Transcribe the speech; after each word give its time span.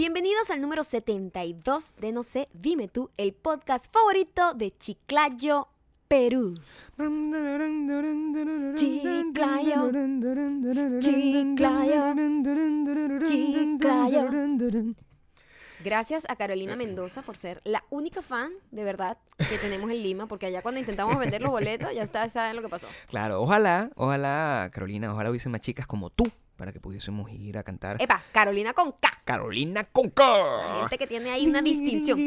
Bienvenidos 0.00 0.48
al 0.48 0.62
número 0.62 0.82
72 0.82 1.94
de 1.96 2.12
No 2.12 2.22
sé, 2.22 2.48
dime 2.54 2.88
tú, 2.88 3.10
el 3.18 3.34
podcast 3.34 3.92
favorito 3.92 4.54
de 4.54 4.70
Chiclayo, 4.70 5.68
Perú. 6.08 6.54
Chiclayo, 8.74 9.90
Chiclayo, 11.00 12.14
Chiclayo. 13.26 14.30
Gracias 15.84 16.26
a 16.30 16.36
Carolina 16.36 16.76
Mendoza 16.76 17.20
por 17.20 17.36
ser 17.36 17.60
la 17.64 17.84
única 17.90 18.22
fan, 18.22 18.52
de 18.70 18.84
verdad, 18.84 19.18
que 19.36 19.58
tenemos 19.58 19.90
en 19.90 20.02
Lima, 20.02 20.24
porque 20.24 20.46
allá 20.46 20.62
cuando 20.62 20.80
intentamos 20.80 21.18
vender 21.18 21.42
los 21.42 21.50
boletos, 21.50 21.92
ya 21.94 22.04
ustedes 22.04 22.32
saben 22.32 22.56
lo 22.56 22.62
que 22.62 22.70
pasó. 22.70 22.88
Claro, 23.08 23.42
ojalá, 23.42 23.90
ojalá, 23.96 24.70
Carolina, 24.72 25.12
ojalá 25.12 25.28
hubiesen 25.28 25.52
más 25.52 25.60
chicas 25.60 25.86
como 25.86 26.08
tú 26.08 26.24
para 26.60 26.72
que 26.74 26.78
pudiésemos 26.78 27.32
ir 27.32 27.56
a 27.56 27.62
cantar. 27.62 27.96
Epa, 28.02 28.22
Carolina 28.32 28.74
con 28.74 28.92
K. 28.92 29.08
Carolina 29.24 29.84
Conca. 29.84 30.80
Gente 30.80 30.98
que 30.98 31.06
tiene 31.06 31.30
ahí 31.30 31.46
una 31.48 31.62
distinción. 31.62 32.18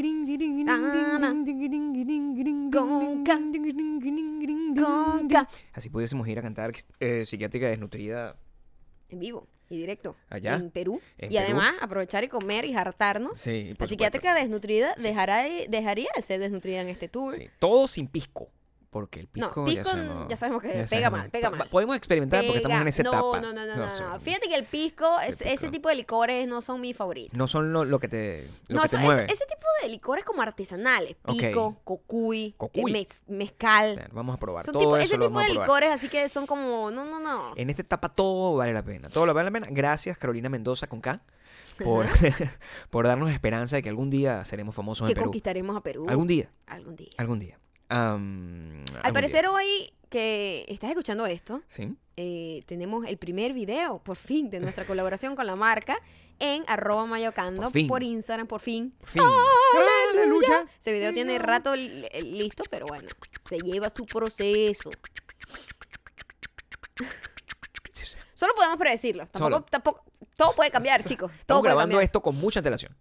Conca. 4.76 5.48
Así 5.74 5.90
pudiésemos 5.90 6.28
ir 6.28 6.40
a 6.40 6.42
cantar 6.42 6.72
eh, 7.00 7.26
psiquiátrica 7.28 7.68
desnutrida. 7.68 8.36
En 9.10 9.20
vivo 9.20 9.48
y 9.70 9.78
directo. 9.78 10.16
Allá, 10.30 10.56
En 10.56 10.72
Perú. 10.72 11.00
en 11.20 11.32
y 11.32 11.36
Perú. 11.36 11.46
además 11.46 11.76
aprovechar 11.80 12.24
y 12.24 12.28
comer 12.28 12.66
y 12.66 12.74
hartarnos. 12.74 13.38
Sí, 13.38 13.76
La 13.78 13.86
psiquiátrica 13.86 14.34
desnutrida 14.34 14.96
dejará 14.98 15.44
de- 15.44 15.68
dejaría 15.70 16.10
de 16.16 16.22
ser 16.24 16.40
desnutrida 16.40 16.82
en 16.82 16.90
este 16.90 17.08
tour. 17.08 17.36
Sí, 17.36 17.50
todo 17.60 17.88
sin 17.88 18.08
pisco. 18.08 18.50
Porque 18.94 19.20
el 19.22 19.26
No, 19.34 19.48
pisco, 19.48 19.66
pisco 19.66 19.84
ya, 19.84 19.92
sabemos, 19.92 20.28
ya 20.30 20.36
sabemos 20.38 20.62
que 20.62 20.70
pega 20.70 20.88
sabemos. 20.88 21.12
mal, 21.12 21.30
pega 21.32 21.50
mal. 21.50 21.68
Podemos 21.70 21.98
experimentar 21.98 22.44
porque 22.46 22.60
estamos 22.60 22.80
en 22.82 22.88
esa 22.88 23.04
no, 23.04 23.10
etapa. 23.10 23.42
No, 23.42 23.54
no, 23.54 23.66
no, 23.66 23.76
no, 23.76 24.10
no. 24.14 24.20
Fíjate 24.22 24.48
que 24.48 24.56
el 24.56 24.66
pisco, 24.66 25.20
es- 25.20 25.42
El 25.42 25.48
ese 25.48 25.58
pisco. 25.58 25.72
tipo 25.72 25.90
de 25.90 25.96
licores 25.96 26.48
no 26.48 26.62
son 26.62 26.80
mis 26.80 26.96
favoritos. 26.96 27.38
No 27.38 27.48
son 27.48 27.74
lo, 27.74 27.84
lo 27.84 28.00
que 28.00 28.08
te, 28.08 28.48
lo 28.68 28.76
No, 28.76 28.82
que 28.82 28.86
eso- 28.86 28.98
te 28.98 29.04
ese, 29.04 29.06
mueve. 29.06 29.26
ese 29.34 29.46
tipo 29.48 29.66
de 29.82 29.90
licores 29.90 30.24
como 30.24 30.42
artesanales, 30.44 31.16
pico, 31.26 31.80
cocuy, 31.84 32.54
Cocuy. 32.58 32.92
eh, 32.92 32.96
mez- 33.08 33.24
mezcal. 33.28 34.08
Vamos 34.14 34.36
a 34.36 34.40
probar. 34.40 34.64
Son 34.64 34.74
todo 34.74 34.84
tipo- 34.84 34.96
eso 34.98 35.06
ese 35.06 35.18
lo 35.18 35.28
tipo 35.28 35.40
de 35.40 35.50
licores 35.50 35.90
así 35.90 36.08
que 36.08 36.30
son 36.30 36.46
como, 36.46 36.92
no, 36.92 37.04
no, 37.04 37.20
no. 37.20 37.54
En 37.56 37.70
esta 37.72 37.82
etapa 37.82 38.10
todo 38.10 38.56
vale 38.58 38.74
la 38.74 38.84
pena. 38.84 39.10
Todo 39.10 39.26
lo 39.26 39.34
vale 39.34 39.50
la 39.50 39.52
pena. 39.52 39.68
Gracias, 39.72 40.18
Carolina 40.18 40.50
Mendoza 40.50 40.86
con 40.88 41.02
K, 41.02 41.20
por, 41.84 42.06
por 42.92 43.08
darnos 43.08 43.32
esperanza 43.32 43.76
de 43.76 43.82
que 43.82 43.90
algún 43.90 44.12
día 44.12 44.46
seremos 44.46 44.76
famosos 44.76 45.08
que 45.08 45.12
en 45.14 45.16
Perú. 45.16 45.26
conquistaremos 45.26 45.76
a 45.76 45.82
Perú. 45.82 46.06
Algún 46.08 46.28
día. 46.28 46.50
Algún 46.68 46.96
día. 46.96 47.10
Algún 47.18 47.40
día. 47.40 47.58
Al 47.90 48.00
algún 49.04 49.14
parecer 49.14 49.42
día. 49.42 49.52
hoy 49.52 49.94
que 50.10 50.66
estás 50.68 50.90
escuchando 50.92 51.26
esto, 51.26 51.62
Sí. 51.68 51.96
eh, 52.18 52.64
tenemos 52.66 53.06
el 53.08 53.18
primer 53.18 53.54
video, 53.54 54.00
por 54.00 54.16
fin, 54.18 54.50
de 54.50 54.60
nuestra 54.60 54.86
colaboración 54.86 55.36
con 55.36 55.46
la 55.48 55.56
marca 55.56 55.98
en 56.40 56.64
arroba 56.68 57.06
mayocando 57.06 57.70
Por 57.72 57.88
por 57.88 58.04
Instagram, 58.04 58.48
por 58.48 58.60
fin. 58.62 58.94
Por 59.00 59.10
fin. 59.10 59.22
¡Aleluya! 60.12 60.66
Ese 60.80 60.92
video 60.94 61.14
tiene 61.14 61.38
rato 61.40 61.76
li- 61.76 62.08
eh, 62.12 62.22
listo, 62.24 62.64
pero 62.70 62.86
bueno, 62.88 63.08
se 63.48 63.60
lleva 63.60 63.90
su 63.90 64.06
proceso. 64.06 64.92
Solo 68.34 68.54
podemos 68.56 68.78
predecirlo. 68.78 69.26
Tampoco, 69.28 69.46
Solo. 69.46 69.62
tampoco, 69.70 70.04
todo 70.36 70.54
puede 70.54 70.70
cambiar, 70.72 71.04
chicos. 71.04 71.30
Todo 71.32 71.40
Estamos 71.40 71.64
grabando 71.64 71.92
cambiar. 71.94 72.04
esto 72.04 72.22
con 72.22 72.36
mucha 72.36 72.60
antelación. 72.60 72.96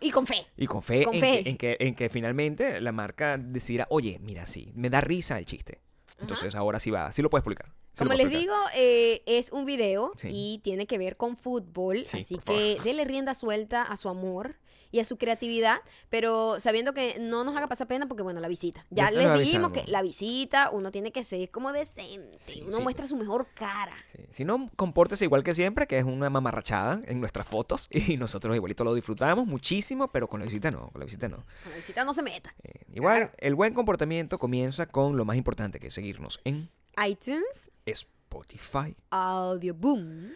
Y 0.00 0.10
con 0.10 0.26
fe. 0.26 0.46
Y 0.56 0.66
con 0.66 0.82
fe, 0.82 1.04
Con 1.04 1.14
en, 1.14 1.20
fe. 1.20 1.42
Que, 1.44 1.50
en, 1.50 1.56
que, 1.56 1.76
en 1.80 1.94
que 1.94 2.08
finalmente 2.08 2.80
la 2.80 2.92
marca 2.92 3.36
decidirá, 3.38 3.86
oye, 3.90 4.18
mira, 4.22 4.46
sí, 4.46 4.72
me 4.74 4.90
da 4.90 5.00
risa 5.00 5.38
el 5.38 5.44
chiste. 5.46 5.80
Entonces 6.20 6.54
ahora 6.54 6.78
sí 6.80 6.90
va, 6.90 7.10
sí 7.12 7.22
lo 7.22 7.30
puedes 7.30 7.42
publicar. 7.44 7.66
sí 7.94 7.98
Como 8.04 8.14
les 8.14 8.30
digo, 8.30 8.54
eh, 8.76 9.22
es 9.26 9.50
un 9.52 9.64
video 9.64 10.12
Sí. 10.16 10.28
y 10.32 10.58
tiene 10.62 10.86
que 10.86 10.96
ver 10.98 11.16
con 11.16 11.36
fútbol, 11.36 12.04
Sí, 12.06 12.18
así 12.18 12.38
que 12.38 12.78
dele 12.84 13.04
rienda 13.04 13.34
suelta 13.34 13.82
a 13.82 13.96
su 13.96 14.08
amor 14.08 14.56
y 14.94 15.00
a 15.00 15.04
su 15.04 15.18
creatividad, 15.18 15.78
pero 16.08 16.60
sabiendo 16.60 16.94
que 16.94 17.16
no 17.18 17.42
nos 17.42 17.56
haga 17.56 17.66
pasar 17.66 17.88
pena 17.88 18.06
porque, 18.06 18.22
bueno, 18.22 18.38
la 18.38 18.46
visita. 18.46 18.86
Ya, 18.90 19.10
les 19.10 19.36
dijimos 19.40 19.72
que 19.72 19.82
la 19.88 20.02
visita 20.02 20.70
uno 20.70 20.92
tiene 20.92 21.10
que 21.10 21.24
ser 21.24 21.50
como 21.50 21.72
decente, 21.72 22.38
Sí, 22.38 22.62
uno 22.64 22.76
sí. 22.76 22.82
muestra 22.84 23.08
su 23.08 23.16
mejor 23.16 23.48
cara. 23.54 23.96
Sí. 24.12 24.20
Si 24.30 24.44
no, 24.44 24.70
compórtese 24.76 25.24
igual 25.24 25.42
que 25.42 25.52
siempre, 25.52 25.88
que 25.88 25.98
es 25.98 26.04
una 26.04 26.30
mamarrachada 26.30 27.02
en 27.06 27.18
nuestras 27.18 27.48
fotos. 27.48 27.88
Y 28.14 28.16
nosotros 28.18 28.54
igualito 28.54 28.84
lo 28.84 28.94
disfrutamos 28.94 29.48
muchísimo, 29.48 30.12
pero 30.12 30.28
con 30.28 30.38
la 30.38 30.46
visita 30.46 30.70
no, 30.70 30.90
con 30.90 31.00
la 31.00 31.06
visita 31.06 31.28
no. 31.28 31.38
Con 31.64 31.72
la 31.72 31.76
visita 31.78 32.04
no 32.04 32.12
se 32.12 32.22
meta. 32.22 32.54
Eh, 32.62 32.84
igual, 32.92 33.32
el 33.38 33.56
buen 33.56 33.74
comportamiento 33.74 34.38
comienza 34.38 34.86
con 34.86 35.16
lo 35.16 35.24
más 35.24 35.36
importante, 35.36 35.80
que 35.80 35.88
es 35.88 35.94
seguirnos 35.94 36.40
en 36.44 36.70
iTunes, 37.04 37.72
Spotify, 37.84 38.94
Audio 39.10 39.74
Boom, 39.74 40.34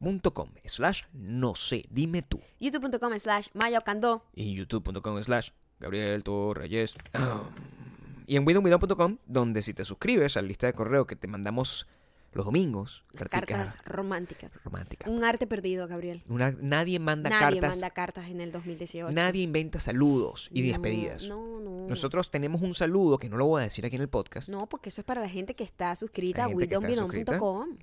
youtube.com 0.00 0.48
slash 0.64 1.02
no 1.12 1.54
sé, 1.54 1.84
dime 1.90 2.22
tú. 2.22 2.40
youtube.com 2.58 3.18
slash 3.18 3.48
mayocando. 3.54 4.24
y 4.34 4.54
youtube.com 4.54 5.22
slash 5.22 5.50
Gabriel 5.78 6.22
Torreyes. 6.22 6.96
y 8.26 8.36
en 8.36 8.46
widowwidon.com, 8.46 9.18
donde 9.26 9.62
si 9.62 9.74
te 9.74 9.84
suscribes 9.84 10.36
a 10.36 10.42
la 10.42 10.48
lista 10.48 10.66
de 10.66 10.72
correo 10.72 11.06
que 11.06 11.16
te 11.16 11.26
mandamos 11.26 11.86
los 12.32 12.44
domingos, 12.46 13.02
Cartas 13.16 13.76
románticas. 13.84 14.60
románticas. 14.62 15.10
Un 15.10 15.24
arte 15.24 15.48
perdido, 15.48 15.88
Gabriel. 15.88 16.22
Una- 16.28 16.52
nadie 16.60 17.00
manda 17.00 17.28
Nadie 17.28 17.58
cartas, 17.60 17.70
manda 17.76 17.90
cartas 17.90 18.28
en 18.28 18.40
el 18.40 18.52
2018. 18.52 19.10
nadie 19.10 19.42
inventa 19.42 19.80
saludos 19.80 20.48
y 20.52 20.60
No, 20.62 20.68
despedidas. 20.68 21.24
No, 21.24 21.58
no. 21.60 21.88
Nosotros 21.88 22.30
tenemos 22.30 22.62
un 22.62 22.74
saludo 22.74 23.18
que 23.18 23.28
no 23.28 23.36
lo 23.36 23.46
voy 23.46 23.62
a 23.62 23.64
decir 23.64 23.84
aquí 23.84 23.96
en 23.96 24.02
el 24.02 24.08
podcast. 24.08 24.48
No, 24.48 24.68
porque 24.68 24.90
eso 24.90 25.00
es 25.00 25.04
para 25.04 25.20
la 25.22 25.28
gente 25.28 25.54
que 25.56 25.64
está 25.64 25.96
suscrita 25.96 26.44
a 26.44 26.48
widowbidon.com. 26.48 27.78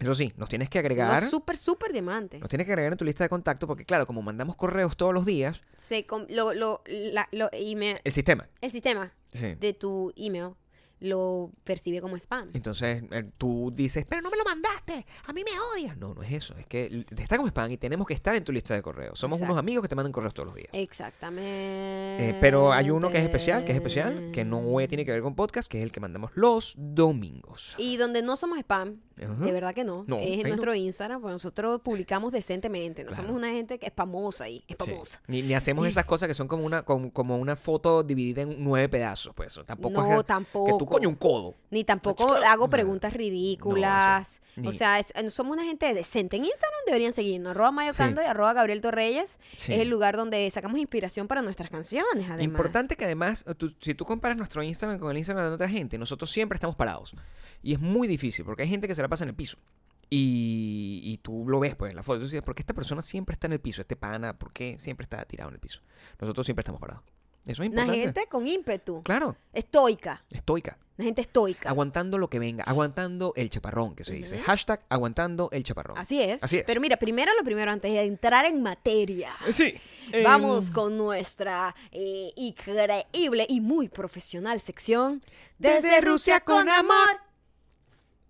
Eso 0.00 0.14
sí, 0.14 0.32
nos 0.36 0.48
tienes 0.48 0.68
que 0.70 0.78
agregar. 0.78 1.18
Somos 1.18 1.30
súper, 1.30 1.56
súper 1.56 1.92
diamantes. 1.92 2.40
Nos 2.40 2.48
tienes 2.48 2.66
que 2.66 2.72
agregar 2.72 2.92
en 2.92 2.98
tu 2.98 3.04
lista 3.04 3.22
de 3.24 3.28
contacto 3.28 3.66
porque, 3.66 3.84
claro, 3.84 4.06
como 4.06 4.22
mandamos 4.22 4.56
correos 4.56 4.96
todos 4.96 5.12
los 5.14 5.26
días, 5.26 5.60
Se 5.76 6.06
com- 6.06 6.26
lo, 6.30 6.54
lo, 6.54 6.82
la- 6.86 7.28
lo 7.32 7.48
email- 7.52 8.00
el 8.02 8.12
sistema. 8.12 8.48
el 8.62 8.70
sistema 8.70 9.12
Sí. 9.32 9.54
de 9.60 9.74
tu 9.74 10.12
email 10.16 10.54
lo 11.00 11.50
percibe 11.64 12.00
como 12.00 12.16
spam. 12.16 12.50
Entonces 12.52 13.02
eh, 13.10 13.24
tú 13.38 13.72
dices, 13.74 14.04
pero 14.08 14.22
no 14.22 14.30
me 14.30 14.36
lo 14.36 14.44
mandaste, 14.44 15.04
a 15.26 15.32
mí 15.32 15.42
me 15.44 15.50
odias. 15.74 15.96
No, 15.96 16.14
no 16.14 16.22
es 16.22 16.32
eso, 16.32 16.54
es 16.56 16.66
que 16.66 17.04
está 17.16 17.36
como 17.36 17.48
spam 17.48 17.70
y 17.72 17.76
tenemos 17.76 18.06
que 18.06 18.14
estar 18.14 18.34
en 18.36 18.44
tu 18.44 18.52
lista 18.52 18.74
de 18.74 18.82
correos. 18.82 19.18
Somos 19.18 19.38
Exacto. 19.38 19.52
unos 19.52 19.58
amigos 19.60 19.82
que 19.82 19.88
te 19.88 19.94
mandan 19.94 20.12
correos 20.12 20.34
todos 20.34 20.46
los 20.48 20.54
días. 20.56 20.68
Exactamente. 20.72 22.30
Eh, 22.30 22.36
pero 22.40 22.72
hay 22.72 22.90
uno 22.90 23.10
que 23.10 23.18
es 23.18 23.24
especial, 23.24 23.64
que 23.64 23.72
es 23.72 23.76
especial, 23.76 24.30
que 24.32 24.44
no 24.44 24.60
tiene 24.88 25.04
que 25.04 25.12
ver 25.12 25.22
con 25.22 25.34
podcast, 25.34 25.70
que 25.70 25.78
es 25.78 25.84
el 25.84 25.92
que 25.92 26.00
mandamos 26.00 26.30
los 26.34 26.74
domingos. 26.76 27.74
Y 27.78 27.96
donde 27.96 28.22
no 28.22 28.36
somos 28.36 28.58
spam, 28.58 29.00
de 29.16 29.52
verdad 29.52 29.74
que 29.74 29.84
no, 29.84 30.04
No, 30.06 30.18
es 30.18 30.30
en 30.30 30.42
no. 30.42 30.48
nuestro 30.48 30.74
Instagram, 30.74 31.20
pues 31.20 31.32
nosotros 31.32 31.80
publicamos 31.82 32.32
decentemente, 32.32 33.04
no 33.04 33.10
Claro. 33.10 33.24
somos 33.24 33.38
una 33.38 33.50
gente 33.52 33.78
que 33.78 33.86
es 33.86 33.92
famosa 33.94 34.44
ahí, 34.44 34.64
es 34.66 34.76
Sí. 34.80 35.18
Ni, 35.28 35.42
ni 35.42 35.54
hacemos 35.54 35.86
esas 35.86 36.04
cosas 36.06 36.26
que 36.28 36.34
son 36.34 36.48
como 36.48 36.64
una, 36.64 36.82
como, 36.84 37.12
como 37.12 37.36
una 37.36 37.54
foto 37.56 38.02
dividida 38.02 38.42
en 38.42 38.56
nueve 38.64 38.88
pedazos, 38.88 39.34
pues 39.34 39.48
eso. 39.52 39.64
Tampoco 39.64 40.00
No, 40.02 40.10
es 40.12 40.16
que- 40.18 40.24
tampoco. 40.24 40.66
que 40.66 40.78
tú 40.78 40.86
coño 40.90 41.08
un 41.08 41.14
codo. 41.14 41.54
Ni 41.70 41.84
tampoco 41.84 42.34
hago 42.34 42.66
no. 42.66 42.70
preguntas 42.70 43.12
ridículas. 43.14 44.42
No, 44.56 44.68
O 44.68 44.72
sea, 44.72 44.98
es- 44.98 45.12
eh, 45.14 45.30
somos 45.30 45.54
una 45.54 45.64
gente 45.64 45.92
decente. 45.94 46.36
En 46.36 46.44
Instagram 46.44 46.80
deberían 46.86 47.12
seguirnos. 47.12 47.52
Arroba 47.52 47.70
Mayocando 47.70 48.20
Sí. 48.20 48.26
y 48.26 48.30
arroba 48.30 48.52
Gabriel 48.52 48.80
Torreyes. 48.80 49.38
Sí. 49.56 49.72
Es 49.72 49.78
el 49.80 49.88
lugar 49.88 50.16
donde 50.16 50.50
sacamos 50.50 50.78
inspiración 50.78 51.28
para 51.28 51.40
nuestras 51.42 51.70
canciones, 51.70 52.26
además. 52.26 52.44
Importante 52.44 52.96
que 52.96 53.04
además, 53.04 53.44
tú- 53.56 53.74
si 53.80 53.94
tú 53.94 54.04
comparas 54.04 54.36
nuestro 54.36 54.62
Instagram 54.62 54.98
con 54.98 55.10
el 55.12 55.18
Instagram 55.18 55.46
de 55.48 55.54
otra 55.54 55.68
gente, 55.68 55.96
nosotros 55.96 56.30
siempre 56.30 56.56
estamos 56.56 56.76
parados. 56.76 57.14
Y 57.62 57.72
es 57.74 57.80
muy 57.80 58.08
difícil 58.08 58.44
porque 58.44 58.64
hay 58.64 58.68
gente 58.68 58.86
que 58.88 58.94
se 58.94 59.02
la 59.02 59.08
pasa 59.08 59.24
en 59.24 59.30
el 59.30 59.34
piso. 59.36 59.56
Y, 60.12 61.00
y 61.04 61.18
tú 61.18 61.44
lo 61.46 61.60
ves 61.60 61.76
pues 61.76 61.90
en 61.90 61.96
la 61.96 62.02
foto. 62.02 62.18
Tú 62.18 62.24
dices, 62.24 62.42
¿por 62.42 62.54
qué 62.54 62.62
esta 62.62 62.74
persona 62.74 63.00
siempre 63.00 63.32
está 63.34 63.46
en 63.46 63.52
el 63.52 63.60
piso? 63.60 63.80
Este 63.80 63.94
pana, 63.94 64.36
¿por 64.36 64.52
qué 64.52 64.76
siempre 64.76 65.04
está 65.04 65.24
tirado 65.24 65.50
en 65.50 65.54
el 65.54 65.60
piso? 65.60 65.80
Nosotros 66.20 66.44
siempre 66.46 66.62
estamos 66.62 66.80
parados. 66.80 67.04
Eso 67.46 67.62
es 67.62 67.70
Una 67.70 67.82
importante. 67.82 68.00
gente 68.00 68.26
con 68.28 68.46
ímpetu. 68.46 69.02
Claro, 69.02 69.36
Estoica. 69.52 70.24
estoica. 70.30 70.78
Una 70.98 71.06
gente 71.06 71.22
estoica. 71.22 71.70
Aguantando 71.70 72.18
lo 72.18 72.28
que 72.28 72.38
venga. 72.38 72.62
Aguantando 72.64 73.32
el 73.34 73.48
chaparrón, 73.48 73.94
que 73.94 74.04
se 74.04 74.12
dice. 74.12 74.38
Hashtag 74.40 74.84
aguantando 74.90 75.48
el 75.50 75.64
chaparrón. 75.64 75.96
Así 75.96 76.20
es. 76.22 76.42
Así 76.42 76.58
es. 76.58 76.64
Pero 76.66 76.78
mira, 76.78 76.98
primero 76.98 77.32
lo 77.38 77.42
primero, 77.42 77.70
antes 77.72 77.90
de 77.90 78.02
entrar 78.02 78.44
en 78.44 78.62
materia. 78.62 79.32
Sí. 79.50 79.74
Vamos 80.22 80.68
Em, 80.68 80.74
con 80.74 80.98
nuestra 80.98 81.74
eh, 81.90 82.30
increíble 82.36 83.46
y 83.48 83.60
muy 83.62 83.88
profesional 83.88 84.60
sección. 84.60 85.22
Desde 85.58 86.02
Rusia 86.02 86.40
con 86.40 86.68
amor. 86.68 87.20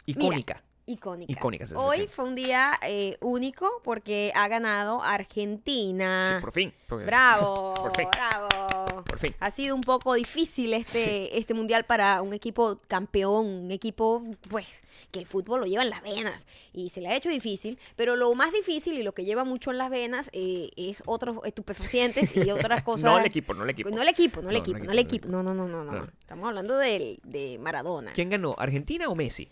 Icónica. 0.06 0.62
Icónica. 0.86 1.32
Icónica 1.32 1.64
Hoy 1.76 2.08
fue 2.08 2.24
un 2.24 2.34
día 2.34 2.78
eh, 2.82 3.16
único 3.20 3.80
porque 3.84 4.32
ha 4.34 4.48
ganado 4.48 5.02
Argentina. 5.02 6.34
Sí, 6.36 6.40
por 6.40 6.52
fin. 6.52 6.72
Bravo, 6.88 7.74
Por 7.74 7.96
fin. 7.96 8.08
bravo. 8.12 8.48
Por 9.10 9.18
fin. 9.18 9.34
Ha 9.40 9.50
sido 9.50 9.74
un 9.74 9.80
poco 9.82 10.14
difícil 10.14 10.72
este, 10.72 11.36
este 11.38 11.52
mundial 11.54 11.84
para 11.84 12.22
un 12.22 12.32
equipo 12.32 12.80
campeón, 12.88 13.46
un 13.46 13.70
equipo, 13.70 14.22
pues, 14.48 14.82
que 15.10 15.18
el 15.18 15.26
fútbol 15.26 15.60
lo 15.60 15.66
lleva 15.66 15.82
en 15.82 15.90
las 15.90 16.02
venas. 16.02 16.46
Y 16.72 16.90
se 16.90 17.00
le 17.00 17.08
ha 17.08 17.16
hecho 17.16 17.28
difícil, 17.28 17.78
pero 17.96 18.16
lo 18.16 18.32
más 18.34 18.52
difícil 18.52 18.96
y 18.98 19.02
lo 19.02 19.12
que 19.12 19.24
lleva 19.24 19.44
mucho 19.44 19.70
en 19.70 19.78
las 19.78 19.90
venas 19.90 20.30
eh, 20.32 20.70
es 20.76 21.02
otros 21.06 21.38
estupefacientes 21.44 22.36
y 22.36 22.50
otras 22.50 22.82
cosas. 22.82 23.04
No 23.10 23.18
el 23.18 23.26
equipo, 23.26 23.52
no 23.54 23.64
el 23.64 23.70
equipo. 23.70 23.90
No 23.90 24.00
el 24.02 24.08
equipo, 24.08 24.40
no 24.42 24.50
el 24.50 24.56
equipo, 24.56 24.78
no 24.78 24.92
el 24.92 24.98
equipo. 24.98 25.28
No, 25.28 25.42
no, 25.42 25.54
no, 25.54 25.66
no, 25.68 25.84
no. 25.84 25.92
No. 25.92 26.08
Estamos 26.18 26.46
hablando 26.48 26.76
del- 26.78 27.18
de 27.24 27.58
Maradona. 27.58 28.12
¿Quién 28.12 28.30
ganó? 28.30 28.54
¿Argentina 28.58 29.08
o 29.08 29.14
Messi? 29.14 29.48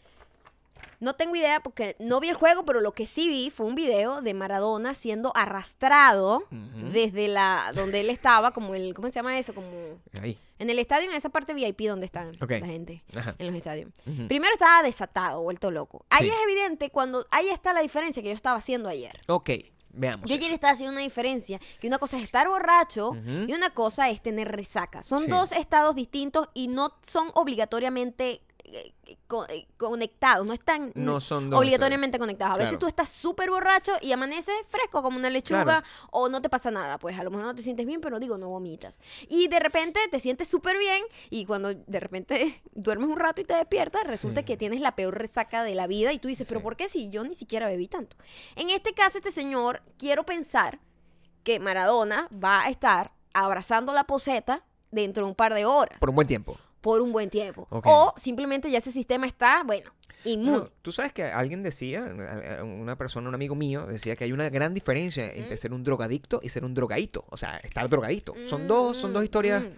No 1.01 1.15
tengo 1.15 1.37
idea 1.37 1.61
porque 1.61 1.95
no 2.01 2.19
vi 2.19 2.29
el 2.29 2.35
juego, 2.35 2.65
pero 2.65 2.81
lo 2.81 2.93
que 2.93 3.07
sí 3.07 3.29
vi 3.29 3.51
fue 3.51 3.67
un 3.67 3.75
video 3.77 4.21
de 4.21 4.35
Maradona 4.35 4.95
siendo 4.95 5.31
arrastrado 5.37 6.43
desde 6.51 7.29
la 7.29 7.71
donde 7.75 8.01
él 8.01 8.11
estaba, 8.11 8.51
como 8.53 8.75
el, 8.75 8.95
¿cómo 8.95 9.07
se 9.09 9.15
llama 9.15 9.39
eso? 9.39 9.55
Como 9.55 9.69
Ahí. 10.21 10.39
en 10.59 10.71
el 10.71 10.79
estadio, 10.79 11.09
en 11.09 11.17
esa 11.17 11.29
parte 11.29 11.55
VIP 11.55 11.83
donde 11.83 12.07
están 12.07 12.33
la 12.41 12.67
gente, 12.67 13.05
Ajá. 13.15 13.37
en 13.39 13.47
los 13.47 13.55
estadios. 13.55 13.91
Primero 14.29 14.53
estaba 14.55 14.83
desatado, 14.83 15.41
vuelto 15.43 15.71
loco. 15.71 16.05
Ahí 16.11 16.27
Sí. 16.29 16.35
es 16.35 16.41
evidente 16.43 16.91
cuando, 16.91 17.27
ahí 17.31 17.49
está 17.49 17.73
la 17.73 17.81
diferencia 17.81 18.23
que 18.23 18.31
yo 18.31 18.35
estaba 18.35 18.57
haciendo 18.59 18.89
ayer. 18.89 19.21
Ok, 19.29 19.51
veamos. 19.91 20.29
Yo 20.29 20.35
ayer 20.35 20.53
estaba 20.53 20.73
haciendo 20.73 20.93
una 20.93 21.03
diferencia, 21.03 21.61
que 21.81 21.87
una 21.87 21.99
cosa 21.99 22.17
es 22.17 22.25
estar 22.25 22.49
borracho 22.49 23.13
y 23.47 23.53
una 23.53 23.71
cosa 23.71 24.09
es 24.11 24.21
tener 24.21 24.49
resaca. 24.51 25.03
Son 25.05 25.25
Sí. 25.25 25.31
dos 25.31 25.53
estados 25.53 25.95
distintos 25.95 26.49
y 26.55 26.67
no 26.69 26.93
son 27.03 27.31
obligatoriamente 27.35 28.41
co- 29.27 29.47
eh, 29.49 29.67
conectados, 29.77 30.47
no 30.47 30.53
están 30.53 30.93
No 30.95 31.21
son 31.21 31.53
obligatoriamente 31.53 32.19
conectados. 32.19 32.55
A 32.55 32.59
veces 32.59 32.73
Claro. 32.73 32.81
tú 32.81 32.87
estás 32.87 33.09
súper 33.09 33.51
borracho 33.51 33.93
y 34.01 34.13
amaneces 34.13 34.55
fresco 34.69 35.03
como 35.03 35.17
una 35.19 35.31
lechuga 35.31 35.65
Claro. 35.65 35.87
o 36.11 36.29
no 36.29 36.41
te 36.43 36.49
pasa 36.49 36.71
nada, 36.71 36.99
pues 36.99 37.19
a 37.19 37.25
lo 37.25 37.31
mejor 37.31 37.47
no 37.47 37.55
te 37.55 37.63
sientes 37.63 37.87
bien, 37.87 38.01
pero 38.01 38.19
digo, 38.21 38.39
no 38.39 38.49
vomitas. 38.49 39.01
Y 39.29 39.49
de 39.49 39.59
repente 39.61 40.01
te 40.11 40.19
sientes 40.19 40.49
súper 40.49 40.79
bien 40.79 41.03
y 41.31 41.45
cuando 41.47 41.75
de 41.75 42.01
repente 42.01 42.63
duermes 42.73 43.09
un 43.11 43.17
rato 43.19 43.41
y 43.41 43.45
te 43.45 43.55
despiertas, 43.55 44.05
resulta 44.05 44.41
Sí. 44.41 44.47
que 44.47 44.57
tienes 44.57 44.81
la 44.81 44.95
peor 44.97 45.17
resaca 45.19 45.63
de 45.65 45.75
la 45.75 45.87
vida 45.87 46.13
y 46.13 46.19
tú 46.19 46.29
dices, 46.29 46.47
pero 46.49 46.61
Sí. 46.61 46.65
¿por 46.65 46.77
qué 46.77 46.89
si 46.89 47.11
yo 47.11 47.25
ni 47.25 47.35
siquiera 47.35 47.67
bebí 47.69 47.89
tanto? 47.89 48.17
En 48.57 48.71
este 48.71 48.95
caso, 48.95 49.19
este 49.19 49.31
señor, 49.31 49.83
quiero 49.99 50.25
pensar 50.25 50.79
que 51.45 51.61
Maradona 51.61 52.29
va 52.33 52.63
a 52.65 52.69
estar 52.69 53.13
abrazando 53.33 53.93
la 53.93 54.05
poseta 54.05 54.65
dentro 54.91 55.25
de 55.25 55.31
un 55.31 55.35
par 55.35 55.55
de 55.55 55.65
horas, 55.65 55.99
Por 55.99 56.09
un 56.11 56.15
buen 56.17 56.27
tiempo. 56.29 56.57
Por 56.81 57.01
un 57.01 57.13
buen 57.13 57.31
tiempo. 57.31 57.67
O 57.71 58.15
simplemente 58.17 58.71
ya 58.71 58.79
ese 58.79 58.93
sistema 58.93 59.27
está, 59.27 59.63
bueno, 59.65 59.91
inmune. 60.25 60.59
No, 60.59 60.71
Tú 60.83 60.93
sabes 60.93 61.13
que 61.13 61.25
alguien 61.25 61.63
decía, 61.63 62.05
a- 62.05 62.61
a- 62.61 62.65
una 62.65 62.97
persona, 62.97 63.29
un 63.29 63.35
amigo 63.35 63.55
mío, 63.55 63.87
decía 63.87 64.17
que 64.17 64.25
hay 64.25 64.33
una 64.33 64.49
gran 64.49 64.75
diferencia 64.75 65.33
entre 65.33 65.55
Mm. 65.55 65.59
ser 65.59 65.73
un 65.73 65.85
drogadicto 65.85 66.41
y 66.43 66.49
ser 66.49 66.65
un 66.65 66.75
drogadito. 66.75 67.25
O 67.31 67.37
sea, 67.37 67.57
estar 67.59 67.89
drogadito. 67.89 68.35
Son 68.47 68.67
dos, 68.69 68.97
son 68.97 69.13
dos 69.13 69.25
historias 69.25 69.63
mm. 69.63 69.69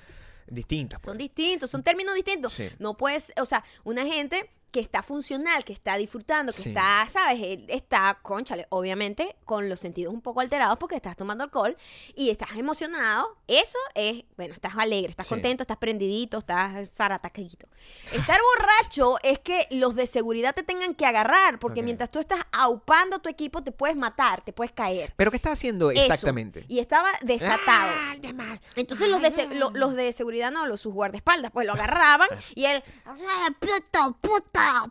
distintas. 0.55 1.03
Son 1.03 1.13
pues. 1.13 1.19
distintos, 1.19 1.71
son 1.71 1.83
términos 1.83 2.15
distintos. 2.15 2.53
Sí. 2.53 2.69
No 2.79 2.97
puedes, 2.97 3.33
o 3.41 3.45
sea, 3.47 3.63
una 3.85 4.05
gente 4.07 4.51
que 4.73 4.81
está 4.81 5.03
funcional, 5.03 5.65
que 5.65 5.73
está 5.73 5.97
disfrutando, 5.97 6.53
que 6.53 6.63
Sí. 6.63 6.69
está, 6.71 7.07
¿sabes? 7.11 7.41
Él 7.43 7.65
Está, 7.69 8.19
conchale, 8.23 8.67
obviamente 8.71 9.37
con 9.45 9.69
los 9.69 9.81
sentidos 9.81 10.13
un 10.15 10.21
poco 10.21 10.41
alterados 10.41 10.79
porque 10.79 10.95
estás 10.97 11.17
tomando 11.17 11.43
alcohol 11.45 11.77
y 12.15 12.31
estás 12.31 12.57
emocionado. 12.57 13.37
Eso 13.49 13.79
es, 13.95 14.25
bueno, 14.37 14.55
estás 14.55 14.75
alegre, 14.77 15.11
estás 15.11 15.27
Sí. 15.27 15.35
contento, 15.35 15.63
estás 15.63 15.77
prendidito, 15.79 16.39
estás 16.39 16.91
zarataquito. 16.93 17.67
Estar 18.13 18.41
borracho 18.57 19.17
es 19.23 19.39
que 19.41 19.67
los 19.71 19.95
de 19.95 20.07
seguridad 20.07 20.55
te 20.55 20.63
tengan 20.63 20.95
que 20.95 21.07
agarrar 21.07 21.59
porque 21.59 21.83
mientras 21.83 22.11
tú 22.11 22.19
estás 22.19 22.41
aupando 22.53 23.19
tu 23.19 23.29
equipo 23.29 23.63
te 23.63 23.73
puedes 23.73 23.97
matar, 23.97 24.43
te 24.43 24.53
puedes 24.53 24.73
caer. 24.73 25.13
¿Pero 25.17 25.31
qué 25.31 25.37
está 25.37 25.53
haciendo 25.53 25.91
Eso. 25.91 26.01
exactamente? 26.03 26.65
Y 26.69 26.79
estaba 26.79 27.11
desatado. 27.23 27.91
Ah. 27.93 28.59
Entonces 28.77 29.09
los 29.09 29.21
de, 29.21 29.55
lo- 29.55 29.71
los 29.71 29.95
de 29.95 30.13
seguridad, 30.13 30.51
no, 30.51 30.67
los 30.67 30.81
sus 30.81 30.93
guardaespaldas, 30.95 31.51
pues 31.53 31.67
lo 31.67 31.73
agarraban 31.73 32.29
y 32.55 32.65
él, 32.67 32.83
¡Ah, 33.07 33.49
puta, 33.59 34.11
puta! 34.21 34.60
Ah, 34.63 34.87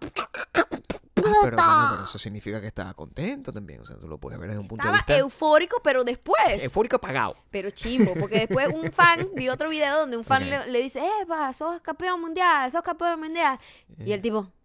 pero, 1.13 1.29
bueno, 1.41 1.57
pero 1.57 2.03
eso 2.03 2.17
significa 2.17 2.59
que 2.61 2.67
estaba 2.67 2.93
contento 2.93 3.51
también. 3.51 3.81
O 3.81 3.85
sea, 3.85 3.97
tú 3.97 4.07
lo 4.07 4.17
puedes 4.17 4.39
ver 4.39 4.49
desde 4.49 4.59
un 4.61 4.67
punto 4.67 4.83
estaba 4.83 4.97
de 4.97 5.01
vista 5.01 5.17
eufórico, 5.17 5.81
pero 5.83 6.03
después, 6.03 6.63
eufórico 6.63 6.95
apagado. 6.95 7.35
pero 7.51 7.69
chimbo, 7.71 8.13
porque 8.15 8.39
después 8.39 8.67
un 8.73 8.91
fan, 8.91 9.27
vi 9.35 9.49
otro 9.49 9.69
video 9.69 9.99
donde 9.99 10.17
un 10.17 10.23
fan 10.23 10.49
le, 10.49 10.67
le 10.67 10.81
dice, 10.81 11.01
Eva, 11.21 11.51
sos 11.53 11.81
campeón 11.81 12.21
mundial, 12.21 12.71
sos 12.71 12.81
campeón 12.81 13.19
mundial. 13.19 13.59
Y 14.05 14.11
el 14.13 14.21
tipo... 14.21 14.47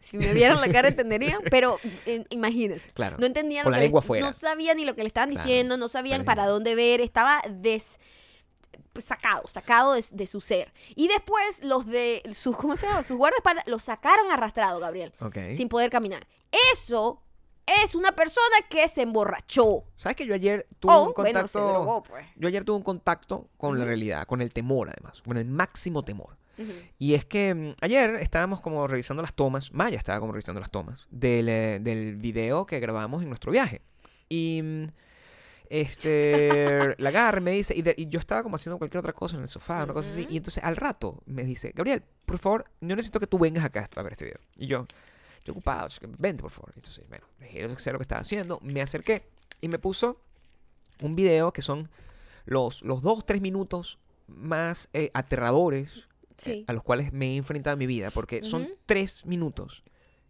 Si 0.00 0.16
me 0.16 0.32
vieran 0.32 0.60
la 0.60 0.68
cara 0.70 0.88
entenderían, 0.88 1.40
pero 1.50 1.78
eh, 2.06 2.24
imagínense. 2.30 2.88
Claro. 2.92 3.16
No 3.18 3.26
entendían 3.26 3.64
Con 3.64 3.72
lo 3.72 3.76
la 3.76 3.80
que 3.80 3.86
lengua 3.86 4.00
le- 4.00 4.04
afuera. 4.04 4.26
No 4.26 4.32
sabían 4.32 4.76
ni 4.76 4.84
lo 4.86 4.94
que 4.94 5.02
le 5.02 5.08
estaban 5.08 5.30
Claro. 5.30 5.44
diciendo, 5.46 5.76
no 5.76 5.88
sabían 5.88 6.24
para 6.24 6.46
dónde 6.46 6.74
ver, 6.74 7.00
estaba 7.00 7.42
des 7.50 7.98
sacado, 9.00 9.46
sacado 9.46 9.92
de, 9.94 10.04
de 10.12 10.26
su 10.26 10.40
ser. 10.40 10.72
Y 10.94 11.08
después 11.08 11.62
los 11.62 11.86
de 11.86 12.22
sus, 12.32 12.56
¿cómo 12.56 12.76
se 12.76 12.86
llama? 12.86 13.02
Sus 13.02 13.16
guardaespaldas 13.16 13.66
los 13.66 13.82
sacaron 13.84 14.30
arrastrado, 14.30 14.80
Gabriel, 14.80 15.12
sin 15.52 15.68
poder 15.68 15.90
caminar. 15.90 16.26
Eso 16.72 17.22
es 17.84 17.94
una 17.94 18.12
persona 18.12 18.56
que 18.70 18.88
se 18.88 19.02
emborrachó. 19.02 19.84
¿Sabes 19.94 20.16
que 20.16 20.26
yo 20.26 20.34
ayer 20.34 20.66
tuve 20.80 20.92
O, 20.94 21.02
un 21.08 21.12
contacto? 21.12 21.60
bueno, 21.62 21.72
drogó, 21.78 22.02
pues. 22.02 22.26
Yo 22.36 22.48
ayer 22.48 22.64
tuve 22.64 22.76
un 22.78 22.82
contacto 22.82 23.48
con 23.58 23.78
la 23.78 23.84
realidad, 23.84 24.26
con 24.26 24.40
el 24.40 24.52
temor 24.52 24.88
además, 24.88 25.20
con 25.22 25.36
el 25.36 25.44
máximo 25.44 26.04
temor. 26.04 26.36
Y 26.98 27.14
es 27.14 27.24
que 27.24 27.54
mm, 27.54 27.74
ayer 27.82 28.16
estábamos 28.16 28.60
como 28.60 28.88
revisando 28.88 29.22
las 29.22 29.32
tomas, 29.32 29.72
Maya 29.72 29.96
estaba 29.96 30.18
como 30.18 30.32
revisando 30.32 30.60
las 30.60 30.72
tomas 30.72 31.06
del, 31.08 31.48
eh, 31.48 31.78
del 31.80 32.16
video 32.16 32.66
que 32.66 32.80
grabamos 32.80 33.22
en 33.22 33.28
nuestro 33.28 33.52
viaje. 33.52 33.80
Y 34.28 34.60
mm, 34.62 34.86
este, 35.70 36.94
la 36.98 37.08
agarra 37.10 37.38
y 37.40 37.42
me 37.44 37.50
dice, 37.52 37.74
y, 37.76 37.82
de- 37.82 37.94
y 37.96 38.08
yo 38.08 38.18
estaba 38.18 38.42
como 38.42 38.56
haciendo 38.56 38.78
cualquier 38.78 38.98
otra 39.00 39.12
cosa 39.12 39.36
en 39.36 39.42
el 39.42 39.48
sofá, 39.48 39.84
una 39.84 39.92
cosa 39.94 40.10
así. 40.10 40.26
Y 40.30 40.36
entonces 40.36 40.62
al 40.64 40.76
rato 40.76 41.22
me 41.26 41.44
dice, 41.44 41.72
Gabriel, 41.74 42.02
por 42.26 42.38
favor, 42.38 42.64
yo 42.80 42.94
necesito 42.96 43.20
que 43.20 43.26
tú 43.26 43.38
vengas 43.38 43.64
acá 43.64 43.88
a 43.94 44.02
ver 44.02 44.12
este 44.12 44.24
video. 44.26 44.40
Y 44.56 44.66
yo, 44.66 44.86
estoy 45.38 45.52
ocupado, 45.52 45.88
vente 46.18 46.42
por 46.42 46.50
favor. 46.50 46.72
Entonces, 46.76 47.08
bueno, 47.08 47.24
dejé 47.38 47.66
de 47.66 47.72
hacer 47.74 47.92
lo 47.92 47.98
que 47.98 48.04
estaba 48.04 48.20
haciendo, 48.20 48.58
me 48.62 48.82
acerqué 48.82 49.28
y 49.60 49.68
me 49.68 49.78
puso 49.78 50.20
un 51.02 51.14
video 51.16 51.52
que 51.52 51.62
son 51.62 51.88
los, 52.44 52.82
los 52.82 53.02
dos, 53.02 53.24
tres 53.26 53.40
minutos 53.40 53.98
más 54.26 54.88
eh, 54.92 55.10
aterradores 55.14 56.04
Sí. 56.36 56.50
eh, 56.52 56.64
a 56.68 56.72
los 56.72 56.84
cuales 56.84 57.12
me 57.12 57.32
he 57.32 57.36
enfrentado 57.36 57.72
en 57.74 57.80
mi 57.80 57.86
vida, 57.86 58.10
porque 58.12 58.44
son 58.44 58.62
Ujú. 58.62 58.72
tres 58.86 59.26
minutos 59.26 59.82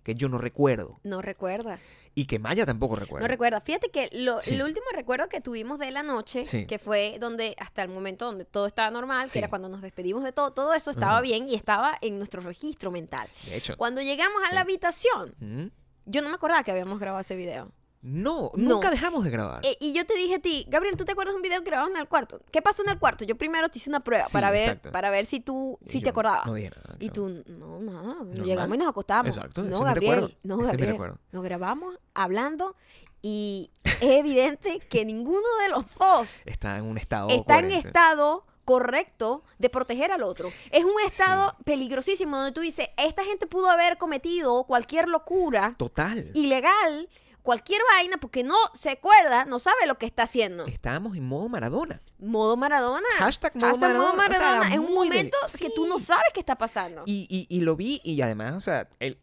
que 0.09 0.15
yo 0.15 0.31
no 0.31 0.39
recuerdo 0.39 0.99
No 1.05 1.21
recuerdas. 1.21 1.85
y 2.15 2.25
que 2.25 2.39
Maya 2.39 2.65
tampoco 2.65 2.97
recuerda. 2.97 3.27
No 3.27 3.29
recuerdo. 3.31 3.61
Fíjate 3.61 3.91
que 3.91 4.09
lo, 4.13 4.41
Sí. 4.41 4.55
el 4.55 4.63
último 4.63 4.87
recuerdo 4.95 5.29
que 5.29 5.43
tuvimos 5.43 5.79
de 5.79 5.91
la 5.91 6.03
noche, 6.03 6.47
Sí. 6.47 6.65
que 6.67 6.79
fue 6.79 7.19
donde 7.21 7.55
hasta 7.59 7.83
el 7.83 7.91
momento 7.91 8.25
donde 8.25 8.47
todo 8.47 8.67
estaba 8.67 8.91
normal, 8.91 9.31
que 9.31 9.39
era 9.39 9.51
cuando 9.51 9.69
nos 9.69 9.83
despedimos 9.83 10.25
de 10.25 10.33
todo, 10.33 10.53
todo 10.55 10.73
eso 10.73 10.91
estaba 10.91 11.21
bien 11.21 11.47
y 11.47 11.55
estaba 11.57 11.99
en 12.01 12.17
nuestro 12.17 12.41
registro 12.41 12.91
mental. 12.91 13.29
De 13.45 13.57
hecho, 13.59 13.77
Cuando 13.77 14.01
llegamos 14.01 14.41
a 14.51 14.55
la 14.55 14.63
habitación, 14.63 15.35
yo 16.07 16.23
no 16.23 16.31
me 16.31 16.37
acordaba 16.37 16.65
que 16.65 16.71
habíamos 16.71 16.99
grabado 16.99 17.21
ese 17.21 17.37
video. 17.37 17.71
No, 18.01 18.53
No. 18.55 18.75
nunca 18.75 18.91
dejamos 18.91 19.25
de 19.25 19.31
grabar. 19.31 19.61
Eh, 19.65 19.77
y 19.81 19.93
yo 19.93 20.07
te 20.07 20.15
dije 20.15 20.37
a 20.37 20.39
ti, 20.39 20.65
Gabriel, 20.69 20.97
¿tú 20.97 21.05
te 21.05 21.13
acuerdas 21.13 21.33
de 21.35 21.37
un 21.37 21.43
video 21.43 21.61
que 21.63 21.67
grabamos 21.71 21.93
en 21.95 22.01
el 22.01 22.09
cuarto? 22.09 22.41
¿Qué 22.53 22.63
pasó 22.63 22.83
en 22.85 22.91
el 22.91 22.99
cuarto? 22.99 23.25
Yo 23.25 23.37
primero 23.37 23.69
te 23.69 23.79
hice 23.79 23.91
una 23.91 24.01
prueba 24.01 24.25
Sí, 24.27 24.33
para 24.33 24.51
ver 24.51 24.63
exacto. 24.63 24.93
para 24.93 25.11
ver 25.11 25.25
si 25.25 25.41
tú 25.41 25.79
si 25.85 26.01
te 26.01 26.11
acordabas. 26.11 26.47
No 26.47 26.55
dije 26.55 26.71
nada. 26.71 26.97
y 27.01 27.11
tú, 27.11 27.29
no, 27.47 27.81
nada, 27.81 28.03
Normal. 28.15 28.45
llegamos 28.45 28.75
y 28.77 28.79
nos 28.79 28.89
acostamos. 28.89 29.37
Exacto, 29.37 29.63
no, 29.63 29.81
Gabriel, 29.81 30.37
no, 30.45 30.59
Gabriel. 30.59 30.91
recuerdo. 30.93 31.19
Nos 31.33 31.43
grabamos 31.45 31.99
hablando 32.15 32.77
y 33.21 33.71
es 33.85 33.97
evidente 34.03 34.79
que 34.89 35.05
ninguno 35.05 35.47
de 35.65 35.69
los 35.71 35.85
dos 35.99 36.43
Está 36.47 36.77
en 36.79 36.85
un 36.85 36.99
estado. 36.99 37.29
está 37.31 37.59
en 37.59 37.73
estado 37.73 38.47
correcto 38.65 39.43
de 39.59 39.71
proteger 39.71 40.13
al 40.13 40.23
otro. 40.23 40.51
Es 40.71 40.85
un 40.85 40.93
estado 41.07 41.57
peligrosísimo 41.65 42.37
donde 42.37 42.53
tú 42.53 42.61
dices, 42.61 42.89
esta 42.99 43.25
gente 43.25 43.47
pudo 43.47 43.71
haber 43.71 43.97
cometido 43.99 44.65
cualquier 44.65 45.09
locura 45.09 45.73
Total. 45.79 46.31
ilegal, 46.35 47.09
cualquier 47.49 47.81
vaina, 47.95 48.19
porque 48.19 48.45
no 48.45 48.57
se 48.75 48.91
acuerda, 48.91 49.47
no 49.47 49.59
sabe 49.59 49.87
lo 49.87 49.97
que 49.97 50.05
está 50.05 50.25
haciendo. 50.25 50.67
Estábamos 50.67 51.17
en 51.17 51.25
modo 51.25 51.49
Maradona. 51.49 51.99
Modo 52.19 52.59
Maradona. 52.59 53.07
Hashtag 53.17 53.57
modo 53.57 53.75
Maradona. 53.79 54.05
O 54.05 54.11
sea, 54.11 54.17
Maradona. 54.29 54.67
era 54.67 54.75
es 54.75 54.79
un 54.79 54.85
del- 54.89 54.95
momento 54.95 55.39
que 55.59 55.71
tú 55.71 55.87
no 55.87 55.99
sabes 55.99 56.27
qué 56.35 56.41
está 56.41 56.59
pasando. 56.59 57.05
Y, 57.07 57.27
y, 57.31 57.47
y 57.57 57.63
lo 57.63 57.75
vi 57.75 58.03
y 58.05 58.21
además, 58.21 58.53
o 58.53 58.61
sea, 58.61 58.87
el- 59.01 59.19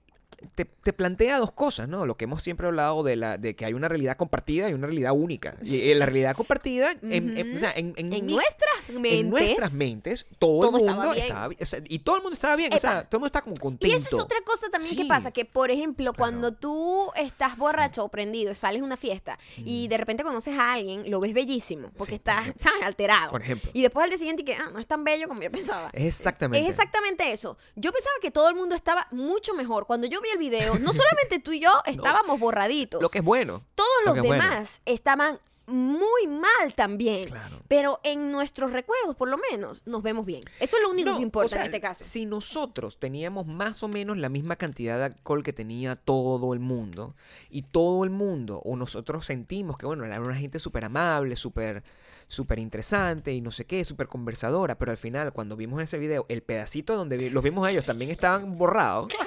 te, 0.56 0.66
te 0.66 0.94
plantea 0.94 1.38
dos 1.40 1.52
cosas, 1.52 1.88
¿no? 1.88 2.06
Lo 2.06 2.16
que 2.18 2.26
hemos 2.26 2.44
siempre 2.44 2.68
hablado 2.68 3.04
de, 3.04 3.16
la, 3.16 3.38
de 3.38 3.56
que 3.56 3.66
hay 3.66 3.74
una 3.74 3.88
realidad 3.88 4.18
compartida 4.18 4.70
y 4.70 4.74
una 4.74 4.88
realidad 4.88 5.12
única. 5.14 5.56
Y 5.64 5.94
la 5.94 6.06
realidad 6.06 6.36
compartida, 6.36 6.92
en, 7.02 7.38
en- 7.38 7.56
o 7.58 7.60
sea, 7.60 7.72
en, 7.72 7.94
en 7.98 8.14
en 8.14 8.26
mi- 8.26 8.34
nuestras 8.34 8.90
mentes. 8.90 9.14
en 9.20 9.30
nuestras 9.30 9.74
mentes, 9.74 10.26
todo, 10.40 10.62
todo 10.62 10.78
el 10.78 10.84
estaba 10.84 10.98
mundo 10.98 11.14
bien. 11.14 11.26
estaba 11.26 11.48
bien. 11.48 11.60
O 11.62 11.66
sea, 11.66 11.80
y 11.84 12.00
todo 12.00 12.16
el 12.18 12.22
mundo 12.22 12.34
estaba 12.34 12.56
bien. 12.56 12.74
O 12.74 12.78
sea, 12.80 12.92
Epa. 13.00 13.04
todo 13.10 13.18
el 13.18 13.20
mundo 13.20 13.28
está 13.28 13.42
como 13.42 13.56
contento. 13.58 13.88
Y 13.88 13.96
eso 13.98 14.16
es 14.18 14.24
otra 14.24 14.42
cosa 14.46 14.70
también 14.70 14.96
que 14.96 15.06
pasa, 15.06 15.32
que 15.32 15.46
por 15.46 15.72
ejemplo, 15.72 16.14
Claro. 16.14 16.18
cuando 16.18 16.54
tú 16.54 17.12
estás 17.16 17.58
borracho 17.58 18.04
o 18.04 18.10
prendido, 18.10 18.54
sales 18.56 18.82
a 18.82 18.86
una 18.86 18.98
fiesta 18.98 19.38
y 19.58 19.88
de 19.88 19.98
repente 19.98 20.24
conoces 20.24 20.58
a 20.58 20.74
alguien, 20.74 21.10
lo 21.10 21.20
ves 21.20 21.34
bellísimo, 21.34 21.92
porque 21.98 22.16
Mm. 22.16 22.22
Sí, 22.26 22.52
estás. 22.56 22.74
Alterado. 22.84 23.32
Por 23.32 23.42
ejemplo. 23.42 23.70
Y 23.74 23.82
después 23.82 24.04
al 24.04 24.10
día 24.10 24.18
siguiente 24.18 24.44
que, 24.46 24.54
ah, 24.56 24.70
no 24.72 24.80
es 24.80 24.88
tan 24.88 25.04
bello 25.04 25.28
como 25.28 25.42
yo 25.42 25.52
pensaba. 25.52 25.90
Exactamente. 25.94 26.64
Es 26.66 26.70
exactamente 26.72 27.32
eso. 27.32 27.58
Yo 27.76 27.92
pensaba 27.92 28.16
que 28.22 28.32
todo 28.32 28.48
el 28.50 28.56
mundo 28.56 28.76
estaba 28.76 29.08
mucho 29.12 29.54
mejor. 29.54 29.86
Cuando 29.88 30.08
yo 30.08 30.22
vi 30.26 30.32
el 30.34 30.38
video, 30.52 30.80
no 30.80 30.94
solamente 30.94 31.40
tú 31.40 31.52
y 31.54 31.60
yo 31.60 31.72
estábamos 31.86 32.40
borraditos. 32.40 33.02
Lo 33.02 33.10
que 33.10 33.20
es 33.20 33.24
bueno. 33.24 33.64
Todos 33.76 33.90
lo 34.06 34.16
los 34.16 34.26
bueno. 34.26 34.44
demás 34.44 34.82
estaban 34.86 35.40
muy 35.68 36.28
mal 36.28 36.74
también. 36.76 37.26
Claro. 37.26 37.62
Pero 37.68 38.00
en 38.04 38.32
nuestros 38.32 38.72
recuerdos, 38.72 39.16
por 39.16 39.30
lo 39.30 39.38
menos, 39.52 39.82
nos 39.86 40.04
vemos 40.04 40.26
bien. 40.26 40.44
Eso 40.60 40.78
es 40.78 40.84
lo 40.84 40.92
único 40.92 41.12
No, 41.12 41.18
que 41.18 41.24
importa 41.24 41.46
o 41.46 41.50
sea, 41.50 41.62
en 41.62 41.66
este 41.68 41.82
caso. 41.82 42.04
Si 42.04 42.26
nosotros 42.26 43.00
teníamos 43.00 43.48
más 43.48 43.82
o 43.82 43.88
menos 43.88 44.18
la 44.18 44.30
misma 44.30 44.56
cantidad 44.56 44.98
de 45.00 45.06
alcohol 45.06 45.44
que 45.44 45.54
tenía 45.54 45.96
todo 45.96 46.54
el 46.54 46.60
mundo, 46.60 47.16
y 47.50 47.64
todo 47.64 48.04
el 48.04 48.12
mundo, 48.12 48.62
o 48.64 48.76
nosotros 48.76 49.26
sentimos 49.26 49.78
que, 49.78 49.86
bueno, 49.86 50.06
era 50.06 50.20
una 50.20 50.36
gente 50.36 50.60
súper 50.60 50.86
amable, 50.86 51.36
súper 51.36 51.84
súper 52.28 52.60
interesante 52.60 53.34
y 53.34 53.42
no 53.42 53.52
sé 53.52 53.66
qué, 53.66 53.86
súper 53.86 54.08
conversadora, 54.08 54.78
pero 54.78 54.92
al 54.92 54.98
final, 54.98 55.32
cuando 55.34 55.56
vimos 55.56 55.82
ese 55.82 55.98
video, 55.98 56.26
el 56.30 56.42
pedacito 56.42 56.96
donde 56.96 57.18
vi- 57.18 57.30
los 57.30 57.44
vimos 57.44 57.68
a 57.68 57.72
ellos 57.72 57.86
también 57.86 58.10
estaban 58.12 58.58
borrados. 58.58 59.08
Que- 59.08 59.18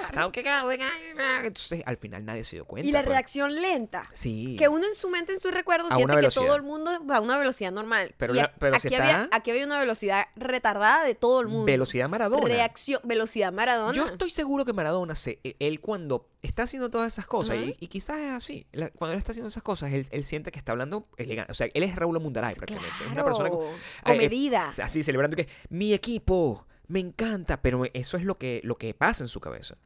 Entonces, 1.45 1.83
al 1.85 1.97
final 1.97 2.25
nadie 2.25 2.43
se 2.43 2.57
dio 2.57 2.65
cuenta. 2.65 2.87
Y 2.87 2.91
la 2.91 2.99
pues. 2.99 3.09
reacción 3.09 3.55
lenta. 3.55 4.09
Sí. 4.13 4.55
Que 4.57 4.67
uno 4.67 4.85
en 4.85 4.95
su 4.95 5.09
mente, 5.09 5.33
en 5.33 5.39
sus 5.39 5.51
recuerdos, 5.53 5.91
A 5.91 5.95
siente 5.95 6.19
que 6.19 6.27
todo 6.29 6.55
el 6.55 6.63
mundo 6.63 6.91
va 7.05 7.17
a 7.17 7.21
una 7.21 7.37
velocidad 7.37 7.71
normal. 7.71 8.13
Pero 8.17 8.33
la- 8.33 8.53
pero 8.59 8.75
aquí, 8.75 8.89
si 8.89 8.95
había, 8.95 9.23
está- 9.23 9.35
aquí 9.37 9.51
había 9.51 9.65
una 9.65 9.79
velocidad 9.79 10.25
retardada 10.35 11.03
de 11.05 11.15
todo 11.15 11.41
el 11.41 11.47
mundo. 11.47 11.65
Velocidad 11.65 12.09
Maradona. 12.09 12.43
Reacción, 12.45 13.01
velocidad 13.03 13.51
Maradona. 13.53 13.93
Yo 13.95 14.05
estoy 14.05 14.29
seguro 14.29 14.65
que 14.65 14.73
Maradona, 14.73 15.15
se, 15.15 15.39
e- 15.43 15.55
él 15.59 15.79
cuando 15.79 16.27
está 16.41 16.63
haciendo 16.63 16.89
todas 16.89 17.11
esas 17.13 17.27
cosas, 17.27 17.57
y, 17.57 17.75
y 17.79 17.87
quizás 17.87 18.17
es 18.19 18.31
así, 18.31 18.65
la- 18.71 18.89
cuando 18.91 19.13
él 19.13 19.19
está 19.19 19.31
haciendo 19.31 19.49
esas 19.49 19.63
cosas, 19.63 19.91
él, 19.93 20.07
él 20.11 20.23
siente 20.23 20.51
que 20.51 20.59
está 20.59 20.71
hablando 20.71 21.07
elegante. 21.17 21.51
O 21.51 21.55
sea, 21.55 21.67
él 21.73 21.83
es 21.83 21.95
Raúl 21.95 22.19
Mundaray 22.19 22.55
prácticamente. 22.55 22.88
Es 23.05 23.11
una 23.11 23.23
persona 23.23 23.49
con- 23.49 23.65
comedida. 24.03 24.67
eh, 24.71 24.79
eh, 24.79 24.81
así, 24.83 25.03
celebrando 25.03 25.35
que 25.35 25.47
mi 25.69 25.93
equipo 25.93 26.65
me 26.87 26.99
encanta, 26.99 27.61
pero 27.61 27.83
eso 27.93 28.17
es 28.17 28.23
lo 28.23 28.37
que, 28.37 28.61
lo 28.63 28.77
que 28.77 28.93
pasa 28.93 29.23
en 29.23 29.27
su 29.27 29.39
cabeza. 29.39 29.77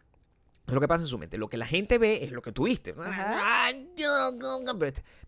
Es 0.65 0.73
lo 0.73 0.79
que 0.79 0.87
pasa 0.87 1.03
en 1.03 1.07
su 1.09 1.17
mente. 1.17 1.37
Lo 1.37 1.49
que 1.49 1.57
la 1.57 1.65
gente 1.65 1.97
ve 1.97 2.23
es 2.23 2.31
lo 2.31 2.41
que 2.41 2.53
tuviste. 2.53 2.95
Ajá. 2.97 3.67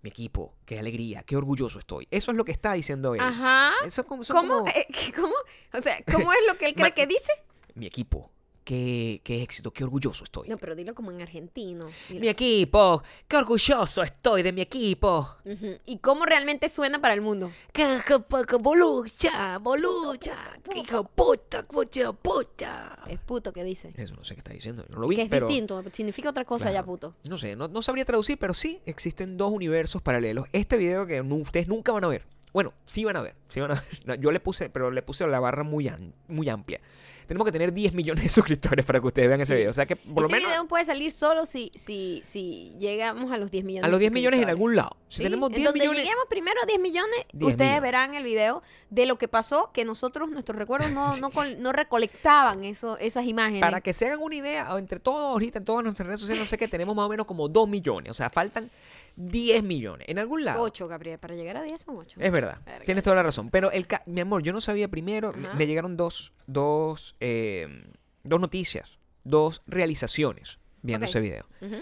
Mi 0.02 0.10
equipo, 0.10 0.56
qué 0.66 0.80
alegría, 0.80 1.24
qué 1.24 1.36
orgulloso 1.36 1.80
estoy. 1.80 2.08
Eso 2.12 2.32
es 2.32 2.38
lo 2.38 2.46
que 2.46 2.54
está 2.54 2.72
diciendo 2.74 3.14
él. 3.16 3.20
Ajá. 3.22 3.74
Eso 3.86 4.02
es 4.02 4.08
como, 4.08 4.24
son 4.24 4.36
¿Cómo? 4.38 4.60
como- 4.60 4.72
¿Cómo? 5.16 5.34
O 5.74 5.82
sea, 5.82 5.98
¿cómo 6.10 6.32
es 6.32 6.40
lo 6.48 6.58
que 6.58 6.68
él 6.68 6.76
cree 6.76 6.94
que 6.94 7.06
dice? 7.08 7.32
mi 7.74 7.86
equipo, 7.88 8.32
qué, 8.66 9.22
qué 9.24 9.42
éxito, 9.42 9.72
qué 9.72 9.86
orgulloso 9.86 10.26
estoy. 10.26 10.50
No, 10.50 10.58
pero 10.58 10.76
dilo 10.76 10.94
como 10.94 11.12
en 11.12 11.22
argentino. 11.22 11.88
Dilo. 12.10 12.20
Mi 12.20 12.28
equipo, 12.28 13.02
qué 13.28 13.38
orgulloso 13.38 14.04
estoy 14.04 14.42
de 14.44 14.52
mi 14.52 14.62
equipo. 14.62 15.30
Ujú. 15.46 15.78
¿Y 15.86 16.00
cómo 16.00 16.26
realmente 16.26 16.68
suena 16.68 17.00
para 17.00 17.14
el 17.14 17.22
mundo? 17.22 17.52
Bolucha, 18.60 19.60
bolucha, 19.60 20.36
hijo 20.76 21.04
puta, 21.06 21.66
puta, 21.66 22.12
puta. 22.14 23.00
Es 23.08 23.20
puto 23.20 23.54
que 23.54 23.64
dice. 23.64 23.94
Eso 23.96 24.16
no 24.16 24.24
sé 24.24 24.34
qué 24.36 24.42
está 24.42 24.54
diciendo, 24.54 24.86
no 24.90 25.00
lo 25.00 25.08
vi, 25.08 25.16
que 25.18 25.22
es 25.24 25.30
pero... 25.30 25.48
distinto, 25.48 25.84
significa 25.92 26.30
otra 26.32 26.46
cosa 26.46 26.66
ya, 26.66 26.72
Claro. 26.84 26.86
puto. 26.88 27.16
No 27.30 27.38
sé, 27.38 27.56
no, 27.56 27.68
no 27.68 27.82
sabría 27.82 28.06
traducir, 28.06 28.38
pero 28.38 28.54
sí 28.54 28.82
existen 28.86 29.38
dos 29.38 29.52
universos 29.52 30.02
paralelos. 30.02 30.48
Este 30.52 30.78
video 30.78 31.06
que 31.06 31.22
ustedes 31.22 31.68
nunca 31.68 31.92
van 31.92 32.04
a 32.06 32.08
ver. 32.08 32.26
Bueno, 32.54 32.74
sí 32.86 33.04
van 33.04 33.18
a 33.18 33.22
ver, 33.22 33.36
sí 33.48 33.60
van 33.60 33.72
a 33.72 33.74
ver. 33.76 33.84
No, 34.06 34.16
yo 34.16 34.32
le 34.32 34.40
puse, 34.40 34.70
pero 34.70 34.90
le 34.90 35.02
puse 35.02 35.28
la 35.28 35.40
barra 35.40 35.64
muy, 35.64 35.88
an- 35.88 36.14
muy 36.28 36.50
amplia. 36.50 36.80
Tenemos 37.28 37.46
que 37.46 37.52
tener 37.52 37.74
10 37.74 37.94
millones 37.94 38.24
de 38.24 38.30
suscriptores 38.30 38.86
para 38.86 39.00
que 39.00 39.08
ustedes 39.08 39.28
vean 39.28 39.42
ese 39.42 39.56
video. 39.56 39.70
O 39.70 39.74
sea 39.74 39.86
que 39.86 39.96
por 39.96 40.22
lo 40.22 40.26
Ese 40.28 40.36
menos 40.36 40.50
video 40.50 40.68
puede 40.68 40.86
salir 40.86 41.12
solo 41.12 41.46
si, 41.46 41.72
si, 41.76 42.22
si 42.26 42.74
llegamos 42.80 43.32
a 43.32 43.38
los 43.38 43.52
10 43.52 43.64
millones. 43.66 43.88
a 43.88 43.88
los 43.90 44.00
de 44.00 44.04
10 44.06 44.12
millones 44.14 44.42
en 44.42 44.50
algún 44.50 44.76
lado. 44.76 44.98
Si 45.10 45.18
Sí, 45.18 45.24
tenemos 45.24 45.50
en 45.52 45.56
10 45.56 45.66
donde 45.66 45.80
millones... 45.80 46.00
lleguemos 46.04 46.26
primero 46.30 46.62
a 46.62 46.66
10 46.66 46.80
millones, 46.80 47.20
10 47.34 47.52
ustedes 47.52 47.58
millones. 47.72 47.82
verán 47.82 48.14
el 48.16 48.24
video 48.24 48.64
de 48.90 49.06
lo 49.06 49.18
que 49.18 49.28
pasó, 49.28 49.72
que 49.74 49.86
nosotros, 49.86 50.30
nuestros 50.30 50.58
recuerdos 50.58 50.92
no, 50.92 51.16
no, 51.18 51.30
no 51.60 51.72
recolectaban 51.72 52.64
eso, 52.64 52.98
esas 52.98 53.26
imágenes. 53.26 53.62
Para 53.62 53.82
que 53.82 53.94
se 53.94 54.08
hagan 54.08 54.20
una 54.22 54.36
idea, 54.36 54.68
entre 54.78 55.00
todos 55.00 55.22
ahorita, 55.32 55.60
en 55.60 55.66
todas 55.66 55.84
nuestras 55.84 56.08
redes 56.08 56.20
sociales, 56.20 56.44
no 56.44 56.48
sé 56.50 56.58
qué, 56.58 56.68
tenemos 56.68 56.96
más 56.96 57.06
o 57.06 57.10
menos 57.10 57.26
como 57.26 57.48
2 57.48 57.68
millones. 57.68 58.12
O 58.12 58.14
sea, 58.14 58.30
faltan 58.30 58.70
10 59.16 59.64
millones. 59.64 60.08
En 60.10 60.20
algún 60.20 60.44
lado. 60.46 60.62
8, 60.62 60.88
Gabriel, 60.88 61.18
para 61.20 61.36
llegar 61.36 61.58
a 61.58 61.64
10 61.64 61.82
son 61.82 61.98
8. 61.98 62.20
Es 62.22 62.32
verdad. 62.32 62.60
Verga. 62.66 62.86
Tienes 62.86 63.04
toda 63.04 63.16
la 63.16 63.24
razón. 63.24 63.50
Pero, 63.50 63.72
el 63.72 63.88
ca- 63.88 64.04
mi 64.06 64.22
amor, 64.22 64.44
yo 64.44 64.54
no 64.54 64.62
sabía 64.62 64.88
primero. 64.88 65.32
me- 65.34 65.48
Ajá. 65.48 65.58
Me 65.58 65.68
llegaron 65.68 65.96
dos, 65.98 66.34
dos, 66.48 67.16
eh, 67.20 67.68
dos 68.24 68.40
noticias, 68.40 69.00
dos 69.24 69.62
realizaciones 69.68 70.60
viendo 70.82 71.06
Ok. 71.06 71.10
ese 71.10 71.20
video. 71.22 71.46
Ujú. 71.62 71.78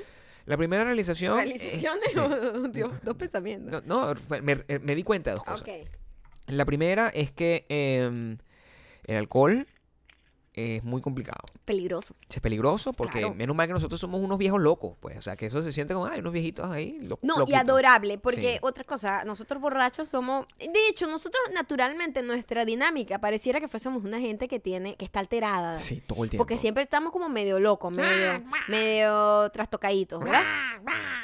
La 0.45 0.57
primera 0.57 0.83
realización. 0.83 1.33
eh, 1.39 1.43
¿Realizaciones 1.43 2.11
sí. 2.13 2.19
o 2.19 2.67
Dios, 2.69 2.91
dos 3.03 3.15
pensamientos? 3.15 3.83
No, 3.85 4.13
no, 4.13 4.19
me, 4.41 4.63
eh, 4.67 4.79
me 4.79 4.95
di 4.95 5.03
cuenta 5.03 5.29
de 5.31 5.35
dos 5.37 5.43
cosas. 5.45 5.61
ok. 5.61 5.69
La 6.47 6.65
primera 6.65 7.07
es 7.09 7.31
que 7.31 7.65
eh, 7.69 8.35
el 9.05 9.15
alcohol 9.15 9.65
es 10.53 10.83
muy 10.83 11.01
complicado. 11.01 11.41
Peligroso. 11.65 12.15
Es 12.29 12.39
peligroso 12.39 12.93
porque 12.93 13.19
Claro. 13.19 13.33
menos 13.33 13.55
mal 13.55 13.67
que 13.67 13.73
nosotros 13.73 13.99
somos 13.99 14.21
unos 14.21 14.37
viejos 14.37 14.61
locos, 14.61 14.95
pues. 14.99 15.17
O 15.17 15.21
sea, 15.21 15.35
que 15.35 15.47
eso 15.47 15.61
se 15.63 15.71
siente 15.71 15.93
como, 15.93 16.05
ay, 16.05 16.19
unos 16.19 16.33
viejitos 16.33 16.69
ahí. 16.69 16.99
lo- 17.01 17.17
No, 17.21 17.35
y 17.35 17.39
loquitos". 17.39 17.59
adorable, 17.61 18.17
porque 18.17 18.53
Sí. 18.53 18.59
otra 18.61 18.83
cosa, 18.83 19.23
nosotros 19.25 19.61
borrachos 19.61 20.07
somos, 20.09 20.45
de 20.59 20.87
hecho, 20.89 21.07
nosotros 21.07 21.41
naturalmente 21.53 22.21
nuestra 22.21 22.65
dinámica 22.65 23.19
pareciera 23.19 23.59
que 23.59 23.67
fuésemos 23.67 24.03
una 24.03 24.19
gente 24.19 24.47
que 24.47 24.59
tiene, 24.59 24.95
que 24.95 25.05
está 25.05 25.19
alterada. 25.19 25.79
Sí, 25.79 26.01
todo 26.01 26.23
el 26.23 26.29
tiempo. 26.29 26.43
Porque 26.45 26.57
siempre 26.57 26.83
estamos 26.83 27.11
como 27.11 27.29
medio 27.29 27.59
locos, 27.59 27.91
medio, 27.91 28.43
medio 28.67 29.49
trastocaditos, 29.51 30.19
¿verdad? 30.23 30.43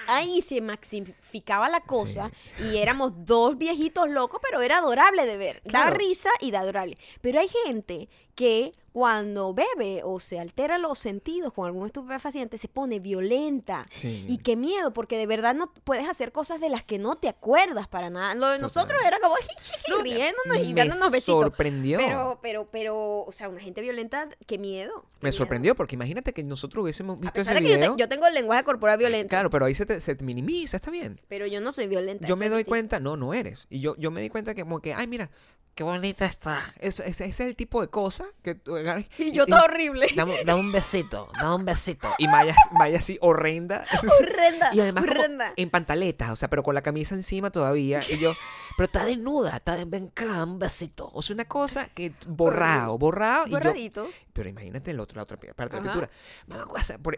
Ahí 0.07 0.41
se 0.41 0.59
maxificaba 0.62 1.69
la 1.69 1.81
cosa 1.81 2.31
y 2.59 2.77
éramos 2.77 3.13
dos 3.25 3.57
viejitos 3.57 4.09
locos, 4.09 4.39
pero 4.43 4.62
era 4.62 4.79
adorable 4.79 5.25
de 5.25 5.38
ver. 5.38 5.62
Da 5.65 5.69
Claro. 5.83 5.95
risa 5.98 6.29
y 6.41 6.51
da 6.51 6.62
adorable. 6.62 6.98
Pero 7.21 7.39
hay 7.39 7.48
gente 7.65 8.09
que 8.39 8.72
cuando 8.93 9.53
bebe 9.53 10.01
o 10.05 10.19
se 10.22 10.39
altera 10.39 10.77
los 10.77 10.98
sentidos 10.98 11.51
con 11.53 11.65
algún 11.67 11.86
estupefaciente 11.86 12.58
se 12.58 12.69
pone 12.69 13.00
violenta. 13.01 13.86
Sí. 13.89 14.25
Y 14.29 14.38
qué 14.38 14.55
miedo, 14.55 14.93
porque 14.93 15.17
de 15.17 15.27
verdad 15.27 15.53
no 15.53 15.74
puedes 15.84 16.08
hacer 16.08 16.31
cosas 16.31 16.62
de 16.62 16.69
las 16.69 16.84
que 16.84 17.00
no 17.00 17.15
te 17.17 17.27
acuerdas 17.27 17.88
para 17.89 18.10
nada. 18.10 18.36
Lo 18.36 18.48
de 18.48 18.60
nosotros 18.60 18.98
era 19.05 19.19
como 19.19 19.36
riéndonos 20.03 20.58
y 20.67 20.74
me 20.74 20.81
dándonos 20.86 21.12
besitos. 21.12 21.41
sorprendió. 21.43 21.98
Pero, 22.00 22.39
pero, 22.41 22.69
pero, 22.72 23.24
o 23.25 23.31
sea, 23.34 23.50
una 23.50 23.60
gente 23.60 23.81
violenta, 23.81 24.29
qué 24.48 24.58
miedo. 24.58 24.93
qué 25.01 25.08
Me 25.22 25.29
miedo. 25.29 25.38
sorprendió 25.38 25.75
porque 25.75 25.96
imagínate 25.96 26.34
que 26.34 26.43
nosotros 26.43 26.81
hubiésemos 26.84 27.17
A 27.17 27.22
visto 27.22 27.34
pesar 27.34 27.55
ese 27.58 27.63
de 27.63 27.67
que 27.67 27.74
yo, 27.74 27.79
video. 27.79 27.96
te- 27.96 28.01
yo 28.01 28.08
tengo 28.10 28.25
el 28.25 28.34
lenguaje 28.34 28.63
corporal 28.63 28.98
violento, 28.98 29.29
Claro, 29.29 29.50
pero 29.50 29.65
ahí 29.65 29.75
se 29.75 29.86
te, 29.86 30.00
se 30.00 30.15
te 30.15 30.24
minimiza, 30.24 30.77
está 30.77 30.91
bien. 30.91 31.19
pero 31.27 31.46
yo 31.46 31.60
no 31.60 31.72
soy 31.74 31.88
violenta. 31.88 32.25
Yo 32.25 32.38
me 32.38 32.46
es 32.46 32.51
doy 32.51 32.63
cuenta, 32.63 33.00
no, 33.01 33.17
no 33.17 33.34
eres. 33.34 33.67
Y 33.69 33.81
yo, 33.81 33.96
yo 33.98 34.12
me 34.12 34.22
di 34.22 34.29
cuenta 34.29 34.55
que 34.55 34.62
como 34.63 34.79
que, 34.79 34.93
ay, 34.93 35.08
mira, 35.08 35.29
qué 35.75 35.84
bonita 35.84 36.25
está. 36.25 36.62
Ese, 36.79 37.08
ese 37.08 37.25
es 37.25 37.39
el 37.41 37.55
tipo 37.55 37.81
de 37.81 37.89
cosa 37.89 38.25
que 38.41 38.55
tú 38.55 38.75
Y 39.17 39.31
yo 39.33 39.45
todo 39.45 39.63
horrible. 39.63 40.07
Dame, 40.15 40.43
dame 40.45 40.59
un 40.59 40.71
besito, 40.71 41.29
dame 41.33 41.55
un 41.55 41.65
besito. 41.65 42.09
Y 42.17 42.27
Maya, 42.27 42.55
Maya 42.71 42.98
así 43.00 43.17
horrenda. 43.21 43.86
Horrenda, 44.19 44.74
Y 44.74 44.79
además 44.79 45.05
como 45.05 45.19
horrenda. 45.19 45.53
en 45.55 45.69
pantaletas, 45.69 46.31
o 46.31 46.36
sea, 46.36 46.50
pero 46.50 46.63
con 46.63 46.75
la 46.75 46.81
camisa 46.81 47.15
encima 47.15 47.50
todavía. 47.51 48.00
Y 48.09 48.17
yo, 48.17 48.33
pero 48.77 48.86
está 48.86 49.05
desnuda, 49.05 49.57
está 49.57 49.75
de, 49.75 49.86
ven 49.86 50.07
acá, 50.12 50.43
un 50.43 50.59
besito. 50.59 51.09
O 51.13 51.21
sea, 51.21 51.33
una 51.33 51.45
cosa 51.45 51.88
que 51.89 52.13
borrado, 52.27 52.98
borrado. 52.98 53.48
Y 53.48 53.51
yo, 53.51 53.57
Borradito. 53.57 54.09
pero 54.33 54.50
imagínate 54.50 54.91
el 54.91 55.00
otro, 55.00 55.17
la 55.17 55.24
otra 55.24 55.38
parte 55.38 55.75
de 55.75 55.81
la 55.81 55.91
pintura. 55.91 56.09
Mamá, 56.48 56.65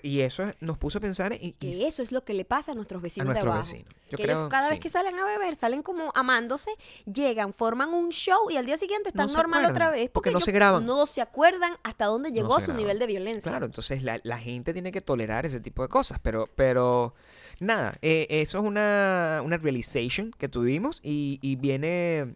Y 0.04 0.22
eso 0.22 0.52
nos 0.60 0.78
puso 0.78 0.98
a 0.98 1.02
pensar 1.02 1.34
en... 1.34 1.40
y- 1.42 1.52
Que 1.54 1.88
eso 1.88 2.02
es 2.04 2.12
lo 2.12 2.24
que 2.24 2.34
le 2.34 2.46
pasa 2.46 2.72
a 2.72 2.76
nuestros 2.76 3.02
vecinos 3.02 3.28
nuestros 3.28 3.46
de 3.46 3.52
abajo. 3.60 3.72
vecinos. 3.72 3.94
Yo 4.12 4.18
que 4.18 4.24
ellos 4.32 4.46
cada 4.46 4.70
vez 4.70 4.80
que 4.80 4.90
salen 4.90 5.18
a 5.18 5.26
beber, 5.26 5.56
salen 5.56 5.82
como 5.82 6.12
amándose, 6.16 6.72
llegan, 7.12 7.54
forman 7.54 7.94
un 7.94 8.10
show 8.10 8.50
y 8.50 8.58
al 8.58 8.66
día 8.66 8.78
siguiente 8.78 9.10
están 9.10 9.28
No 9.28 9.34
normal 9.34 9.66
acuerdan, 9.66 9.72
otra 9.88 9.90
vez. 9.92 10.10
porque 10.12 10.32
no 10.32 10.40
se 10.42 10.52
graban. 10.52 10.86
No 10.86 11.06
se 11.06 11.22
acuerdan 11.22 11.74
hasta 11.84 12.06
dónde 12.06 12.32
llegó 12.32 12.56
su 12.60 12.68
graban. 12.68 12.78
nivel 12.78 13.00
de 13.00 13.08
violencia. 13.08 13.52
Claro, 13.52 13.66
entonces 13.66 14.04
la, 14.04 14.20
la 14.24 14.38
gente 14.38 14.74
tiene 14.74 14.92
que 14.92 15.02
tolerar 15.02 15.46
ese 15.46 15.60
tipo 15.60 15.82
de 15.82 15.90
cosas, 15.90 16.20
pero, 16.22 16.48
pero 16.56 17.14
nada, 17.60 17.98
eh, 18.02 18.28
eso 18.30 18.60
es 18.60 18.64
una, 18.66 19.42
una 19.44 19.58
realization 19.58 20.32
que 20.38 20.48
tuvimos 20.50 21.00
y, 21.04 21.40
y 21.42 21.56
viene 21.56 22.36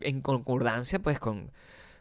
en 0.00 0.20
concordancia 0.22 0.98
pues 0.98 1.18
con, 1.18 1.50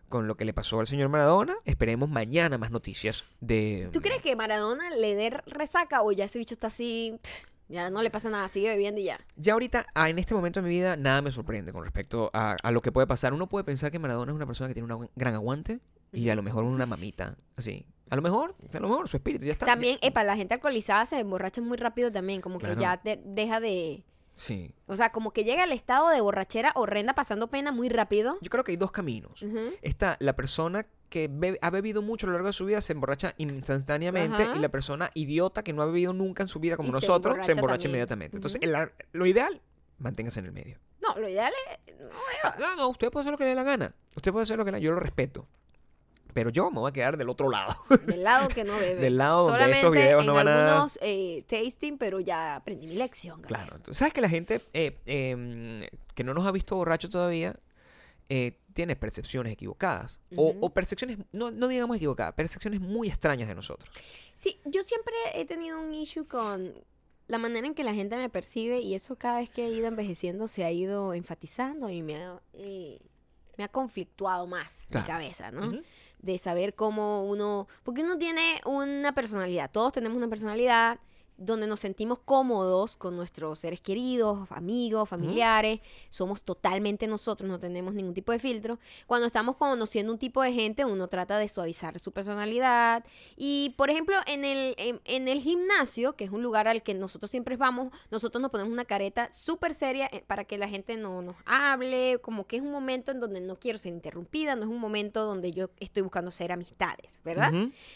con 0.08 0.28
lo 0.28 0.36
que 0.38 0.46
le 0.46 0.54
pasó 0.54 0.80
al 0.80 0.88
señor 0.88 1.10
Maradona. 1.10 1.56
Esperemos 1.66 2.10
mañana 2.10 2.58
más 2.58 2.72
noticias 2.72 3.26
de... 3.42 3.90
¿Tú 3.92 4.02
crees 4.02 4.22
que 4.22 4.36
Maradona 4.36 4.90
le 4.92 5.16
dé 5.16 5.30
resaca 5.48 6.02
o 6.02 6.12
ya 6.12 6.26
ese 6.26 6.40
bicho 6.40 6.54
está 6.54 6.68
así, 6.68 7.20
pff, 7.22 7.44
ya 7.70 7.90
no 7.90 8.02
le 8.02 8.10
pasa 8.12 8.30
nada, 8.30 8.48
sigue 8.50 8.68
bebiendo 8.70 9.00
y 9.00 9.06
ya? 9.06 9.20
Ya 9.38 9.54
ahorita, 9.54 9.86
ah, 9.96 10.10
en 10.10 10.20
este 10.20 10.34
momento 10.36 10.62
de 10.62 10.68
mi 10.68 10.76
vida, 10.76 10.98
nada 10.98 11.22
me 11.22 11.32
sorprende 11.32 11.72
con 11.72 11.84
respecto 11.84 12.30
a, 12.34 12.58
a 12.62 12.72
lo 12.72 12.82
que 12.82 12.92
puede 12.92 13.08
pasar. 13.08 13.34
Uno 13.34 13.48
puede 13.48 13.64
pensar 13.64 13.92
que 13.92 14.00
Maradona 14.00 14.32
es 14.32 14.36
una 14.36 14.46
persona 14.46 14.68
que 14.68 14.74
tiene 14.74 14.94
un 14.94 15.10
gran 15.16 15.34
aguante 15.36 15.80
y 16.12 16.28
a 16.30 16.36
lo 16.36 16.42
mejor 16.44 16.64
una 16.66 16.86
mamita, 16.86 17.38
así. 17.56 17.86
A 18.10 18.16
lo 18.16 18.24
mejor, 18.24 18.56
a 18.74 18.80
lo 18.80 18.90
mejor 18.90 19.08
su 19.08 19.18
espíritu 19.18 19.46
ya 19.46 19.52
está. 19.54 19.68
También, 19.68 19.98
epa, 20.02 20.24
la 20.24 20.36
gente 20.36 20.56
alcoholizada 20.56 21.06
se 21.06 21.20
emborracha 21.20 21.62
muy 21.62 21.78
rápido 21.78 22.12
también, 22.12 22.42
como 22.42 22.58
Claro. 22.58 22.76
que 22.76 22.82
ya 22.82 22.98
te- 22.98 23.22
deja 23.24 23.60
de... 23.60 24.04
Sí. 24.40 24.74
O 24.88 24.96
sea, 24.96 25.12
como 25.12 25.32
que 25.34 25.44
llega 25.44 25.64
al 25.64 25.74
estado 25.74 26.08
de 26.10 26.22
borrachera 26.22 26.72
horrenda 26.76 27.14
pasando 27.14 27.50
pena 27.50 27.74
muy 27.74 27.90
rápido. 27.90 28.38
Yo 28.42 28.50
creo 28.50 28.64
que 28.64 28.72
hay 28.72 28.78
dos 28.78 28.92
caminos. 28.92 29.44
Está 29.82 30.16
la 30.22 30.34
persona 30.36 30.88
que 31.10 31.30
bebe- 31.30 31.60
ha 31.62 31.70
bebido 31.70 32.02
mucho 32.02 32.26
a 32.26 32.28
lo 32.30 32.34
largo 32.34 32.48
de 32.48 32.54
su 32.54 32.64
vida, 32.66 32.80
se 32.80 32.94
emborracha 32.94 33.34
instantáneamente, 33.38 34.44
Ajá. 34.44 34.56
y 34.56 34.60
la 34.60 34.70
persona 34.70 35.12
idiota 35.14 35.64
que 35.64 35.74
no 35.74 35.82
ha 35.82 35.86
bebido 35.86 36.14
nunca 36.14 36.44
en 36.44 36.48
su 36.48 36.60
vida 36.60 36.78
como 36.78 36.88
Y 36.88 36.92
se 36.92 36.96
nosotros, 37.08 37.46
se 37.46 37.52
emborracha 37.52 37.88
inmediatamente. 37.90 38.38
Entonces, 38.38 38.62
el- 38.62 38.76
lo 39.12 39.26
ideal, 39.26 39.62
manténgase 39.98 40.40
en 40.40 40.46
el 40.46 40.52
medio. 40.54 40.80
No, 41.02 41.20
lo 41.20 41.28
ideal 41.28 41.52
es... 41.88 41.96
no. 42.00 42.10
No, 42.60 42.76
no, 42.76 42.90
usted 42.90 43.10
puede 43.12 43.24
hacer 43.24 43.32
lo 43.32 43.38
que 43.38 43.44
le 43.44 43.50
dé 43.52 43.56
la 43.56 43.64
gana. 43.64 43.94
Usted 44.16 44.32
puede 44.32 44.44
hacer 44.44 44.58
lo 44.58 44.66
que 44.66 44.72
le 44.72 44.80
Yo 44.82 44.92
lo 44.92 45.00
respeto. 45.00 45.48
Pero 46.40 46.50
yo 46.52 46.72
me 46.72 46.80
voy 46.80 46.90
a 46.90 46.94
quedar 46.94 47.18
del 47.18 47.28
otro 47.28 47.50
lado. 47.50 47.76
Del 48.08 48.24
lado 48.24 48.48
que 48.48 48.64
no 48.64 48.78
bebe. 48.78 48.96
Del 49.02 49.18
lado 49.18 49.40
donde 49.44 49.54
Solamente 49.54 49.78
estos 49.80 49.92
videos 49.92 50.22
en 50.22 50.28
no 50.28 50.34
van 50.34 50.48
a- 50.48 50.66
algunos 50.70 50.98
eh, 51.02 51.44
tasting, 51.48 51.98
pero 51.98 52.22
ya 52.22 52.56
aprendí 52.56 52.88
mi 52.88 52.96
lección. 52.96 53.42
Gabriel. 53.42 53.68
Claro. 53.70 53.94
Sabes 53.94 54.14
que 54.14 54.22
la 54.22 54.30
gente 54.30 54.62
eh, 54.74 54.98
em, 55.06 55.82
que 56.16 56.24
no 56.24 56.34
nos 56.34 56.46
ha 56.48 56.52
visto 56.52 56.76
borracho 56.78 57.10
todavía 57.10 57.56
eh, 58.30 58.58
tiene 58.74 58.96
percepciones 58.96 59.52
equivocadas. 59.52 60.20
O- 60.38 60.70
percepciones, 60.70 61.18
no, 61.34 61.52
no 61.52 61.68
digamos 61.68 61.98
equivocadas, 61.98 62.34
percepciones 62.36 62.80
muy 62.80 63.10
extrañas 63.10 63.50
de 63.50 63.56
nosotros. 63.56 63.90
Sí, 64.36 64.62
yo 64.64 64.82
siempre 64.84 65.14
he 65.34 65.46
tenido 65.46 65.82
un 65.82 65.94
issue 65.94 66.26
con 66.26 66.74
la 67.28 67.38
manera 67.38 67.68
en 67.68 67.74
que 67.76 67.84
la 67.84 67.94
gente 67.94 68.16
me 68.16 68.30
percibe 68.30 68.80
y 68.80 68.96
eso 68.96 69.18
cada 69.18 69.40
vez 69.40 69.50
que 69.50 69.66
he 69.66 69.70
ido 69.72 69.88
envejeciendo 69.88 70.48
se 70.48 70.64
ha 70.64 70.72
ido 70.72 71.14
enfatizando 71.14 71.90
y 71.90 72.02
me 72.02 72.16
ha, 72.16 72.40
eh, 72.54 73.00
me 73.58 73.66
ha 73.66 73.68
conflictuado 73.68 74.48
más 74.48 74.88
Claro. 74.90 75.06
mi 75.06 75.12
cabeza, 75.12 75.52
¿no? 75.52 75.68
Ujú. 75.68 75.82
De 76.20 76.38
saber 76.38 76.76
cómo 76.76 77.24
uno, 77.24 77.68
porque 77.84 78.04
uno 78.04 78.18
tiene 78.18 78.60
una 78.66 79.14
personalidad, 79.14 79.72
todos 79.72 79.94
tenemos 79.94 80.18
una 80.18 80.28
personalidad 80.28 81.00
donde 81.40 81.68
nos 81.68 81.80
sentimos 81.80 82.20
cómodos 82.20 82.98
con 82.98 83.16
nuestros 83.16 83.60
seres 83.60 83.80
queridos, 83.80 84.48
amigos, 84.52 85.08
familiares, 85.08 85.80
somos 86.10 86.44
totalmente 86.44 87.08
nosotros, 87.08 87.50
no 87.50 87.60
tenemos 87.60 87.94
ningún 87.94 88.14
tipo 88.14 88.32
de 88.32 88.40
filtro. 88.40 88.78
Cuando 89.08 89.26
estamos 89.26 89.56
conociendo 89.56 90.12
un 90.12 90.20
tipo 90.20 90.42
de 90.42 90.52
gente, 90.52 90.84
uno 90.86 91.08
trata 91.08 91.38
de 91.38 91.48
suavizar 91.48 91.98
su 92.00 92.12
personalidad. 92.12 93.06
Y, 93.38 93.74
por 93.78 93.90
ejemplo, 93.90 94.18
en 94.28 94.44
el, 94.44 94.76
en, 94.78 95.00
en 95.06 95.28
el 95.28 95.40
gimnasio, 95.40 96.16
que 96.16 96.26
es 96.26 96.32
un 96.32 96.44
lugar 96.44 96.68
al 96.68 96.84
que 96.84 96.94
nosotros 96.94 97.32
siempre 97.32 97.56
vamos, 97.56 97.92
nosotros 98.12 98.42
nos 98.42 98.52
ponemos 98.52 98.74
una 98.74 98.86
careta 98.86 99.32
súper 99.32 99.74
seria 99.74 100.10
eh, 100.12 100.24
para 100.28 100.44
que 100.44 100.58
la 100.58 100.68
gente 100.68 100.98
no 100.98 101.22
nos 101.22 101.36
hable, 101.46 102.20
como 102.22 102.48
que 102.48 102.58
es 102.58 102.62
un 102.62 102.72
momento 102.72 103.12
en 103.12 103.20
donde 103.22 103.40
no 103.40 103.56
quiero 103.56 103.78
ser 103.78 103.94
interrumpida, 103.94 104.56
no 104.56 104.64
es 104.64 104.70
un 104.70 104.80
momento 104.80 105.26
donde 105.26 105.52
yo 105.52 105.70
estoy 105.80 106.04
buscando 106.04 106.32
ser 106.32 106.52
amistades, 106.52 107.20
¿verdad? 107.24 107.54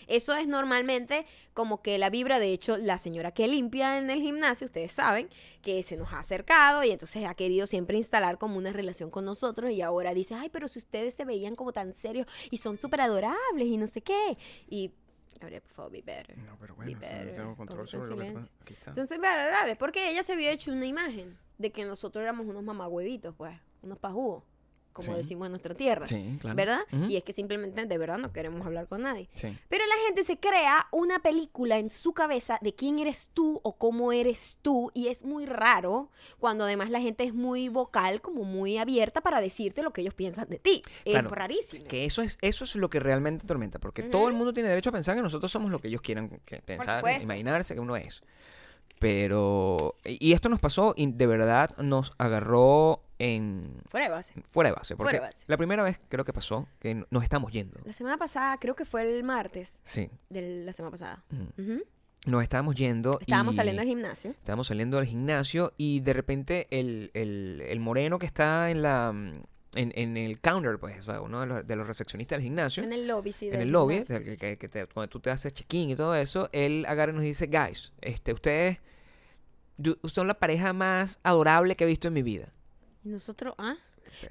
Eso 0.08 0.34
es 0.34 0.48
normalmente 0.48 1.26
como 1.54 1.82
que 1.82 1.98
la 1.98 2.10
vibra, 2.10 2.40
de 2.40 2.52
hecho, 2.54 2.78
la 2.78 2.98
señora 2.98 3.33
que 3.34 3.48
limpia 3.48 3.98
en 3.98 4.10
el 4.10 4.22
gimnasio, 4.22 4.66
ustedes 4.66 4.92
saben, 4.92 5.30
que 5.62 5.84
se 5.84 5.98
nos 5.98 6.12
ha 6.14 6.20
acercado 6.20 6.84
y 6.84 6.92
entonces 6.92 7.26
ha 7.26 7.34
querido 7.34 7.68
siempre 7.68 7.98
instalar 7.98 8.38
como 8.38 8.58
una 8.58 8.72
relación 8.72 9.10
con 9.10 9.26
nosotros 9.26 9.72
y 9.72 9.82
ahora 9.82 10.14
dice, 10.14 10.36
ay, 10.36 10.50
pero 10.50 10.68
si 10.68 10.80
ustedes 10.80 11.14
se 11.14 11.26
veían 11.26 11.56
como 11.56 11.74
tan 11.74 11.94
serios 11.94 12.28
y 12.52 12.58
son 12.58 12.80
súper 12.80 13.02
adorables 13.02 13.68
y 13.68 13.78
no 13.78 13.88
sé 13.88 14.02
qué. 14.02 14.38
Y, 14.68 14.92
Gabriel, 15.40 15.62
por 15.62 15.72
favor, 15.72 15.92
be 15.92 16.02
better. 16.02 16.38
No, 16.38 16.58
pero 16.60 16.76
Be 16.76 16.96
better. 16.96 17.56
Póngase 17.56 17.98
en 17.98 18.04
silencio. 18.04 18.52
Aquí 18.62 18.74
está. 18.74 18.94
Son 18.94 19.08
súper 19.08 19.26
adorables 19.26 19.78
porque 19.78 20.10
ella 20.10 20.24
se 20.24 20.34
había 20.34 20.52
hecho 20.52 20.72
una 20.72 20.86
imagen 20.86 21.38
de 21.58 21.72
que 21.72 21.86
nosotros 21.86 22.22
éramos 22.22 22.48
unos 22.48 22.64
mamagüevitos, 22.64 23.36
pues, 23.36 23.58
unos 23.82 23.98
pajugos, 23.98 24.44
como 24.94 25.12
Sí. 25.12 25.18
decimos 25.18 25.48
en 25.48 25.52
nuestra 25.52 25.74
tierra. 25.76 26.08
Sí, 26.08 26.38
claro. 26.40 26.56
¿Verdad? 26.56 26.80
Y 27.10 27.18
es 27.18 27.24
que 27.24 27.34
simplemente 27.34 27.86
de 27.86 27.98
verdad 27.98 28.18
no 28.18 28.32
queremos 28.32 28.66
hablar 28.66 28.88
con 28.88 29.02
nadie. 29.02 29.28
Sí. 29.34 29.58
Pero 29.70 29.86
la 29.86 29.96
gente 30.06 30.24
se 30.24 30.38
crea 30.38 30.88
una 30.92 31.20
película 31.20 31.78
en 31.80 31.90
su 31.90 32.14
cabeza 32.14 32.60
de 32.62 32.74
quién 32.74 33.00
eres 33.00 33.30
tú 33.34 33.60
o 33.64 33.74
cómo 33.74 34.12
eres 34.12 34.58
tú 34.62 34.92
y 34.94 35.08
es 35.08 35.24
muy 35.26 35.46
raro 35.46 36.10
cuando 36.40 36.64
además 36.64 36.90
la 36.90 37.02
gente 37.02 37.24
es 37.24 37.34
muy 37.34 37.70
vocal, 37.70 38.22
como 38.22 38.44
muy 38.44 38.78
abierta 38.78 39.22
para 39.22 39.42
decirte 39.42 39.84
lo 39.84 39.92
que 39.92 40.02
ellos 40.02 40.14
piensan 40.14 40.48
de 40.50 40.60
ti. 40.60 40.84
Claro, 41.04 41.28
es 41.30 41.34
rarísimo. 41.36 41.86
Que 41.88 42.06
eso 42.06 42.22
es, 42.22 42.38
eso 42.42 42.64
es 42.64 42.76
lo 42.76 42.90
que 42.90 43.00
realmente 43.00 43.46
atormenta, 43.46 43.80
porque 43.80 44.04
todo 44.04 44.28
el 44.28 44.34
mundo 44.34 44.54
tiene 44.54 44.70
derecho 44.70 44.90
a 44.90 44.94
pensar 44.94 45.16
que 45.16 45.22
nosotros 45.22 45.52
somos 45.52 45.72
lo 45.72 45.80
que 45.80 45.88
ellos 45.88 46.02
quieran 46.02 46.30
que 46.46 46.62
pensar, 46.62 47.04
imaginarse 47.22 47.74
que 47.74 47.80
uno 47.80 47.96
es. 47.96 48.22
Pero, 49.04 49.96
y 50.06 50.34
esto 50.34 50.50
nos 50.50 50.60
pasó 50.60 50.94
y 50.98 51.12
de 51.12 51.28
verdad 51.28 51.76
nos 51.78 52.14
agarró 52.18 53.04
en 53.20 53.82
Fuera 53.90 54.08
de 54.08 54.12
base. 54.12 54.34
fuera 54.52 54.70
de 54.70 54.76
base, 54.76 54.96
porque 54.96 55.12
Fuera 55.12 55.26
de 55.28 55.32
base. 55.34 55.46
la 55.48 55.58
primera 55.58 55.84
vez 55.84 56.00
creo 56.10 56.26
que 56.26 56.34
pasó 56.34 56.68
que 56.80 57.06
nos 57.10 57.24
estamos 57.24 57.52
yendo. 57.52 57.80
La 57.86 57.94
semana 57.94 58.18
pasada, 58.18 58.58
creo 58.60 58.76
que 58.76 58.86
fue 58.86 59.04
el 59.18 59.24
martes 59.24 59.82
Sí, 59.84 60.10
de 60.30 60.64
la 60.66 60.74
semana 60.74 60.92
pasada. 60.92 61.24
Nos 62.26 62.42
estábamos 62.44 62.76
yendo. 62.76 63.20
Estábamos 63.20 63.56
y 63.56 63.58
saliendo 63.58 63.82
al 63.82 63.88
gimnasio. 63.88 64.32
Estábamos 64.32 64.68
saliendo 64.68 64.98
del 64.98 65.06
gimnasio 65.08 65.74
y 65.78 66.00
de 66.00 66.14
repente 66.14 66.68
el, 66.72 67.12
el- 67.14 67.62
el 67.68 67.80
moreno 67.82 68.18
que 68.20 68.26
está 68.26 68.72
en 68.72 68.82
la 68.82 69.10
en, 69.76 69.92
en 69.96 70.18
el 70.18 70.40
counter, 70.40 70.78
pues, 70.80 71.00
o 71.00 71.02
sea, 71.02 71.20
uno 71.22 71.42
de 71.42 71.48
los, 71.48 71.68
de 71.68 71.76
los 71.76 71.88
recepcionistas 71.88 72.38
del 72.38 72.44
gimnasio, 72.44 72.84
En 72.84 72.94
el 72.94 73.08
lobby, 73.08 73.34
sí. 73.34 73.48
en 73.48 73.54
del 73.54 73.62
el 73.64 73.70
lobby, 73.72 74.00
del 74.02 74.38
que- 74.38 74.56
que 74.58 74.70
te- 74.70 74.86
cuando 74.86 75.10
tú 75.10 75.20
te 75.20 75.32
haces 75.32 75.52
check-in 75.52 75.90
y 75.90 75.96
todo 75.96 76.14
eso, 76.16 76.48
él 76.54 76.86
agarra 76.88 77.12
y 77.12 77.16
nos 77.16 77.24
dice, 77.24 77.48
guys, 77.48 77.92
este, 78.00 78.34
ustedes 78.34 78.78
yo- 79.78 79.96
son 80.06 80.28
la 80.28 80.36
pareja 80.40 80.74
más 80.74 81.20
adorable 81.24 81.76
que 81.76 81.84
he 81.84 81.88
visto 81.88 82.08
en 82.08 82.14
mi 82.14 82.24
vida. 82.24 82.50
Y 83.04 83.10
nosotros, 83.10 83.54
¿ah? 83.58 83.76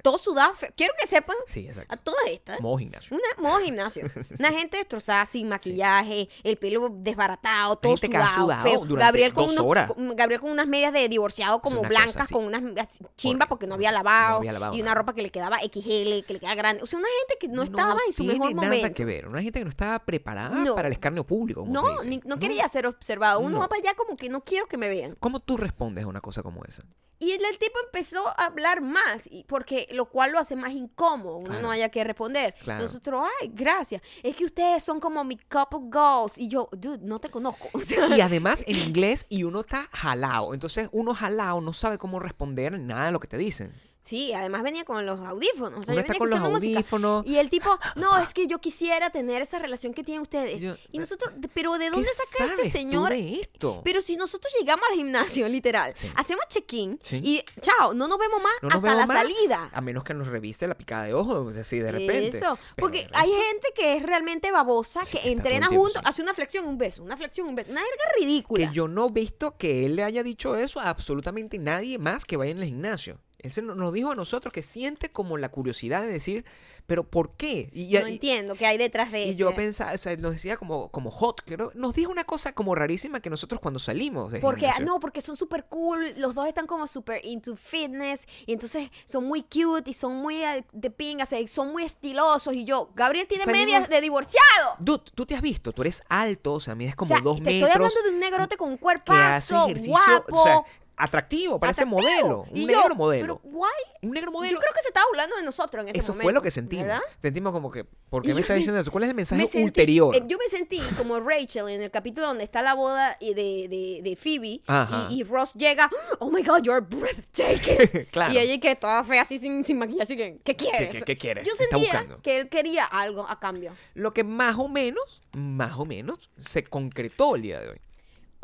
Todos 0.01 0.21
sudados. 0.21 0.57
fe- 0.57 0.73
Quiero 0.75 0.93
que 0.99 1.07
sepan 1.07 1.35
Sí, 1.47 1.69
a 1.87 1.97
todas 1.97 2.21
estas. 2.27 2.59
Modo 2.61 2.77
gimnasio. 2.77 3.15
Una, 3.17 3.49
modo 3.49 3.59
gimnasio. 3.63 4.09
Una 4.39 4.51
gente 4.51 4.77
destrozada, 4.77 5.25
sin 5.25 5.47
maquillaje, 5.49 6.29
el 6.43 6.57
pelo 6.57 6.89
desbaratado, 6.91 7.75
todo 7.75 7.91
gente 7.93 8.09
que 8.09 8.17
ha 8.17 8.21
sudado, 8.33 8.41
sudado 8.43 8.63
feo. 8.63 8.79
durante 8.85 9.05
Gabriel 9.05 9.33
con 9.33 9.45
dos 9.47 9.53
unos, 9.53 9.65
horas. 9.65 9.91
Gabriel 10.15 10.41
con 10.41 10.51
unas 10.51 10.67
medias 10.67 10.93
de 10.93 11.07
divorciado 11.09 11.61
como 11.61 11.77
cosa 11.77 11.89
blancas, 11.89 12.27
con 12.29 12.45
unas 12.45 12.63
así, 12.79 13.03
chimba 13.15 13.33
Horrible. 13.45 13.47
porque 13.49 13.67
no 13.67 13.75
había 13.75 13.91
lavado. 13.91 14.31
No 14.31 14.37
había 14.37 14.53
lavado 14.53 14.73
y 14.75 14.77
una 14.81 14.85
nada. 14.91 14.95
ropa 14.95 15.13
que 15.13 15.21
le 15.21 15.29
quedaba 15.31 15.57
XL, 15.59 16.23
que 16.25 16.33
le 16.33 16.39
quedaba 16.39 16.55
grande. 16.55 16.83
O 16.83 16.87
sea, 16.87 16.99
una 16.99 17.09
gente 17.19 17.37
que 17.39 17.47
no, 17.47 17.63
estaba 17.63 17.97
en 18.07 18.13
su 18.13 18.23
mejor 18.23 18.53
nada 18.55 18.67
momento. 18.67 18.93
que 18.95 19.05
ver. 19.05 19.27
Una 19.27 19.41
gente 19.41 19.59
que 19.59 19.65
no 19.65 19.69
estaba 19.69 19.99
preparada 19.99 20.55
No. 20.55 20.75
para 20.75 20.87
el 20.87 20.93
escarnio 20.93 21.25
público. 21.25 21.65
No, 21.67 22.03
ni- 22.03 22.21
no 22.25 22.39
quería 22.39 22.67
ser 22.67 22.87
observado. 22.87 23.39
Uno 23.41 23.49
No. 23.51 23.59
va 23.59 23.67
para 23.69 23.79
allá 23.81 23.93
como 23.95 24.15
que 24.17 24.29
no 24.29 24.41
quiero 24.41 24.67
que 24.67 24.77
me 24.77 24.87
vean. 24.89 25.15
¿Cómo 25.19 25.39
tú 25.39 25.57
respondes 25.57 26.03
a 26.03 26.07
una 26.07 26.21
cosa 26.21 26.41
como 26.41 26.63
esa? 26.65 26.83
Y 27.19 27.31
el, 27.31 27.45
el 27.45 27.57
tipo 27.57 27.79
empezó 27.85 28.27
a 28.27 28.45
hablar 28.45 28.81
más, 28.81 29.27
y 29.31 29.45
porque 29.45 29.87
lo 29.91 30.05
cual 30.09 30.31
lo 30.31 30.39
hace 30.39 30.55
más 30.57 30.71
incómodo, 30.73 31.37
uno 31.37 31.45
Claro. 31.49 31.61
no 31.61 31.71
haya 31.71 31.89
que 31.89 32.03
responder. 32.03 32.53
Claro. 32.61 32.81
Nosotros, 32.81 33.27
ay, 33.41 33.51
gracias, 33.53 34.01
es 34.23 34.35
que 34.35 34.43
ustedes 34.45 34.83
son 34.83 34.99
como 34.99 35.23
mi 35.23 35.37
couple 35.37 35.79
goals. 35.83 36.37
Y 36.37 36.49
yo, 36.49 36.67
dude, 36.73 36.99
no 37.01 37.19
te 37.19 37.29
conozco. 37.29 37.69
Y 38.17 38.21
además 38.21 38.63
en 38.67 38.75
inglés 38.75 39.25
y 39.29 39.43
uno 39.43 39.61
está 39.61 39.87
jalado. 39.93 40.53
Entonces 40.53 40.89
uno 40.91 41.13
jalado 41.13 41.61
no 41.61 41.71
sabe 41.73 41.97
cómo 41.97 42.19
responder 42.19 42.77
nada 42.79 43.05
de 43.05 43.11
lo 43.11 43.19
que 43.19 43.27
te 43.27 43.37
dicen. 43.37 43.73
Sí, 44.03 44.31
además 44.33 44.61
venía 44.61 44.83
con 44.83 45.03
los 45.05 45.19
audífonos. 45.21 45.79
O 45.79 45.83
sea, 45.83 45.95
yo 45.95 46.01
está 46.01 46.13
venía 46.13 46.19
con 46.19 46.29
los 46.29 46.39
música. 46.51 46.77
audífonos. 46.77 47.25
Y 47.25 47.37
el 47.37 47.49
tipo, 47.49 47.79
no, 47.95 48.17
es 48.19 48.33
que 48.35 48.45
yo 48.45 48.59
quisiera 48.59 49.09
tener 49.09 49.41
esa 49.41 49.57
relación 49.57 49.93
que 49.95 50.03
tienen 50.03 50.21
ustedes. 50.21 50.61
Yo- 50.61 50.75
y 50.91 50.99
nosotros, 50.99 51.33
pero 51.55 51.77
¿de 51.79 51.89
dónde 51.89 52.07
¿Qué 52.07 52.13
saca 52.13 52.43
este 52.45 52.55
sabes 52.55 52.71
tú 52.73 52.77
señor? 52.77 53.09
de 53.09 53.39
esto? 53.39 53.81
Pero 53.83 54.01
si 54.01 54.15
nosotros 54.17 54.53
llegamos 54.59 54.85
al 54.91 54.95
gimnasio, 54.97 55.47
literal, 55.49 55.93
Sí. 55.95 56.07
hacemos 56.15 56.45
check-in 56.47 56.99
Sí. 57.01 57.21
y 57.23 57.43
chao, 57.61 57.93
no 57.93 58.07
nos 58.07 58.19
vemos 58.19 58.41
más 58.41 58.53
No 58.61 58.67
hasta 58.67 58.79
vemos 58.79 58.97
la 58.97 59.05
más, 59.07 59.17
salida. 59.17 59.69
A 59.73 59.81
menos 59.81 60.03
que 60.03 60.13
nos 60.13 60.27
revise 60.27 60.67
la 60.67 60.75
picada 60.75 61.05
de 61.05 61.13
ojos, 61.13 61.55
así 61.57 61.79
de 61.79 61.91
repente. 61.91 62.37
Eso, 62.37 62.57
porque 62.77 63.07
hay 63.13 63.31
gente 63.31 63.67
que 63.75 63.95
es 63.97 64.03
realmente 64.03 64.51
babosa, 64.51 65.03
Sí, 65.03 65.13
que 65.13 65.17
está 65.19 65.29
entrena 65.29 65.67
juntos, 65.67 66.01
hace 66.05 66.21
una 66.21 66.33
flexión, 66.33 66.65
un 66.67 66.77
beso, 66.77 67.01
una 67.03 67.15
flexión, 67.17 67.47
un 67.47 67.55
beso, 67.55 67.71
una 67.71 67.81
verga 67.81 68.03
ridícula. 68.19 68.67
Que 68.67 68.73
yo 68.75 68.87
no 68.87 69.07
he 69.07 69.11
visto 69.11 69.57
que 69.57 69.85
él 69.85 69.95
le 69.95 70.03
haya 70.03 70.23
dicho 70.23 70.55
eso 70.55 70.79
a 70.79 70.89
absolutamente 70.89 71.57
nadie 71.57 71.97
más 71.97 72.25
que 72.25 72.35
vaya 72.37 72.51
en 72.51 72.57
el 72.59 72.65
gimnasio. 72.65 73.19
Él 73.43 73.51
se 73.51 73.61
no- 73.61 73.75
nos 73.75 73.93
dijo 73.93 74.11
a 74.11 74.15
nosotros 74.15 74.51
que 74.51 74.63
siente 74.63 75.11
como 75.11 75.37
la 75.37 75.49
curiosidad 75.49 76.01
de 76.01 76.07
decir, 76.07 76.45
pero 76.87 77.03
¿por 77.03 77.31
qué? 77.37 77.69
Y, 77.73 77.93
no 77.93 78.07
y- 78.07 78.13
entiendo 78.13 78.55
qué 78.55 78.65
hay 78.65 78.77
detrás 78.77 79.11
de 79.11 79.25
y 79.25 79.29
eso. 79.29 79.39
yo 79.39 79.55
pensaba, 79.55 79.93
o 79.93 79.97
sea, 79.97 80.15
nos 80.17 80.31
decía 80.33 80.57
como, 80.57 80.89
como 80.89 81.11
hot, 81.11 81.41
creo, 81.45 81.71
nos 81.75 81.93
dijo 81.93 82.11
una 82.11 82.23
cosa 82.23 82.53
como 82.53 82.73
rarísima 82.73 83.19
que 83.21 83.29
nosotros 83.29 83.61
cuando 83.61 83.79
salimos 83.79 84.31
del 84.31 84.41
Porque, 84.41 84.69
no, 84.81 84.99
porque 84.99 85.21
son 85.21 85.35
súper 85.37 85.65
cool, 85.65 86.13
los 86.17 86.33
dos 86.35 86.47
están 86.47 86.67
como 86.67 86.87
súper 86.87 87.23
into 87.25 87.55
fitness, 87.55 88.25
y 88.45 88.53
entonces 88.53 88.89
son 89.05 89.25
muy 89.25 89.43
cute 89.43 89.91
y 89.91 89.93
son 89.93 90.15
muy 90.15 90.41
eh, 90.43 90.65
de 90.73 90.89
pingas, 90.89 91.29
son 91.47 91.71
muy 91.71 91.83
estilosos, 91.83 92.53
y 92.53 92.65
yo, 92.65 92.89
Gabriel 92.95 93.27
tiene 93.27 93.43
Salimos- 93.43 93.65
medias 93.65 93.89
de 93.89 94.01
divorciado. 94.01 94.75
Dude, 94.79 95.03
tú 95.15 95.25
te 95.25 95.35
has 95.35 95.41
visto, 95.41 95.71
tú 95.73 95.81
eres 95.83 96.01
alto, 96.09 96.53
o 96.53 96.59
sea, 96.59 96.75
mides 96.75 96.95
como 96.95 97.13
o 97.13 97.15
sea, 97.17 97.21
dos 97.23 97.37
te 97.37 97.43
metros. 97.43 97.69
estoy 97.69 97.71
hablando 97.71 98.01
de 98.03 98.09
un 98.09 98.19
negrote 98.19 98.57
con 98.57 98.69
un 98.71 98.77
cuerpazo, 98.77 99.67
guapo, 99.87 100.39
o 100.41 100.43
sea, 100.43 100.61
atractivo, 100.95 101.59
parece 101.59 101.83
atractivo. 101.83 102.01
modelo, 102.01 102.45
un 102.49 102.57
Y 102.57 102.65
negro 102.65 102.83
yo, 102.89 102.95
modelo. 102.95 103.39
Pero, 103.41 103.51
guay. 103.55 103.71
Un 104.03 104.11
negro 104.11 104.31
Yo 104.31 104.37
modelo. 104.37 104.59
creo 104.59 104.73
que 104.73 104.81
se 104.81 104.89
estaba 104.89 105.05
hablando 105.09 105.35
de 105.37 105.43
nosotros 105.43 105.83
en 105.83 105.89
ese 105.89 105.99
Eso 105.99 106.11
momento. 106.11 106.25
fue 106.25 106.33
lo 106.33 106.41
que 106.41 106.51
sentimos. 106.51 106.85
¿verdad? 106.85 107.01
Sentimos 107.19 107.53
como 107.53 107.71
que, 107.71 107.85
¿por 108.09 108.21
qué 108.21 108.29
me 108.29 108.33
yo 108.35 108.39
está 108.41 108.53
sí- 108.53 108.59
diciendo 108.59 108.79
eso? 108.81 108.91
¿Cuál 108.91 109.05
es 109.05 109.09
el 109.09 109.15
mensaje 109.15 109.41
Me 109.41 109.47
sentí- 109.47 109.63
ulterior? 109.63 110.15
eh, 110.15 110.23
yo 110.27 110.37
me 110.37 110.47
sentí 110.47 110.79
como 110.97 111.19
Rachel 111.19 111.69
en 111.69 111.81
el 111.81 111.89
capítulo 111.91 112.27
donde 112.27 112.43
está 112.43 112.61
la 112.61 112.73
boda 112.73 113.17
y 113.19 113.33
de, 113.33 113.67
de, 113.69 114.01
de 114.03 114.15
Phoebe 114.15 114.61
y, 115.09 115.19
y 115.19 115.23
Ross 115.23 115.53
llega, 115.53 115.89
oh 116.19 116.29
my 116.29 116.43
god, 116.43 116.61
you're 116.63 116.81
breathtaking. 116.85 118.07
Claro. 118.11 118.33
Y 118.33 118.37
ella 118.37 118.59
que 118.59 118.75
toda 118.75 119.03
fea 119.03 119.21
así 119.21 119.39
sin, 119.39 119.63
sin 119.63 119.77
maquillaje, 119.79 120.03
así 120.03 120.17
que, 120.17 120.39
¿qué 120.43 120.55
quieres? 120.55 120.97
¿qué- 120.99 121.05
qué 121.05 121.17
quieres? 121.17 121.45
Yo 121.45 121.53
¿Qué 121.57 121.65
sentía 121.65 122.17
que 122.21 122.37
él 122.37 122.49
quería 122.49 122.85
algo 122.85 123.27
a 123.27 123.39
cambio. 123.39 123.73
Lo 123.93 124.13
que 124.13 124.23
más 124.23 124.57
o 124.57 124.67
menos, 124.67 125.21
más 125.33 125.73
o 125.77 125.85
menos, 125.85 126.29
se 126.39 126.63
concretó 126.63 127.35
el 127.35 127.41
día 127.41 127.59
de 127.61 127.69
hoy. 127.69 127.81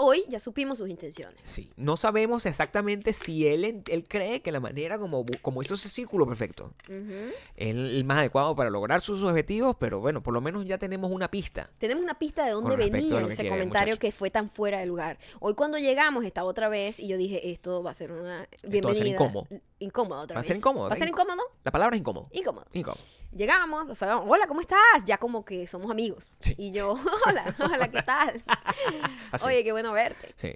Hoy 0.01 0.23
ya 0.29 0.39
supimos 0.39 0.77
sus 0.77 0.87
intenciones. 0.89 1.37
Sí, 1.43 1.69
no 1.75 1.97
sabemos 1.97 2.45
exactamente 2.45 3.11
si 3.11 3.45
él, 3.47 3.83
él 3.85 4.05
cree 4.07 4.41
que 4.41 4.49
la 4.53 4.61
manera 4.61 4.97
como, 4.97 5.25
como 5.41 5.61
hizo 5.61 5.73
ese 5.73 5.89
círculo 5.89 6.25
perfecto 6.25 6.73
es 6.87 7.75
el 7.75 8.05
más 8.05 8.19
adecuado 8.19 8.55
para 8.55 8.69
lograr 8.69 9.01
sus 9.01 9.21
objetivos, 9.23 9.75
pero 9.77 9.99
bueno, 9.99 10.23
por 10.23 10.33
lo 10.33 10.39
menos 10.39 10.63
ya 10.65 10.77
tenemos 10.77 11.11
una 11.11 11.29
pista. 11.29 11.69
Tenemos 11.79 12.01
una 12.01 12.17
pista 12.17 12.45
de 12.45 12.51
dónde 12.51 12.75
a 12.75 12.77
venía 12.77 13.19
ese 13.19 13.35
quiere 13.35 13.49
comentario 13.49 13.91
muchacho. 13.95 13.99
que 13.99 14.11
fue 14.13 14.29
tan 14.31 14.49
fuera 14.49 14.79
de 14.79 14.85
lugar. 14.85 15.19
Hoy 15.41 15.53
cuando 15.55 15.77
llegamos 15.77 16.23
estaba 16.23 16.47
otra 16.47 16.69
vez 16.69 16.99
y 17.01 17.09
yo 17.09 17.17
dije, 17.17 17.51
esto 17.51 17.83
va 17.83 17.91
a 17.91 17.93
ser 17.93 18.13
una 18.13 18.47
bienvenida. 18.63 19.05
incómodo. 19.07 19.47
Incómodo 19.79 20.21
otra 20.21 20.35
Va 20.35 20.39
a 20.39 20.43
vez. 20.43 20.47
ser 20.47 20.55
incómodo, 20.55 20.87
¿Va 20.87 20.93
a 20.93 20.97
ser 20.97 21.07
inc- 21.09 21.11
incómodo? 21.11 21.43
La 21.65 21.71
palabra 21.71 21.95
es 21.97 21.99
incómodo. 21.99 22.29
Incómodo. 22.31 22.65
Incómodo. 22.71 23.01
Llegamos, 23.31 23.85
lo 23.87 23.95
sabemos, 23.95 24.25
hola, 24.27 24.47
¿cómo 24.47 24.61
estás? 24.61 25.05
Ya 25.05 25.17
como 25.17 25.45
que 25.45 25.67
somos 25.67 25.91
amigos. 25.91 26.35
Sí. 26.41 26.55
Y 26.57 26.71
yo, 26.71 26.97
hola, 27.27 27.55
hola, 27.59 27.87
¿qué 27.89 28.01
tal? 28.01 28.43
Así. 29.31 29.47
Oye, 29.47 29.63
qué 29.63 29.71
bueno 29.71 29.91
verte. 29.91 30.33
Sí. 30.37 30.53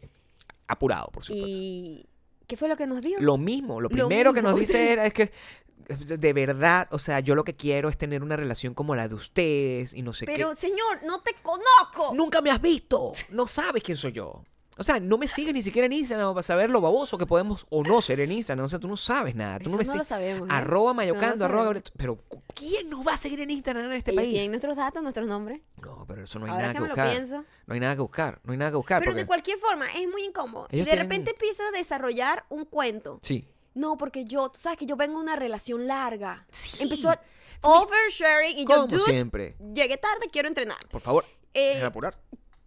Apurado, 0.68 1.08
por 1.12 1.24
supuesto. 1.24 1.48
¿Y 1.48 2.08
qué 2.48 2.58
fue 2.58 2.68
lo 2.68 2.76
que 2.76 2.88
nos 2.88 3.02
dijo? 3.02 3.22
Lo 3.22 3.38
mismo, 3.38 3.80
lo 3.80 3.90
Lo 3.90 3.90
primero 3.90 4.34
que 4.34 4.42
nos 4.42 4.60
dice 4.60 4.92
era 4.92 5.06
es 5.08 5.14
que 5.14 5.32
de 5.88 6.34
verdad, 6.34 6.88
o 6.92 7.00
sea, 7.00 7.20
yo 7.20 7.36
lo 7.36 7.44
que 7.44 7.54
quiero 7.54 7.90
es 7.90 7.98
tener 7.98 8.24
una 8.24 8.38
relación 8.38 8.74
como 8.74 8.96
la 8.96 9.08
de 9.08 9.16
ustedes 9.16 9.94
y 9.94 10.02
no 10.02 10.14
sé 10.14 10.26
Pero, 10.26 10.52
qué. 10.52 10.56
señor, 10.56 11.02
no 11.06 11.22
te 11.22 11.34
conozco. 11.42 12.14
Nunca 12.16 12.42
me 12.42 12.52
has 12.52 12.62
visto, 12.62 13.12
no 13.32 13.48
sabes 13.48 13.84
quién 13.84 13.98
soy 13.98 14.14
yo. 14.14 14.44
O 14.78 14.84
sea, 14.84 15.00
no 15.00 15.18
me 15.18 15.28
sigues 15.28 15.54
ni 15.54 15.62
siquiera 15.62 15.86
en 15.86 15.94
Instagram 15.94 16.34
para 16.34 16.44
saber 16.44 16.70
lo 16.70 16.82
baboso 16.82 17.18
que 17.18 17.26
podemos 17.26 17.66
o 17.70 17.84
no 17.84 18.02
ser 18.02 18.20
en 18.20 18.32
Instagram. 18.32 18.66
O 18.66 18.70
sea, 18.70 18.80
tú 18.80 18.88
no 18.88 18.98
sabes 18.98 19.36
nada. 19.36 19.60
Tú 19.60 19.64
Eso 19.66 19.72
no 19.72 19.78
me 19.78 19.84
no 19.84 19.92
sigues- 19.92 19.98
lo 19.98 20.04
sabemos. 20.04 20.50
¿eh? 20.50 20.52
Arroba 20.54 20.84
Eso 20.84 20.94
no 20.94 20.94
mayocando, 20.96 21.46
arroba 21.46 21.74
Pero 21.98 22.18
¿quién 22.56 22.90
nos 22.90 23.06
va 23.06 23.14
a 23.14 23.18
seguir 23.18 23.40
en 23.42 23.52
Instagram 23.52 23.86
en 23.86 23.94
este 23.94 24.12
Ellos 24.12 24.22
país? 24.24 24.34
tienen 24.34 24.52
nuestros 24.52 24.76
datos, 24.76 25.02
nuestros 25.04 25.28
nombres. 25.28 25.62
No, 25.82 26.06
pero 26.08 26.24
eso 26.24 26.40
no 26.40 26.46
hay 26.46 26.52
Ahora 26.52 26.62
nada 26.68 26.74
que 26.74 26.80
buscar. 26.86 27.10
pienso. 27.12 27.46
No 27.68 27.74
hay 27.74 27.80
nada 27.80 27.96
que 27.96 28.02
buscar. 28.02 28.40
No 28.44 28.52
hay 28.54 28.58
nada 28.58 28.72
que 28.72 28.78
buscar. 28.78 29.00
Pero 29.00 29.12
porque- 29.12 29.22
de 29.22 29.28
cualquier 29.28 29.58
forma, 29.60 29.86
es 29.94 30.08
muy 30.10 30.24
incómodo. 30.26 30.68
Y 30.72 30.76
Ellos 30.78 30.86
de 30.86 30.92
tienen- 30.92 31.10
repente 31.10 31.32
empieza 31.32 31.64
a 31.68 31.72
desarrollar 31.72 32.46
un 32.50 32.66
cuento. 32.66 33.20
Sí. 33.22 33.48
No, 33.76 33.98
porque 33.98 34.26
yo, 34.26 34.50
tú 34.50 34.60
sabes 34.60 34.78
que 34.78 34.86
yo 34.86 34.96
vengo 34.96 35.18
de 35.18 35.24
una 35.24 35.36
relación 35.36 35.88
larga. 35.88 36.46
Sí. 36.52 36.78
Empezó 36.80 37.10
a 37.10 37.20
oversharing 37.62 38.58
y 38.60 38.62
yo, 38.66 38.76
Como 38.76 38.88
dude, 38.88 39.04
siempre. 39.04 39.56
llegué 39.74 39.98
tarde, 39.98 40.28
quiero 40.32 40.48
entrenar. 40.48 40.78
Por 40.92 41.02
favor, 41.02 41.26
Eh, 41.54 41.82
apurar. 41.84 42.18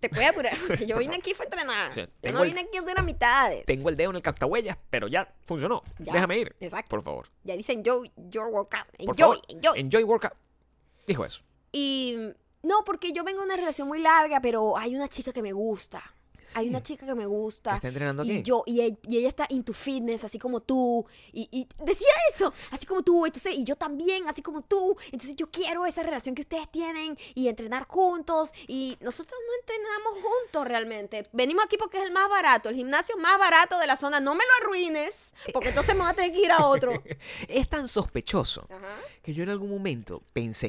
Te 0.00 0.08
a 0.24 0.28
apurar, 0.30 0.54
yo 0.86 0.98
vine 0.98 1.16
aquí 1.16 1.34
fue 1.34 1.44
a 1.44 1.48
entrenar. 1.48 1.92
Sí, 1.94 2.06
yo 2.22 2.32
no 2.32 2.42
el- 2.42 2.48
vine 2.50 2.60
aquí 2.62 2.76
a 2.78 2.80
hacer 2.82 2.98
amistades. 2.98 3.64
Tengo 3.66 3.88
el 3.88 3.96
dedo 3.96 4.10
en 4.10 4.16
el 4.16 4.22
captahuellas, 4.22 4.76
pero 4.90 5.08
ya 5.08 5.34
funcionó. 5.44 5.82
Ya, 5.98 6.12
Déjame 6.12 6.38
ir. 6.38 6.56
exacto. 6.60 6.88
Por 6.90 7.02
favor. 7.02 7.28
Ya 7.44 7.56
dicen 7.56 7.78
enjoy 7.78 8.12
your 8.16 8.46
workout. 8.48 8.86
Por 8.86 9.00
Enjoy, 9.00 9.16
favor. 9.16 9.40
enjoy. 9.48 9.78
Enjoy 9.80 10.02
workout. 10.04 10.34
Dijo 11.06 11.24
eso. 11.24 11.42
Y 11.72 12.16
no, 12.62 12.84
porque 12.84 13.12
yo 13.12 13.22
vengo 13.24 13.40
de 13.40 13.46
una 13.46 13.56
relación 13.56 13.86
muy 13.88 14.00
larga, 14.00 14.40
pero 14.40 14.76
hay 14.76 14.94
una 14.96 15.08
chica 15.08 15.32
que 15.32 15.42
me 15.42 15.52
gusta. 15.52 16.02
Hay 16.54 16.68
una 16.68 16.82
chica 16.82 17.06
que 17.06 17.14
me 17.14 17.26
gusta. 17.26 17.72
¿Que 17.72 17.76
está 17.76 17.88
entrenando 17.88 18.24
y 18.24 18.42
yo 18.42 18.62
y 18.66 18.80
ella, 18.80 18.96
y 19.08 19.18
ella 19.18 19.28
está 19.28 19.46
into 19.50 19.72
fitness, 19.72 20.24
así 20.24 20.38
como 20.38 20.60
tú. 20.60 21.04
Y, 21.32 21.48
y 21.50 21.66
decía 21.84 22.08
eso, 22.32 22.52
así 22.70 22.86
como 22.86 23.02
tú. 23.02 23.26
Entonces, 23.26 23.54
y 23.54 23.64
yo 23.64 23.76
también, 23.76 24.28
así 24.28 24.42
como 24.42 24.62
tú. 24.62 24.96
Entonces, 25.06 25.36
yo 25.36 25.50
quiero 25.50 25.86
esa 25.86 26.02
relación 26.02 26.34
que 26.34 26.42
ustedes 26.42 26.70
tienen 26.70 27.16
y 27.34 27.48
entrenar 27.48 27.86
juntos. 27.86 28.52
Y 28.66 28.96
nosotros 29.00 29.38
no 29.46 29.60
entrenamos 29.60 30.24
juntos 30.24 30.66
realmente. 30.66 31.28
Venimos 31.32 31.64
aquí 31.64 31.76
porque 31.76 31.98
es 31.98 32.04
el 32.04 32.12
más 32.12 32.28
barato, 32.28 32.68
el 32.68 32.76
gimnasio 32.76 33.16
más 33.16 33.38
barato 33.38 33.78
de 33.78 33.86
la 33.86 33.96
zona. 33.96 34.20
No 34.20 34.34
me 34.34 34.44
lo 34.44 34.66
arruines, 34.66 35.34
porque 35.52 35.68
entonces 35.70 35.94
me 35.94 36.02
voy 36.02 36.10
a 36.10 36.14
tener 36.14 36.32
que 36.32 36.40
ir 36.40 36.52
a 36.52 36.66
otro. 36.66 36.92
Es 37.48 37.68
tan 37.68 37.88
sospechoso 37.88 38.66
Ajá. 38.70 38.96
que 39.22 39.32
yo 39.34 39.42
en 39.42 39.50
algún 39.50 39.70
momento 39.70 40.22
pensé, 40.32 40.68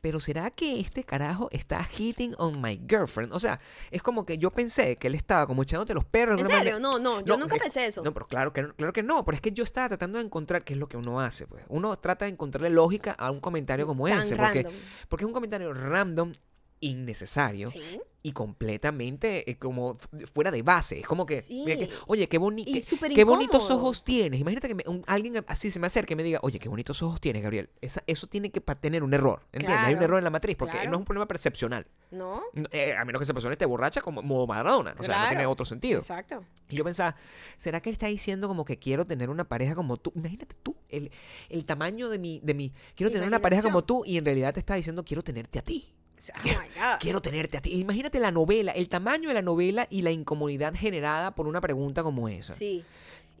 pero 0.00 0.18
¿será 0.20 0.50
que 0.50 0.80
este 0.80 1.04
carajo 1.04 1.48
está 1.52 1.84
hitting 1.84 2.34
on 2.38 2.60
my 2.60 2.80
girlfriend? 2.88 3.32
O 3.32 3.40
sea, 3.40 3.60
es 3.90 4.02
como 4.02 4.24
que 4.24 4.38
yo 4.38 4.50
pensé 4.50 4.96
que 4.96 5.08
él 5.08 5.14
estaba 5.14 5.46
como 5.46 5.62
echándote 5.62 5.92
los 5.94 6.04
perros. 6.04 6.40
¿En 6.40 6.46
serio? 6.46 6.80
No, 6.80 6.98
no, 6.98 7.20
yo 7.24 7.36
nunca 7.36 7.56
es- 7.56 7.62
pensé 7.62 7.86
eso. 7.86 8.02
No, 8.02 8.12
pero 8.14 8.26
claro 8.26 8.52
que, 8.52 8.62
no- 8.62 8.74
claro 8.74 8.92
que 8.92 9.02
no. 9.02 9.24
Pero 9.24 9.34
es 9.36 9.40
que 9.42 9.52
yo 9.52 9.62
estaba 9.64 9.88
tratando 9.88 10.18
de 10.18 10.24
encontrar 10.24 10.64
qué 10.64 10.72
es 10.72 10.78
lo 10.78 10.88
que 10.88 10.96
uno 10.96 11.20
hace. 11.20 11.46
Pues. 11.46 11.64
Uno 11.68 11.98
trata 11.98 12.24
de 12.24 12.30
encontrarle 12.30 12.70
lógica 12.70 13.12
a 13.12 13.30
un 13.30 13.40
comentario 13.40 13.86
como 13.86 14.08
Tan 14.08 14.20
ese. 14.20 14.36
Porque, 14.36 14.62
random. 14.62 14.80
porque 15.08 15.24
es 15.24 15.26
un 15.26 15.32
comentario 15.34 15.72
random, 15.74 16.32
innecesario. 16.80 17.70
Sí. 17.70 18.00
Y 18.22 18.32
completamente 18.32 19.50
eh, 19.50 19.56
como 19.56 19.94
fu- 19.96 20.08
fuera 20.32 20.50
de 20.50 20.62
base. 20.62 21.00
Es 21.00 21.06
como 21.06 21.24
que, 21.26 21.40
Sí. 21.42 21.62
mira 21.64 21.78
que, 21.78 21.88
oye, 22.06 22.28
qué, 22.28 22.38
boni 22.38 22.64
qué- 22.64 23.24
bonitos 23.24 23.70
ojos 23.70 24.04
tienes. 24.04 24.40
Imagínate 24.40 24.68
que 24.68 24.74
me- 24.74 24.84
un- 24.86 25.02
alguien 25.06 25.42
así 25.46 25.70
se 25.70 25.78
me 25.80 25.86
acerque 25.86 26.12
y 26.12 26.16
me 26.16 26.22
diga, 26.22 26.38
oye, 26.42 26.58
qué 26.58 26.68
bonitos 26.68 27.02
ojos 27.02 27.20
tienes, 27.20 27.42
Gabriel. 27.42 27.70
Esa- 27.80 28.02
eso 28.06 28.26
tiene 28.26 28.50
que 28.50 28.60
tener 28.60 29.02
un 29.02 29.14
error, 29.14 29.46
¿entiendes? 29.52 29.86
Hay 29.86 29.94
un 29.94 30.02
error 30.02 30.18
en 30.18 30.24
la 30.24 30.30
matriz 30.30 30.56
porque 30.56 30.72
claro. 30.72 30.90
no 30.90 30.96
es 30.96 31.00
un 31.00 31.04
problema 31.06 31.26
percepcional. 31.26 31.86
¿No? 32.10 32.42
Eh, 32.72 32.94
a 32.94 33.04
menos 33.04 33.20
que 33.20 33.24
esa 33.24 33.32
persona 33.34 33.52
esté 33.52 33.64
borracha 33.66 34.00
como 34.00 34.20
modo 34.22 34.46
Maradona. 34.46 34.94
O 34.98 35.02
sea, 35.02 35.22
no 35.22 35.28
tiene 35.28 35.46
otro 35.46 35.64
sentido. 35.64 36.00
Exacto. 36.00 36.44
Y 36.68 36.76
yo 36.76 36.84
pensaba, 36.84 37.14
¿será 37.56 37.80
que 37.80 37.88
él 37.90 37.94
está 37.94 38.08
diciendo 38.08 38.48
como 38.48 38.64
que 38.64 38.78
quiero 38.78 39.06
tener 39.06 39.30
una 39.30 39.44
pareja 39.44 39.74
como 39.74 39.96
tú? 39.96 40.12
Imagínate 40.16 40.56
tú, 40.62 40.76
el, 40.88 41.10
el 41.48 41.64
tamaño 41.64 42.08
de 42.08 42.18
mi, 42.18 42.40
de 42.42 42.54
mi... 42.54 42.72
Quiero 42.96 43.10
tener 43.12 43.26
una 43.28 43.40
pareja 43.40 43.62
como 43.62 43.84
tú 43.84 44.02
y 44.04 44.18
en 44.18 44.24
realidad 44.24 44.52
te 44.52 44.60
está 44.60 44.74
diciendo 44.74 45.04
quiero 45.04 45.22
tenerte 45.22 45.58
a 45.58 45.62
ti. 45.62 45.94
Oh 46.34 46.42
my 46.44 46.68
God. 46.74 46.98
Quiero 47.00 47.20
tenerte 47.22 47.56
a 47.56 47.60
ti. 47.62 47.72
Imagínate 47.78 48.18
la 48.20 48.30
novela, 48.30 48.72
el 48.72 48.88
tamaño 48.88 49.28
de 49.28 49.34
la 49.34 49.42
novela 49.42 49.86
y 49.90 50.02
la 50.02 50.10
incomodidad 50.10 50.74
generada 50.74 51.34
por 51.34 51.46
una 51.46 51.60
pregunta 51.60 52.02
como 52.02 52.28
esa. 52.28 52.54
Sí. 52.54 52.84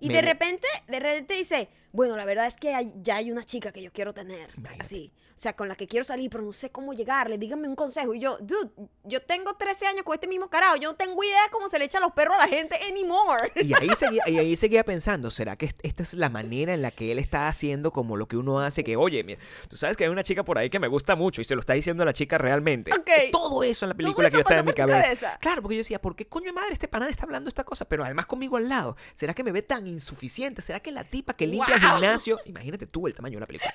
Y 0.00 0.08
Me 0.08 0.14
de 0.14 0.22
repente, 0.22 0.66
de 0.88 0.98
repente 0.98 1.34
dice, 1.34 1.68
bueno, 1.92 2.16
la 2.16 2.24
verdad 2.24 2.46
es 2.46 2.54
que 2.54 2.74
hay- 2.74 2.92
ya 3.02 3.16
hay 3.16 3.30
una 3.30 3.44
chica 3.44 3.70
que 3.70 3.82
yo 3.82 3.92
quiero 3.92 4.14
tener. 4.14 4.48
Imagínate. 4.56 4.82
Así. 4.82 5.12
Sea, 5.40 5.54
con 5.56 5.68
la 5.68 5.74
que 5.74 5.86
quiero 5.88 6.04
salir, 6.04 6.28
pero 6.28 6.44
no 6.44 6.52
sé 6.52 6.70
cómo 6.70 6.92
llegarle. 6.92 7.38
Díganme 7.38 7.66
un 7.66 7.74
consejo. 7.74 8.12
Y 8.12 8.20
yo, 8.20 8.36
dude, 8.42 8.68
yo 9.04 9.22
tengo 9.22 9.54
13 9.54 9.86
años 9.86 10.02
con 10.02 10.12
este 10.12 10.28
mismo 10.28 10.50
carajo. 10.50 10.76
Yo 10.76 10.90
no 10.90 10.96
tengo 10.96 11.24
idea 11.24 11.40
cómo 11.50 11.66
se 11.66 11.78
le 11.78 11.86
echan 11.86 12.02
los 12.02 12.12
perros 12.12 12.34
a 12.38 12.40
la 12.42 12.46
gente 12.46 12.76
anymore. 12.86 13.50
Y 13.56 13.72
ahí, 13.72 13.88
seguía, 13.98 14.22
y 14.28 14.38
ahí 14.38 14.54
seguía 14.58 14.84
pensando, 14.84 15.30
¿será 15.30 15.56
que 15.56 15.64
est- 15.64 15.80
esta 15.82 16.02
es 16.02 16.12
la 16.12 16.28
manera 16.28 16.74
en 16.74 16.82
la 16.82 16.90
que 16.90 17.10
él 17.10 17.18
está 17.18 17.48
haciendo 17.48 17.90
como 17.90 18.18
lo 18.18 18.28
que 18.28 18.36
uno 18.36 18.60
hace? 18.60 18.84
Que, 18.84 18.96
oye, 18.98 19.24
mira, 19.24 19.40
tú 19.70 19.78
sabes 19.78 19.96
que 19.96 20.04
hay 20.04 20.10
una 20.10 20.22
chica 20.24 20.44
por 20.44 20.58
ahí 20.58 20.68
que 20.68 20.78
me 20.78 20.88
gusta 20.88 21.16
mucho 21.16 21.40
y 21.40 21.44
se 21.44 21.54
lo 21.54 21.60
está 21.62 21.72
diciendo 21.72 22.02
a 22.02 22.06
la 22.06 22.12
chica 22.12 22.36
realmente. 22.36 22.92
Ok. 22.92 23.08
Todo 23.32 23.62
eso 23.62 23.86
en 23.86 23.88
la 23.88 23.94
película 23.94 24.28
que 24.28 24.34
yo 24.34 24.40
estaba 24.40 24.60
en 24.60 24.66
mi 24.66 24.74
cabeza. 24.74 25.00
cabeza. 25.02 25.38
Claro, 25.40 25.62
porque 25.62 25.76
yo 25.76 25.80
decía, 25.80 26.02
¿por 26.02 26.14
qué 26.16 26.26
coño 26.26 26.48
de 26.48 26.52
madre 26.52 26.74
este 26.74 26.86
panal 26.86 27.08
está 27.08 27.22
hablando 27.24 27.48
esta 27.48 27.64
cosa? 27.64 27.86
Pero 27.88 28.04
además 28.04 28.26
conmigo 28.26 28.58
al 28.58 28.68
lado. 28.68 28.94
¿Será 29.14 29.32
que 29.32 29.42
me 29.42 29.52
ve 29.52 29.62
tan 29.62 29.86
insuficiente? 29.86 30.60
¿Será 30.60 30.80
que 30.80 30.92
la 30.92 31.04
tipa 31.04 31.32
que 31.32 31.46
limpia 31.46 31.76
el 31.76 31.80
Wow. 31.80 31.90
gimnasio... 31.92 32.38
Imagínate 32.44 32.86
tú 32.86 33.06
el 33.06 33.14
tamaño 33.14 33.36
de 33.36 33.40
la 33.40 33.46
película. 33.46 33.72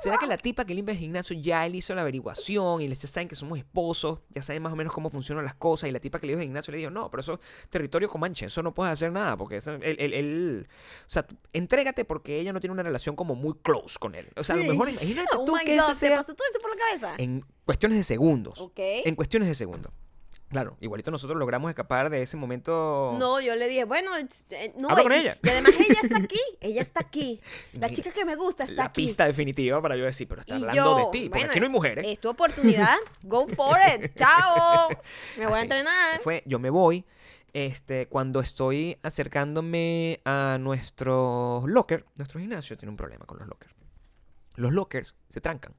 ¿Será 0.00 0.16
que 0.16 0.28
la 0.28 0.38
tipa 0.38 0.64
que 0.64 0.72
limpia 0.72 0.92
el 0.92 0.99
gimnasio 1.00 1.36
ya 1.40 1.66
él 1.66 1.74
hizo 1.74 1.94
la 1.94 2.02
averiguación 2.02 2.80
y 2.82 2.88
les 2.88 2.98
ya 2.98 3.08
saben 3.08 3.28
que 3.28 3.34
somos 3.36 3.58
esposos, 3.58 4.20
ya 4.30 4.42
saben 4.42 4.62
más 4.62 4.72
o 4.72 4.76
menos 4.76 4.92
cómo 4.92 5.10
funcionan 5.10 5.44
las 5.44 5.54
cosas 5.54 5.88
y 5.88 5.92
la 5.92 6.00
tipa 6.00 6.18
que 6.20 6.26
le 6.26 6.32
dijo 6.32 6.40
al 6.40 6.44
gimnasio 6.46 6.70
le 6.72 6.78
dijo, 6.78 6.90
no, 6.90 7.10
pero 7.10 7.20
eso 7.22 7.34
es 7.34 7.70
territorio 7.70 8.08
comanche, 8.08 8.46
eso 8.46 8.62
no 8.62 8.72
puedes 8.74 8.92
hacer 8.92 9.10
nada 9.12 9.36
porque 9.36 9.56
eso- 9.56 9.74
él, 9.74 9.96
él- 9.98 10.14
él- 10.14 10.68
o 11.06 11.10
sea, 11.10 11.22
tú- 11.24 11.36
entrégate 11.52 12.04
porque 12.04 12.38
ella 12.40 12.52
no 12.52 12.60
tiene 12.60 12.72
una 12.72 12.82
relación 12.82 13.16
como 13.16 13.34
muy 13.34 13.54
close 13.62 13.98
con 13.98 14.14
él. 14.14 14.28
O 14.36 14.44
sea, 14.44 14.54
a 14.54 14.58
lo 14.58 14.64
mejor 14.64 14.88
imagínate 14.88 15.28
Oh 15.36 15.44
tú 15.44 15.54
que 15.64 15.76
God, 15.76 15.86
¿Te 15.88 15.94
sea 15.94 16.16
pasó 16.16 16.34
todo 16.34 16.46
eso 16.50 16.60
por 16.60 16.70
la 16.70 16.76
cabeza? 16.76 17.14
en 17.18 17.44
cuestiones 17.64 17.98
de 17.98 18.04
segundos. 18.04 18.60
Ok. 18.60 18.78
En 18.78 19.14
cuestiones 19.14 19.48
de 19.48 19.54
segundos. 19.54 19.92
Claro, 20.50 20.76
igualito 20.80 21.12
nosotros 21.12 21.38
logramos 21.38 21.68
escapar 21.70 22.10
de 22.10 22.22
ese 22.22 22.36
momento. 22.36 23.14
No, 23.18 23.40
yo 23.40 23.54
le 23.54 23.68
dije, 23.68 23.84
bueno, 23.84 24.10
eh, 24.18 24.74
no. 24.76 24.88
Habla 24.90 25.02
con 25.04 25.12
ella. 25.12 25.38
Y 25.44 25.48
además 25.48 25.72
ella 25.78 26.00
está 26.02 26.16
aquí, 26.18 26.40
ella 26.60 26.82
está 26.82 27.00
aquí. 27.00 27.40
La 27.74 27.88
chica 27.90 28.10
que 28.10 28.24
me 28.24 28.34
gusta 28.34 28.64
está 28.64 28.74
la 28.74 28.84
aquí. 28.86 29.02
pista 29.02 29.26
definitiva 29.26 29.80
para 29.80 29.96
yo 29.96 30.04
decir, 30.04 30.26
pero 30.26 30.40
está 30.40 30.54
Y 30.54 30.56
hablando 30.62 30.74
yo, 30.84 30.96
de 30.96 31.02
ti, 31.12 31.28
porque 31.28 31.38
bueno, 31.38 31.50
aquí 31.52 31.60
no 31.60 31.66
hay 31.66 31.72
mujeres. 31.72 32.04
Es 32.08 32.18
tu 32.18 32.28
oportunidad. 32.30 32.96
Go 33.22 33.46
for 33.46 33.76
it. 33.78 34.12
Chao. 34.16 34.88
Me 35.38 35.44
voy 35.44 35.52
Así. 35.52 35.60
a 35.60 35.62
entrenar. 35.62 36.20
Fue, 36.22 36.42
yo 36.46 36.58
me 36.58 36.70
voy. 36.70 37.04
Este, 37.52 38.06
cuando 38.08 38.40
estoy 38.40 38.96
acercándome 39.02 40.20
a 40.24 40.58
nuestro 40.60 41.62
locker, 41.66 42.06
nuestro 42.16 42.40
gimnasio 42.40 42.76
tiene 42.76 42.90
un 42.90 42.96
problema 42.96 43.24
con 43.24 43.38
los 43.38 43.46
lockers. 43.46 43.74
Los 44.56 44.72
lockers 44.72 45.14
se 45.28 45.40
trancan. 45.40 45.74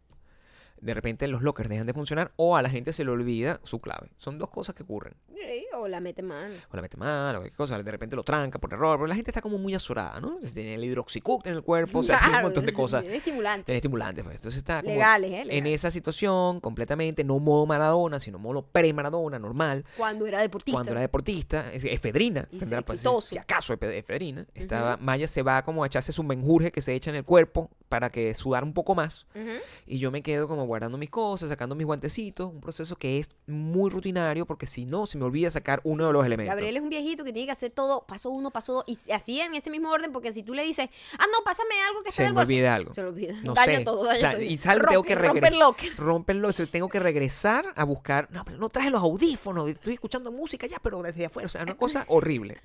De 0.82 0.94
repente 0.94 1.28
los 1.28 1.42
lockers 1.44 1.70
dejan 1.70 1.86
de 1.88 1.94
funcionar 1.94 2.32
o 2.36 2.58
a 2.58 2.62
la 2.62 2.70
gente 2.70 2.92
se 2.92 3.06
le 3.06 3.12
olvida 3.12 3.60
su 3.64 3.80
clave. 3.80 4.10
Son 4.18 4.38
dos 4.40 4.50
cosas 4.50 4.74
que 4.76 4.84
ocurren. 4.84 5.14
Sí, 5.30 5.66
O 5.76 5.88
la 5.88 6.00
mete 6.00 6.22
mal. 6.22 6.54
o 6.72 6.76
la 6.76 6.82
mete 6.82 6.98
mal, 6.98 7.36
o 7.36 7.40
cualquier 7.40 7.58
cosa, 7.58 7.82
de 7.82 7.92
repente 7.92 8.16
lo 8.16 8.24
tranca 8.24 8.58
por 8.60 8.72
error, 8.74 8.98
pero 8.98 9.08
la 9.08 9.16
gente 9.16 9.32
está 9.32 9.42
como 9.42 9.58
muy 9.58 9.74
azorada, 9.76 10.20
¿no? 10.20 10.38
Tiene 10.54 10.76
el 10.76 10.84
hidroxicuc 10.84 11.46
en 11.46 11.54
el 11.54 11.62
cuerpo, 11.64 12.00
o 12.00 12.04
sea, 12.04 12.20
tiene 12.20 12.38
un 12.38 12.44
montón 12.44 12.66
de 12.66 12.74
cosas. 12.74 13.02
bien 13.04 13.16
estimulante. 13.16 13.66
Tiene 13.66 13.78
estimulantes, 13.78 14.24
pues. 14.24 14.36
Entonces 14.38 14.58
está 14.60 14.82
como 14.82 14.94
Legales, 14.94 15.32
¿eh? 15.32 15.42
en 15.42 15.48
Legales. 15.48 15.74
esa 15.76 15.92
situación 15.92 16.60
completamente, 16.62 17.24
no 17.24 17.40
modo 17.40 17.66
Maradona, 17.66 18.20
sino 18.20 18.40
modo 18.40 18.62
pre-Maradona, 18.64 19.40
normal. 19.40 19.86
Cuando 19.98 20.26
era 20.26 20.42
deportista. 20.42 20.76
Cuando 20.76 20.92
era 20.94 21.02
deportista, 21.02 21.72
es- 21.74 21.86
efedrina, 21.86 22.48
tendrá, 22.58 22.82
pues, 22.82 23.04
si 23.24 23.38
acaso 23.38 23.74
efe- 23.78 23.98
efedrina, 23.98 24.46
estaba, 24.56 24.98
Maya 24.98 25.28
se 25.28 25.42
va 25.44 25.64
como 25.64 25.84
a 25.84 25.88
echarse 25.88 26.12
su 26.12 26.24
menjurje 26.24 26.72
que 26.72 26.82
se 26.82 26.94
echa 26.96 27.10
en 27.10 27.18
el 27.18 27.24
cuerpo 27.26 27.70
para 27.90 28.10
que 28.10 28.34
sudar 28.36 28.64
un 28.64 28.74
poco 28.74 28.96
más. 28.96 29.26
Ujú. 29.36 29.50
Y 29.86 30.00
yo 30.00 30.12
me 30.12 30.22
quedo 30.24 30.48
como 30.48 30.66
guardando 30.72 30.98
mis 30.98 31.10
cosas, 31.10 31.50
sacando 31.50 31.76
mis 31.76 31.86
guantecitos, 31.86 32.50
un 32.50 32.62
proceso 32.62 32.96
que 32.96 33.20
es 33.20 33.30
muy 33.46 33.90
rutinario 33.90 34.46
porque 34.46 34.68
si 34.68 34.86
no, 34.86 35.06
se 35.06 35.18
me 35.18 35.26
olvida 35.26 35.52
sacar 35.52 35.82
uno 35.84 36.08
de 36.08 36.14
los 36.14 36.26
elementos. 36.26 36.56
Gabriel 36.56 36.78
es 36.78 36.82
un 36.82 36.90
viejito 36.90 37.26
que 37.26 37.34
tiene 37.34 37.46
que 37.46 37.52
hacer 37.52 37.72
todo, 37.72 38.06
paso 38.08 38.30
uno, 38.30 38.52
paso 38.52 38.74
dos, 38.74 38.86
y 38.88 39.12
así 39.12 39.42
en 39.42 39.54
ese 39.54 39.70
mismo 39.70 39.92
orden, 39.92 40.14
porque 40.14 40.32
si 40.32 40.44
tú 40.44 40.54
le 40.54 40.64
dices, 40.64 40.90
ah, 41.20 41.26
no, 41.30 41.44
pásame 41.44 41.76
algo 41.90 42.04
que 42.04 42.10
está 42.10 42.18
se 42.18 42.24
en 42.24 42.28
el 42.30 42.34
me 42.34 42.40
bolso", 42.40 42.48
olvida 42.48 42.76
algo. 42.76 42.94
Se 42.94 43.02
le 43.02 43.08
olvida. 43.10 43.34
No 43.44 43.54
daña 43.54 43.80
sé. 43.80 43.84
todo, 43.84 44.06
daña 44.06 44.18
O 44.18 44.22
sea, 44.22 44.32
todo. 44.32 44.42
y 44.42 44.58
salgo, 44.58 44.88
tengo 44.88 45.04
que 45.04 45.16
regresar. 45.16 45.54
Romperlo, 45.98 46.48
o 46.48 46.52
sea, 46.54 46.66
tengo 46.68 46.88
que 46.88 47.00
regresar 47.00 47.66
a 47.76 47.84
buscar. 47.84 48.30
No, 48.32 48.46
pero 48.46 48.58
no 48.58 48.70
traje 48.70 48.90
los 48.90 49.02
audífonos. 49.02 49.70
Estoy 49.70 49.96
escuchando 49.96 50.32
música 50.32 50.68
ya, 50.68 50.80
pero 50.80 51.02
desde 51.02 51.26
afuera. 51.26 51.48
O 51.48 51.50
sea, 51.50 51.64
una 51.64 51.76
cosa 51.76 52.06
horrible. 52.08 52.62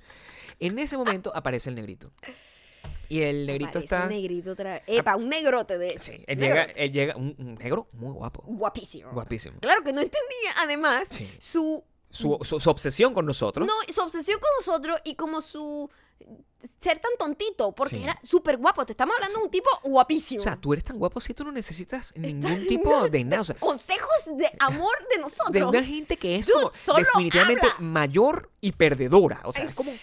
En 0.59 0.79
ese 0.79 0.97
momento 0.97 1.31
aparece 1.35 1.69
el 1.69 1.75
negrito. 1.75 2.11
Y 3.09 3.21
el 3.21 3.45
negrito 3.47 3.79
está. 3.79 4.03
un 4.03 4.09
negrito 4.09 4.51
otra 4.51 4.73
vez. 4.73 4.83
Epa, 4.87 5.15
un 5.15 5.29
negrote 5.29 5.77
de 5.77 5.97
Sí, 5.99 6.23
él 6.27 6.37
llega, 6.39 6.63
él 6.63 6.91
llega 6.91 7.15
un, 7.15 7.35
un 7.37 7.55
negro 7.55 7.87
muy 7.93 8.11
guapo. 8.11 8.43
Guapísimo. 8.45 9.11
Guapísimo. 9.11 9.59
Claro 9.59 9.81
que 9.83 9.93
no 9.93 10.01
entendía, 10.01 10.51
además, 10.57 11.07
Sí. 11.09 11.27
su 11.39 11.83
su, 12.09 12.37
su- 12.41 12.59
su 12.59 12.69
obsesión 12.69 13.13
con 13.13 13.25
nosotros. 13.25 13.67
No, 13.67 13.73
su 13.93 14.01
obsesión 14.01 14.39
con 14.39 14.49
nosotros 14.59 14.99
y 15.03 15.15
como 15.15 15.41
su 15.41 15.89
ser 16.79 16.99
tan 16.99 17.11
tontito, 17.19 17.73
porque 17.73 17.97
Sí. 17.97 18.03
era 18.03 18.19
súper 18.23 18.57
guapo. 18.57 18.85
Te 18.85 18.93
estamos 18.93 19.15
hablando 19.15 19.39
de 19.39 19.45
un 19.45 19.51
tipo 19.51 19.69
guapísimo. 19.83 20.41
O 20.41 20.43
sea, 20.43 20.55
tú 20.55 20.73
eres 20.73 20.83
tan 20.85 20.97
guapo 20.97 21.19
si 21.21 21.33
tú 21.33 21.43
no 21.43 21.51
necesitas 21.51 22.13
ningún 22.15 22.65
tipo 22.67 23.07
de 23.09 23.23
nada. 23.23 23.41
O 23.41 23.43
sea, 23.43 23.55
Consejos 23.55 24.37
de 24.37 24.49
amor 24.59 24.95
de 25.13 25.19
nosotros. 25.21 25.51
de 25.53 25.63
una 25.63 25.83
gente 25.83 26.17
que 26.17 26.35
es 26.37 26.47
Dude, 26.47 26.59
como 26.61 26.73
solo 26.73 26.99
definitivamente 26.99 27.65
habla. 27.67 27.79
mayor 27.79 28.51
y 28.61 28.71
perdedora. 28.71 29.41
O 29.45 29.51
sea, 29.51 29.63
Ay, 29.63 29.69
es 29.69 29.75
como, 29.75 29.89
o 29.91 29.93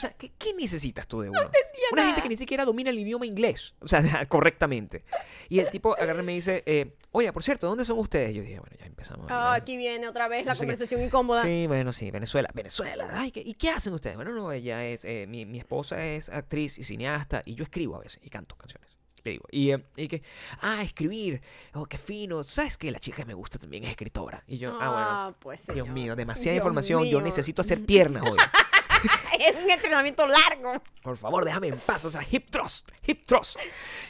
sea, 0.00 0.10
¿qué, 0.16 0.32
qué 0.38 0.54
necesitas 0.54 1.06
tú 1.06 1.20
de 1.20 1.30
uno? 1.30 1.40
entendía 1.40 1.84
una 1.92 2.02
gente 2.02 2.12
nada. 2.16 2.22
que 2.22 2.28
ni 2.28 2.36
siquiera 2.36 2.64
domina 2.64 2.90
el 2.90 2.98
idioma 2.98 3.26
inglés, 3.26 3.74
o 3.80 3.88
sea, 3.88 4.02
correctamente. 4.28 5.04
Y 5.48 5.58
el 5.60 5.70
tipo 5.70 5.94
agarra 5.98 6.22
y 6.22 6.26
me 6.26 6.32
dice, 6.32 6.62
eh, 6.66 6.96
oye, 7.16 7.32
por 7.32 7.42
cierto, 7.42 7.66
¿dónde 7.68 7.84
son 7.84 7.98
ustedes? 7.98 8.34
Yo 8.34 8.42
dije, 8.42 8.58
bueno, 8.58 8.76
ya 8.78 8.86
empezamos. 8.86 9.26
Ah, 9.30 9.34
¿verdad? 9.34 9.52
aquí 9.54 9.76
viene 9.76 10.06
otra 10.08 10.28
vez 10.28 10.44
la 10.44 10.52
No 10.52 10.54
sé 10.56 10.60
qué. 10.60 10.66
conversación 10.66 11.02
incómoda. 11.02 11.42
Sí, 11.42 11.66
bueno, 11.66 11.92
sí, 11.92 12.10
Venezuela. 12.10 12.50
Venezuela. 12.54 13.08
Ay, 13.12 13.30
¿qué- 13.30 13.42
¿Y 13.44 13.54
qué 13.54 13.70
hacen 13.70 13.92
ustedes? 13.94 14.16
Bueno, 14.16 14.32
no, 14.32 14.50
ella 14.52 14.84
es, 14.84 15.04
eh, 15.04 15.26
mi, 15.28 15.46
mi 15.46 15.58
esposa 15.58 16.04
es 16.04 16.28
actriz 16.28 16.78
y 16.78 16.84
cineasta 16.84 17.42
y 17.46 17.54
yo 17.54 17.64
escribo 17.64 17.96
a 17.96 18.00
veces 18.00 18.20
y 18.22 18.30
canto 18.30 18.56
canciones. 18.56 18.90
Le 19.22 19.30
digo. 19.30 19.44
Y, 19.50 19.70
eh, 19.70 19.82
y 19.96 20.06
que, 20.08 20.22
ah, 20.60 20.82
escribir. 20.82 21.40
Oh, 21.72 21.86
qué 21.86 21.96
fino. 21.96 22.42
¿Sabes 22.42 22.76
que 22.76 22.90
la 22.90 22.98
chica 23.00 23.16
que 23.18 23.24
me 23.24 23.32
gusta 23.34 23.58
también 23.58 23.84
es 23.84 23.90
escritora? 23.90 24.44
Y 24.46 24.58
yo, 24.58 24.76
ah, 24.80 25.24
bueno. 25.24 25.36
pues 25.40 25.60
Dios 25.66 25.76
señor. 25.78 25.88
mío, 25.88 26.14
demasiada 26.16 26.52
Dios 26.52 26.60
información. 26.62 27.04
Yo 27.04 27.18
mío. 27.18 27.24
necesito 27.26 27.62
hacer 27.62 27.82
piernas 27.86 28.22
hoy. 28.24 28.36
Es 29.40 29.54
un 29.62 29.68
entrenamiento 29.70 30.26
largo. 30.26 30.82
Por 31.02 31.16
favor, 31.16 31.44
déjame 31.44 31.68
en 31.68 31.78
paz. 31.78 32.04
O 32.04 32.10
sea, 32.10 32.22
hip 32.30 32.50
thrust, 32.50 32.90
hip 33.06 33.26
thrust. 33.26 33.58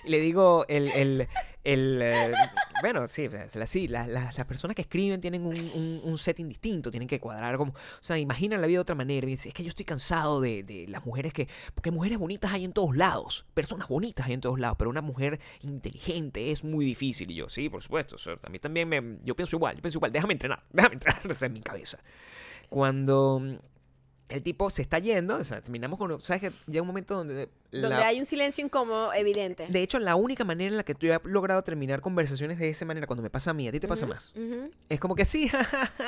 Le 0.04 0.20
digo, 0.20 0.64
el, 0.68 0.88
el, 0.88 1.28
el, 1.64 2.00
eh, 2.02 2.32
bueno, 2.82 3.06
sí, 3.06 3.28
la- 3.54 3.66
sí, 3.66 3.88
la- 3.88 4.06
la- 4.06 4.30
las 4.36 4.46
personas 4.46 4.74
que 4.76 4.82
escriben 4.82 5.20
tienen 5.20 5.46
un, 5.46 5.56
un, 5.58 6.00
un 6.04 6.18
setting 6.18 6.48
distinto, 6.48 6.90
tienen 6.90 7.08
que 7.08 7.18
cuadrar 7.20 7.56
como, 7.56 7.72
o 7.72 7.76
sea, 8.02 8.18
imaginan 8.18 8.60
la 8.60 8.66
vida 8.66 8.76
de 8.76 8.82
otra 8.82 8.94
manera. 8.94 9.26
Y 9.26 9.30
dice, 9.30 9.48
es 9.48 9.54
que 9.54 9.62
yo 9.64 9.70
estoy 9.70 9.84
cansado 9.86 10.40
de, 10.40 10.62
de 10.62 10.86
las 10.88 11.04
mujeres 11.06 11.32
que, 11.32 11.48
porque 11.74 11.90
mujeres 11.90 12.18
bonitas 12.18 12.52
hay 12.52 12.64
en 12.64 12.72
todos 12.72 12.94
lados, 12.96 13.46
personas 13.54 13.88
bonitas 13.88 14.26
hay 14.26 14.34
en 14.34 14.40
todos 14.42 14.60
lados, 14.60 14.76
pero 14.78 14.90
una 14.90 15.00
mujer 15.02 15.40
inteligente 15.62 16.52
es 16.52 16.62
muy 16.64 16.84
difícil. 16.84 17.30
Y 17.30 17.34
yo, 17.36 17.48
sí, 17.48 17.68
por 17.70 17.82
supuesto, 17.82 18.18
sea, 18.18 18.36
a 18.42 18.48
mí 18.50 18.58
también 18.58 18.88
me, 18.88 19.18
yo 19.24 19.34
pienso 19.34 19.56
igual, 19.56 19.74
yo 19.76 19.82
pienso 19.82 19.98
igual, 19.98 20.12
déjame 20.12 20.34
entrenar, 20.34 20.62
déjame 20.70 20.94
entrenar, 20.94 21.22
esa 21.30 21.46
es 21.46 21.52
mi 21.52 21.60
cabeza. 21.60 21.98
Cuando 22.68 23.58
el 24.34 24.42
tipo 24.42 24.68
se 24.70 24.82
está 24.82 24.98
yendo, 24.98 25.36
o 25.36 25.44
sea, 25.44 25.60
terminamos 25.60 25.98
con, 25.98 26.22
¿sabes 26.22 26.40
que 26.40 26.52
Llega 26.66 26.82
un 26.82 26.88
momento 26.88 27.14
donde... 27.14 27.48
Donde 27.70 27.96
hay 27.96 28.20
un 28.20 28.26
silencio 28.26 28.64
incómodo 28.64 29.12
evidente. 29.14 29.66
de 29.68 29.82
hecho, 29.82 29.98
la 29.98 30.14
única 30.14 30.44
manera 30.44 30.70
en 30.70 30.76
la 30.76 30.84
que 30.84 30.94
tú 30.94 31.06
he 31.06 31.20
logrado 31.24 31.62
terminar 31.64 32.00
conversaciones 32.00 32.58
de 32.58 32.68
esa 32.70 32.84
manera, 32.84 33.06
cuando 33.08 33.22
me 33.22 33.30
pasa 33.30 33.50
a 33.50 33.54
mí, 33.54 33.66
a 33.66 33.72
ti 33.72 33.80
te 33.80 33.88
pasa 33.88 34.06
más. 34.06 34.32
Es 34.88 35.00
como 35.00 35.14
que 35.16 35.24
sí, 35.24 35.50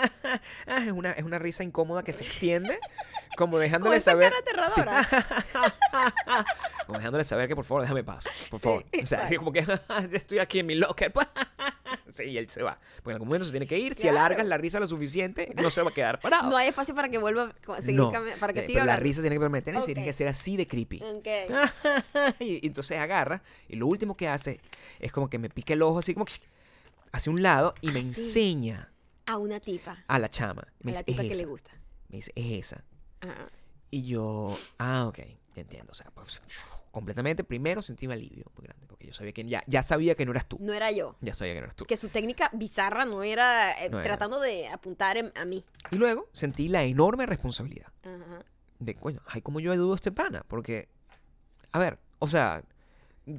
es, 0.66 0.92
una, 0.92 1.10
es 1.12 1.24
una 1.24 1.38
risa 1.40 1.64
incómoda 1.64 2.02
que 2.04 2.12
se 2.12 2.22
extiende, 2.24 2.78
como 3.36 3.58
dejándole 3.58 3.96
esa 3.96 4.12
saber. 4.12 4.32
cara 4.32 4.68
Sí. 4.70 4.80
aterradora. 4.80 6.46
como 6.86 6.98
dejándole 6.98 7.24
saber 7.24 7.48
que 7.48 7.56
por 7.56 7.64
favor 7.64 7.82
déjame 7.82 8.04
paz, 8.04 8.24
por 8.50 8.60
Sí, 8.60 8.64
favor. 8.64 8.82
O 8.84 8.88
sea, 8.90 9.00
exacto. 9.00 9.36
como 9.38 9.52
que 9.52 9.64
estoy 10.12 10.38
aquí 10.38 10.60
en 10.60 10.66
mi 10.66 10.74
locker. 10.76 11.12
sí, 12.12 12.24
y 12.24 12.38
él 12.38 12.48
se 12.48 12.62
va. 12.62 12.78
Porque 12.96 13.10
en 13.10 13.14
algún 13.14 13.28
momento 13.28 13.44
se 13.46 13.50
tiene 13.50 13.66
que 13.66 13.78
ir. 13.78 13.94
Si 13.94 14.02
Claro. 14.02 14.18
alargas 14.18 14.46
la 14.46 14.56
risa 14.58 14.78
lo 14.80 14.88
suficiente, 14.88 15.52
no 15.56 15.70
se 15.70 15.82
va 15.82 15.90
a 15.90 15.94
quedar 15.94 16.20
parado. 16.20 16.48
No 16.50 16.56
hay 16.56 16.68
espacio 16.68 16.94
para 16.94 17.08
que 17.08 17.18
vuelva 17.18 17.54
a 17.68 17.80
seguir 17.80 17.96
No, 18.00 18.12
para 18.40 18.52
que 18.52 18.60
eh, 18.60 18.66
siga 18.66 18.80
pero 18.82 18.86
la 18.86 18.96
risa 18.96 19.20
tiene 19.20 19.36
que 19.36 19.40
permanecer 19.40 19.74
y 19.74 19.84
tiene 19.84 20.04
que 20.04 20.12
ser 20.12 20.28
así 20.28 20.56
de 20.56 20.66
creepy. 20.66 21.02
Ok. 21.02 21.26
y, 22.40 22.60
y 22.64 22.66
entonces 22.66 22.98
agarra 22.98 23.42
y 23.68 23.76
lo 23.76 23.86
último 23.86 24.16
que 24.16 24.28
hace 24.28 24.60
es 25.00 25.12
como 25.12 25.28
que 25.30 25.38
me 25.38 25.48
pica 25.50 25.72
el 25.74 25.82
ojo 25.82 25.98
así 25.98 26.12
como 26.14 26.24
que 26.26 26.34
hacia 27.12 27.32
un 27.32 27.42
lado 27.42 27.74
y 27.80 27.88
me 27.88 28.00
Ah, 28.00 28.02
sí. 28.02 28.08
enseña 28.08 28.92
A 29.26 29.38
una 29.38 29.58
tipa. 29.60 30.04
a 30.06 30.18
la 30.18 30.28
chama. 30.30 30.66
Me 30.80 30.92
a 30.92 30.94
la 30.94 31.00
dice, 31.00 31.04
tipa 31.04 31.22
es 31.22 31.28
que 31.28 31.34
esa. 31.34 31.42
le 31.42 31.48
gusta. 31.48 31.70
Me 32.08 32.16
dice, 32.18 32.32
es 32.34 32.66
esa. 32.72 32.84
Y 33.90 34.06
yo, 34.06 34.56
ah, 34.78 35.06
ok, 35.06 35.20
entiendo. 35.54 35.90
O 35.90 35.94
sea, 35.94 36.10
pues, 36.14 36.40
completamente, 36.96 37.44
primero 37.44 37.82
sentí 37.82 38.06
un 38.06 38.12
alivio 38.12 38.50
muy 38.56 38.64
grande, 38.64 38.86
porque 38.86 39.06
yo 39.06 39.12
sabía 39.12 39.30
que 39.32 39.44
ya, 39.44 39.62
ya 39.66 39.82
sabía 39.82 40.14
que 40.14 40.24
no 40.24 40.30
eras 40.32 40.46
tú. 40.48 40.56
No 40.62 40.72
era 40.72 40.90
yo. 40.90 41.14
Ya 41.20 41.34
sabía 41.34 41.52
que 41.52 41.60
no 41.60 41.64
eras 41.66 41.76
tú. 41.76 41.84
Que 41.84 41.98
su 41.98 42.08
técnica 42.08 42.50
bizarra 42.54 43.04
no 43.04 43.22
era, 43.22 43.72
eh, 43.84 43.90
No 43.90 44.00
era. 44.00 44.08
tratando 44.08 44.40
de 44.40 44.66
apuntar 44.68 45.18
en- 45.18 45.30
a 45.34 45.44
mí. 45.44 45.62
Y 45.90 45.96
luego 45.96 46.30
sentí 46.32 46.68
la 46.68 46.84
enorme 46.84 47.26
responsabilidad 47.26 47.88
Ajá. 48.02 48.46
de, 48.78 48.94
coño, 48.94 49.20
ay, 49.26 49.42
¿cómo 49.42 49.60
yo 49.60 49.72
ayudo 49.72 49.92
a 49.92 49.96
este 49.96 50.10
pana? 50.10 50.42
Porque, 50.48 50.88
a 51.70 51.78
ver, 51.78 51.98
o 52.18 52.28
sea, 52.28 52.64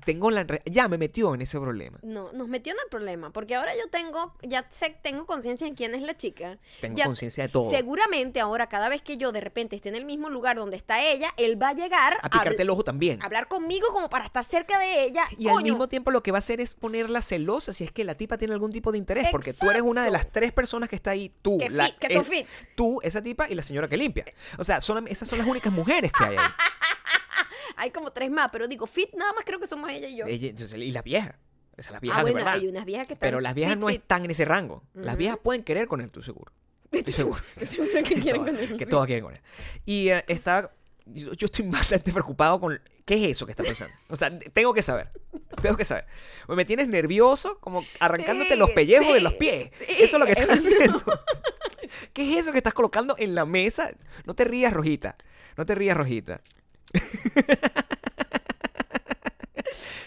tengo 0.06 0.32
la... 0.32 0.46
Ya 0.66 0.88
me 0.88 0.98
metió 0.98 1.34
en 1.34 1.42
ese 1.42 1.60
problema. 1.60 2.00
No, 2.04 2.32
nos 2.34 2.48
metió 2.48 2.74
en 2.74 2.80
el 2.84 2.90
problema, 2.90 3.32
porque 3.32 3.56
ahora 3.56 3.74
yo 3.76 3.90
tengo, 3.90 4.34
ya 4.44 4.66
sé, 4.70 4.98
tengo 5.02 5.26
conciencia 5.26 5.66
en 5.68 5.76
quién 5.76 5.96
es 5.96 6.02
la 6.02 6.16
chica. 6.18 6.58
Tengo 6.82 7.02
conciencia 7.04 7.44
de 7.46 7.50
todo. 7.50 7.70
Seguramente 7.70 8.40
ahora, 8.40 8.68
cada 8.68 8.90
vez 8.90 9.02
que 9.02 9.18
yo 9.18 9.32
de 9.32 9.40
repente 9.42 9.76
esté 9.76 9.90
en 9.90 9.96
el 9.96 10.06
mismo 10.06 10.30
lugar 10.30 10.58
donde 10.58 10.76
está 10.78 11.02
ella, 11.04 11.34
él 11.38 11.62
va 11.62 11.70
a 11.70 11.74
llegar 11.74 12.18
A 12.22 12.30
picarte 12.30 12.62
el 12.64 12.70
ojo 12.70 12.84
también. 12.84 13.22
a 13.22 13.26
hablar 13.26 13.48
conmigo 13.48 13.88
como 13.94 14.10
para 14.10 14.26
estar 14.26 14.44
cerca 14.44 14.78
de 14.80 15.06
ella. 15.06 15.24
Y 15.38 15.48
al 15.48 15.64
mismo 15.64 15.88
tiempo 15.88 16.12
lo 16.12 16.22
que 16.24 16.32
va 16.32 16.38
a 16.38 16.40
hacer 16.40 16.60
es 16.60 16.74
ponerla 16.74 17.22
celosa 17.22 17.72
si 17.74 17.84
es 17.84 17.92
que 17.92 18.04
la 18.04 18.16
tipa 18.16 18.38
tiene 18.38 18.54
algún 18.54 18.72
tipo 18.72 18.92
de 18.92 18.98
interés. 18.98 19.28
Porque 19.32 19.54
tú 19.54 19.70
eres 19.70 19.82
una 19.84 20.04
de 20.04 20.12
las 20.12 20.32
tres 20.32 20.52
personas 20.52 20.90
que 20.90 20.96
está 20.98 21.12
ahí. 21.12 21.32
Tú, 21.42 21.58
Que 21.58 21.70
la- 21.70 21.88
fit- 21.88 21.98
que 21.98 22.14
son 22.14 22.22
es- 22.24 22.28
fits. 22.28 22.64
Tú, 22.76 23.00
esa 23.04 23.22
tipa 23.22 23.50
y 23.50 23.56
la 23.56 23.64
señora 23.64 23.88
que 23.88 23.98
limpia. 23.98 24.26
O 24.58 24.64
sea, 24.64 24.82
son, 24.82 25.08
esas 25.08 25.30
son 25.30 25.40
las 25.40 25.48
únicas 25.48 25.72
mujeres 25.72 26.12
que 26.12 26.24
hay 26.26 26.36
ahí. 26.36 26.44
Hay 27.78 27.92
como 27.92 28.12
tres 28.12 28.30
más, 28.30 28.50
pero 28.52 28.68
digo, 28.68 28.86
fit 28.88 29.14
nada 29.16 29.32
más 29.34 29.46
creo 29.46 29.60
que 29.60 29.68
somos 29.68 29.90
ella 29.90 30.08
y 30.08 30.18
yo. 30.18 30.26
Ella- 30.26 30.50
entonces, 30.50 30.78
y 30.78 30.92
las 30.92 31.04
viejas. 31.04 31.36
Esas 31.78 31.92
las 31.94 32.02
viejas 32.02 32.20
ah, 32.22 32.24
de 32.26 32.32
bueno, 32.32 32.44
verdad. 32.46 32.60
hay 32.62 32.68
unas 32.68 32.86
viejas 32.86 33.06
que 33.08 33.14
están 33.14 33.28
Pero 33.28 33.40
las 33.40 33.54
viejas 33.54 33.74
fit, 33.76 33.82
no 33.82 33.88
fit. 33.88 34.02
están 34.02 34.26
en 34.26 34.32
ese 34.32 34.46
rango. 34.46 34.84
Las 34.96 35.16
viejas 35.16 35.38
pueden 35.42 35.64
querer 35.64 35.88
con 35.88 36.02
él, 36.02 36.12
tú 36.12 36.22
seguro. 36.24 36.52
Estoy 36.92 37.14
seguro. 37.14 37.42
Estoy 37.56 37.68
segura 37.86 38.04
que 38.04 38.16
quieren 38.16 38.42
todas- 38.42 38.48
con 38.52 38.58
él, 38.58 38.78
que 38.78 38.86
sí. 38.86 38.90
todas 38.92 39.06
quieren 39.06 39.24
con 39.26 39.34
él. 39.34 39.42
Y 39.86 40.10
eh, 40.10 40.26
está. 40.28 40.72
Yo, 41.06 41.34
yo 41.34 41.46
estoy 41.46 41.66
bastante 41.70 42.12
preocupado 42.12 42.60
con. 42.60 42.82
¿Qué 43.06 43.14
es 43.24 43.32
eso 43.32 43.46
que 43.46 43.52
está 43.54 43.64
pasando? 43.64 43.94
O 44.10 44.16
sea, 44.18 44.38
tengo 44.54 44.74
que 44.74 44.82
saber. 44.84 45.08
Tengo 45.62 45.78
que 45.78 45.86
saber. 45.86 46.06
O 46.48 46.56
me 46.56 46.66
tienes 46.66 46.88
nervioso, 46.90 47.58
como 47.62 47.86
arrancándote 48.02 48.52
Sí, 48.54 48.58
los 48.60 48.72
pellejos 48.72 49.08
de 49.14 49.20
sí, 49.20 49.24
los 49.24 49.34
pies. 49.36 49.72
eso 49.88 50.18
es 50.18 50.20
lo 50.20 50.26
que 50.26 50.34
estás 50.34 50.50
eso. 50.58 50.68
haciendo. 50.76 51.22
¿Qué 52.12 52.34
es 52.34 52.40
eso 52.42 52.52
que 52.52 52.58
estás 52.58 52.74
colocando 52.74 53.16
en 53.18 53.34
la 53.36 53.46
mesa? 53.46 53.92
No 54.26 54.34
te 54.36 54.44
rías, 54.44 54.74
Rojita. 54.74 55.16
No 55.56 55.66
te 55.66 55.74
rías, 55.76 55.96
Rojita. 55.96 56.42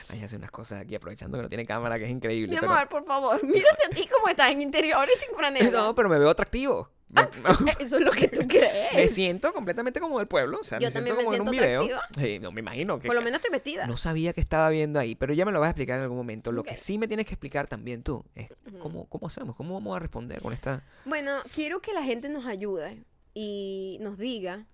Ay, 0.08 0.22
hace 0.24 0.36
unas 0.36 0.50
cosas 0.50 0.80
aquí 0.80 0.94
aprovechando 0.94 1.36
que 1.38 1.42
no 1.42 1.48
tiene 1.48 1.64
cámara, 1.66 1.96
que 1.98 2.04
es 2.04 2.10
increíble. 2.10 2.54
Mi 2.54 2.60
pero- 2.60 2.72
amor, 2.72 2.88
por 2.88 3.04
favor, 3.04 3.44
mírate 3.44 3.86
a 3.86 3.94
ti 3.94 4.06
como 4.08 4.28
estás 4.28 4.50
en 4.50 4.62
interiores 4.62 5.16
sin 5.24 5.34
franela. 5.36 5.70
No, 5.70 5.94
pero 5.94 6.08
me 6.08 6.18
veo 6.18 6.30
atractivo. 6.30 6.90
Me, 7.08 7.22
Eso 7.80 7.96
es 7.98 8.04
lo 8.04 8.12
que 8.12 8.28
tú 8.28 8.46
crees. 8.46 8.94
me 8.94 9.08
siento 9.08 9.52
completamente 9.52 9.98
como 9.98 10.18
del 10.18 10.28
pueblo. 10.28 10.58
O 10.60 10.64
sea, 10.64 10.78
Yo 10.78 10.88
me 10.88 10.92
también 10.92 11.16
siento 11.16 11.30
me 11.32 11.38
como 11.38 11.50
en 11.50 11.54
un 11.56 11.60
siento 11.60 11.84
video. 11.84 12.00
Sí, 12.16 12.38
no, 12.38 12.52
me 12.52 12.60
imagino 12.60 13.00
que. 13.00 13.08
Por 13.08 13.16
lo 13.16 13.22
menos 13.22 13.38
estoy 13.38 13.50
vestida. 13.50 13.86
No 13.86 13.96
sabía 13.96 14.32
que 14.32 14.40
estaba 14.40 14.68
viendo 14.70 14.98
ahí, 15.00 15.16
pero 15.16 15.34
ya 15.34 15.44
me 15.44 15.50
lo 15.52 15.58
vas 15.58 15.66
a 15.66 15.70
explicar 15.70 15.96
en 15.98 16.02
algún 16.04 16.18
momento. 16.18 16.52
Lo 16.52 16.62
que 16.62 16.76
sí 16.76 16.98
me 16.98 17.08
tienes 17.08 17.26
que 17.26 17.34
explicar 17.34 17.66
también 17.66 18.02
tú 18.04 18.24
es 18.36 18.48
cómo, 18.78 19.06
cómo 19.08 19.26
hacemos, 19.26 19.56
cómo 19.56 19.74
vamos 19.74 19.96
a 19.96 19.98
responder 19.98 20.40
con 20.40 20.52
esta. 20.52 20.84
Bueno, 21.04 21.32
quiero 21.52 21.80
que 21.80 21.92
la 21.92 22.02
gente 22.04 22.28
nos 22.28 22.46
ayude 22.46 23.04
y 23.34 23.98
nos 24.00 24.16
diga. 24.16 24.66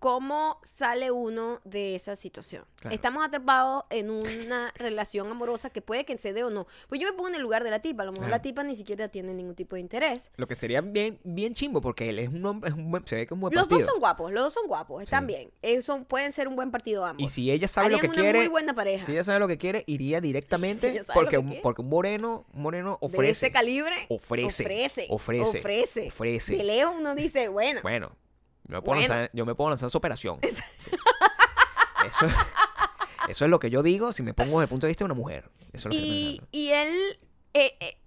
Cómo 0.00 0.58
sale 0.62 1.10
uno 1.12 1.60
de 1.64 1.94
esa 1.94 2.16
situación. 2.16 2.64
Claro. 2.80 2.94
Estamos 2.94 3.24
atrapados 3.24 3.84
en 3.90 4.10
una 4.10 4.72
relación 4.74 5.30
amorosa 5.30 5.70
que 5.70 5.82
puede 5.82 6.04
que 6.04 6.18
se 6.18 6.32
dé 6.32 6.42
o 6.42 6.50
no. 6.50 6.66
Pues 6.88 7.00
yo 7.00 7.06
me 7.06 7.12
pongo 7.12 7.28
en 7.28 7.34
el 7.36 7.42
lugar 7.42 7.62
de 7.62 7.70
la 7.70 7.78
tipa. 7.80 8.02
A 8.02 8.06
lo 8.06 8.12
mejor 8.12 8.28
la 8.30 8.42
tipa 8.42 8.62
ni 8.64 8.74
siquiera 8.74 9.08
tiene 9.08 9.32
ningún 9.34 9.54
tipo 9.54 9.76
de 9.76 9.80
interés. 9.82 10.32
Lo 10.36 10.48
que 10.48 10.56
sería 10.56 10.80
bien, 10.80 11.20
bien 11.22 11.54
chimbo, 11.54 11.80
porque 11.80 12.08
él 12.08 12.18
es 12.18 12.28
un 12.30 12.44
hombre, 12.46 12.70
es 12.70 12.74
un 12.76 12.90
buen, 12.90 13.06
se 13.06 13.14
ve 13.14 13.26
que 13.26 13.34
es 13.34 13.36
un 13.36 13.40
buen 13.40 13.54
Los 13.54 13.64
partido. 13.64 13.80
dos 13.80 13.88
son 13.90 14.00
guapos, 14.00 14.32
los 14.32 14.42
dos 14.42 14.54
son 14.54 14.66
guapos, 14.66 15.02
están 15.02 15.24
Sí. 15.24 15.34
bien. 15.34 15.50
Eh, 15.62 15.82
son- 15.82 16.04
pueden 16.06 16.32
ser 16.32 16.48
un 16.48 16.56
buen 16.56 16.70
partido 16.70 17.04
ambos. 17.04 17.22
Y 17.22 17.28
si 17.28 17.50
ella 17.50 17.68
sabe 17.68 17.90
lo 17.90 17.98
que 17.98 18.06
una 18.06 18.14
quiere, 18.16 18.38
muy 18.38 18.48
buena 18.48 18.74
pareja. 18.74 19.04
si 19.06 19.12
ella 19.12 19.22
sabe 19.24 19.38
lo 19.38 19.46
que 19.48 19.58
quiere, 19.58 19.84
iría 19.86 20.20
directamente 20.22 20.92
Si 20.92 21.12
porque, 21.12 21.30
que 21.30 21.38
un, 21.38 21.56
porque 21.62 21.82
un 21.82 21.90
moreno, 21.90 22.46
un 22.54 22.62
moreno 22.62 22.98
de 23.02 23.06
ofrece. 23.06 23.30
ese 23.32 23.52
calibre 23.52 23.94
Ofrece, 24.08 24.46
ofrece 24.64 25.06
ofrece, 25.10 25.58
ofrece 25.58 26.08
ofrece. 26.08 26.56
de 26.56 26.64
lejos 26.64 26.94
uno 26.98 27.14
dice 27.14 27.48
bueno 27.48 27.80
Bueno, 27.82 28.12
yo 28.70 28.76
me 28.76 28.82
puedo, 28.82 28.98
Bueno. 28.98 29.14
lanzar, 29.14 29.30
yo 29.32 29.46
me 29.46 29.54
puedo 29.54 29.70
lanzar 29.70 29.86
esa 29.88 29.98
operación. 29.98 30.38
Sí. 30.42 30.90
Eso, 32.06 32.26
eso 33.28 33.44
es 33.44 33.50
lo 33.50 33.58
que 33.60 33.68
yo 33.70 33.82
digo 33.82 34.12
si 34.12 34.22
me 34.22 34.32
pongo 34.32 34.52
desde 34.60 34.62
el 34.64 34.68
punto 34.70 34.86
de 34.86 34.90
vista 34.90 35.04
de 35.04 35.06
una 35.06 35.14
mujer. 35.14 35.50
Eso 35.72 35.88
es 35.90 35.94
lo 35.94 36.00
y, 36.00 36.40
y 36.50 36.68
él 36.70 37.18
eh, 37.52 37.76
eh, 37.80 37.98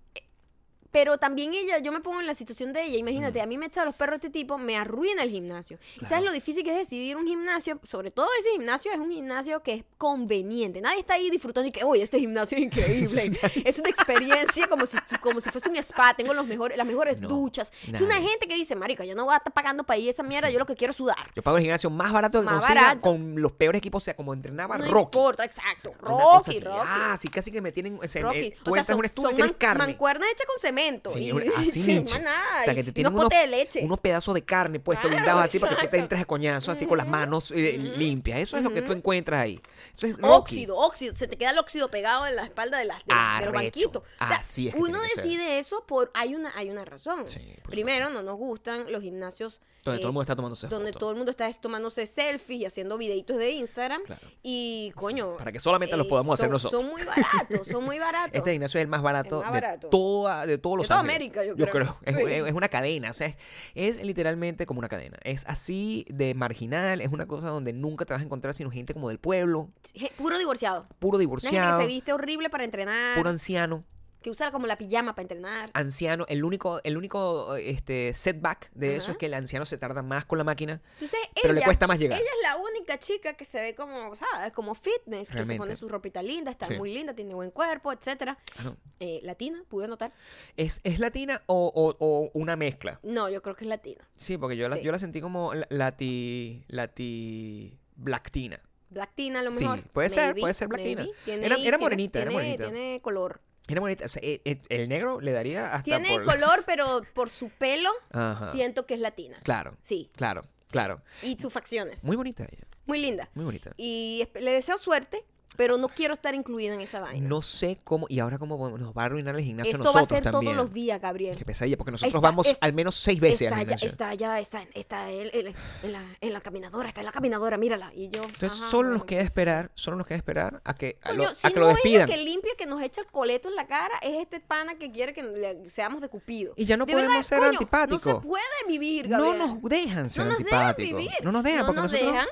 pero 0.93 1.17
también 1.17 1.53
ella 1.56 1.79
yo 1.79 1.91
me 1.91 1.99
pongo 1.99 2.21
en 2.21 2.27
la 2.27 2.36
situación 2.36 2.71
de 2.71 2.84
ella 2.86 2.97
imagínate 2.97 3.41
a 3.41 3.45
mí 3.47 3.58
me 3.58 3.65
echa 3.65 3.84
los 3.84 3.95
perros 3.95 4.15
este 4.17 4.29
tipo 4.29 4.58
me 4.58 4.77
arruina 4.77 5.23
el 5.23 5.29
gimnasio 5.32 5.77
y 5.77 5.95
Mm. 5.95 5.99
Claro. 5.99 6.10
sabes 6.10 6.25
lo 6.25 6.32
difícil 6.32 6.63
que 6.63 6.71
es 6.71 6.77
decidir 6.77 7.17
un 7.17 7.25
gimnasio 7.27 7.79
sobre 7.84 8.12
todo 8.12 8.27
ese 8.39 8.51
gimnasio 8.51 8.91
es 8.93 8.99
un 8.99 9.12
gimnasio 9.12 9.62
que 9.63 9.73
es 9.73 9.84
conveniente 9.97 10.79
nadie 10.82 10.99
está 10.99 11.15
ahí 11.15 11.29
disfrutando 11.32 11.67
y 11.67 11.71
que 11.71 11.84
oye 11.84 12.03
este 12.03 12.19
gimnasio 12.19 12.58
es 12.58 12.63
increíble 12.65 13.32
es 13.65 13.79
una 13.79 13.89
experiencia 13.89 14.67
como 14.67 14.86
si 14.86 14.97
como 15.19 15.41
si 15.41 15.49
fuese 15.49 15.67
un 15.69 15.75
spa 15.77 16.13
tengo 16.13 16.34
los 16.34 16.45
mejores 16.45 16.77
las 16.77 16.86
mejores 16.88 17.19
No, 17.19 17.27
duchas 17.27 17.71
es 17.91 18.01
una 18.01 18.15
gente 18.21 18.47
que 18.47 18.56
dice 18.56 18.75
marica 18.75 19.03
yo 19.03 19.15
no 19.15 19.25
voy 19.25 19.34
a 19.34 19.38
estar 19.38 19.51
pagando 19.51 19.84
para 19.84 19.97
ir 19.97 20.10
esa 20.10 20.21
mierda 20.23 20.49
yo 20.51 20.60
lo 20.60 20.65
que 20.67 20.75
quiero 20.75 20.91
es 20.91 20.97
sudar 20.97 21.17
Yo 21.36 21.41
pago 21.41 21.58
el 21.58 21.63
gimnasio 21.63 21.89
más 21.89 22.12
barato 22.13 22.39
que 22.39 22.45
Más 22.45 22.60
consiga 22.60 22.82
barato. 22.82 23.01
con 23.01 23.41
los 23.41 23.51
peores 23.53 23.79
equipos, 23.79 24.03
o 24.03 24.06
sea, 24.06 24.15
como 24.15 24.34
entrenaba 24.34 24.77
no 24.77 24.86
Rocky. 24.86 24.99
importa 25.17 25.43
exacto 25.45 25.93
Rocky 25.99 26.60
Ah, 26.69 27.17
sí, 27.19 27.27
casi 27.29 27.51
que 27.51 27.62
me 27.62 27.71
tienen. 27.71 27.99
o 28.03 28.08
sea, 28.08 28.21
Rocky. 28.21 28.38
eh, 28.39 28.58
tú 28.63 28.71
o 28.71 28.73
sea, 28.75 28.84
son, 28.84 28.99
un 28.99 29.06
estudio 29.06 29.29
son 29.32 29.56
man- 29.60 29.77
mancuernas 29.77 30.29
hechas 30.32 30.45
con 30.45 30.58
cemento. 30.60 30.83
Cemento. 30.84 31.12
Sí, 31.12 31.32
y, 31.32 31.48
así 31.69 31.84
sí, 31.84 32.04
más 32.04 32.22
nada. 32.22 32.62
O 32.62 32.63
sea, 32.63 32.76
que 32.76 32.84
te 32.84 32.91
tienen 32.91 33.13
unos 33.13 33.26
unos, 33.26 33.39
de 33.39 33.48
leche. 33.48 33.84
unos 33.84 34.00
pedazos 34.00 34.34
de 34.34 34.43
carne 34.43 34.80
puestos 34.80 35.04
Claro, 35.04 35.17
blindados 35.17 35.43
así 35.43 35.60
para 35.60 35.76
que 35.76 35.84
tú 35.84 35.91
te 35.91 35.98
entres 35.98 36.22
a 36.22 36.26
coñazo, 36.26 36.72
así 36.72 36.86
con 36.86 36.98
las 36.98 37.08
manos 37.08 37.52
eh, 37.52 37.78
limpias. 37.78 38.39
Eso 38.39 38.58
es 38.58 38.63
lo 38.63 38.74
que 38.74 38.82
tú 38.82 38.91
encuentras 38.91 39.41
ahí. 39.41 39.60
Eso 39.96 40.08
es 40.08 40.13
Rocky. 40.13 40.26
Óxido, 40.28 40.78
óxido. 40.78 41.15
Se 41.15 41.28
te 41.28 41.38
queda 41.38 41.52
el 41.52 41.60
óxido 41.60 41.89
pegado 41.89 42.26
en 42.28 42.36
la 42.36 42.43
espalda 42.43 42.78
de, 42.78 42.86
las, 42.86 43.06
de, 43.06 43.13
de 43.13 43.46
los 43.46 43.54
banquitos. 43.54 44.04
O 44.22 44.28
sea, 44.28 44.38
Así 44.38 44.67
es 44.67 44.74
que 44.76 44.80
uno 44.80 45.00
decide 45.15 45.60
eso 45.60 45.84
por. 45.86 46.12
Hay 46.13 46.36
una, 46.36 46.52
hay 46.56 46.69
una 46.69 46.86
razón. 46.86 47.28
Sí, 47.28 47.41
Primero, 47.71 48.10
no 48.10 48.21
nos 48.23 48.38
gustan 48.38 48.91
los 48.91 49.02
gimnasios. 49.02 49.62
Donde 49.84 49.97
eh, 49.97 50.02
todo 50.02 50.10
el 50.12 50.13
mundo 50.13 50.21
está 50.21 50.36
tomándose 50.38 50.67
donde 50.67 50.91
todo 50.93 51.10
el 51.10 51.17
mundo 51.17 51.32
está 51.32 51.52
tomándose 51.54 52.06
selfies 52.06 52.62
y 52.62 52.65
haciendo 52.65 52.97
videitos 52.97 53.38
de 53.38 53.52
Instagram. 53.52 54.02
Claro. 54.06 54.21
Y, 54.41 54.93
coño. 54.95 55.36
Para 55.36 55.52
que 55.52 55.60
solamente 55.60 55.97
los 55.97 56.08
podamos 56.08 56.36
hacer 56.36 56.45
son- 56.45 56.52
nosotros. 56.54 56.82
Son 56.82 56.89
muy 56.89 57.04
baratos, 57.04 57.67
son 57.67 57.84
muy 57.84 57.99
baratos. 57.99 58.32
Este 58.34 58.54
gimnasio 58.54 58.80
es 58.80 58.84
el 58.84 58.88
más 58.88 59.02
barato, 59.02 59.41
más 59.43 59.52
de, 59.52 59.88
toda, 59.91 60.45
de 60.45 60.58
todos 60.58 60.78
los 60.78 60.86
De 60.86 60.88
toda 60.88 60.99
Ángeles. 61.02 61.15
América, 61.36 61.43
yo 61.45 61.67
creo. 61.67 61.97
Es, 62.04 62.15
Sí. 62.15 62.21
es 62.47 62.54
una 62.54 62.69
cadena, 62.69 63.12
o 63.12 63.13
sea, 63.13 63.28
es, 63.28 63.38
es 63.76 64.02
literalmente 64.04 64.65
como 64.65 64.80
una 64.80 64.88
cadena. 64.88 65.17
Es 65.23 65.43
así 65.47 66.06
de 66.08 66.34
marginal, 66.34 67.02
es 67.02 67.10
una 67.12 67.26
cosa 67.28 67.47
donde 67.47 67.73
nunca 67.73 68.06
te 68.06 68.13
vas 68.13 68.21
a 68.21 68.26
encontrar 68.26 68.54
sino 68.54 68.71
gente 68.71 68.93
como 68.93 69.10
del 69.10 69.19
pueblo, 69.19 69.69
Puro 70.15 70.38
divorciado. 70.38 70.88
puro 70.99 71.17
Una 71.17 71.26
gente 71.28 71.41
que 71.41 71.49
divorciado, 71.49 71.82
se 71.82 71.88
viste 71.88 72.13
horrible 72.13 72.49
para 72.49 72.63
entrenar. 72.63 73.17
puro 73.17 73.30
anciano. 73.30 73.84
Que 74.23 74.31
usa 74.31 74.49
como 74.51 74.65
la 74.65 74.77
pijama 74.77 75.13
para 75.13 75.21
entrenar. 75.23 75.69
Anciano, 75.73 76.25
el 76.29 76.43
único, 76.43 76.81
el 76.83 76.97
único 76.97 77.55
este, 77.57 78.15
setback 78.15 78.71
de 78.73 78.95
eso 78.95 79.12
es 79.12 79.17
que 79.17 79.27
el 79.27 79.36
anciano 79.36 79.65
se 79.67 79.77
tarda 79.77 80.01
más 80.01 80.25
con 80.25 80.39
la 80.39 80.43
máquina, 80.43 80.81
Entonces, 80.93 81.19
pero 81.39 81.53
le 81.53 81.62
cuesta 81.62 81.86
más 81.86 81.99
llegar. 81.99 82.19
Ella 82.19 82.27
es 82.29 82.41
la 82.41 82.55
única 82.57 82.97
chica 82.97 83.33
que 83.33 83.45
se 83.45 83.62
ve 83.62 83.75
como, 83.75 84.15
¿sabes? 84.15 84.51
Como 84.53 84.73
fitness, 84.73 85.29
que 85.29 85.45
se 85.45 85.55
pone 85.57 85.75
su 85.75 85.88
ropita 85.88 86.23
linda, 86.23 86.49
está 86.49 86.67
Sí. 86.67 86.75
muy 86.77 86.91
linda, 86.91 87.13
tiene 87.13 87.36
buen 87.36 87.51
cuerpo, 87.51 87.91
etcétera. 87.93 88.39
Ah, 88.57 88.63
no. 88.63 88.77
Eh, 88.99 89.19
latina, 89.23 89.63
pude 89.67 89.88
notar. 89.88 90.13
¿Es, 90.57 90.79
¿Es 90.83 90.97
latina 90.97 91.43
o, 91.45 91.71
o- 91.75 91.95
o 91.99 92.31
una 92.33 92.55
mezcla? 92.55 92.99
No, 93.03 93.29
yo 93.29 93.41
creo 93.41 93.55
que 93.55 93.65
es 93.65 93.69
latina. 93.69 94.07
Sí, 94.15 94.38
porque 94.38 94.55
yo 94.57 94.69
la, 94.69 94.77
Sí. 94.77 94.83
yo 94.83 94.91
la 94.93 94.99
sentí 94.99 95.19
como 95.19 95.53
la- 95.53 95.67
lati, 95.69 96.63
lati, 96.69 97.77
blacktina. 97.97 98.62
Blacktina 98.89 99.39
a 99.39 99.43
lo 99.43 99.51
Sí, 99.51 99.63
mejor. 99.63 99.83
puede 99.91 100.09
ser, 100.09 100.36
puede 100.36 100.53
ser 100.53 100.67
blacktina. 100.67 101.05
Tiene 101.25 101.45
Era- 101.47 101.55
era 101.55 101.62
tiene- 101.63 101.77
morenita, 101.79 102.19
era 102.19 102.29
tiene- 102.29 102.43
morenita. 102.57 102.71
Tiene 102.71 103.01
color. 103.01 103.41
Era 103.67 103.80
bonita. 103.82 104.06
o 104.06 104.10
sea, 104.10 104.21
eh, 104.23 104.41
eh, 104.45 104.62
el 104.69 104.89
negro 104.89 105.21
le 105.21 105.32
daría 105.32 105.67
hasta 105.73 105.84
Tiene 105.84 106.10
por... 106.10 106.26
color, 106.26 106.63
pero 106.65 107.02
por 107.13 107.30
su 107.30 107.49
pelo 107.49 107.89
Ajá. 108.12 108.52
siento 108.52 108.86
que 108.86 108.93
es 108.95 108.99
latina. 108.99 109.38
Claro, 109.43 109.78
Sí. 109.82 110.12
claro, 110.15 110.43
claro. 110.69 111.02
Y 111.21 111.38
sus 111.39 111.52
facciones. 111.54 112.04
Muy 112.04 112.15
bonita 112.17 112.43
ella, 112.43 112.67
Muy 112.86 112.99
linda. 112.99 113.30
muy 113.36 113.45
bonita. 113.45 113.71
Y 113.78 114.28
le 114.36 114.52
deseo 114.52 114.78
suerte, 114.78 115.23
pero 115.56 115.78
no 115.78 115.88
quiero 115.89 116.13
estar 116.16 116.34
incluida 116.36 116.74
en 116.74 116.82
esa 116.82 117.00
vaina. 117.00 117.28
No 117.28 117.42
sé 117.42 117.80
cómo, 117.84 118.06
y 118.10 118.20
ahora 118.20 118.38
cómo 118.39 118.58
podemos- 118.58 118.80
nos 118.80 118.94
va 118.96 119.04
a 119.04 119.06
arruinar 119.06 119.36
el 119.36 119.42
gimnasio 119.44 119.72
Esto 119.74 119.84
va 119.86 119.89
a 119.89 119.94
nosotros 120.02 120.18
ser 120.24 120.32
también. 120.32 120.54
todos 120.54 120.66
los 120.66 120.74
días, 120.74 121.00
Gabriel. 121.02 121.36
Qué 121.36 121.46
pesadilla, 121.46 121.78
porque 121.78 121.92
nosotros 121.92 122.16
Está- 122.16 122.28
vamos 122.28 122.48
es- 122.48 122.58
al 122.62 122.74
menos 122.74 122.96
seis 122.96 123.20
veces 123.20 123.42
está 123.44 123.56
al 123.56 123.62
gimnasio. 123.62 123.88
está 123.88 124.10
allá, 124.10 124.39
está, 124.39 124.63
está 124.74 125.12
él- 125.12 125.32
él- 125.34 125.56
en, 125.84 125.92
la, 125.92 126.04
en 126.22 126.34
la 126.34 126.42
caminadora, 126.42 126.88
está 126.89 127.02
en 127.02 127.06
la 127.06 127.12
caminadora, 127.12 127.58
mírala. 127.58 127.92
Y 127.96 128.10
yo. 128.10 128.24
Entonces 128.24 128.60
ajá, 128.60 128.70
solo 128.70 128.89
nos 128.89 129.06
queda 129.06 129.22
esperar, 129.22 129.72
solo 129.76 129.98
nos 129.98 130.08
queda 130.08 130.18
esperar 130.18 130.62
a 130.63 130.74
que, 130.76 130.98
a, 131.02 131.12
lo, 131.12 131.18
Coño, 131.18 131.30
a 131.30 131.36
si 131.36 131.48
que 131.50 131.54
no 131.56 131.60
lo 131.62 131.70
es 131.72 131.76
despidan. 131.76 132.10
el 132.10 132.16
que 132.16 132.24
limpia, 132.24 132.52
que 132.58 132.66
nos 132.66 132.82
echa 132.82 133.02
el 133.02 133.08
coleto 133.08 133.50
en 133.50 133.56
la 133.56 133.68
cara, 133.68 133.94
es 134.02 134.22
este 134.22 134.39
pana 134.39 134.76
que 134.76 134.92
quiere 134.92 135.13
que 135.13 135.24
le- 135.24 135.70
seamos 135.70 136.02
de 136.02 136.10
Cupido. 136.10 136.54
Y 136.56 136.66
ya 136.66 136.78
no 136.78 136.86
De 136.86 136.94
podemos 136.94 137.12
verdad, 137.13 137.24
ser 137.28 137.39
coño, 137.39 137.50
antipáticos. 137.52 138.06
No 138.06 138.16
se 138.22 138.28
puede 138.28 138.44
vivir, 138.68 139.10
No 139.10 139.34
nos 139.36 139.62
dejan 139.63 140.10
ser 140.10 140.26
No 140.26 140.32
nos 140.32 140.39
dejan 140.44 140.60
antipáticos. 140.68 141.00
vivir. 141.00 141.13
No 141.24 141.32
nos 141.32 141.44
dejan, 141.44 141.60
No 141.62 141.66
porque 141.68 141.82
nos 141.82 141.92
nosotros 141.92 142.13
dejan. 142.13 142.28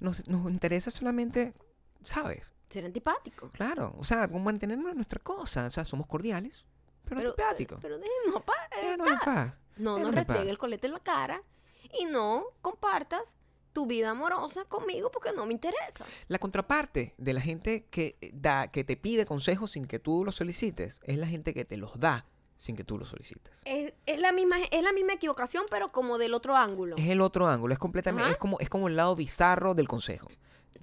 Nos, 0.00 0.28
nos 0.28 0.50
interesa 0.50 0.90
solamente, 0.90 1.52
¿sabes? 2.04 2.52
Ser 2.70 2.84
antipático. 2.86 3.50
Claro, 3.50 3.94
o 3.98 4.04
sea, 4.04 4.26
como 4.28 4.40
mantenernos 4.40 4.90
en 4.90 4.96
nuestra 4.96 5.18
cosa. 5.20 5.66
O 5.66 5.70
sea, 5.70 5.84
somos 5.84 6.06
cordiales, 6.06 6.64
pero, 7.04 7.16
Pero, 7.20 7.30
antipáticos. 7.30 7.78
pero 7.82 7.98
déjenos 7.98 8.42
pa- 8.42 8.68
eh, 8.80 8.92
en 8.94 9.18
paz. 9.18 9.54
No 9.76 9.98
nos 9.98 10.14
restriegue 10.14 10.50
el 10.50 10.56
colete 10.58 10.86
en 10.86 10.92
la 10.94 11.00
cara 11.00 11.42
y 12.00 12.04
no 12.06 12.44
compartas 12.62 13.36
tu 13.72 13.86
vida 13.86 14.10
amorosa 14.10 14.64
conmigo 14.64 15.10
porque 15.10 15.32
no 15.32 15.46
me 15.46 15.52
interesa. 15.52 16.04
La 16.28 16.38
contraparte 16.38 17.14
de 17.18 17.32
la 17.34 17.40
gente 17.40 17.86
que 17.86 18.16
da, 18.32 18.68
que 18.68 18.84
te 18.84 18.96
pide 18.96 19.26
consejos 19.26 19.72
sin 19.72 19.86
que 19.86 19.98
tú 19.98 20.24
los 20.24 20.34
solicites, 20.36 21.00
es 21.04 21.18
la 21.18 21.26
gente 21.26 21.54
que 21.54 21.64
te 21.64 21.76
los 21.76 21.98
da 21.98 22.26
sin 22.58 22.76
que 22.76 22.84
tú 22.84 22.98
los 22.98 23.08
solicites. 23.08 23.52
Es, 23.64 23.92
es 24.06 24.20
la 24.20 24.32
misma, 24.32 24.58
es 24.70 24.82
la 24.82 24.92
misma 24.92 25.14
equivocación, 25.14 25.64
pero 25.70 25.92
como 25.92 26.18
del 26.18 26.34
otro 26.34 26.56
ángulo. 26.56 26.96
Es 26.98 27.08
el 27.08 27.20
otro 27.22 27.48
ángulo, 27.48 27.72
es 27.72 27.78
completamente, 27.78 28.24
Ajá. 28.24 28.32
es 28.32 28.38
como, 28.38 28.58
es 28.60 28.68
como 28.68 28.86
el 28.88 28.96
lado 28.96 29.16
bizarro 29.16 29.74
del 29.74 29.88
consejo. 29.88 30.28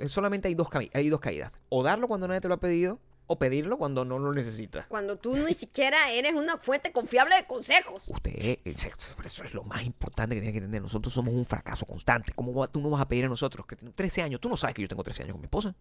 Solamente 0.07 0.47
hay 0.47 0.55
dos, 0.55 0.67
hay 0.93 1.09
dos 1.09 1.19
caídas. 1.19 1.59
O 1.69 1.83
darlo 1.83 2.07
cuando 2.07 2.27
nadie 2.27 2.41
te 2.41 2.47
lo 2.47 2.53
ha 2.53 2.59
pedido, 2.59 2.99
o 3.27 3.37
pedirlo 3.37 3.77
cuando 3.77 4.05
no 4.05 4.17
lo 4.19 4.33
necesitas. 4.33 4.87
Cuando 4.87 5.17
tú 5.17 5.35
ni 5.35 5.53
siquiera 5.53 6.11
eres 6.11 6.33
una 6.33 6.57
fuente 6.57 6.91
confiable 6.91 7.35
de 7.35 7.45
consejos. 7.45 8.09
Usted, 8.13 8.31
eh, 8.35 8.61
eso 8.63 9.43
es 9.43 9.53
lo 9.53 9.63
más 9.63 9.83
importante 9.83 10.35
que 10.35 10.41
tiene 10.41 10.53
que 10.53 10.59
entender. 10.59 10.81
Nosotros 10.81 11.13
somos 11.13 11.33
un 11.33 11.45
fracaso 11.45 11.85
constante. 11.85 12.31
¿Cómo 12.33 12.67
tú 12.69 12.79
no 12.79 12.89
vas 12.89 13.01
a 13.01 13.07
pedir 13.07 13.25
a 13.25 13.29
nosotros 13.29 13.65
que 13.65 13.75
tenemos 13.75 13.95
13 13.95 14.21
años? 14.23 14.39
Tú 14.39 14.49
no 14.49 14.55
sabes 14.55 14.75
que 14.75 14.81
yo 14.81 14.87
tengo 14.87 15.03
13 15.03 15.23
años 15.23 15.33
con 15.33 15.41
mi 15.41 15.45
esposa. 15.45 15.75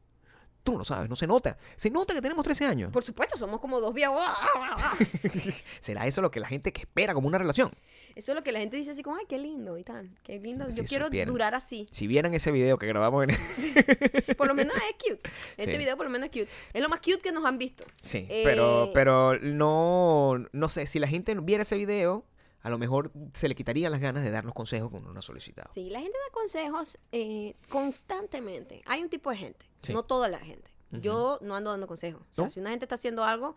Tú 0.66 0.72
no 0.72 0.78
lo 0.78 0.84
sabes, 0.84 1.08
no 1.08 1.14
se 1.14 1.28
nota. 1.28 1.56
Se 1.76 1.90
nota 1.90 2.12
que 2.12 2.20
tenemos 2.20 2.42
13 2.44 2.64
años. 2.66 2.92
Por 2.92 3.04
supuesto, 3.04 3.38
somos 3.38 3.60
como 3.60 3.80
dos 3.80 3.94
viejos. 3.94 4.20
¿Será 5.80 6.06
eso 6.08 6.20
lo 6.22 6.30
que 6.32 6.40
la 6.40 6.48
gente 6.48 6.72
que 6.72 6.80
espera 6.80 7.14
como 7.14 7.28
una 7.28 7.38
relación? 7.38 7.70
Eso 8.16 8.32
es 8.32 8.36
lo 8.36 8.42
que 8.42 8.50
la 8.50 8.58
gente 8.58 8.76
dice 8.76 8.90
así 8.90 9.02
como, 9.04 9.16
ay, 9.16 9.26
qué 9.28 9.38
lindo 9.38 9.78
y 9.78 9.84
tal. 9.84 10.10
Qué 10.24 10.40
lindo. 10.40 10.68
Si 10.70 10.76
Yo 10.78 10.84
quiero 10.84 11.04
supieran. 11.06 11.32
durar 11.32 11.54
así. 11.54 11.86
Si 11.92 12.06
vieran 12.08 12.34
ese 12.34 12.50
video 12.50 12.78
que 12.78 12.86
grabamos 12.88 13.28
en... 13.28 13.36
Por 14.36 14.48
lo 14.48 14.54
menos 14.54 14.74
es 14.76 14.94
cute. 15.08 15.20
Este 15.56 15.72
Sí. 15.72 15.78
video 15.78 15.96
por 15.96 16.06
lo 16.06 16.10
menos 16.10 16.30
es 16.30 16.32
cute. 16.32 16.48
Es 16.72 16.82
lo 16.82 16.88
más 16.88 17.00
cute 17.00 17.18
que 17.20 17.30
nos 17.32 17.44
han 17.44 17.58
visto. 17.58 17.84
Sí, 18.02 18.26
Eh, 18.28 18.42
pero, 18.44 18.90
pero 18.92 19.38
no, 19.38 20.44
no 20.52 20.68
sé, 20.68 20.86
si 20.88 20.98
la 20.98 21.06
gente 21.06 21.34
viera 21.34 21.62
ese 21.62 21.76
video, 21.76 22.24
a 22.62 22.70
lo 22.70 22.78
mejor 22.78 23.12
se 23.34 23.48
le 23.48 23.54
quitarían 23.54 23.92
las 23.92 24.00
ganas 24.00 24.24
de 24.24 24.30
darnos 24.30 24.52
consejos 24.54 24.90
que 24.90 24.96
uno 24.96 25.12
no 25.12 25.18
ha 25.20 25.22
solicitado. 25.22 25.70
Sí, 25.72 25.90
la 25.90 26.00
gente 26.00 26.18
da 26.18 26.32
consejos 26.32 26.98
eh, 27.12 27.54
constantemente. 27.68 28.82
Hay 28.86 29.02
un 29.02 29.08
tipo 29.08 29.30
de 29.30 29.36
gente, 29.36 29.66
Sí. 29.86 29.92
no 29.92 30.02
toda 30.04 30.28
la 30.28 30.38
gente. 30.38 30.70
Yo 30.90 31.38
no 31.42 31.54
ando 31.56 31.70
dando 31.70 31.86
consejos. 31.86 32.22
O 32.30 32.34
sea, 32.34 32.50
si 32.50 32.60
una 32.60 32.70
gente 32.70 32.84
está 32.84 32.94
haciendo 32.94 33.24
algo, 33.24 33.56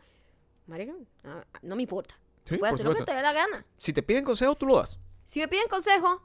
marica, 0.67 0.93
no 1.61 1.75
me 1.75 1.83
importa. 1.83 2.19
Sí, 2.45 2.57
Puedes 2.57 2.73
hacer 2.75 2.85
lo 2.87 2.95
que 2.95 3.03
te 3.03 3.13
dé 3.13 3.21
la 3.21 3.33
gana. 3.33 3.65
Si 3.77 3.93
te 3.93 4.01
piden 4.01 4.23
consejos, 4.25 4.57
tú 4.57 4.65
lo 4.65 4.77
das. 4.77 4.97
Si 5.25 5.39
me 5.39 5.47
piden 5.47 5.67
consejos, 5.69 6.19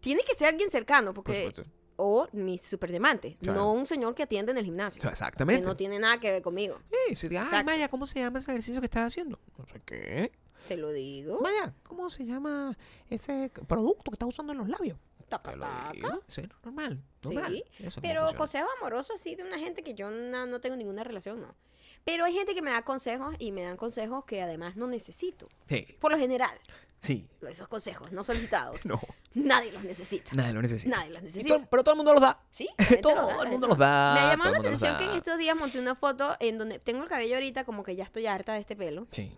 tiene 0.00 0.22
que 0.24 0.34
ser 0.34 0.48
alguien 0.48 0.70
cercano, 0.70 1.12
Por 1.12 1.24
porque 1.24 1.52
o 1.96 2.28
mi 2.32 2.58
superdemante, 2.58 3.36
Claro. 3.42 3.58
no 3.60 3.72
un 3.72 3.84
señor 3.84 4.14
que 4.14 4.22
atiende 4.22 4.52
en 4.52 4.58
el 4.58 4.64
gimnasio, 4.64 5.02
que 5.02 5.08
Exactamente. 5.08 5.66
no 5.66 5.76
tiene 5.76 5.98
nada 5.98 6.18
que 6.20 6.30
ver 6.30 6.42
conmigo. 6.42 6.78
Sí, 7.08 7.14
si 7.16 7.28
te- 7.28 7.36
ay. 7.38 7.64
Maya, 7.64 7.88
¿cómo 7.88 8.06
se 8.06 8.20
llama 8.20 8.38
ese 8.38 8.50
ejercicio 8.52 8.80
que 8.80 8.86
estás 8.86 9.08
haciendo? 9.08 9.38
No 9.58 9.66
sé 9.66 9.80
qué. 9.84 10.32
Te 10.68 10.76
lo 10.76 10.90
digo. 10.92 11.40
Maya, 11.40 11.74
¿cómo 11.82 12.08
se 12.08 12.24
llama 12.24 12.76
ese 13.10 13.50
producto 13.66 14.10
que 14.10 14.14
estás 14.14 14.28
usando 14.28 14.52
en 14.52 14.58
los 14.58 14.68
labios? 14.68 14.96
Taca, 15.28 15.50
Te 15.50 15.56
lo 15.56 15.66
taca. 15.66 15.92
digo. 15.92 16.22
Sí, 16.28 16.42
normal, 16.64 17.02
normal. 17.22 17.52
Sí, 17.52 17.84
Eso 17.84 18.00
Pero 18.00 18.20
funciona. 18.22 18.38
consejos 18.38 18.70
amorosos 18.80 19.20
así 19.20 19.34
de 19.36 19.42
una 19.44 19.58
gente 19.58 19.82
que 19.82 19.94
yo 19.94 20.10
na- 20.10 20.46
no 20.46 20.60
tengo 20.60 20.76
ninguna 20.76 21.04
relación, 21.04 21.40
no. 21.40 21.54
Pero 22.04 22.24
hay 22.24 22.32
gente 22.32 22.54
que 22.54 22.62
me 22.62 22.70
da 22.70 22.82
consejos 22.82 23.34
y 23.38 23.52
me 23.52 23.62
dan 23.62 23.76
consejos 23.76 24.24
que 24.24 24.40
además 24.42 24.76
no 24.76 24.86
necesito. 24.86 25.48
Sí, 25.68 25.86
Por 26.00 26.12
lo 26.12 26.18
general, 26.18 26.58
sí. 27.00 27.28
esos 27.48 27.68
consejos 27.68 28.10
no 28.12 28.22
solicitados, 28.24 28.86
No, 28.86 29.00
nadie 29.34 29.70
los 29.72 29.84
necesita. 29.84 30.34
nadie 30.34 30.52
lo 30.54 30.62
necesita. 30.62 30.96
Nadie 30.96 31.10
los 31.10 31.20
Y 31.20 31.24
necesita. 31.26 31.56
todo- 31.56 31.66
pero 31.70 31.84
todo 31.84 31.92
el 31.92 31.96
mundo 31.98 32.12
los 32.14 32.22
da. 32.22 32.40
Sí, 32.50 32.68
la 32.78 32.84
gente 32.86 33.02
todo 33.02 33.14
lo 33.16 33.26
da, 33.26 33.32
el 33.32 33.36
la 33.44 33.50
mundo 33.50 33.50
gente 33.50 33.66
los 33.68 33.78
lo 33.78 33.84
da. 33.84 34.14
Me 34.14 34.20
todo 34.20 34.30
llamó 34.30 34.44
el 34.44 34.50
la 34.52 34.56
mundo 34.58 34.70
los 34.70 34.82
atención 34.82 34.96
que 34.96 35.04
en 35.04 35.10
da. 35.10 35.16
estos 35.18 35.38
días 35.38 35.56
monté 35.58 35.78
una 35.80 35.94
foto 35.94 36.36
en 36.40 36.56
donde 36.58 36.78
tengo 36.78 37.02
el 37.02 37.08
cabello 37.10 37.34
ahorita 37.34 37.64
como 37.64 37.82
que 37.82 37.94
ya 37.96 38.04
estoy 38.04 38.26
harta 38.26 38.54
de 38.54 38.60
este 38.60 38.74
pelo. 38.76 39.06
Sí, 39.10 39.36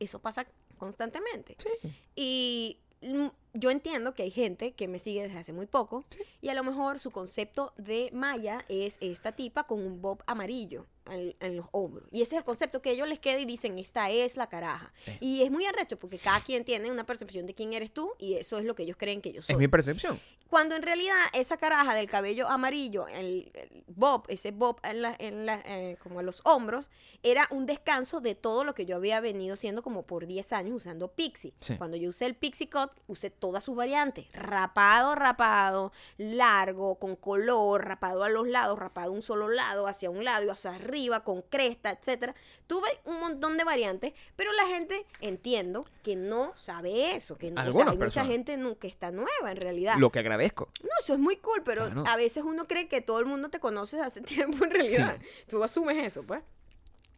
Eso 0.00 0.20
pasa 0.20 0.46
constantemente. 0.78 1.56
sí. 1.58 1.92
Y 2.14 2.78
mm, 3.02 3.26
yo 3.54 3.70
entiendo 3.70 4.14
que 4.14 4.22
hay 4.24 4.30
gente 4.30 4.72
que 4.72 4.88
me 4.88 4.98
sigue 4.98 5.22
desde 5.22 5.38
hace 5.38 5.52
muy 5.52 5.66
poco 5.66 6.04
y 6.40 6.48
a 6.48 6.54
lo 6.54 6.64
mejor 6.64 7.00
su 7.00 7.10
concepto 7.10 7.72
de 7.76 8.10
Maya 8.12 8.64
es 8.68 8.98
esta 9.00 9.32
tipa 9.32 9.64
con 9.64 9.80
un 9.80 10.00
bob 10.00 10.22
amarillo 10.26 10.86
en, 11.10 11.34
en 11.40 11.56
los 11.56 11.66
hombros. 11.72 12.08
Y 12.12 12.22
ese 12.22 12.36
es 12.36 12.38
el 12.40 12.44
concepto 12.44 12.82
que 12.82 12.90
ellos 12.90 13.08
les 13.08 13.18
queda 13.18 13.38
y 13.38 13.46
dicen, 13.46 13.78
esta 13.78 14.10
es 14.10 14.36
la 14.36 14.48
caraja. 14.48 14.92
Sí. 15.04 15.12
Y 15.20 15.42
es 15.42 15.50
muy 15.50 15.64
arrecho 15.64 15.98
porque 15.98 16.18
cada 16.18 16.40
quien 16.40 16.64
tiene 16.64 16.90
una 16.90 17.04
percepción 17.04 17.46
de 17.46 17.54
quién 17.54 17.72
eres 17.72 17.92
tú 17.92 18.12
y 18.18 18.34
eso 18.34 18.58
es 18.58 18.64
lo 18.64 18.74
que 18.74 18.82
ellos 18.82 18.96
creen 18.98 19.20
que 19.20 19.32
yo 19.32 19.42
soy. 19.42 19.54
Es 19.54 19.58
mi 19.58 19.68
percepción. 19.68 20.20
Cuando 20.48 20.76
en 20.76 20.82
realidad 20.82 21.16
esa 21.34 21.58
caraja 21.58 21.94
del 21.94 22.08
cabello 22.08 22.48
amarillo, 22.48 23.06
el, 23.08 23.50
el 23.52 23.84
bob, 23.86 24.24
ese 24.28 24.50
bob 24.50 24.80
en 24.82 25.02
la, 25.02 25.14
en 25.18 25.44
la, 25.44 25.62
eh, 25.66 25.98
como 26.02 26.20
en 26.20 26.26
los 26.26 26.40
hombros, 26.44 26.88
era 27.22 27.46
un 27.50 27.66
descanso 27.66 28.20
de 28.22 28.34
todo 28.34 28.64
lo 28.64 28.74
que 28.74 28.86
yo 28.86 28.96
había 28.96 29.20
venido 29.20 29.56
siendo 29.56 29.82
como 29.82 30.06
por 30.06 30.26
10 30.26 30.52
años 30.54 30.76
usando 30.76 31.12
Pixie. 31.12 31.52
Sí. 31.60 31.76
Cuando 31.76 31.98
yo 31.98 32.08
usé 32.08 32.24
el 32.24 32.34
Pixie 32.34 32.70
Cut, 32.70 32.92
usé 33.06 33.28
todas 33.38 33.64
sus 33.64 33.76
variantes. 33.76 34.26
Rapado, 34.32 35.14
rapado, 35.14 35.92
largo, 36.16 36.96
con 36.96 37.16
color, 37.16 37.84
rapado 37.86 38.24
a 38.24 38.28
los 38.28 38.46
lados, 38.48 38.78
rapado 38.78 39.12
un 39.12 39.22
solo 39.22 39.48
lado, 39.48 39.86
hacia 39.86 40.10
un 40.10 40.24
lado 40.24 40.46
y 40.46 40.48
hacia 40.50 40.72
arriba, 40.74 41.24
con 41.24 41.42
cresta, 41.42 41.90
etcétera. 41.90 42.34
Tuve 42.66 42.88
un 43.04 43.20
montón 43.20 43.56
de 43.56 43.64
variantes, 43.64 44.12
pero 44.36 44.52
la 44.52 44.66
gente, 44.66 45.06
entiendo, 45.20 45.86
que 46.02 46.16
no 46.16 46.52
sabe 46.54 47.14
eso. 47.16 47.38
Que 47.38 47.50
no, 47.50 47.66
o 47.68 47.72
sea, 47.72 47.88
hay 47.90 47.96
mucha 47.98 48.24
gente 48.24 48.58
que 48.78 48.88
está 48.88 49.10
nueva 49.10 49.50
en 49.50 49.56
realidad. 49.56 49.96
Lo 49.96 50.10
que 50.10 50.18
agradezco. 50.18 50.70
No, 50.82 50.90
eso 51.00 51.14
es 51.14 51.18
muy 51.18 51.36
cool, 51.36 51.62
pero 51.64 51.86
Claro. 51.86 52.04
a 52.06 52.16
veces 52.16 52.44
uno 52.44 52.66
cree 52.66 52.88
que 52.88 53.00
todo 53.00 53.20
el 53.20 53.26
mundo 53.26 53.48
te 53.48 53.60
conoce 53.60 54.00
hace 54.00 54.20
tiempo 54.22 54.64
en 54.64 54.70
realidad. 54.70 55.18
Tú 55.48 55.62
asumes 55.64 55.96
eso, 56.04 56.22
pues. 56.24 56.42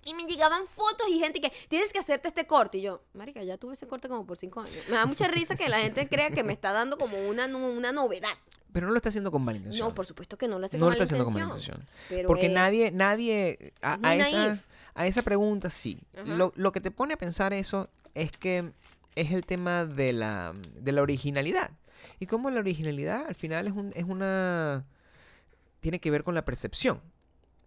Y 0.05 0.15
me 0.15 0.25
llegaban 0.25 0.67
fotos 0.67 1.07
y 1.11 1.19
gente 1.19 1.41
que 1.41 1.53
tienes 1.69 1.93
que 1.93 1.99
hacerte 1.99 2.29
este 2.29 2.47
corte. 2.47 2.79
Y 2.79 2.83
yo, 2.83 3.03
marica, 3.13 3.43
ya 3.43 3.59
tuve 3.59 3.75
ese 3.75 3.87
corte 3.87 4.09
como 4.09 4.27
por 4.27 4.37
cinco 4.39 4.61
años. 4.61 4.75
Me 4.89 4.95
da 4.97 5.05
mucha 5.07 5.29
risa 5.29 5.57
que 5.57 5.69
la 5.69 5.79
gente 5.81 6.09
crea 6.09 6.31
que 6.31 6.43
me 6.43 6.53
está 6.55 6.73
dando 6.73 6.97
como 6.97 7.19
una, 7.29 7.47
una 7.47 7.93
novedad. 7.93 8.31
Pero 8.73 8.87
no 8.87 8.93
lo 8.93 8.97
está 8.97 9.09
haciendo 9.11 9.31
con 9.31 9.43
mala 9.43 9.59
intención. 9.59 9.89
No, 9.89 9.95
por 9.95 10.07
supuesto 10.07 10.39
que 10.39 10.49
no 10.49 10.59
lo 10.59 10.65
hace 10.67 10.79
no 10.79 10.87
con 10.87 10.95
lo 10.97 11.03
está 11.03 11.15
mala 11.17 11.23
haciendo 11.23 11.25
con 11.25 11.35
mala 11.35 11.45
intención. 11.47 11.77
intención. 11.81 12.07
Pero 12.09 12.29
Porque 12.29 12.47
es- 12.47 12.53
nadie, 12.53 12.91
nadie, 12.93 13.73
a, 13.83 13.99
a 14.03 14.15
esa, 14.15 14.59
a 14.95 15.07
esa 15.07 15.23
pregunta 15.23 15.69
sí. 15.71 16.01
Lo, 16.25 16.53
lo 16.57 16.73
que 16.73 16.81
te 16.81 16.91
pone 16.91 17.15
a 17.15 17.17
pensar 17.19 17.53
eso 17.53 17.91
es 18.15 18.31
que 18.33 18.73
es 19.17 19.33
el 19.33 19.45
tema 19.45 19.85
de 19.85 20.13
la, 20.13 20.55
de 20.77 20.93
la 20.93 21.03
originalidad. 21.03 21.73
Y 22.21 22.27
cómo 22.27 22.49
la 22.51 22.61
originalidad 22.61 23.27
al 23.27 23.35
final 23.35 23.67
es, 23.67 23.73
un, 23.75 23.93
es 23.95 24.05
una... 24.05 24.85
Tiene 25.81 25.99
que 26.01 26.11
ver 26.11 26.23
con 26.25 26.35
la 26.35 26.45
percepción 26.45 27.01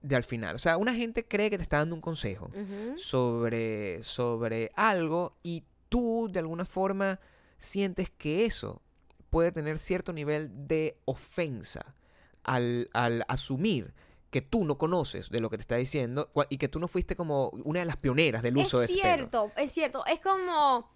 de 0.03 0.15
al 0.15 0.23
final. 0.23 0.55
O 0.55 0.59
sea, 0.59 0.77
una 0.77 0.93
gente 0.93 1.25
cree 1.27 1.49
que 1.49 1.57
te 1.57 1.63
está 1.63 1.77
dando 1.77 1.95
un 1.95 2.01
consejo 2.01 2.51
sobre, 2.97 4.03
sobre 4.03 4.71
algo 4.75 5.35
y 5.43 5.63
tú 5.89 6.29
de 6.31 6.39
alguna 6.39 6.65
forma 6.65 7.19
sientes 7.57 8.11
que 8.11 8.45
eso 8.45 8.81
puede 9.29 9.51
tener 9.51 9.79
cierto 9.79 10.13
nivel 10.13 10.67
de 10.67 10.99
ofensa 11.05 11.95
al, 12.43 12.89
al 12.93 13.23
asumir 13.27 13.93
que 14.29 14.41
tú 14.41 14.65
no 14.65 14.77
conoces 14.77 15.29
de 15.29 15.39
lo 15.39 15.49
que 15.49 15.57
te 15.57 15.61
está 15.61 15.75
diciendo 15.77 16.31
y 16.49 16.57
que 16.57 16.67
tú 16.67 16.79
no 16.79 16.87
fuiste 16.87 17.15
como 17.15 17.49
una 17.63 17.79
de 17.79 17.85
las 17.85 17.97
pioneras 17.97 18.41
del 18.43 18.57
uso 18.57 18.79
de 18.79 18.85
es 18.85 18.91
ese 18.91 19.01
pelo. 19.01 19.13
cierto, 19.15 19.51
es 19.55 19.71
cierto. 19.71 20.05
Es 20.05 20.19
como. 20.19 20.91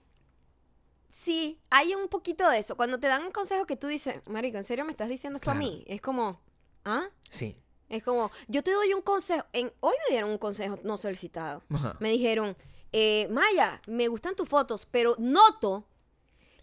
Sí, 1.09 1.59
hay 1.69 1.95
un 1.95 2.09
poquito 2.09 2.49
de 2.49 2.59
eso. 2.59 2.75
Cuando 2.75 2.99
te 2.99 3.07
dan 3.07 3.23
un 3.23 3.31
consejo 3.31 3.65
que 3.65 3.75
tú 3.75 3.87
dices, 3.87 4.15
Marica, 4.27 4.57
¿en 4.57 4.63
serio 4.63 4.85
me 4.85 4.91
estás 4.91 5.07
diciendo 5.09 5.37
esto 5.37 5.45
Claro. 5.51 5.59
a 5.59 5.61
mí? 5.61 5.83
Es 5.87 6.01
como, 6.01 6.41
¿ah? 6.83 7.05
Sí. 7.29 7.61
Es 7.89 8.03
como, 8.03 8.31
yo 8.47 8.63
te 8.63 8.71
doy 8.71 8.93
un 8.93 9.01
consejo. 9.01 9.45
En, 9.53 9.71
hoy 9.79 9.95
me 10.07 10.13
dieron 10.13 10.31
un 10.31 10.37
consejo 10.37 10.79
no 10.83 10.97
solicitado. 10.97 11.63
Ajá. 11.69 11.95
Me 11.99 12.09
dijeron, 12.11 12.57
eh, 12.91 13.27
Maya, 13.29 13.81
me 13.87 14.07
gustan 14.07 14.35
tus 14.35 14.47
fotos, 14.47 14.85
pero 14.89 15.15
noto 15.17 15.85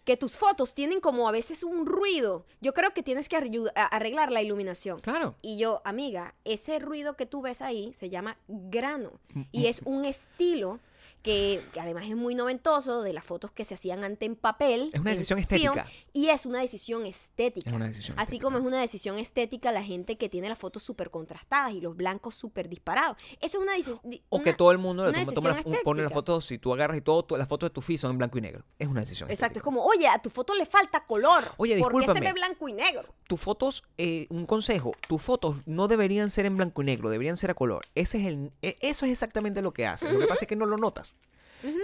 que 0.05 0.17
tus 0.17 0.37
fotos 0.37 0.75
tienen 0.75 1.01
como 1.01 1.27
a 1.27 1.31
veces 1.31 1.63
un 1.63 1.85
ruido. 1.85 2.45
Yo 2.61 2.73
creo 2.73 2.93
que 2.93 3.01
tienes 3.01 3.27
que 3.27 3.37
arreglar 3.75 4.31
la 4.31 4.43
iluminación. 4.43 4.99
Claro. 4.99 5.35
Y 5.41 5.57
yo, 5.57 5.81
amiga, 5.83 6.35
ese 6.45 6.77
ruido 6.77 7.15
que 7.15 7.25
tú 7.25 7.41
ves 7.41 7.61
ahí 7.61 7.91
se 7.93 8.09
llama 8.11 8.37
grano. 8.47 9.19
Y 9.51 9.65
es 9.65 9.81
un 9.83 10.05
estilo 10.05 10.79
que, 11.25 11.65
que 11.73 11.79
además 11.79 12.03
es 12.05 12.15
muy 12.15 12.35
noventoso 12.35 13.01
de 13.01 13.11
las 13.11 13.25
fotos 13.25 13.51
que 13.51 13.65
se 13.65 13.73
hacían 13.73 14.03
antes 14.03 14.27
en 14.27 14.35
papel. 14.35 14.91
Es 14.93 14.99
una 15.01 15.09
decisión 15.11 15.39
film, 15.43 15.71
estética. 15.73 15.87
y 16.13 16.27
es 16.29 16.45
una 16.45 16.59
decisión 16.59 17.05
estética. 17.05 17.67
Es 17.69 17.75
una 17.75 17.87
decisión 17.87 18.17
Así 18.19 18.23
estética. 18.35 18.43
como 18.43 18.57
es 18.59 18.63
una 18.63 18.79
decisión 18.79 19.17
estética 19.17 19.71
la 19.71 19.83
gente 19.83 20.17
que 20.17 20.29
tiene 20.29 20.47
las 20.49 20.59
fotos 20.59 20.83
súper 20.83 21.09
contrastadas 21.09 21.73
y 21.73 21.81
los 21.81 21.97
blancos 21.97 22.35
súper 22.35 22.69
disparados. 22.69 23.17
Eso 23.41 23.57
es 23.57 23.63
una 23.63 23.73
decisión. 23.73 23.99
O 24.29 24.41
que 24.43 24.53
todo 24.53 24.71
el 24.71 24.77
mundo 24.77 25.11
toma- 25.11 25.33
toma 25.33 25.49
la- 25.49 25.77
pone 25.83 26.03
las 26.03 26.13
fotos, 26.13 26.45
si 26.45 26.59
tú 26.59 26.71
agarras 26.71 26.97
y 26.97 27.01
todo, 27.01 27.23
to- 27.23 27.37
las 27.37 27.47
fotos 27.47 27.69
de 27.69 27.73
tu 27.73 27.81
feed 27.81 27.97
son 27.97 28.11
en 28.11 28.17
blanco 28.19 28.37
y 28.37 28.41
negro. 28.41 28.63
Es 28.77 28.87
una 28.87 29.01
decisión 29.01 29.29
Exacto, 29.31 29.57
estética. 29.57 29.59
es 29.61 29.63
como, 29.63 29.83
oye, 29.83 30.07
a 30.07 30.19
tu 30.21 30.29
foto 30.29 30.53
le 30.53 30.67
falta 30.67 31.05
color. 31.07 31.43
Oye, 31.57 31.79
¿Por 31.79 31.99
qué 32.05 32.13
se 32.13 32.19
ve 32.19 32.33
blanco 32.33 32.69
y 32.69 32.73
negro? 32.73 33.15
tus 33.27 33.41
fotos, 33.41 33.83
eh, 33.97 34.27
un 34.29 34.45
consejo, 34.45 34.91
tus 35.07 35.19
fotos 35.19 35.55
no 35.65 35.87
deberían 35.87 36.29
ser 36.29 36.45
en 36.45 36.57
blanco 36.57 36.83
y 36.83 36.85
negro, 36.85 37.09
deberían 37.09 37.37
ser 37.37 37.49
a 37.49 37.55
color. 37.55 37.83
Ese 37.95 38.19
es 38.21 38.27
el, 38.27 38.51
e- 38.61 38.75
eso 38.81 39.07
es 39.07 39.11
exactamente 39.11 39.63
lo 39.63 39.73
que 39.73 39.87
hace. 39.87 40.11
Lo 40.13 40.19
que 40.19 40.27
pasa 40.27 40.43
es 40.43 40.47
que 40.47 40.55
no 40.55 40.67
lo 40.67 40.77
notas. 40.77 41.14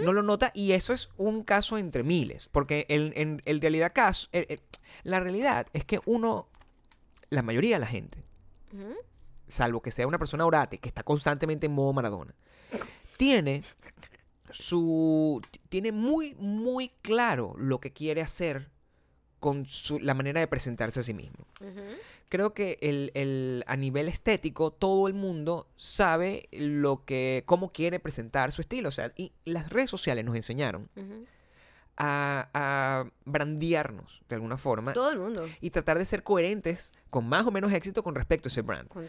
No 0.00 0.12
lo 0.12 0.22
notas 0.22 0.50
y 0.54 0.72
eso 0.72 0.92
es 0.92 1.08
un 1.16 1.42
caso 1.42 1.76
entre 1.78 2.02
miles. 2.02 2.48
Porque 2.52 2.86
en, 2.88 3.12
realidad 3.60 3.92
caso, 3.94 4.28
el- 4.32 4.46
el- 4.48 4.60
la 5.02 5.18
realidad 5.20 5.66
es 5.72 5.84
que 5.84 6.00
uno, 6.04 6.48
la 7.30 7.42
mayoría 7.42 7.76
de 7.76 7.80
la 7.80 7.86
gente, 7.86 8.24
salvo 9.48 9.82
que 9.82 9.90
sea 9.90 10.06
una 10.06 10.18
persona 10.18 10.46
orate, 10.46 10.78
que 10.78 10.88
está 10.88 11.02
constantemente 11.02 11.66
en 11.66 11.72
modo 11.72 11.92
Maradona, 11.92 12.34
tiene 13.16 13.62
su 14.50 15.40
tiene 15.68 15.92
muy 15.92 16.34
muy 16.34 16.88
claro 17.02 17.54
lo 17.56 17.80
que 17.80 17.92
quiere 17.92 18.20
hacer 18.20 18.70
con 19.40 19.64
su, 19.66 19.98
la 19.98 20.14
manera 20.14 20.40
de 20.40 20.46
presentarse 20.46 21.00
a 21.00 21.02
sí 21.02 21.14
mismo. 21.14 21.46
Creo 22.32 22.54
que 22.54 22.78
el, 22.80 23.10
el- 23.12 23.62
a 23.66 23.76
nivel 23.76 24.08
estético 24.08 24.70
todo 24.72 25.06
el 25.06 25.12
mundo 25.12 25.68
sabe 25.76 26.48
lo 26.50 27.04
que 27.04 27.42
cómo 27.44 27.72
quiere 27.72 28.00
presentar 28.00 28.52
su 28.52 28.62
estilo, 28.62 28.88
o 28.88 28.92
sea, 28.92 29.12
y 29.16 29.32
las 29.44 29.68
redes 29.68 29.90
sociales 29.90 30.24
nos 30.24 30.34
enseñaron 30.34 30.88
a, 31.98 32.48
a 32.54 33.04
brandearnos 33.26 34.22
de 34.28 34.34
alguna 34.36 34.56
forma 34.56 34.94
Todo 34.94 35.10
el 35.12 35.18
mundo. 35.18 35.46
y 35.60 35.70
tratar 35.70 35.98
de 35.98 36.04
ser 36.06 36.22
coherentes 36.22 36.92
con 37.10 37.28
más 37.28 37.46
o 37.46 37.50
menos 37.50 37.70
éxito 37.72 38.02
con 38.02 38.14
respecto 38.14 38.48
a 38.48 38.50
ese 38.50 38.62
brand. 38.62 38.88
Con- 38.88 39.08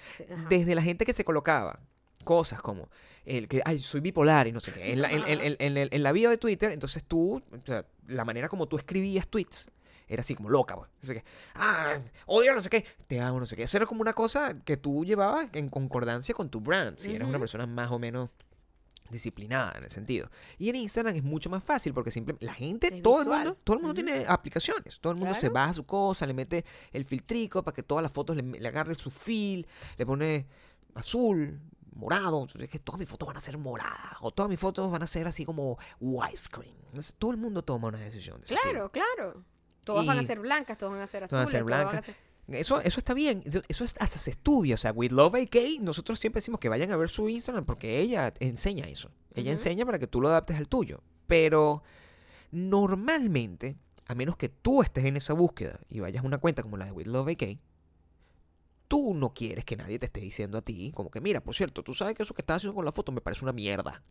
desde 0.49 0.75
la 0.75 0.81
gente 0.81 1.05
que 1.05 1.13
se 1.13 1.23
colocaba 1.23 1.79
cosas 2.25 2.61
como 2.61 2.89
el 3.25 3.47
que 3.47 3.61
ay 3.65 3.79
soy 3.79 4.01
bipolar 4.01 4.47
y 4.47 4.51
no 4.51 4.59
sé 4.59 4.73
qué 4.73 4.91
en 4.93 5.01
la, 5.01 5.09
en, 5.11 5.23
en- 5.27 5.39
en- 5.41 5.55
en 5.59 5.77
el- 5.77 5.89
en 5.91 6.03
la 6.03 6.11
bio 6.11 6.29
de 6.29 6.37
Twitter 6.37 6.71
entonces 6.71 7.03
tú 7.05 7.37
o 7.51 7.65
sea, 7.65 7.85
la 8.07 8.23
manera 8.25 8.47
como 8.49 8.67
tú 8.67 8.77
escribías 8.77 9.27
tweets 9.27 9.69
era 10.15 10.21
así 10.21 10.35
como 10.35 10.49
loca 10.49 10.75
pues. 10.75 10.89
sé 11.01 11.13
qué 11.15 11.23
ah 11.55 11.99
odio 12.25 12.53
no 12.55 12.61
sé 12.61 12.69
qué 12.69 12.85
te 13.07 13.19
amo 13.19 13.39
no 13.39 13.45
sé 13.45 13.55
qué 13.55 13.63
eso 13.63 13.77
era 13.77 13.85
como 13.85 14.01
una 14.01 14.13
cosa 14.13 14.55
que 14.63 14.77
tú 14.77 15.03
llevabas 15.05 15.49
en 15.53 15.69
concordancia 15.69 16.33
con 16.35 16.49
tu 16.49 16.59
brand 16.61 16.97
si 16.97 17.13
eras 17.15 17.27
una 17.29 17.39
persona 17.39 17.65
más 17.65 17.91
o 17.91 17.99
menos 17.99 18.29
disciplinada 19.09 19.73
en 19.77 19.83
el 19.83 19.91
sentido 19.91 20.29
y 20.57 20.69
en 20.69 20.75
Instagram 20.77 21.15
es 21.15 21.23
mucho 21.23 21.49
más 21.49 21.63
fácil 21.63 21.93
porque 21.93 22.09
simplemente 22.09 22.45
la 22.45 22.53
gente 22.53 22.87
Es 22.95 23.01
todo 23.03 23.21
el 23.21 23.27
mundo 23.27 23.57
todo 23.63 23.75
el 23.75 23.81
mundo 23.81 23.93
tiene 23.93 24.25
aplicaciones 24.27 24.99
todo 24.99 25.13
el 25.13 25.19
mundo 25.19 25.33
se 25.35 25.41
Claro. 25.41 25.53
baja 25.53 25.73
su 25.73 25.85
cosa 25.85 26.25
le 26.25 26.33
mete 26.33 26.65
el 26.91 27.05
filtrico 27.05 27.63
para 27.63 27.75
que 27.75 27.83
todas 27.83 28.01
las 28.01 28.11
fotos 28.11 28.35
le, 28.35 28.41
le 28.43 28.67
agarre 28.67 28.95
su 28.95 29.11
feel 29.11 29.67
le 29.97 30.05
pone 30.05 30.47
azul, 30.95 31.59
morado. 31.95 32.41
Entonces, 32.41 32.61
es 32.63 32.69
que 32.69 32.79
todas 32.79 32.99
mis 32.99 33.09
fotos 33.09 33.27
van 33.27 33.37
a 33.37 33.41
ser 33.41 33.57
moradas. 33.57 34.17
O 34.21 34.29
todas 34.31 34.47
mis 34.49 34.59
fotos 34.59 34.91
van 34.91 35.01
a 35.01 35.07
ser 35.07 35.25
así 35.27 35.43
como 35.45 35.77
widescreen. 35.99 36.75
Entonces, 36.87 37.15
todo 37.17 37.31
el 37.31 37.37
mundo 37.37 37.63
toma 37.63 37.87
una 37.87 37.97
decisión. 37.99 38.39
de 38.41 38.45
Claro, 38.47 38.91
claro. 38.91 39.43
Todas 39.83 40.05
van 40.05 40.17
a 40.19 40.23
ser 40.23 40.39
blancas, 40.39 40.77
todas 40.77 40.93
van 40.93 41.01
a 41.01 41.07
ser 41.07 41.27
Todas 41.27 41.31
van 41.31 41.39
a 41.39 41.43
azules, 41.43 41.51
ser 41.51 41.65
todas 41.65 41.77
van 41.79 41.87
a 41.87 41.91
blancas. 41.91 42.05
ser... 42.05 42.15
estilo. 42.15 42.33
Eso, 42.59 42.81
eso 42.81 42.99
está 42.99 43.13
bien. 43.13 43.41
Eso 43.69 43.83
es- 43.85 43.95
hasta 43.99 44.17
se 44.17 44.31
estudia. 44.31 44.75
O 44.75 44.77
sea, 44.77 44.91
With 44.91 45.11
Love 45.11 45.35
AK, 45.35 45.79
nosotros 45.81 46.19
siempre 46.19 46.39
decimos 46.41 46.59
que 46.59 46.67
vayan 46.69 46.91
a 46.91 46.97
ver 46.97 47.09
su 47.09 47.29
Instagram 47.29 47.65
porque 47.65 47.99
ella 47.99 48.33
enseña 48.39 48.85
eso. 48.85 49.11
Ella 49.33 49.51
enseña 49.51 49.85
para 49.85 49.97
que 49.99 50.07
tú 50.07 50.19
lo 50.21 50.27
adaptes 50.29 50.57
al 50.57 50.67
tuyo. 50.67 51.01
Pero 51.27 51.83
normalmente, 52.51 53.77
a 54.07 54.15
menos 54.15 54.37
que 54.37 54.49
tú 54.49 54.81
estés 54.81 55.05
en 55.05 55.17
esa 55.17 55.33
búsqueda 55.33 55.79
y 55.89 55.99
vayas 56.01 56.23
a 56.23 56.27
una 56.27 56.37
cuenta 56.37 56.61
como 56.63 56.77
la 56.77 56.85
de 56.85 56.91
With 56.91 57.07
Love 57.07 57.29
AK, 57.29 57.57
tú 58.87 59.13
no 59.13 59.33
quieres 59.33 59.65
que 59.65 59.75
nadie 59.75 59.97
te 59.97 60.05
esté 60.07 60.19
diciendo 60.19 60.57
a 60.57 60.61
ti, 60.61 60.91
como 60.93 61.09
que, 61.09 61.19
mira, 61.21 61.41
por 61.41 61.55
cierto, 61.55 61.81
tú 61.83 61.93
sabes 61.93 62.15
que 62.15 62.23
eso 62.23 62.33
que 62.33 62.41
estás 62.41 62.57
haciendo 62.57 62.75
con 62.75 62.85
la 62.85 62.91
foto 62.91 63.11
me 63.11 63.21
parece 63.21 63.43
una 63.43 63.53
mierda. 63.53 64.03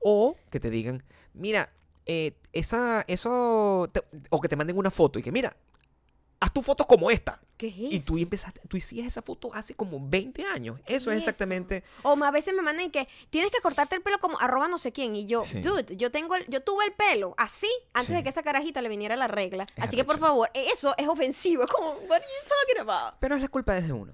O 0.00 0.36
que 0.50 0.60
te 0.60 0.70
digan, 0.70 1.02
mira, 1.34 1.72
eh, 2.08 2.32
esa, 2.52 3.04
eso, 3.06 3.88
te- 3.92 4.02
o 4.30 4.40
que 4.40 4.48
te 4.48 4.56
manden 4.56 4.76
una 4.76 4.90
foto 4.90 5.18
y 5.18 5.22
que, 5.22 5.30
mira, 5.30 5.56
haz 6.40 6.52
tus 6.52 6.64
fotos 6.64 6.86
como 6.86 7.10
esta. 7.10 7.40
¿Qué 7.56 7.66
es 7.66 7.74
Y 7.76 8.00
tú 8.00 8.14
eso? 8.16 8.22
empezaste, 8.22 8.60
tú 8.68 8.76
hacías 8.76 9.06
esa 9.08 9.20
foto 9.22 9.52
hace 9.52 9.74
como 9.74 9.98
20 10.08 10.44
años. 10.44 10.78
Eso 10.86 11.10
es 11.10 11.18
eso? 11.18 11.30
exactamente. 11.30 11.82
O 12.04 12.12
a 12.22 12.30
veces 12.30 12.54
me 12.54 12.62
mandan 12.62 12.90
que 12.92 13.08
tienes 13.30 13.50
que 13.50 13.60
cortarte 13.60 13.96
el 13.96 14.02
pelo 14.02 14.18
como 14.20 14.38
arroba 14.40 14.68
no 14.68 14.78
sé 14.78 14.92
quién. 14.92 15.16
Y 15.16 15.26
yo, 15.26 15.42
Sí. 15.44 15.60
dude, 15.60 15.96
yo 15.96 16.10
tengo 16.12 16.36
el- 16.36 16.46
yo 16.48 16.62
tuve 16.62 16.84
el 16.84 16.92
pelo 16.92 17.34
así 17.36 17.68
antes 17.92 18.08
Sí. 18.08 18.12
de 18.14 18.22
que 18.22 18.28
esa 18.28 18.42
carajita 18.44 18.80
le 18.80 18.88
viniera 18.88 19.16
la 19.16 19.26
regla. 19.26 19.66
Es 19.76 19.84
así 19.84 19.96
que 19.96 20.04
por 20.04 20.18
favor, 20.20 20.48
eso 20.54 20.94
es 20.96 21.08
ofensivo. 21.08 21.64
Es 21.64 21.70
como, 21.70 21.90
what 22.08 22.18
are 22.18 22.24
you 22.24 22.48
talking 22.48 22.88
about? 22.88 23.14
Pero 23.20 23.34
es 23.34 23.42
la 23.42 23.48
culpa 23.48 23.74
desde 23.74 23.92
uno. 23.92 24.12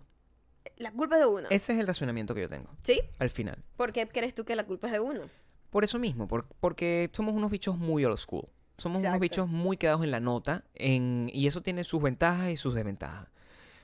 La 0.79 0.91
culpa 0.91 1.17
es 1.17 1.21
de 1.21 1.27
uno. 1.27 1.49
Ese 1.51 1.75
es 1.75 1.79
el 1.79 1.87
razonamiento 1.87 2.35
que 2.35 2.41
yo 2.41 2.49
tengo. 2.49 2.71
¿Sí? 2.83 3.01
Al 3.19 3.29
final. 3.31 3.63
¿Por 3.77 3.93
qué 3.93 4.09
crees 4.09 4.35
tú 4.35 4.45
que 4.47 4.57
la 4.57 4.65
culpa 4.65 4.87
es 4.89 4.95
de 4.95 5.01
uno? 5.01 5.29
Por 5.75 5.83
eso 5.83 5.99
mismo, 5.99 6.29
por- 6.29 6.47
porque 6.61 7.11
somos 7.13 7.35
unos 7.35 7.51
bichos 7.51 7.77
muy 7.77 8.05
old 8.05 8.17
school. 8.17 8.45
Somos 8.79 9.03
unos 9.09 9.21
bichos 9.21 9.49
muy 9.49 9.77
quedados 9.77 10.05
en 10.05 10.13
la 10.13 10.21
nota 10.21 10.63
en, 10.77 11.29
y 11.35 11.49
eso 11.49 11.63
tiene 11.63 11.83
sus 11.83 12.01
ventajas 12.01 12.51
y 12.51 12.57
sus 12.57 12.77
desventajas. 12.77 13.27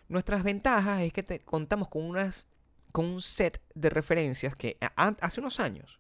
Nuestras 0.09 0.45
ventajas 0.45 1.01
es 1.01 1.13
que 1.13 1.25
te, 1.25 1.41
contamos 1.41 1.89
con 1.89 2.05
unas 2.05 2.47
con 2.93 3.07
un 3.07 3.21
set 3.21 3.61
de 3.75 3.91
referencias 3.91 4.55
que 4.55 4.77
a- 4.81 5.09
hace 5.21 5.41
unos 5.41 5.59
años 5.59 5.99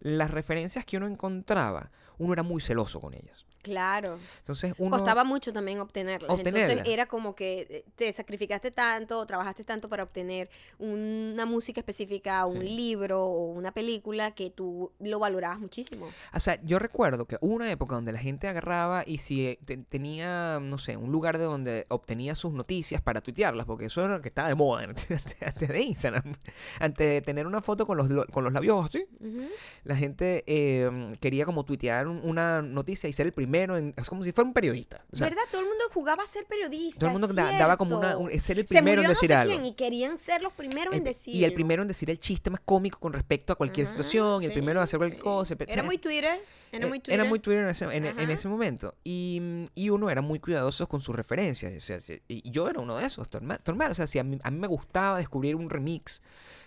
las 0.00 0.30
referencias 0.30 0.84
que 0.84 0.98
uno 0.98 1.06
encontraba, 1.06 1.90
uno 2.18 2.34
era 2.34 2.42
muy 2.42 2.60
celoso 2.60 3.00
con 3.00 3.14
ellas. 3.14 3.45
Claro. 3.66 4.20
Entonces 4.38 4.74
uno 4.78 4.96
Costaba 4.96 5.24
mucho 5.24 5.52
también 5.52 5.80
obtenerlas. 5.80 6.30
Entonces 6.30 6.54
Obtenerlas. 6.62 6.86
era 6.88 7.06
como 7.06 7.34
que 7.34 7.66
eh, 7.68 7.84
te 7.96 8.12
sacrificaste 8.12 8.70
tanto, 8.70 9.26
trabajaste 9.26 9.64
tanto 9.64 9.88
para 9.88 10.04
obtener 10.04 10.48
una 10.78 11.44
música 11.46 11.80
específica, 11.80 12.46
un 12.46 12.60
Sí. 12.60 12.68
libro 12.68 13.24
o 13.24 13.46
una 13.50 13.72
película 13.72 14.30
que 14.36 14.50
tú 14.50 14.92
lo 15.00 15.18
valorabas 15.18 15.58
muchísimo. 15.58 16.06
O 16.32 16.38
sea, 16.38 16.60
yo 16.62 16.78
recuerdo 16.78 17.24
que 17.26 17.38
hubo 17.40 17.54
una 17.56 17.68
época 17.72 17.96
donde 17.96 18.12
la 18.12 18.20
gente 18.20 18.46
agarraba 18.46 19.02
y 19.04 19.18
si 19.18 19.46
eh, 19.46 19.58
te- 19.64 19.78
tenía, 19.78 20.60
no 20.62 20.78
sé, 20.78 20.96
un 20.96 21.10
lugar 21.10 21.38
de 21.38 21.44
donde 21.44 21.84
obtenía 21.88 22.36
sus 22.36 22.52
noticias 22.52 23.00
para 23.02 23.20
tuitearlas, 23.20 23.66
porque 23.66 23.86
eso 23.86 24.04
era 24.04 24.14
lo 24.14 24.22
que 24.22 24.28
estaba 24.28 24.48
de 24.48 24.54
moda 24.54 24.84
antes, 24.84 25.68
de 25.68 25.82
Instagram. 25.82 26.36
Antes 26.78 27.06
de 27.08 27.20
tener 27.20 27.48
una 27.48 27.60
foto 27.60 27.84
con 27.84 27.96
los, 27.96 28.10
lo- 28.10 28.26
con 28.26 28.44
los 28.44 28.52
labios 28.52 28.86
así, 28.86 29.04
Ujú. 29.18 29.48
la 29.82 29.96
gente 29.96 30.44
eh, 30.46 31.12
quería 31.20 31.44
como 31.44 31.64
tuitear 31.64 32.06
un- 32.06 32.20
una 32.22 32.62
noticia 32.62 33.08
y 33.08 33.12
ser 33.12 33.26
el 33.26 33.32
primero 33.32 33.55
primero 33.56 33.76
en... 33.76 33.94
Es 33.96 34.08
como 34.08 34.22
si 34.22 34.32
fuera 34.32 34.48
un 34.48 34.54
periodista. 34.54 35.04
O 35.12 35.16
sea, 35.16 35.28
¿Verdad? 35.28 35.42
Todo 35.50 35.60
el 35.62 35.68
mundo 35.68 35.84
jugaba 35.92 36.22
a 36.22 36.26
ser 36.26 36.44
periodista. 36.46 36.98
todo 37.00 37.10
el 37.10 37.18
mundo 37.18 37.28
da- 37.34 37.52
daba 37.58 37.76
como 37.76 37.98
una... 37.98 38.16
un- 38.16 38.30
ser 38.40 38.58
el 38.58 38.66
Se 38.66 38.74
primero 38.76 39.02
murió 39.02 39.02
en 39.02 39.08
no 39.08 39.14
sé 39.14 39.26
decir 39.26 39.36
algo. 39.36 39.52
quién 39.52 39.66
y 39.66 39.74
querían 39.74 40.18
ser 40.18 40.42
los 40.42 40.52
primeros 40.52 40.92
en 40.94 40.98
El- 40.98 41.04
decir. 41.04 41.34
y 41.34 41.44
el 41.44 41.52
primero 41.52 41.82
en 41.82 41.88
decir 41.88 42.10
el 42.10 42.18
chiste 42.20 42.50
más 42.50 42.60
cómico 42.64 42.98
con 43.00 43.12
respecto 43.12 43.52
a 43.52 43.56
cualquier 43.56 43.86
situación, 43.86 44.42
y 44.42 44.46
el 44.46 44.52
primero 44.52 44.80
en 44.80 44.84
hacer 44.84 44.98
cualquier 44.98 45.22
cosa. 45.22 45.54
Era 45.66 45.82
muy 45.82 45.98
Twitter. 45.98 46.40
Era 46.72 46.84
Eh, 46.84 46.88
muy 46.88 46.98
Twitter. 46.98 47.14
Era 47.14 47.24
muy 47.24 47.38
Twitter 47.38 47.62
en 47.62 47.70
ese, 47.70 47.84
en, 47.84 48.04
en 48.06 48.30
ese 48.30 48.48
momento. 48.48 48.94
Y, 49.04 49.40
y 49.74 49.88
uno 49.90 50.10
era 50.10 50.20
muy 50.20 50.40
cuidadoso 50.40 50.88
con 50.88 51.00
sus 51.00 51.14
referencias. 51.14 51.72
o 51.74 51.80
sea, 51.80 52.00
si- 52.00 52.20
y 52.28 52.50
yo 52.50 52.68
era 52.68 52.80
uno 52.80 52.96
de 52.96 53.06
esos, 53.06 53.28
normal. 53.64 53.90
O 53.90 53.94
sea, 53.94 54.06
si 54.06 54.18
a 54.18 54.24
mí, 54.24 54.38
a 54.42 54.50
mí 54.50 54.58
me 54.58 54.66
gustaba 54.66 55.18
descubrir 55.18 55.54
un 55.56 55.70
remix 55.70 56.20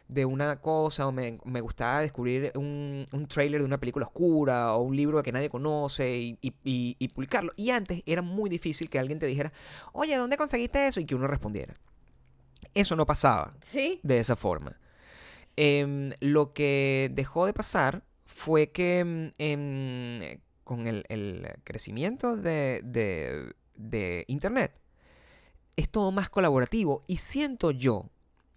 de 0.10 0.26
una 0.26 0.60
cosa, 0.60 1.07
o 1.07 1.12
me, 1.14 1.39
me 1.45 1.62
gustaba 1.62 2.01
descubrir 2.01 2.51
un, 2.55 3.05
un 3.14 3.28
trailer 3.28 3.62
de 3.62 3.66
una 3.66 3.80
película 3.80 4.05
oscura, 4.07 4.74
o 4.74 4.82
un 4.82 4.95
libro 4.95 5.24
que 5.24 5.32
nadie 5.32 5.49
conoce, 5.49 6.18
y, 6.18 6.38
y- 6.41 6.53
y- 6.64 6.95
y 6.99 7.07
publicarlo. 7.10 7.53
Y 7.55 7.70
antes 7.70 8.01
era 8.05 8.22
muy 8.22 8.49
difícil 8.49 8.89
que 8.89 8.99
alguien 8.99 9.20
te 9.20 9.28
dijera, 9.28 9.53
oye, 9.93 10.16
¿dónde 10.18 10.36
conseguiste 10.36 10.86
eso? 10.88 10.99
Y 10.99 11.05
que 11.05 11.16
uno 11.16 11.28
respondiera. 11.28 11.76
Eso 12.74 12.95
no 12.95 13.05
pasaba 13.05 13.53
Sí. 13.62 13.99
de 14.03 14.20
esa 14.20 14.36
forma. 14.36 14.78
Em, 15.55 16.12
lo 16.20 16.53
que 16.53 17.10
dejó 17.14 17.45
de 17.45 17.53
pasar 17.53 18.03
fue 18.26 18.72
que 18.72 18.99
em, 18.99 19.32
em, 19.38 20.39
con 20.64 20.88
el, 20.88 21.05
el 21.10 21.47
crecimiento 21.64 22.36
de, 22.36 22.82
de- 22.84 23.53
de 23.76 24.26
Internet 24.28 24.74
es 25.76 25.89
todo 25.89 26.12
más 26.12 26.30
colaborativo 26.30 27.03
y 27.07 27.18
siento 27.18 27.72
yo 27.72 28.10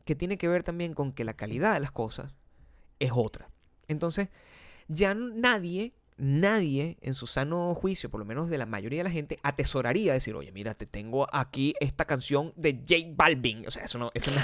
que 0.04 0.14
tiene 0.14 0.38
que 0.38 0.48
ver 0.48 0.62
también 0.62 0.94
con 0.94 1.12
que 1.12 1.24
la 1.24 1.34
calidad 1.34 1.74
de 1.74 1.80
las 1.80 1.92
cosas 1.92 2.34
es 2.98 3.10
otra. 3.14 3.50
Entonces, 3.88 4.28
ya 4.88 5.14
nadie, 5.14 5.92
nadie 6.16 6.98
en 7.00 7.14
su 7.14 7.26
sano 7.26 7.74
juicio, 7.74 8.10
por 8.10 8.20
lo 8.20 8.26
menos 8.26 8.48
de 8.48 8.58
la 8.58 8.66
mayoría 8.66 9.00
de 9.00 9.04
la 9.04 9.10
gente, 9.10 9.38
atesoraría 9.42 10.12
decir, 10.12 10.34
oye, 10.34 10.52
mira, 10.52 10.74
te 10.74 10.86
tengo 10.86 11.26
aquí 11.34 11.74
esta 11.80 12.04
canción 12.04 12.52
de 12.56 12.74
J 12.88 13.12
Balvin. 13.14 13.66
O 13.66 13.70
sea, 13.70 13.84
eso 13.84 13.98
no, 13.98 14.10
eso 14.14 14.30
no- 14.30 14.40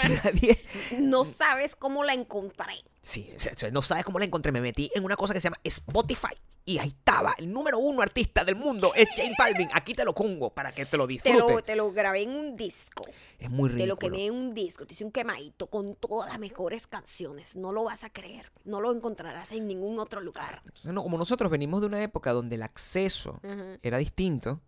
claro, 0.06 0.14
claro. 0.22 0.36
nadie, 0.40 0.58
No 0.98 1.24
sabes 1.24 1.76
cómo 1.76 2.04
la 2.04 2.14
encontré. 2.14 2.74
Sí, 3.02 3.30
no 3.72 3.82
sabes 3.82 4.04
cómo 4.04 4.18
la 4.18 4.24
encontré. 4.26 4.52
Me 4.52 4.60
metí 4.60 4.90
en 4.94 5.04
una 5.04 5.16
cosa 5.16 5.32
que 5.34 5.40
se 5.40 5.44
llama 5.44 5.60
Spotify. 5.64 6.34
Y 6.66 6.78
ahí 6.78 6.88
estaba, 6.88 7.34
el 7.38 7.50
número 7.50 7.78
uno 7.78 8.02
artista 8.02 8.44
del 8.44 8.54
mundo 8.54 8.92
es 8.94 9.08
J 9.16 9.22
Balvin. 9.38 9.70
Aquí 9.72 9.94
te 9.94 10.04
lo 10.04 10.14
pongo 10.14 10.50
para 10.52 10.70
que 10.72 10.84
te 10.84 10.98
lo 10.98 11.06
Te 11.06 11.14
disfrutes. 11.14 11.40
lo, 11.40 11.62
te 11.64 11.74
lo 11.74 11.90
grabé 11.90 12.20
en 12.22 12.30
un 12.32 12.54
disco. 12.54 13.02
Es 13.38 13.48
muy 13.50 13.70
Te 13.70 13.76
ridículo. 13.76 13.94
lo 13.94 13.98
quemé 13.98 14.26
en 14.26 14.34
un 14.34 14.54
disco. 14.54 14.86
Te 14.86 14.92
hice 14.92 15.04
un 15.04 15.10
quemadito 15.10 15.68
con 15.68 15.96
todas 15.96 16.28
las 16.28 16.38
mejores 16.38 16.86
canciones. 16.86 17.56
No 17.56 17.72
lo 17.72 17.84
vas 17.84 18.04
a 18.04 18.10
creer. 18.10 18.52
No 18.64 18.80
lo 18.82 18.92
encontrarás 18.92 19.50
en 19.52 19.66
ningún 19.66 19.98
otro 19.98 20.20
lugar. 20.20 20.60
Entonces, 20.66 20.92
no, 20.92 21.02
como 21.02 21.16
nosotros 21.16 21.50
venimos 21.50 21.80
de 21.80 21.86
una 21.86 22.02
época 22.02 22.32
donde 22.34 22.56
el 22.56 22.62
acceso 22.62 23.40
era 23.82 23.96
distinto, 23.96 24.60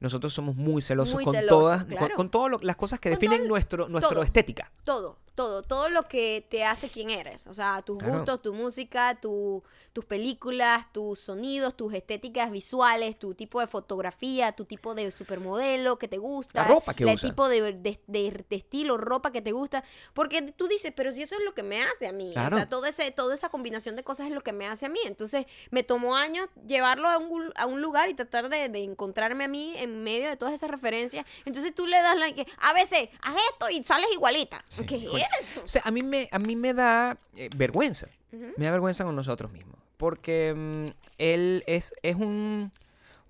nosotros 0.00 0.32
somos 0.32 0.56
muy 0.56 0.82
celosos 0.82 1.14
Muy 1.14 1.24
con 1.24 1.34
celosos, 1.34 1.58
todas, 1.62 1.84
con- 1.84 1.96
claro. 1.96 2.14
con, 2.16 2.30
todas 2.30 2.62
las 2.62 2.76
cosas 2.76 3.00
que 3.00 3.08
Con 3.10 3.16
definen 3.18 3.38
todo- 3.40 3.48
nuestro, 3.48 3.88
nuestro 3.88 4.14
todo. 4.14 4.22
estética. 4.24 4.70
Todo, 4.84 5.18
todo, 5.34 5.62
todo 5.62 5.88
lo 5.88 6.06
que 6.08 6.46
te 6.48 6.64
hace 6.64 6.88
quien 6.88 7.10
eres. 7.10 7.46
O 7.46 7.54
sea, 7.54 7.82
tus 7.82 7.98
Claro. 7.98 8.14
gustos, 8.14 8.42
tu 8.42 8.54
música, 8.54 9.18
tu, 9.20 9.62
tus 9.92 10.04
películas, 10.04 10.92
tus 10.92 11.18
sonidos, 11.20 11.76
tus 11.76 11.92
estéticas 11.94 12.50
visuales, 12.50 13.18
tu 13.18 13.34
tipo 13.34 13.60
de 13.60 13.66
fotografía, 13.66 14.52
tu 14.52 14.64
tipo 14.64 14.94
de 14.94 15.10
supermodelo 15.10 15.98
que 15.98 16.08
te 16.08 16.18
gusta. 16.18 16.62
La 16.62 16.68
ropa 16.68 16.94
que 16.94 17.04
El 17.04 17.20
tipo 17.20 17.48
de, 17.48 17.72
de- 17.72 18.00
de- 18.06 18.44
de 18.48 18.56
estilo, 18.56 18.96
ropa 18.96 19.32
que 19.32 19.42
te 19.42 19.52
gusta. 19.52 19.84
Porque 20.12 20.42
tú 20.42 20.68
dices, 20.68 20.92
pero 20.94 21.10
si 21.12 21.22
eso 21.22 21.34
es 21.36 21.44
lo 21.44 21.54
que 21.54 21.62
me 21.62 21.82
hace 21.82 22.06
a 22.06 22.12
mí. 22.12 22.30
Claro. 22.32 22.54
O 22.54 22.58
sea, 22.58 22.68
todo 22.68 22.86
ese, 22.86 23.10
toda 23.10 23.34
esa 23.34 23.48
combinación 23.48 23.96
de 23.96 24.04
cosas 24.04 24.28
es 24.28 24.32
lo 24.32 24.40
que 24.40 24.52
me 24.52 24.66
hace 24.66 24.86
a 24.86 24.88
mí. 24.88 25.00
Entonces, 25.04 25.46
me 25.70 25.82
tomó 25.82 26.16
años 26.16 26.48
llevarlo 26.66 27.08
a 27.08 27.18
un, 27.18 27.52
a 27.56 27.66
un 27.66 27.80
lugar 27.80 28.08
y 28.08 28.14
tratar 28.14 28.48
de, 28.48 28.68
de 28.68 28.82
encontrarme 28.84 29.44
a 29.44 29.48
mí 29.48 29.74
en 29.76 30.02
medio 30.04 30.28
de 30.28 30.36
todas 30.36 30.54
esas 30.54 30.70
referencias. 30.70 31.26
Entonces 31.44 31.74
tú 31.74 31.86
le 31.86 31.96
das 32.00 32.16
la 32.16 32.32
que, 32.32 32.46
a 32.58 32.72
veces, 32.72 33.08
haz 33.22 33.34
esto 33.52 33.68
y 33.70 33.82
sales 33.84 34.08
igualita. 34.12 34.64
¿Qué 34.86 34.96
es 34.96 35.23
eso? 35.40 35.62
O 35.64 35.68
sea, 35.68 35.82
a 35.84 35.90
mí 35.90 36.02
me, 36.02 36.28
a 36.32 36.38
mí 36.38 36.56
me 36.56 36.74
da 36.74 37.18
eh, 37.36 37.50
vergüenza. 37.56 38.08
Me 38.32 38.64
da 38.64 38.70
vergüenza 38.72 39.04
con 39.04 39.14
nosotros 39.14 39.52
mismos. 39.52 39.76
Porque 39.96 40.52
mm, 40.54 40.86
él 41.18 41.62
es, 41.66 41.94
es 42.02 42.16
un... 42.16 42.72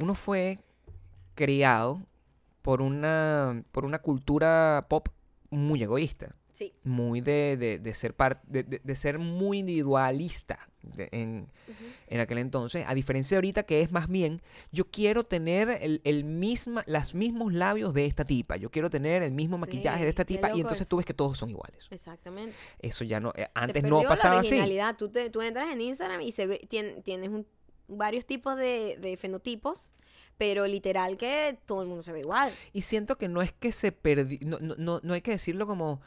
Uno 0.01 0.15
fue 0.15 0.59
criado 1.35 2.01
por 2.63 2.81
una, 2.81 3.63
por 3.73 3.85
una 3.85 3.99
cultura 4.01 4.87
pop 4.89 5.09
muy 5.51 5.83
egoísta. 5.83 6.35
Sí. 6.53 6.73
Muy 6.85 7.21
de, 7.21 7.57
de- 7.59 7.79
de 7.79 7.95
ser 7.95 8.15
par- 8.15 8.41
de, 8.47 8.63
de- 8.63 8.81
de 8.83 8.97
ser 8.97 9.19
muy 9.19 9.59
individualista 9.59 10.69
de- 10.95 11.09
en, 11.13 11.49
en 12.09 12.21
aquel 12.21 12.39
entonces. 12.39 12.85
A 12.87 12.95
diferencia 12.95 13.35
de 13.35 13.39
ahorita 13.39 13.63
que 13.65 13.81
es 13.83 13.93
más 13.93 14.09
bien, 14.09 14.43
yo 14.73 14.85
quiero 14.91 15.25
tener 15.25 15.69
el, 15.81 16.01
el 16.05 16.25
misma, 16.25 16.85
los 16.87 17.15
mismos 17.15 17.53
labios 17.53 17.95
de 17.95 18.07
esta 18.07 18.25
tipa. 18.25 18.57
Yo 18.57 18.71
quiero 18.71 18.91
tener 18.91 19.23
el 19.23 19.33
mismo 19.33 19.59
maquillaje 19.59 20.05
de 20.05 20.11
esta 20.11 20.25
tipa. 20.25 20.49
Y 20.55 20.61
entonces 20.61 20.83
eso. 20.83 20.91
tú 20.91 20.97
ves 20.97 21.07
que 21.07 21.15
todos 21.15 21.39
son 21.39 21.51
iguales. 21.51 21.87
Exactamente. 21.91 22.57
Eso 22.81 23.05
ya 23.05 23.21
no, 23.21 23.33
eh, 23.37 23.49
antes 23.55 23.83
no 23.83 24.03
pasaba 24.03 24.35
la 24.35 24.41
así. 24.41 24.49
originalidad. 24.49 24.97
Tú, 24.97 25.09
te, 25.09 25.31
tú 25.31 25.41
entras 25.43 25.73
en 25.73 25.81
Instagram 25.81 26.21
y 26.23 26.33
se 26.33 26.47
ve, 26.47 26.61
tien- 26.69 27.03
tienes 27.03 27.31
un- 27.31 27.47
varios 27.87 28.25
tipos 28.25 28.57
de, 28.57 28.97
de 29.01 29.17
fenotipos, 29.17 29.93
pero 30.39 30.67
literal 30.67 31.17
que 31.17 31.59
todo 31.67 31.83
el 31.83 31.87
mundo 31.89 32.03
se 32.03 32.13
ve 32.13 32.21
igual. 32.21 32.53
Y 32.73 32.81
siento 32.83 33.17
que 33.17 33.29
no 33.29 33.43
es 33.43 33.53
que 33.53 33.73
se 33.73 33.93
perdió, 33.93 34.39
no, 34.43 34.59
no, 34.59 34.75
no, 34.79 35.01
no 35.03 35.15
hay 35.15 35.21
que 35.21 35.31
decirlo 35.33 35.67
como 35.67 36.01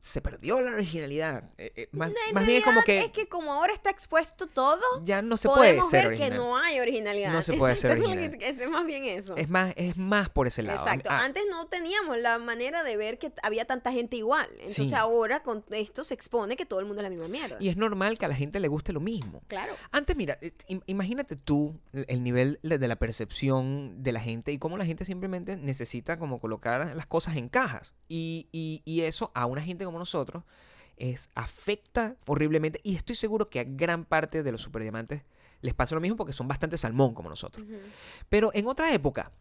se 0.00 0.20
perdió 0.20 0.60
la 0.60 0.70
originalidad. 0.72 1.50
Eh, 1.58 1.72
eh, 1.74 1.88
más, 1.90 2.12
más 2.32 2.46
bien 2.46 2.58
es 2.58 2.64
como 2.64 2.82
que, 2.84 3.00
es 3.00 3.10
que 3.10 3.26
como 3.28 3.52
ahora 3.52 3.72
está 3.72 3.90
expuesto 3.90 4.46
todo, 4.46 4.80
ya 5.04 5.20
no 5.20 5.36
se 5.36 5.48
puede 5.48 5.82
ser 5.82 6.02
ver 6.04 6.06
original. 6.08 6.30
que 6.30 6.36
no 6.36 6.56
hay 6.56 6.78
originalidad. 6.78 7.32
No 7.32 7.42
se 7.42 7.52
puede 7.58 7.72
Exacto, 7.74 7.96
ser 7.96 8.04
es 8.04 8.10
original. 8.16 8.38
que- 8.38 8.48
es 8.64 8.70
más 8.70 8.86
bien 8.86 9.04
eso. 9.04 9.36
Es 9.36 9.48
más, 9.48 9.72
es 9.76 9.96
más 9.96 10.28
por 10.28 10.46
ese 10.46 10.62
lado. 10.62 10.78
Exacto. 10.78 11.08
ah, 11.10 11.24
Antes 11.24 11.42
no 11.50 11.66
teníamos 11.66 12.18
la 12.20 12.38
manera 12.38 12.84
de 12.84 12.96
ver 12.96 13.18
que 13.18 13.32
había 13.42 13.64
tanta 13.64 13.90
gente 13.90 14.16
igual. 14.16 14.48
Entonces 14.58 14.88
Sí. 14.90 14.94
ahora 14.94 15.42
con 15.42 15.64
esto 15.70 16.04
se 16.04 16.14
expone 16.14 16.56
que 16.56 16.66
todo 16.66 16.78
el 16.80 16.86
mundo 16.86 17.00
es 17.00 17.04
la 17.04 17.10
misma 17.10 17.26
mierda. 17.28 17.56
y 17.58 17.68
es 17.68 17.76
normal 17.76 18.16
que 18.16 18.26
a 18.26 18.28
la 18.28 18.36
gente 18.36 18.60
le 18.60 18.68
guste 18.68 18.92
lo 18.92 19.00
mismo. 19.00 19.42
Claro. 19.48 19.74
Antes, 19.90 20.14
mira, 20.16 20.38
eh, 20.40 20.52
im- 20.68 20.82
imagínate 20.86 21.34
tú 21.36 21.80
el 21.92 22.06
el 22.08 22.22
nivel 22.22 22.60
de 22.62 22.78
de 22.78 22.88
la 22.88 22.96
percepción 22.96 24.02
de 24.02 24.12
la 24.12 24.20
gente 24.20 24.52
y 24.52 24.58
cómo 24.58 24.76
la 24.78 24.84
gente 24.86 25.04
simplemente 25.04 25.56
necesita 25.56 26.18
como 26.18 26.38
colocar 26.40 26.94
las 26.94 27.06
cosas 27.06 27.36
en 27.36 27.48
cajas. 27.48 27.92
Y, 28.08 28.48
y- 28.52 28.82
y 28.84 29.00
eso 29.02 29.32
a 29.34 29.46
una 29.46 29.62
gente 29.62 29.84
como 29.84 29.95
nosotros 29.98 30.44
es 30.96 31.28
afecta 31.34 32.16
horriblemente 32.26 32.80
y 32.82 32.96
estoy 32.96 33.16
seguro 33.16 33.50
que 33.50 33.60
a 33.60 33.64
gran 33.64 34.04
parte 34.04 34.42
de 34.42 34.52
los 34.52 34.62
superdiamantes 34.62 35.22
les 35.60 35.74
pasa 35.74 35.94
lo 35.94 36.00
mismo 36.00 36.16
porque 36.16 36.32
son 36.32 36.48
bastante 36.48 36.78
salmón 36.78 37.14
como 37.14 37.28
nosotros. 37.28 37.66
Pero 38.28 38.50
en 38.54 38.66
otra 38.66 38.92
época, 38.92 39.32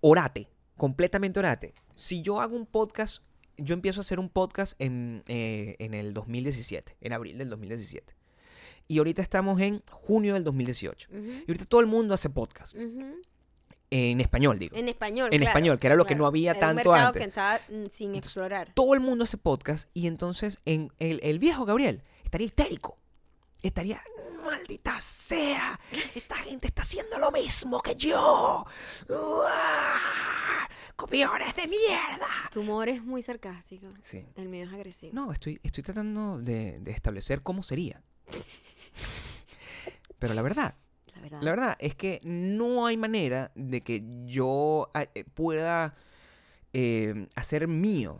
orate, 0.00 0.48
completamente 0.76 1.38
orate. 1.38 1.74
Si 1.96 2.22
yo 2.22 2.40
hago 2.40 2.56
un 2.56 2.66
podcast, 2.66 3.22
yo 3.56 3.74
empiezo 3.74 4.00
a 4.00 4.02
hacer 4.02 4.18
un 4.18 4.28
podcast 4.28 4.74
en, 4.78 5.22
eh, 5.28 5.76
en 5.78 5.94
el 5.94 6.14
2017, 6.14 6.96
en 7.00 7.12
abril 7.12 7.38
del 7.38 7.50
2017. 7.50 8.14
Y 8.88 8.98
ahorita 8.98 9.22
estamos 9.22 9.60
en 9.60 9.82
junio 9.90 10.34
del 10.34 10.42
2018. 10.42 11.08
Ujú. 11.12 11.22
Y 11.22 11.44
ahorita 11.46 11.64
todo 11.66 11.80
el 11.80 11.86
mundo 11.86 12.14
hace 12.14 12.28
podcast. 12.28 12.74
En 13.90 14.20
español, 14.20 14.58
digo. 14.58 14.76
En 14.76 14.88
español. 14.88 15.30
En 15.32 15.38
claro, 15.40 15.50
español, 15.50 15.78
que 15.80 15.86
era 15.88 15.96
lo 15.96 16.04
que 16.04 16.14
no 16.14 16.26
había 16.26 16.52
Era 16.52 16.58
un 16.70 16.76
tanto 16.76 16.90
mercado 16.90 17.08
antes. 17.08 17.22
que 17.22 17.28
estaba 17.28 17.58
mm, 17.68 17.86
sin 17.90 18.14
explorar. 18.14 18.72
Todo 18.74 18.94
el 18.94 19.00
mundo 19.00 19.24
hace 19.24 19.36
podcast 19.36 19.88
y 19.94 20.06
entonces 20.06 20.58
en 20.64 20.92
el, 20.98 21.18
el 21.22 21.38
viejo 21.38 21.64
Gabriel 21.64 22.02
estaría 22.24 22.46
histérico. 22.46 22.98
Estaría, 23.62 24.00
maldita 24.42 24.98
sea, 25.02 25.78
esta 26.14 26.36
gente 26.36 26.68
está 26.68 26.80
haciendo 26.80 27.18
lo 27.18 27.30
mismo 27.30 27.82
que 27.82 27.94
yo. 27.94 28.64
¡Uah! 29.08 30.68
Copiones 30.96 31.54
de 31.56 31.66
mierda. 31.66 32.28
Tu 32.50 32.60
humor 32.60 32.88
es 32.88 33.02
muy 33.02 33.22
sarcástico. 33.22 33.88
Sí. 34.02 34.24
El 34.36 34.48
mío 34.48 34.64
es 34.66 34.72
agresivo. 34.72 35.12
No, 35.14 35.32
estoy, 35.32 35.60
estoy 35.62 35.82
tratando 35.82 36.38
de, 36.38 36.80
de 36.80 36.90
establecer 36.92 37.42
cómo 37.42 37.62
sería. 37.62 38.02
Pero 40.18 40.34
la 40.34 40.42
verdad, 40.42 40.74
La 41.20 41.24
verdad. 41.24 41.42
la 41.42 41.50
verdad 41.50 41.76
es 41.78 41.94
que 41.94 42.20
no 42.24 42.86
hay 42.86 42.96
manera 42.96 43.50
de 43.54 43.82
que 43.82 44.02
yo 44.24 44.90
ah, 44.94 45.04
eh, 45.14 45.24
pueda 45.34 45.94
eh, 46.72 47.26
hacer 47.34 47.68
mío 47.68 48.18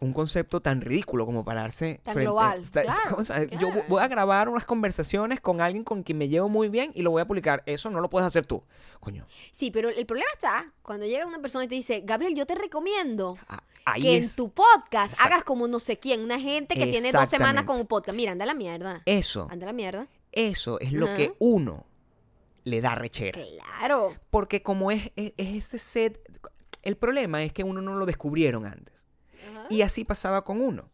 un 0.00 0.12
concepto 0.12 0.60
tan 0.60 0.80
ridículo 0.80 1.26
como 1.26 1.44
pararse 1.44 2.00
Tan 2.04 2.14
frente- 2.14 2.26
global, 2.26 2.62
esta- 2.62 2.82
claro, 2.84 3.16
o 3.18 3.24
sea, 3.24 3.42
Yo 3.44 3.68
voy 3.88 4.00
a 4.02 4.06
grabar 4.08 4.48
unas 4.48 4.64
conversaciones 4.64 5.40
con 5.40 5.60
alguien 5.60 5.82
con 5.82 6.02
quien 6.04 6.18
me 6.18 6.28
llevo 6.28 6.48
muy 6.48 6.68
bien 6.68 6.92
y 6.94 7.02
lo 7.02 7.10
voy 7.10 7.22
a 7.22 7.26
publicar. 7.26 7.62
Eso 7.66 7.90
no 7.90 8.00
lo 8.00 8.08
puedes 8.08 8.26
hacer 8.26 8.46
tú. 8.46 8.62
Coño, 9.00 9.26
Sí, 9.50 9.70
pero 9.72 9.88
el 9.88 10.06
problema 10.06 10.30
está 10.34 10.72
cuando 10.82 11.04
llega 11.06 11.26
una 11.26 11.40
persona 11.40 11.64
y 11.64 11.68
te 11.68 11.74
dice, 11.74 12.02
Gabriel, 12.04 12.34
yo 12.36 12.46
te 12.46 12.54
recomiendo 12.54 13.36
a- 13.48 13.62
ahí 13.86 14.02
que 14.02 14.16
es 14.18 14.30
en 14.30 14.36
tu 14.36 14.50
podcast 14.50 15.20
hagas 15.20 15.42
como 15.42 15.66
no 15.66 15.80
sé 15.80 15.98
quién, 15.98 16.20
una 16.22 16.38
gente 16.38 16.76
que 16.76 16.86
tiene 16.86 17.10
dos 17.10 17.28
semanas 17.28 17.64
con 17.64 17.76
un 17.80 17.86
podcast. 17.86 18.14
Mira, 18.16 18.30
anda 18.32 18.44
a 18.44 18.46
la 18.46 18.54
mierda. 18.54 19.02
eso. 19.04 19.48
Anda 19.50 19.66
a 19.66 19.68
la 19.68 19.72
mierda. 19.72 20.06
Eso 20.38 20.78
es 20.78 20.92
lo 20.92 21.14
que 21.16 21.34
uno 21.40 21.84
le 22.62 22.80
da 22.80 22.94
rechera. 22.94 23.40
Claro. 23.42 24.14
Porque 24.30 24.62
como 24.62 24.92
es, 24.92 25.10
es, 25.16 25.32
es 25.36 25.56
ese 25.56 25.78
set, 25.80 26.40
el 26.82 26.96
problema 26.96 27.42
es 27.42 27.52
que 27.52 27.64
uno 27.64 27.80
no 27.80 27.94
lo 27.94 28.06
descubrieron 28.06 28.64
antes. 28.64 28.94
Y 29.68 29.82
así 29.82 30.04
pasaba 30.04 30.44
con 30.44 30.60
uno. 30.60 30.90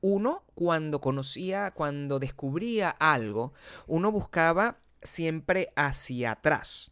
Uno, 0.00 0.44
cuando 0.54 1.02
conocía, 1.02 1.72
cuando 1.72 2.18
descubría 2.18 2.88
algo, 2.88 3.52
uno 3.86 4.10
buscaba 4.10 4.78
siempre 5.02 5.72
hacia 5.76 6.32
atrás. 6.32 6.90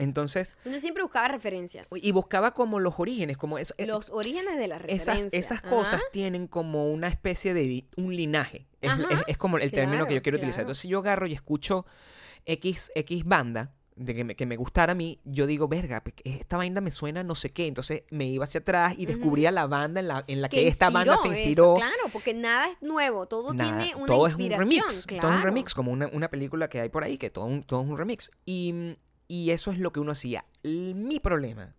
Entonces, 0.00 0.56
Uno 0.64 0.80
siempre 0.80 1.02
buscaba 1.02 1.28
referencias. 1.28 1.88
y 1.94 2.12
buscaba 2.12 2.52
como 2.52 2.80
los 2.80 2.94
orígenes, 2.98 3.36
como 3.36 3.58
eso. 3.58 3.74
eh, 3.78 3.86
Los 3.86 4.10
orígenes 4.10 4.56
de 4.58 4.66
la 4.68 4.78
referencia. 4.78 5.12
esas, 5.14 5.28
esas 5.32 5.62
cosas 5.62 6.02
tienen 6.12 6.46
como 6.48 6.90
una 6.90 7.08
especie 7.08 7.54
de 7.54 7.84
un 7.96 8.14
linaje. 8.16 8.66
Es, 8.80 8.90
es- 9.10 9.18
es 9.28 9.38
como 9.38 9.58
el 9.58 9.70
término 9.70 10.06
que 10.06 10.14
yo 10.14 10.20
claro, 10.20 10.22
quiero 10.22 10.36
utilizar. 10.38 10.60
claro. 10.60 10.62
Entonces, 10.68 10.82
si 10.82 10.88
yo 10.88 10.98
agarro 11.00 11.26
y 11.26 11.34
escucho 11.34 11.86
X, 12.46 12.90
X 12.94 13.24
banda 13.24 13.72
de 13.96 14.14
que 14.14 14.24
me, 14.24 14.34
que 14.34 14.46
me 14.46 14.56
gustara 14.56 14.92
a 14.92 14.94
mí, 14.94 15.20
yo 15.24 15.46
digo, 15.46 15.68
verga, 15.68 16.02
esta 16.24 16.56
banda 16.56 16.80
me 16.80 16.90
suena 16.90 17.22
no 17.22 17.34
sé 17.34 17.50
qué. 17.50 17.66
Entonces 17.66 18.04
me 18.10 18.24
iba 18.24 18.44
hacia 18.44 18.60
atrás 18.60 18.94
y 18.96 19.04
descubría 19.04 19.50
la 19.50 19.66
banda 19.66 20.00
en 20.00 20.08
la, 20.08 20.24
en 20.26 20.40
la 20.40 20.48
que, 20.48 20.66
esta 20.66 20.88
banda 20.88 21.18
se 21.18 21.28
inspiró 21.28 21.74
eso, 21.76 21.80
claro, 21.86 22.08
porque 22.10 22.32
nada 22.32 22.70
es 22.70 22.80
nuevo, 22.80 23.26
todo 23.26 23.52
Nada, 23.52 23.78
tiene 23.78 23.94
una 23.96 24.06
todo 24.06 24.26
es 24.26 24.34
un 24.36 24.48
remix. 24.48 24.80
Todo 24.80 24.88
es 24.88 25.06
un 25.12 25.18
claro. 25.18 25.42
remix, 25.42 25.74
como 25.74 25.92
una, 25.92 26.06
una 26.06 26.28
película 26.30 26.70
que 26.70 26.80
hay 26.80 26.88
por 26.88 27.04
ahí, 27.04 27.18
que 27.18 27.28
todo, 27.28 27.44
un- 27.44 27.62
todo 27.62 27.82
es 27.82 27.88
un 27.90 27.98
remix. 27.98 28.30
Y, 28.46 28.94
y 29.30 29.50
eso 29.52 29.70
es 29.70 29.78
lo 29.78 29.92
que 29.92 30.00
uno 30.00 30.12
hacía. 30.12 30.44
Mi 30.64 31.20
problema 31.20 31.74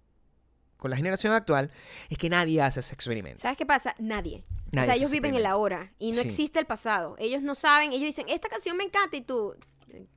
con 0.78 0.90
la 0.90 0.98
generación 0.98 1.34
actual 1.34 1.70
es 2.10 2.18
que 2.18 2.30
nadie 2.30 2.62
hace 2.62 2.80
ese 2.80 2.94
experimento. 2.96 3.42
¿Sabes 3.42 3.58
qué 3.58 3.66
pasa? 3.66 3.94
Nadie. 4.00 4.44
o 4.76 4.84
sea, 4.84 4.96
ellos 4.96 5.12
viven 5.12 5.36
el 5.36 5.46
ahora 5.46 5.92
y 6.00 6.14
no 6.14 6.22
Sí. 6.22 6.28
existe 6.30 6.58
el 6.60 6.66
pasado. 6.66 7.16
Ellos 7.20 7.42
no 7.42 7.54
saben, 7.56 7.92
ellos 7.92 8.06
dicen, 8.06 8.26
esta 8.30 8.48
canción 8.48 8.78
me 8.78 8.86
encanta 8.86 9.18
y 9.18 9.22
tú, 9.22 9.54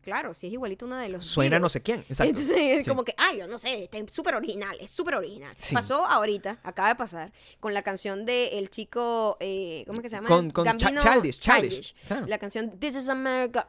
claro, 0.01 0.32
si 0.32 0.47
es 0.47 0.53
igualito 0.53 0.87
una 0.87 1.03
de 1.03 1.09
los 1.09 1.26
Suena 1.26 1.59
no 1.59 1.68
sé 1.68 1.82
quién. 1.82 2.01
Exacto. 2.09 2.30
Entonces, 2.30 2.57
es 2.57 2.85
Sí. 2.85 2.89
como 2.89 3.03
que, 3.05 3.14
ay, 3.18 3.39
yo 3.39 3.49
no 3.49 3.59
sé, 3.59 3.82
está 3.82 3.99
súper 4.12 4.37
original, 4.37 4.76
es 4.80 4.91
súper 4.91 5.16
original. 5.16 5.55
Sí. 5.59 5.74
Pasó 5.74 6.07
ahorita, 6.07 6.61
acaba 6.62 6.89
de 6.89 6.95
pasar, 6.95 7.32
con 7.59 7.74
la 7.74 7.82
canción 7.82 8.24
de 8.24 8.57
el 8.59 8.70
chico, 8.70 9.37
eh, 9.41 9.82
¿cómo 9.89 9.99
es 9.99 10.03
que 10.05 10.09
se 10.09 10.16
llama? 10.16 10.28
Con- 10.28 10.51
con 10.53 10.64
Gambino 10.64 11.03
Childish, 11.03 11.41
Childish, 11.41 11.95
claro. 12.07 12.26
La 12.28 12.39
canción 12.39 12.78
This 12.78 12.95
is 12.97 13.09
America. 13.09 13.68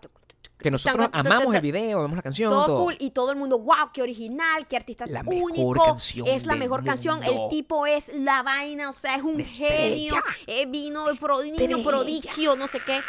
Que 0.57 0.71
nosotros 0.71 1.09
amamos 1.11 1.53
el 1.53 1.61
video, 1.61 1.99
amamos 1.99 2.15
la 2.15 2.21
canción, 2.23 2.49
Todo, 2.51 2.65
todo. 2.65 2.77
cool 2.83 2.95
y 2.99 3.11
todo 3.11 3.31
el 3.31 3.37
mundo, 3.37 3.59
wow, 3.59 3.91
qué 3.93 4.01
original, 4.01 4.65
qué 4.67 4.77
artista 4.77 5.05
La 5.05 5.21
único. 5.25 5.51
mejor 5.53 5.83
canción 5.85 6.27
es 6.27 6.45
la 6.45 6.55
mejor 6.55 6.83
canción, 6.83 7.21
el 7.23 7.37
tipo 7.49 7.85
es 7.85 8.09
la 8.13 8.41
vaina, 8.41 8.89
o 8.89 8.93
sea, 8.93 9.15
es 9.15 9.21
un 9.23 9.43
genio, 9.45 10.15
eh, 10.47 10.65
vino 10.65 11.05
pro- 11.19 11.43
niño 11.43 11.83
prodigio, 11.83 12.55
no 12.55 12.67
sé 12.67 12.79
qué. 12.85 13.01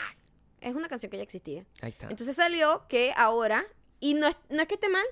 Es 0.61 0.75
una 0.75 0.89
canción 0.89 1.09
que 1.11 1.17
ya 1.19 1.23
existía. 1.23 1.65
Ahí 1.83 1.91
está. 1.91 2.09
Entonces 2.11 2.35
salió 2.35 2.83
que 2.89 3.13
ahora, 3.17 3.65
y 4.01 4.15
no 4.15 4.27
es, 4.27 4.37
no 4.51 4.63
es 4.63 4.69
que 4.69 4.75
esté 4.75 4.89
mal, 4.89 5.05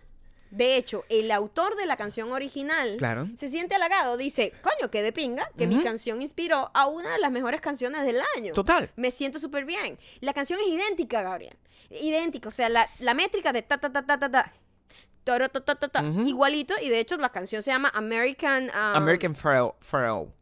de 0.50 0.76
hecho, 0.76 1.04
el 1.08 1.30
autor 1.30 1.76
de 1.76 1.86
la 1.86 1.96
canción 1.96 2.30
original 2.32 2.96
Claro. 2.98 3.28
se 3.36 3.48
siente 3.48 3.74
halagado, 3.76 4.16
dice, 4.16 4.52
coño, 4.62 4.90
qué 4.90 5.02
de 5.02 5.12
pinga, 5.12 5.48
que 5.56 5.66
mi 5.66 5.80
canción 5.82 6.22
inspiró 6.22 6.70
a 6.74 6.86
una 6.86 7.12
de 7.12 7.18
las 7.18 7.30
mejores 7.32 7.60
canciones 7.60 8.04
del 8.04 8.18
año. 8.36 8.52
Total. 8.54 8.90
Me 8.96 9.10
siento 9.10 9.38
súper 9.38 9.64
bien. 9.64 9.98
La 10.20 10.32
canción 10.32 10.58
es 10.60 10.68
idéntica, 10.68 11.22
Gabriel. 11.22 11.56
Idéntica, 11.90 12.48
o 12.48 12.52
sea, 12.52 12.68
la, 12.68 12.88
la 12.98 13.14
métrica 13.14 13.52
de 13.52 13.62
ta 13.62 13.78
ta 13.78 13.92
ta 13.92 14.04
ta 14.06 14.18
ta 14.18 14.30
ta. 14.30 14.52
toro, 15.24 15.48
ta, 15.48 15.60
ta, 15.64 15.76
ta. 15.88 16.02
Igualito, 16.24 16.74
y 16.82 16.88
de 16.90 17.00
hecho 17.00 17.16
la 17.16 17.30
canción 17.30 17.62
se 17.62 17.70
llama 17.70 17.90
American... 17.94 18.64
um, 18.64 18.96
American 18.96 19.34
Pharaoh. 19.34 19.74
Pharaoh. 19.80 20.32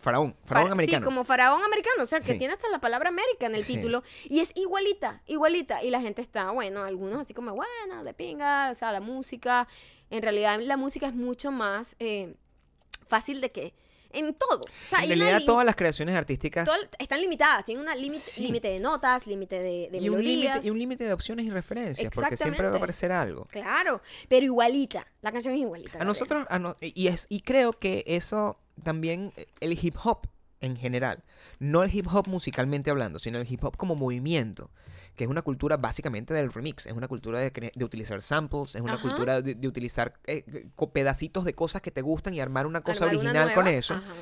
Faraón. 0.00 0.32
Faraón 0.44 0.66
Fara- 0.68 0.72
americano. 0.72 1.02
Sí, 1.02 1.04
como 1.04 1.24
faraón 1.24 1.60
americano, 1.64 2.04
o 2.04 2.06
sea, 2.06 2.20
que 2.20 2.32
Sí. 2.34 2.38
tiene 2.38 2.54
hasta 2.54 2.68
la 2.68 2.78
palabra 2.80 3.08
América 3.08 3.46
en 3.46 3.56
el 3.56 3.64
Sí. 3.64 3.74
título. 3.74 4.04
Y 4.28 4.38
es 4.38 4.52
igualita, 4.54 5.22
igualita. 5.26 5.82
Y 5.82 5.90
la 5.90 6.00
gente 6.00 6.22
está, 6.22 6.52
bueno, 6.52 6.84
algunos 6.84 7.18
así 7.18 7.34
como, 7.34 7.52
bueno, 7.52 8.04
de 8.04 8.14
pinga, 8.14 8.70
o 8.70 8.74
sea, 8.76 8.92
la 8.92 9.00
música. 9.00 9.66
En 10.10 10.22
realidad, 10.22 10.60
la 10.60 10.76
música 10.76 11.08
es 11.08 11.14
mucho 11.14 11.50
más 11.50 11.96
eh, 11.98 12.36
fácil 13.08 13.40
de 13.40 13.50
que. 13.50 13.74
En 14.10 14.32
todo. 14.34 14.60
O 14.60 14.88
sea, 14.88 15.02
en 15.04 15.08
realidad, 15.10 15.42
todas 15.44 15.66
las 15.66 15.76
creaciones 15.76 16.14
artísticas 16.14 16.64
todas 16.64 16.80
están 16.98 17.20
limitadas. 17.20 17.64
Tienen 17.64 17.86
un 17.86 18.00
límite 18.00 18.18
Sí. 18.20 18.50
de 18.58 18.80
notas, 18.80 19.26
límite 19.26 19.56
de, 19.60 19.88
de 19.92 19.98
y 19.98 20.08
un 20.08 20.16
límite 20.22 20.38
melodías. 20.48 20.64
y 20.64 20.70
un 20.70 20.78
límite 20.78 21.04
de 21.04 21.12
opciones 21.12 21.44
y 21.46 21.50
referencias, 21.50 22.10
porque 22.14 22.36
siempre 22.36 22.66
va 22.68 22.74
a 22.74 22.76
aparecer 22.76 23.12
algo. 23.12 23.44
Claro, 23.50 24.00
pero 24.28 24.44
igualita. 24.46 25.06
La 25.20 25.30
canción 25.32 25.54
es 25.54 25.60
igualita. 25.60 26.00
A 26.00 26.04
nosotros, 26.04 26.46
a 26.48 26.58
no- 26.58 26.76
y, 26.80 27.08
es, 27.08 27.26
y 27.28 27.40
creo 27.40 27.72
que 27.74 28.04
eso 28.06 28.58
también, 28.82 29.32
el 29.60 29.78
hip 29.84 29.96
hop 30.02 30.26
en 30.60 30.76
general, 30.76 31.22
no 31.58 31.82
el 31.84 31.94
hip 31.94 32.06
hop 32.12 32.26
musicalmente 32.28 32.90
hablando, 32.90 33.18
sino 33.18 33.38
el 33.38 33.46
hip 33.50 33.62
hop 33.64 33.76
como 33.76 33.94
movimiento, 33.94 34.70
que 35.18 35.24
es 35.24 35.30
una 35.30 35.42
cultura 35.42 35.76
básicamente 35.76 36.32
del 36.32 36.50
remix, 36.50 36.86
es 36.86 36.92
una 36.94 37.08
cultura 37.08 37.40
de, 37.40 37.72
utilizar 37.84 38.22
samples, 38.22 38.74
es 38.74 38.80
una 38.80 38.94
Ajá. 38.94 39.02
cultura 39.02 39.42
de, 39.42 39.54
de 39.54 39.68
utilizar 39.68 40.14
eh, 40.26 40.44
pedacitos 40.94 41.44
de 41.44 41.54
cosas 41.54 41.82
que 41.82 41.90
te 41.90 42.00
gustan 42.00 42.32
y 42.34 42.40
armar 42.40 42.66
una 42.66 42.80
cosa 42.80 43.04
Armar 43.04 43.16
una 43.18 43.28
original 43.30 43.54
con 43.54 43.66
eso. 43.66 43.94
ajá. 43.94 44.14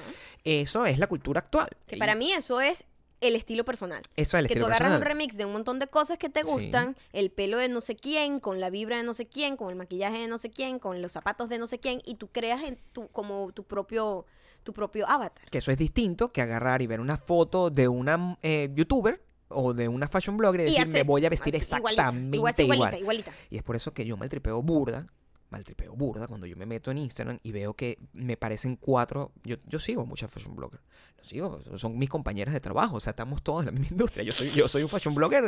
Eso 0.42 0.86
es 0.86 0.98
la 0.98 1.06
cultura 1.06 1.40
actual. 1.40 1.68
Que 1.86 1.96
Y 1.96 1.98
para 1.98 2.14
mí 2.14 2.32
eso 2.32 2.60
es 2.60 2.84
el 3.20 3.34
estilo 3.36 3.64
personal. 3.64 4.00
eso 4.16 4.36
es 4.36 4.40
el 4.42 4.48
que 4.48 4.54
tú 4.54 4.58
estilo 4.60 4.66
agarras 4.66 4.92
un 4.92 4.98
personal. 5.00 5.08
remix 5.18 5.36
de 5.36 5.44
un 5.44 5.52
montón 5.52 5.78
de 5.78 5.86
cosas 5.88 6.18
que 6.18 6.28
te 6.28 6.44
Sí. 6.44 6.50
gustan, 6.50 6.96
el 7.12 7.30
pelo 7.30 7.58
de 7.58 7.68
no 7.68 7.80
sé 7.80 7.96
quién, 7.96 8.40
con 8.40 8.60
la 8.60 8.70
vibra 8.70 8.96
de 8.98 9.02
no 9.02 9.12
sé 9.14 9.26
quién, 9.26 9.56
con 9.56 9.70
el 9.70 9.76
maquillaje 9.76 10.18
de 10.18 10.28
no 10.28 10.38
sé 10.38 10.50
quién, 10.50 10.78
con 10.78 11.02
los 11.02 11.12
zapatos 11.12 11.48
de 11.48 11.58
no 11.58 11.66
sé 11.66 11.78
quién, 11.78 12.00
y 12.04 12.14
tú 12.14 12.28
creas 12.28 12.62
en 12.62 12.78
tu, 12.92 13.08
como 13.08 13.52
tu 13.52 13.64
propio, 13.64 14.24
tu 14.62 14.72
propio 14.72 15.08
avatar. 15.08 15.48
Que 15.50 15.58
eso 15.58 15.70
es 15.70 15.78
distinto 15.78 16.32
que 16.32 16.42
agarrar 16.42 16.80
y 16.82 16.86
ver 16.86 17.00
una 17.00 17.16
foto 17.16 17.70
de 17.70 17.88
una 17.88 18.38
eh, 18.42 18.70
youtuber 18.74 19.22
o 19.56 19.72
de 19.74 19.88
una 19.88 20.08
fashion 20.08 20.36
blogger 20.36 20.60
y 20.60 20.64
Y 20.64 20.66
decir, 20.78 20.86
me 20.88 21.02
voy 21.02 21.24
a 21.26 21.30
vestir 21.30 21.56
así, 21.56 21.74
igualita, 21.74 22.02
exactamente 22.02 22.36
igual- 22.36 22.54
igual. 22.58 22.76
igualita, 22.78 22.98
igualita. 22.98 23.32
Y 23.50 23.56
es 23.56 23.62
por 23.62 23.76
eso 23.76 23.92
que 23.92 24.04
yo 24.04 24.16
maltripeo 24.16 24.62
burda, 24.62 25.06
maltripeo 25.48 25.94
burda 25.94 26.26
cuando 26.26 26.44
yo 26.46 26.56
me 26.56 26.66
meto 26.66 26.90
en 26.90 26.98
Instagram 26.98 27.38
y 27.42 27.52
veo 27.52 27.74
que 27.74 27.98
me 28.12 28.36
parecen 28.36 28.74
cuatro, 28.76 29.32
yo, 29.44 29.56
yo 29.66 29.78
sigo 29.78 30.04
muchas 30.04 30.28
fashion 30.30 30.56
bloggers, 30.56 30.82
sigo, 31.20 31.60
son 31.76 31.96
mis 31.96 32.08
compañeras 32.10 32.52
de 32.52 32.58
trabajo, 32.60 32.96
o 32.96 33.00
sea, 33.00 33.12
estamos 33.12 33.42
todos 33.44 33.60
en 33.60 33.66
la 33.66 33.72
misma 33.80 33.88
industria, 33.92 34.24
yo 34.24 34.32
soy, 34.32 34.50
yo 34.50 34.66
soy 34.66 34.82
un 34.82 34.88
fashion 34.88 35.14
blogger 35.14 35.44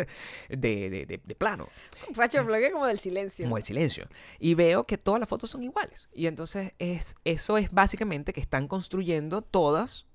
de, 0.48 0.56
de, 0.56 0.88
de- 0.90 1.04
de- 1.06 1.20
de 1.24 1.34
plano, 1.34 1.68
Fashion 2.14 2.46
blogger 2.46 2.70
como 2.72 2.86
del 2.86 2.98
silencio. 2.98 3.44
como 3.44 3.56
el 3.56 3.64
silencio, 3.64 4.08
y 4.38 4.54
veo 4.54 4.84
que 4.84 4.98
todas 4.98 5.18
las 5.18 5.28
fotos 5.28 5.50
son 5.50 5.64
iguales, 5.64 6.08
y 6.14 6.28
entonces 6.28 6.72
es, 6.78 7.16
eso 7.24 7.58
es 7.58 7.72
básicamente 7.72 8.32
que 8.32 8.40
están 8.40 8.68
construyendo 8.68 9.42
todas, 9.42 10.06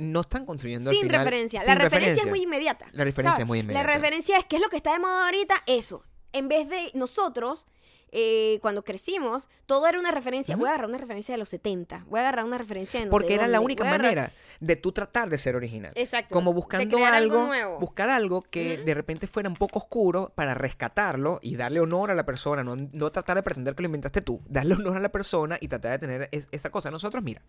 no 0.00 0.20
están 0.22 0.46
construyendo 0.46 0.90
al 0.90 0.96
Sin 0.96 1.06
final- 1.06 1.24
referencia. 1.24 1.60
sin 1.60 1.68
la 1.68 1.74
referencia 1.76 2.22
es 2.24 2.28
muy 2.28 2.42
inmediata. 2.42 2.86
La 2.92 3.04
referencia 3.04 3.32
¿sabes? 3.32 3.42
es 3.44 3.46
muy 3.46 3.58
inmediata. 3.60 3.86
La 3.86 3.94
referencia 3.94 4.38
es 4.38 4.44
qué 4.46 4.56
es 4.56 4.62
lo 4.62 4.68
que 4.68 4.76
está 4.76 4.92
de 4.92 4.98
moda 4.98 5.26
ahorita, 5.26 5.54
eso. 5.66 6.02
En 6.32 6.48
vez 6.48 6.68
de 6.68 6.90
nosotros, 6.94 7.66
eh, 8.12 8.58
cuando 8.60 8.82
crecimos, 8.82 9.48
todo 9.66 9.86
era 9.86 9.96
una 9.98 10.10
referencia. 10.10 10.56
Voy 10.56 10.66
a 10.66 10.70
agarrar 10.70 10.88
una 10.88 10.98
referencia 10.98 11.32
de 11.32 11.38
los 11.38 11.48
70. 11.48 12.04
Voy 12.08 12.18
a 12.18 12.22
agarrar 12.22 12.44
una 12.44 12.58
referencia 12.58 12.98
de 12.98 13.06
no 13.06 13.10
sé 13.10 13.12
Porque 13.12 13.34
era 13.34 13.46
la 13.46 13.60
única 13.60 13.84
agarrar- 13.84 14.02
manera 14.02 14.32
de 14.58 14.74
tú 14.76 14.90
tratar 14.90 15.30
de 15.30 15.38
ser 15.38 15.54
original. 15.54 15.92
Exacto. 15.94 16.34
Como 16.34 16.52
buscando 16.52 16.96
algo 16.98 17.06
algo, 17.36 17.46
nuevo. 17.46 17.78
buscar 17.78 18.10
algo 18.10 18.42
que 18.42 18.78
de 18.78 18.94
repente 18.94 19.28
fuera 19.28 19.48
un 19.48 19.54
poco 19.54 19.78
oscuro 19.78 20.32
para 20.34 20.54
rescatarlo 20.54 21.38
y 21.40 21.54
darle 21.54 21.78
honor 21.78 22.10
a 22.10 22.16
la 22.16 22.26
persona, 22.26 22.64
no, 22.64 22.74
no 22.76 23.12
tratar 23.12 23.36
de 23.36 23.44
pretender 23.44 23.76
que 23.76 23.82
lo 23.82 23.86
inventaste 23.86 24.22
tú, 24.22 24.40
darle 24.48 24.74
honor 24.74 24.96
a 24.96 25.00
la 25.00 25.10
persona 25.12 25.56
y 25.60 25.68
tratar 25.68 25.92
de 25.92 25.98
tener 26.00 26.28
es- 26.32 26.48
esa 26.50 26.70
cosa. 26.70 26.90
Nosotros, 26.90 27.22
mira, 27.22 27.42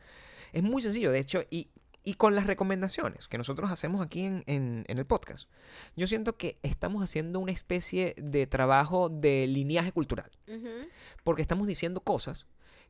es 0.53 0.61
muy 0.61 0.83
sencillo, 0.83 1.11
de 1.11 1.19
hecho, 1.19 1.43
y, 1.49 1.69
y 2.03 2.15
con 2.15 2.35
las 2.35 2.47
recomendaciones 2.47 3.27
que 3.27 3.37
nosotros 3.37 3.69
hacemos 3.71 4.01
aquí 4.01 4.21
en, 4.21 4.43
en- 4.47 4.85
en 4.87 4.97
el 4.97 5.05
podcast, 5.05 5.49
yo 5.95 6.07
siento 6.07 6.35
que 6.37 6.57
estamos 6.63 7.03
haciendo 7.03 7.39
una 7.39 7.51
especie 7.51 8.15
de 8.17 8.47
trabajo 8.47 9.09
de 9.09 9.45
lineaje 9.47 9.91
cultural. 9.91 10.31
Porque 11.23 11.41
estamos 11.41 11.67
diciendo 11.67 12.01
cosas 12.01 12.47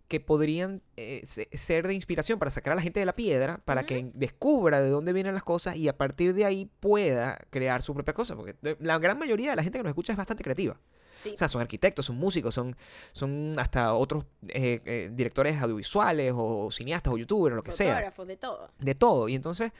que 0.08 0.20
podrían 0.20 0.82
eh, 0.98 1.22
se- 1.26 1.48
ser 1.54 1.88
de 1.88 1.94
inspiración 1.94 2.38
para 2.38 2.52
sacar 2.52 2.74
a 2.74 2.76
la 2.76 2.82
gente 2.82 3.00
de 3.00 3.06
la 3.06 3.16
piedra, 3.16 3.62
para 3.64 3.86
que 3.86 4.12
descubra 4.14 4.82
de 4.82 4.90
dónde 4.90 5.14
vienen 5.14 5.34
las 5.34 5.44
cosas 5.44 5.76
y 5.78 5.88
a 5.88 5.98
partir 5.98 6.34
de 6.34 6.44
ahí 6.46 6.70
pueda 6.82 7.40
crear 7.50 7.82
su 7.82 7.94
propia 7.94 8.14
cosa, 8.14 8.36
porque 8.36 8.56
eh, 8.64 8.76
la 8.80 8.98
gran 9.00 9.18
mayoría 9.20 9.52
de 9.52 9.56
la 9.56 9.64
gente 9.64 9.78
que 9.80 9.84
nos 9.84 9.92
escucha 9.92 10.12
es 10.14 10.18
bastante 10.18 10.44
creativa. 10.44 10.78
Sí. 11.16 11.32
O 11.34 11.38
sea, 11.38 11.48
son 11.48 11.62
arquitectos, 11.62 12.06
son 12.06 12.18
músicos, 12.18 12.56
son, 12.56 12.76
son 13.12 13.56
hasta 13.60 13.94
otros 13.94 14.26
eh, 14.48 14.82
eh, 14.86 15.10
directores 15.14 15.62
audiovisuales 15.62 16.34
o 16.36 16.70
cineastas 16.72 17.14
o 17.14 17.18
youtubers 17.18 17.54
o 17.54 17.56
lo 17.58 17.64
que 17.64 17.72
sea 17.72 17.94
Fotógrafos, 17.96 18.28
de 18.28 18.38
todo. 18.38 18.68
de 18.80 18.96
todo. 18.96 19.30
Y 19.30 19.36
entonces, 19.36 19.72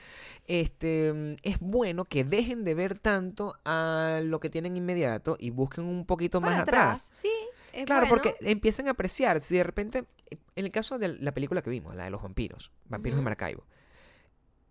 este 0.46 1.36
es 1.42 1.58
bueno 1.60 2.04
que 2.04 2.24
dejen 2.24 2.64
de 2.64 2.74
ver 2.74 2.98
tanto 2.98 3.54
a 3.64 4.20
lo 4.22 4.40
que 4.40 4.50
tienen 4.50 4.76
inmediato 4.76 5.36
y 5.38 5.50
busquen 5.50 5.84
un 5.84 6.04
poquito 6.06 6.40
Para 6.40 6.52
más 6.52 6.62
atrás. 6.62 6.82
atrás. 7.06 7.08
Sí. 7.12 7.30
es 7.72 7.86
Claro, 7.86 8.06
bueno. 8.06 8.22
porque 8.22 8.34
empiezan 8.48 8.88
a 8.88 8.92
apreciar, 8.92 9.40
si 9.40 9.56
de 9.56 9.64
repente, 9.64 10.04
en 10.56 10.64
el 10.64 10.70
caso 10.70 10.98
de 10.98 11.08
la 11.08 11.32
película 11.32 11.62
que 11.62 11.70
vimos, 11.70 11.94
la 11.94 12.04
de 12.04 12.10
los 12.10 12.22
vampiros, 12.22 12.70
Vampiros 12.86 13.18
de. 13.18 13.24
Maracaibo, 13.24 13.64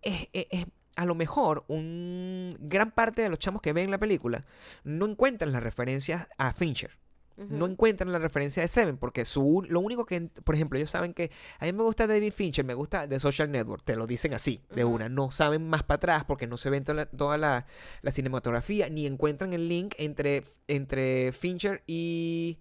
es, 0.02 0.28
es- 0.34 0.48
es- 0.52 0.66
a 1.02 1.06
lo 1.06 1.16
mejor 1.16 1.64
un 1.68 2.56
gran 2.60 2.92
parte 2.92 3.24
de 3.24 3.30
los 3.30 3.40
chamos 3.40 3.62
que 3.62 3.74
ven 3.74 3.90
la 3.90 3.98
película 3.98 4.46
no 4.84 5.06
encuentran 5.08 5.52
las 5.52 5.64
referencias 5.64 6.28
a 6.38 6.54
Fincher. 6.54 6.92
No 7.38 7.66
encuentran 7.66 8.12
la 8.12 8.20
referencia 8.20 8.62
de 8.62 8.68
Seven, 8.68 8.98
porque 8.98 9.26
su, 9.26 9.66
lo 9.68 9.80
único 9.80 10.06
que, 10.06 10.22
por 10.44 10.54
ejemplo, 10.54 10.78
ellos 10.78 10.92
saben 10.92 11.16
que 11.16 11.32
a 11.58 11.66
mí 11.66 11.74
me 11.74 11.82
gusta 11.82 12.06
David 12.06 12.34
Fincher, 12.34 12.64
me 12.64 12.76
gusta 12.76 13.08
The 13.10 13.20
Social 13.20 13.50
Network, 13.52 13.84
te 13.84 13.96
lo 13.96 14.06
dicen 14.06 14.36
así, 14.36 14.62
de 14.76 14.86
una. 14.86 15.10
No 15.10 15.32
saben 15.32 15.68
más 15.68 15.82
para 15.82 15.96
atrás 15.96 16.24
porque 16.26 16.46
no 16.46 16.58
se 16.58 16.70
ven 16.70 16.84
toda 16.84 16.94
la, 16.98 17.06
toda 17.08 17.38
la, 17.40 17.66
la 18.04 18.12
cinematografía, 18.12 18.90
ni 18.90 19.08
encuentran 19.08 19.54
el 19.54 19.68
link 19.70 19.96
entre, 19.98 20.44
entre 20.68 21.32
Fincher 21.32 21.82
y, 21.88 22.60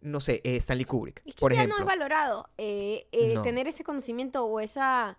no 0.00 0.18
sé, 0.18 0.40
eh, 0.44 0.56
Stanley 0.56 0.86
Kubrick, 0.86 1.20
Es 1.26 1.34
que 1.34 1.40
por 1.40 1.52
ya 1.52 1.58
ejemplo. 1.58 1.76
no 1.76 1.82
es 1.82 1.86
valorado 1.86 2.48
eh, 2.56 3.06
eh, 3.12 3.34
No. 3.34 3.42
tener 3.42 3.66
ese 3.66 3.84
conocimiento 3.84 4.46
o 4.46 4.60
esa, 4.60 5.18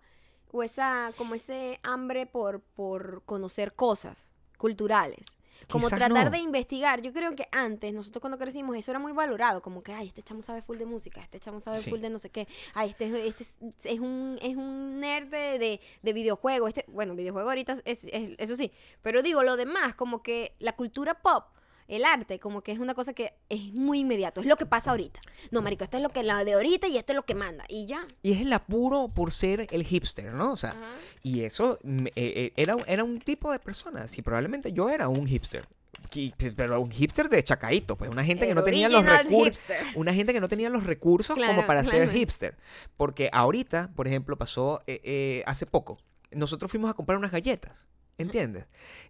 o 0.56 0.62
esa, 0.62 1.12
como 1.18 1.34
ese 1.34 1.80
hambre 1.82 2.26
por, 2.26 2.60
por 2.60 3.22
conocer 3.26 3.74
cosas 3.74 4.30
culturales. 4.56 5.26
Como 5.68 5.86
Quizás 5.86 5.98
tratar 5.98 6.26
no. 6.26 6.30
de 6.30 6.38
investigar. 6.38 7.00
Yo 7.00 7.12
creo 7.12 7.34
que 7.34 7.48
antes, 7.50 7.92
nosotros 7.92 8.20
cuando 8.20 8.36
crecimos, 8.38 8.76
eso 8.76 8.90
era 8.92 8.98
muy 9.00 9.12
valorado. 9.12 9.62
Como 9.62 9.82
que, 9.82 9.92
ay, 9.94 10.08
este 10.08 10.22
chamo 10.22 10.42
sabe 10.42 10.60
full 10.62 10.76
de 10.78 10.84
música, 10.86 11.20
este 11.22 11.40
chamo 11.40 11.58
sabe 11.58 11.78
Sí. 11.78 11.88
full 11.90 12.00
de 12.00 12.10
no 12.10 12.18
sé 12.18 12.30
qué. 12.30 12.46
Ay, 12.74 12.90
este, 12.90 13.06
es- 13.06 13.14
este 13.14 13.42
es, 13.44 13.54
es 13.84 13.98
un, 14.00 14.38
es 14.42 14.56
un 14.56 15.00
nerd 15.00 15.28
de, 15.28 15.58
de, 15.58 15.80
de 16.02 16.12
videojuegos. 16.12 16.68
Este, 16.68 16.84
bueno, 16.88 17.14
videojuego 17.14 17.48
ahorita 17.48 17.72
es, 17.72 18.04
es- 18.04 18.34
eso 18.38 18.56
sí. 18.56 18.70
Pero 19.02 19.22
digo, 19.22 19.42
lo 19.42 19.56
demás, 19.56 19.94
como 19.94 20.22
que 20.22 20.54
la 20.58 20.76
cultura 20.76 21.14
pop, 21.22 21.46
el 21.88 22.04
arte, 22.04 22.38
como 22.38 22.62
que 22.62 22.72
es 22.72 22.78
una 22.78 22.94
cosa 22.94 23.12
que 23.12 23.34
es 23.48 23.72
muy 23.72 24.00
inmediato. 24.00 24.40
Es 24.40 24.46
lo 24.46 24.56
que 24.56 24.66
pasa 24.66 24.90
ahorita. 24.90 25.20
No, 25.50 25.62
marico, 25.62 25.84
esto 25.84 25.96
es 25.96 26.02
lo 26.02 26.10
que 26.10 26.22
la 26.22 26.44
de 26.44 26.54
ahorita 26.54 26.88
y 26.88 26.96
esto 26.96 27.12
es 27.12 27.16
lo 27.16 27.24
que 27.24 27.34
manda. 27.34 27.64
Y 27.68 27.86
ya. 27.86 28.06
Y 28.22 28.32
es 28.32 28.40
el 28.40 28.52
apuro 28.52 29.08
por 29.08 29.32
ser 29.32 29.66
el 29.70 29.84
hipster, 29.84 30.32
¿no? 30.32 30.52
O 30.52 30.56
sea, 30.56 30.70
Ajá. 30.70 30.94
y 31.22 31.42
eso 31.42 31.78
eh, 31.82 32.10
eh, 32.14 32.52
era, 32.56 32.76
era 32.86 33.04
un 33.04 33.20
tipo 33.20 33.52
de 33.52 33.58
persona. 33.58 34.06
Y 34.14 34.22
probablemente 34.22 34.72
yo 34.72 34.90
era 34.90 35.08
un 35.08 35.26
hipster. 35.26 35.66
Pues, 36.14 36.54
Pero 36.54 36.80
un 36.80 36.90
hipster 36.90 37.28
de 37.28 37.42
chacaíto, 37.42 37.96
pues 37.96 38.10
una 38.10 38.24
gente 38.24 38.46
que 38.46 38.54
no 38.54 38.62
tenía 38.62 38.88
los 38.88 39.04
recursos. 39.04 39.76
Una 39.94 40.14
gente 40.14 40.32
que 40.32 40.40
no 40.40 40.48
tenía 40.48 40.70
los 40.70 40.84
recursos 40.84 41.34
como 41.34 41.46
Claro, 41.46 41.66
para 41.66 41.84
ser 41.84 42.10
hipster. 42.10 42.56
Porque 42.96 43.30
ahorita, 43.32 43.90
por 43.94 44.06
ejemplo, 44.06 44.36
pasó 44.36 44.82
eh, 44.86 45.00
eh, 45.02 45.42
hace 45.46 45.66
poco. 45.66 45.98
Nosotros 46.30 46.70
fuimos 46.70 46.90
a 46.90 46.94
comprar 46.94 47.18
unas 47.18 47.30
galletas. 47.30 47.78
¿Entiendes? 48.18 48.66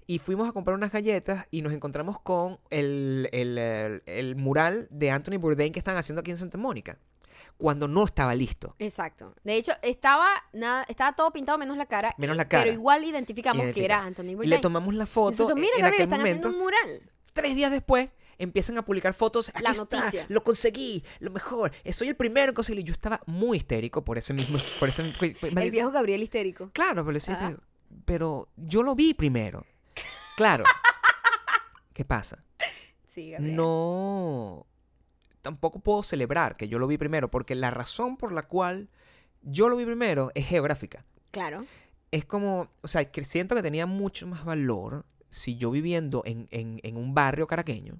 Y 0.07 0.19
fuimos 0.19 0.49
a 0.49 0.53
comprar 0.53 0.77
unas 0.77 0.91
galletas 0.93 1.47
y 1.51 1.63
nos 1.63 1.73
encontramos 1.73 2.19
con 2.21 2.59
el, 2.71 3.29
el, 3.33 3.59
el- 3.59 4.03
el 4.07 4.37
mural 4.37 4.89
de 4.91 5.11
Anthony 5.11 5.39
Bourdain 5.39 5.73
que 5.73 5.79
están 5.79 5.97
haciendo 5.97 6.21
aquí 6.21 6.31
en 6.31 6.39
Santa 6.39 6.57
Mónica. 6.59 6.99
Cuando 7.57 7.87
no 7.87 8.05
estaba 8.05 8.35
listo. 8.35 8.75
Exacto. 8.81 9.35
De 9.45 9.55
hecho, 9.57 9.73
estaba 9.83 10.27
nada, 10.53 10.85
estaba 10.89 11.15
todo 11.15 11.33
pintado 11.33 11.57
menos 11.57 11.77
la 11.77 11.87
cara. 11.87 12.13
Menos 12.19 12.37
la 12.37 12.49
cara. 12.49 12.65
Pero 12.65 12.75
igual 12.75 13.05
identificamos 13.05 13.67
que 13.73 13.85
era 13.85 14.03
Anthony 14.03 14.23
Y 14.25 14.29
le 14.31 14.35
Bourdain. 14.37 14.61
tomamos 14.61 14.95
la 14.95 15.07
foto 15.07 15.31
Nosotros, 15.31 15.55
mira, 15.61 15.69
en 15.77 15.83
Gabriel, 15.83 15.95
aquel 15.95 16.03
están 16.05 16.19
momento. 16.21 16.49
haciendo 16.49 16.59
un 16.59 16.65
mural. 16.65 17.11
Tres 17.33 17.55
días 17.55 17.71
después 17.71 18.09
empiezan 18.39 18.77
a 18.79 18.85
publicar 18.85 19.15
fotos. 19.15 19.51
Aquí 19.51 19.63
La 19.63 19.71
está, 19.71 19.97
noticia. 19.99 20.27
lo 20.29 20.43
conseguí, 20.43 21.05
lo 21.21 21.31
mejor. 21.31 21.71
Soy 21.93 22.09
el 22.09 22.17
primero 22.17 22.49
en 22.49 22.55
conseguirlo. 22.55 22.87
Yo 22.87 22.93
estaba 22.93 23.21
muy 23.27 23.59
histérico 23.59 24.03
por 24.05 24.19
ese 24.19 24.35
mismo. 24.35 24.59
Por 24.81 24.89
ese, 24.89 25.03
El 25.41 25.71
viejo 25.71 25.93
Gabriel 25.93 26.23
histérico. 26.25 26.71
Claro, 26.73 27.05
pero, 27.05 27.15
decía, 27.15 27.39
Ah. 27.41 27.57
Pero, 28.05 28.49
yo 28.57 28.83
lo 28.83 28.95
vi 28.95 29.15
primero. 29.15 29.65
Claro. 30.37 30.65
¿Qué 31.93 32.05
pasa? 32.05 32.45
Sí, 33.07 33.31
Gabriel. 33.31 33.57
No. 33.57 34.67
Tampoco 35.43 35.79
puedo 35.79 36.03
celebrar 36.03 36.57
que 36.57 36.69
yo 36.69 36.79
lo 36.79 36.87
vi 36.87 36.99
primero, 36.99 37.31
porque 37.31 37.55
la 37.55 37.71
razón 37.71 38.17
por 38.17 38.33
la 38.33 38.49
cual 38.49 38.89
yo 39.43 39.69
lo 39.69 39.77
vi 39.77 39.85
primero 39.85 40.31
es 40.35 40.47
geográfica. 40.47 41.05
Claro. 41.31 41.67
Es 42.11 42.25
como, 42.25 42.69
o 42.81 42.89
sea, 42.89 43.11
que 43.11 43.25
siento 43.25 43.55
que 43.55 43.63
tenía 43.63 43.87
mucho 43.87 44.27
más 44.27 44.45
valor 44.45 45.05
si 45.31 45.57
yo 45.57 45.71
viviendo 45.71 46.23
en, 46.25 46.49
en, 46.51 46.81
en 46.83 46.97
un 46.97 47.15
barrio 47.15 47.47
caraqueño. 47.47 47.99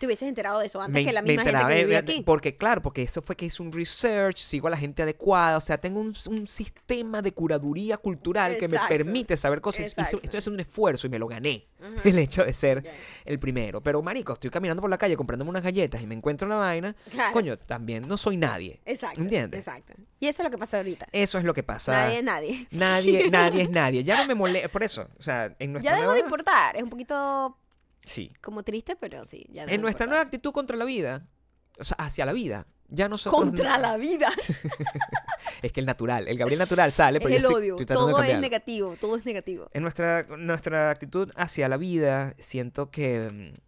Te 0.00 0.06
hubieses 0.06 0.26
enterado 0.28 0.58
de 0.60 0.66
eso 0.66 0.80
antes 0.80 0.94
me- 0.94 1.04
que 1.06 1.12
la 1.12 1.20
misma 1.20 1.44
gente 1.44 1.58
que 1.60 1.74
de- 1.74 1.84
vivía 1.84 2.02
de- 2.02 2.12
aquí. 2.12 2.22
Porque, 2.24 2.56
claro, 2.56 2.80
porque 2.80 3.02
eso 3.02 3.20
fue 3.20 3.36
que 3.36 3.44
hice 3.44 3.62
un 3.62 3.70
research, 3.70 4.38
sigo 4.38 4.66
a 4.66 4.70
la 4.70 4.78
gente 4.78 5.02
adecuada, 5.02 5.58
o 5.58 5.60
sea, 5.60 5.78
tengo 5.78 6.00
un, 6.00 6.14
un 6.26 6.48
sistema 6.48 7.20
de 7.22 7.32
curaduría 7.32 7.98
cultural 7.98 8.56
que 8.56 8.66
me 8.66 8.78
permite 8.88 9.36
saber 9.36 9.60
cosas. 9.60 9.86
Hice- 9.88 10.00
estoy 10.22 10.38
haciendo 10.38 10.54
un 10.54 10.60
esfuerzo 10.60 11.06
y 11.06 11.10
me 11.10 11.18
lo 11.18 11.26
gané, 11.28 11.68
el 12.02 12.18
hecho 12.18 12.44
de 12.44 12.52
ser 12.54 12.82
el 13.26 13.38
primero. 13.38 13.82
Pero, 13.82 14.00
marico, 14.02 14.32
estoy 14.32 14.48
caminando 14.50 14.80
por 14.80 14.88
la 14.90 14.96
calle 14.98 15.16
comprándome 15.16 15.50
unas 15.50 15.62
galletas 15.62 16.00
y 16.00 16.06
me 16.06 16.14
encuentro 16.14 16.46
una 16.46 16.56
vaina. 16.56 16.96
Claro. 17.10 17.32
Coño, 17.34 17.58
también 17.58 18.08
no 18.08 18.16
soy 18.16 18.38
nadie. 18.38 18.80
Exacto. 18.86 19.20
¿Entiendes? 19.20 19.60
Exacto. 19.60 19.92
Y 20.18 20.26
eso 20.28 20.42
es 20.42 20.44
lo 20.44 20.50
que 20.50 20.58
pasa 20.58 20.78
ahorita. 20.78 21.06
Eso 21.12 21.36
es 21.38 21.44
lo 21.44 21.52
que 21.54 21.62
pasa. 21.62 21.92
Nadie 21.92 22.18
es 22.18 22.24
nadie. 22.24 22.66
Nadie, 22.70 23.30
nadie 23.30 23.62
es 23.62 23.70
nadie. 23.70 24.02
Ya 24.04 24.16
no 24.22 24.26
me 24.26 24.34
molesta. 24.34 24.68
Por 24.70 24.82
eso, 24.82 25.08
o 25.18 25.22
sea, 25.22 25.54
en 25.58 25.72
nuestra 25.72 25.92
Ya 25.92 25.96
dejó 25.98 26.12
de 26.12 26.20
nueva- 26.20 26.26
importar. 26.26 26.76
Es 26.76 26.82
un 26.82 26.90
poquito 26.90 27.56
Sí. 28.10 28.32
como 28.40 28.62
triste, 28.62 28.96
pero 28.96 29.24
sí. 29.24 29.46
Ya 29.50 29.64
En 29.64 29.80
nuestra 29.80 30.06
nueva 30.06 30.22
actitud 30.22 30.52
contra 30.52 30.76
la 30.76 30.84
vida, 30.84 31.26
o 31.78 31.84
sea, 31.84 31.96
hacia 32.00 32.24
la 32.26 32.32
vida, 32.32 32.66
ya 32.88 33.08
nosotros. 33.08 33.40
Contra 33.42 33.78
la 33.78 33.96
vida. 33.96 34.28
Es 35.62 35.72
que 35.72 35.80
el 35.80 35.86
natural, 35.86 36.26
el 36.26 36.36
Gabriel 36.38 36.58
natural 36.58 36.92
sale, 36.92 37.18
es 37.18 37.24
pero 37.24 37.30
yo 37.34 37.38
el 37.38 37.44
estoy- 37.44 37.54
odio. 37.62 37.74
estoy 37.80 37.86
todo 37.86 38.22
es 38.22 38.40
negativo. 38.40 38.96
Todo 39.00 39.16
es 39.16 39.24
negativo. 39.24 39.68
En 39.72 39.82
nuestra, 39.82 40.24
nuestra 40.36 40.90
actitud 40.90 41.30
hacia 41.36 41.68
la 41.68 41.76
vida, 41.76 42.34
siento 42.38 42.90
que 42.90 43.30
mm, 43.54 43.60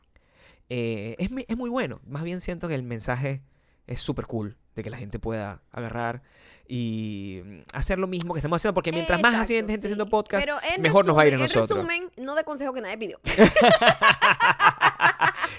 eh, 0.70 1.16
es, 1.18 1.30
es 1.48 1.56
muy 1.56 1.70
bueno. 1.70 2.00
Más 2.04 2.24
bien 2.24 2.40
siento 2.40 2.66
que 2.68 2.74
el 2.74 2.82
mensaje 2.82 3.42
es 3.86 4.00
súper 4.00 4.26
cool 4.26 4.56
de 4.74 4.82
que 4.82 4.90
la 4.90 4.96
gente 4.96 5.18
pueda 5.18 5.62
agarrar 5.70 6.22
y 6.68 7.42
mm, 7.44 7.58
hacer 7.74 7.98
lo 7.98 8.06
mismo 8.06 8.34
que 8.34 8.38
estamos 8.38 8.56
haciendo. 8.60 8.74
Porque 8.74 8.92
mientras 8.92 9.20
más 9.20 9.32
Exacto, 9.32 9.52
gente 9.54 9.76
sí. 9.78 9.84
haciendo 9.84 10.06
podcast, 10.06 10.46
mejor 10.78 11.04
nos 11.06 11.16
va 11.16 11.22
a 11.22 11.26
ir 11.26 11.34
a 11.34 11.38
nosotros. 11.38 11.70
En 11.70 11.76
resumen, 11.88 12.10
no 12.16 12.34
de 12.34 12.44
consejo 12.44 12.72
que 12.72 12.80
nadie 12.80 12.98
pidió. 12.98 13.20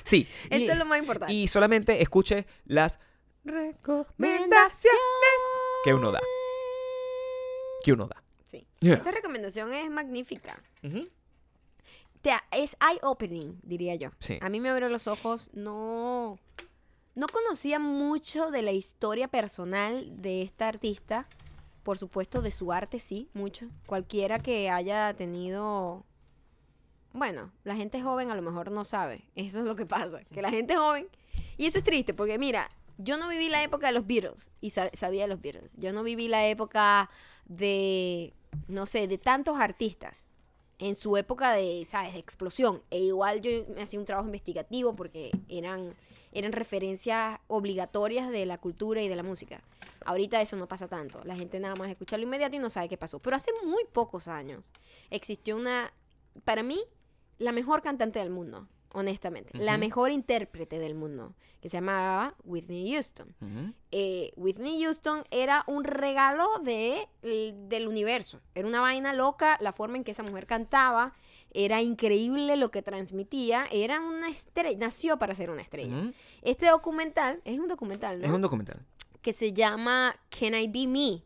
Sí. 0.04 0.28
y- 0.52 0.56
Eso 0.64 0.74
es 0.74 0.78
lo 0.78 0.86
más 0.86 1.00
importante. 1.00 1.34
Y 1.34 1.48
solamente 1.48 2.02
escuche 2.02 2.46
las 2.66 3.00
recomendaciones 3.44 4.92
que 5.84 5.94
uno 5.94 6.12
da. 6.12 6.20
Que 7.84 7.94
uno 7.94 8.08
da. 8.08 8.22
Sí. 8.46 8.68
Yeah. 8.80 8.96
Esta 8.96 9.12
recomendación 9.12 9.74
es 9.74 9.90
magnífica. 9.90 10.62
Te- 12.22 12.32
es 12.52 12.76
eye-opening, 12.80 13.60
diría 13.64 13.96
yo. 13.96 14.10
Sí. 14.20 14.38
A 14.42 14.50
mí 14.50 14.60
me 14.60 14.70
abrió 14.70 14.90
los 14.90 15.08
ojos. 15.08 15.50
No, 15.54 16.38
no 17.16 17.28
conocía 17.28 17.80
mucho 17.80 18.52
de 18.52 18.62
la 18.62 18.72
historia 18.72 19.28
personal 19.28 20.22
de 20.22 20.42
esta 20.42 20.68
artista. 20.68 21.28
Por 21.84 21.98
supuesto, 21.98 22.42
de 22.42 22.52
su 22.52 22.72
arte 22.72 23.00
sí, 23.00 23.30
mucho. 23.34 23.68
Cualquiera 23.86 24.40
que 24.40 24.70
haya 24.70 25.14
tenido... 25.14 26.06
Bueno, 27.12 27.52
la 27.64 27.76
gente 27.76 28.02
joven 28.02 28.32
a 28.32 28.36
lo 28.36 28.42
mejor 28.42 28.72
no 28.72 28.86
sabe. 28.86 29.26
Eso 29.36 29.60
es 29.60 29.66
lo 29.66 29.76
que 29.76 29.86
pasa. 29.86 30.24
Que 30.34 30.42
la 30.42 30.50
gente 30.50 30.76
joven... 30.78 31.08
Y 31.58 31.68
eso 31.68 31.78
es 31.78 31.84
triste 31.84 32.14
porque 32.16 32.40
mira, 32.40 32.70
yo 32.98 33.18
no 33.18 33.28
viví 33.28 33.50
la 33.50 33.64
época 33.64 33.88
de 33.88 33.94
los 33.94 34.08
Beatles 34.08 34.50
y 34.62 34.72
sa- 34.72 34.90
sabía 34.94 35.24
de 35.24 35.28
los 35.28 35.42
Beatles. 35.42 35.74
Yo 35.78 35.94
no 35.94 36.04
viví 36.04 36.28
la 36.28 36.48
época 36.48 37.10
de, 37.46 38.34
no 38.68 38.86
sé, 38.88 39.08
de 39.08 39.18
tantos 39.20 39.60
artistas 39.60 40.24
en 40.80 40.96
su 40.96 41.16
época 41.18 41.54
de, 41.54 41.86
¿sabes?, 41.86 42.14
de 42.14 42.20
explosión. 42.20 42.82
E 42.90 43.00
igual 43.00 43.42
yo 43.42 43.52
me 43.76 43.84
hacía 43.84 44.00
un 44.00 44.06
trabajo 44.06 44.28
investigativo 44.28 44.94
porque 44.94 45.32
eran, 45.48 45.94
eran 46.34 46.52
referencias 46.52 47.40
obligatorias 47.48 48.30
de 48.30 48.46
la 48.46 48.58
cultura 48.58 49.02
y 49.02 49.08
de 49.08 49.16
la 49.16 49.24
música. 49.24 49.62
Ahorita 50.06 50.42
eso 50.42 50.58
no 50.58 50.68
pasa 50.68 50.88
tanto. 50.88 51.24
La 51.24 51.36
gente 51.36 51.60
nada 51.60 51.76
más 51.76 51.90
escucha 51.90 52.18
lo 52.18 52.24
inmediato 52.24 52.56
y 52.56 52.60
no 52.60 52.70
sabe 52.70 52.90
qué 52.90 52.98
pasó. 52.98 53.20
Pero 53.20 53.36
hace 53.36 53.52
muy 53.66 53.86
pocos 53.92 54.28
años 54.28 54.72
existió 55.10 55.56
una, 55.56 55.94
para 56.44 56.64
mí, 56.64 56.80
la 57.38 57.52
mejor 57.52 57.82
cantante 57.82 58.20
del 58.20 58.30
mundo, 58.30 58.68
honestamente. 58.94 59.52
La 59.58 59.78
mejor 59.78 60.12
intérprete 60.12 60.80
del 60.80 60.96
mundo, 60.96 61.36
que 61.62 61.70
se 61.70 61.78
llamaba 61.78 62.36
Whitney 62.44 62.92
Houston 62.94 63.36
eh, 63.92 64.32
Whitney 64.36 64.82
Houston 64.84 65.24
era 65.32 65.64
un 65.68 65.84
regalo 65.84 66.48
de, 66.64 67.08
el- 67.22 67.70
del 67.70 67.88
universo. 67.88 68.40
Era 68.56 68.68
una 68.68 68.82
vaina 68.82 69.14
loca 69.14 69.58
la 69.62 69.72
forma 69.74 69.98
en 69.98 70.04
que 70.04 70.12
esa 70.12 70.24
mujer 70.24 70.46
cantaba. 70.48 71.14
Era 71.56 71.82
increíble 71.84 72.56
lo 72.58 72.72
que 72.72 72.82
transmitía. 72.82 73.66
Era 73.72 74.02
una 74.02 74.30
estrella. 74.30 74.78
Nació 74.80 75.18
para 75.20 75.36
ser 75.36 75.50
una 75.52 75.62
estrella. 75.62 76.12
Este 76.42 76.68
documental, 76.68 77.42
es 77.46 77.60
un 77.60 77.68
documental, 77.68 78.20
¿no? 78.20 78.26
Es 78.28 78.32
un 78.34 78.42
documental. 78.42 78.80
Que 79.22 79.34
se 79.34 79.54
llama 79.54 80.16
Can 80.30 80.56
I 80.56 80.68
Be 80.68 80.88
Me? 80.88 81.24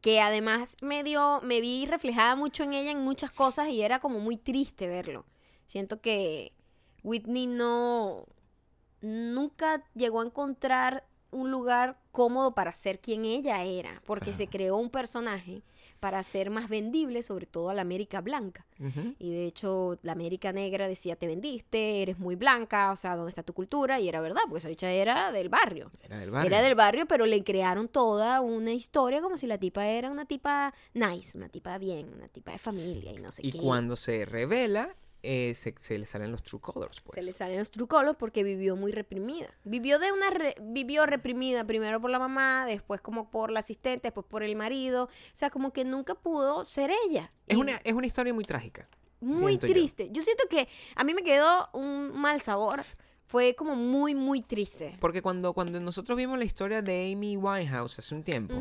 Que 0.00 0.20
además 0.22 0.76
me 0.80 1.04
dio, 1.04 1.40
me 1.42 1.60
vi 1.60 1.84
reflejada 1.84 2.34
mucho 2.34 2.62
en 2.64 2.72
ella 2.72 2.90
en 2.90 3.00
muchas 3.04 3.30
cosas 3.30 3.68
y 3.68 3.82
era 3.82 4.00
como 4.00 4.18
muy 4.18 4.38
triste 4.38 4.88
verlo. 4.88 5.26
Siento 5.70 6.00
que 6.00 6.50
Whitney 7.04 7.46
no 7.46 8.26
nunca 9.00 9.84
llegó 9.94 10.20
a 10.20 10.24
encontrar 10.24 11.04
un 11.30 11.52
lugar 11.52 11.96
cómodo 12.10 12.56
para 12.56 12.72
ser 12.72 12.98
quien 12.98 13.24
ella 13.24 13.62
era, 13.62 14.02
porque 14.04 14.32
se 14.32 14.48
creó 14.48 14.76
un 14.78 14.90
personaje 14.90 15.62
para 16.00 16.24
ser 16.24 16.50
más 16.50 16.68
vendible, 16.68 17.22
sobre 17.22 17.46
todo 17.46 17.70
a 17.70 17.74
la 17.74 17.82
América 17.82 18.20
blanca. 18.20 18.66
Y 19.20 19.30
de 19.30 19.46
hecho, 19.46 19.96
la 20.02 20.10
América 20.10 20.52
negra 20.52 20.88
decía, 20.88 21.14
te 21.14 21.28
vendiste, 21.28 22.02
eres 22.02 22.18
muy 22.18 22.34
blanca, 22.34 22.90
o 22.90 22.96
sea, 22.96 23.14
¿dónde 23.14 23.28
está 23.28 23.44
tu 23.44 23.52
cultura? 23.52 24.00
Y 24.00 24.08
era 24.08 24.20
verdad, 24.20 24.40
porque 24.48 24.58
esa 24.58 24.68
bicha 24.70 24.90
era 24.90 25.30
del 25.30 25.50
barrio. 25.50 25.88
Era 26.02 26.18
del 26.18 26.32
barrio. 26.32 26.48
Era 26.48 26.62
del 26.66 26.74
barrio, 26.74 27.06
pero 27.06 27.26
le 27.26 27.44
crearon 27.44 27.86
toda 27.86 28.40
una 28.40 28.72
historia 28.72 29.22
como 29.22 29.36
si 29.36 29.46
la 29.46 29.56
tipa 29.58 29.86
era 29.86 30.10
una 30.10 30.24
tipa 30.24 30.74
nice, 30.94 31.38
una 31.38 31.48
tipa 31.48 31.78
bien, 31.78 32.12
una 32.12 32.26
tipa 32.26 32.50
de 32.50 32.58
familia 32.58 33.12
y 33.12 33.22
no 33.22 33.30
sé 33.30 33.42
Y 33.46 33.52
qué. 33.52 33.58
cuando 33.58 33.94
se 33.94 34.24
revela, 34.24 34.96
eh, 35.22 35.52
se, 35.54 35.74
se 35.78 35.98
le 35.98 36.06
salen 36.06 36.30
los 36.32 36.42
true 36.42 36.60
colors. 36.60 37.00
Pues. 37.00 37.14
Se 37.14 37.22
le 37.22 37.32
salen 37.32 37.58
los 37.58 37.70
trucolos 37.70 38.16
porque 38.16 38.42
vivió 38.42 38.76
muy 38.76 38.92
reprimida. 38.92 39.48
Vivió 39.64 39.98
de 39.98 40.12
una 40.12 40.30
re- 40.30 40.54
vivió 40.60 41.06
reprimida 41.06 41.64
primero 41.64 42.00
por 42.00 42.10
la 42.10 42.18
mamá, 42.18 42.64
después 42.66 43.00
como 43.00 43.30
por 43.30 43.50
la 43.50 43.60
asistente, 43.60 44.08
después 44.08 44.26
por 44.26 44.42
el 44.42 44.56
marido. 44.56 45.04
O 45.04 45.08
sea, 45.32 45.50
como 45.50 45.72
que 45.72 45.84
nunca 45.84 46.14
pudo 46.14 46.64
ser 46.64 46.90
ella. 47.06 47.30
Es, 47.46 47.56
Y 47.56 47.60
una, 47.60 47.76
es 47.84 47.92
una 47.92 48.06
historia 48.06 48.32
muy 48.34 48.44
trágica. 48.44 48.88
muy 49.20 49.52
siento 49.52 49.66
yo. 49.66 49.72
triste. 49.74 50.08
Yo. 50.10 50.22
siento 50.22 50.44
que 50.48 50.68
a 50.96 51.04
mí 51.04 51.12
me 51.14 51.22
quedó 51.22 51.68
un 51.74 52.12
mal 52.18 52.40
sabor 52.40 52.84
Fue 53.30 53.54
como 53.54 53.76
muy, 53.76 54.12
muy 54.16 54.42
triste. 54.42 54.96
Porque 54.98 55.22
cuando, 55.22 55.52
cuando 55.52 55.78
nosotros 55.78 56.18
vimos 56.18 56.36
la 56.36 56.44
historia 56.44 56.82
de 56.82 57.12
Amy 57.12 57.36
Winehouse 57.36 58.00
hace 58.00 58.12
un 58.12 58.24
tiempo, 58.24 58.54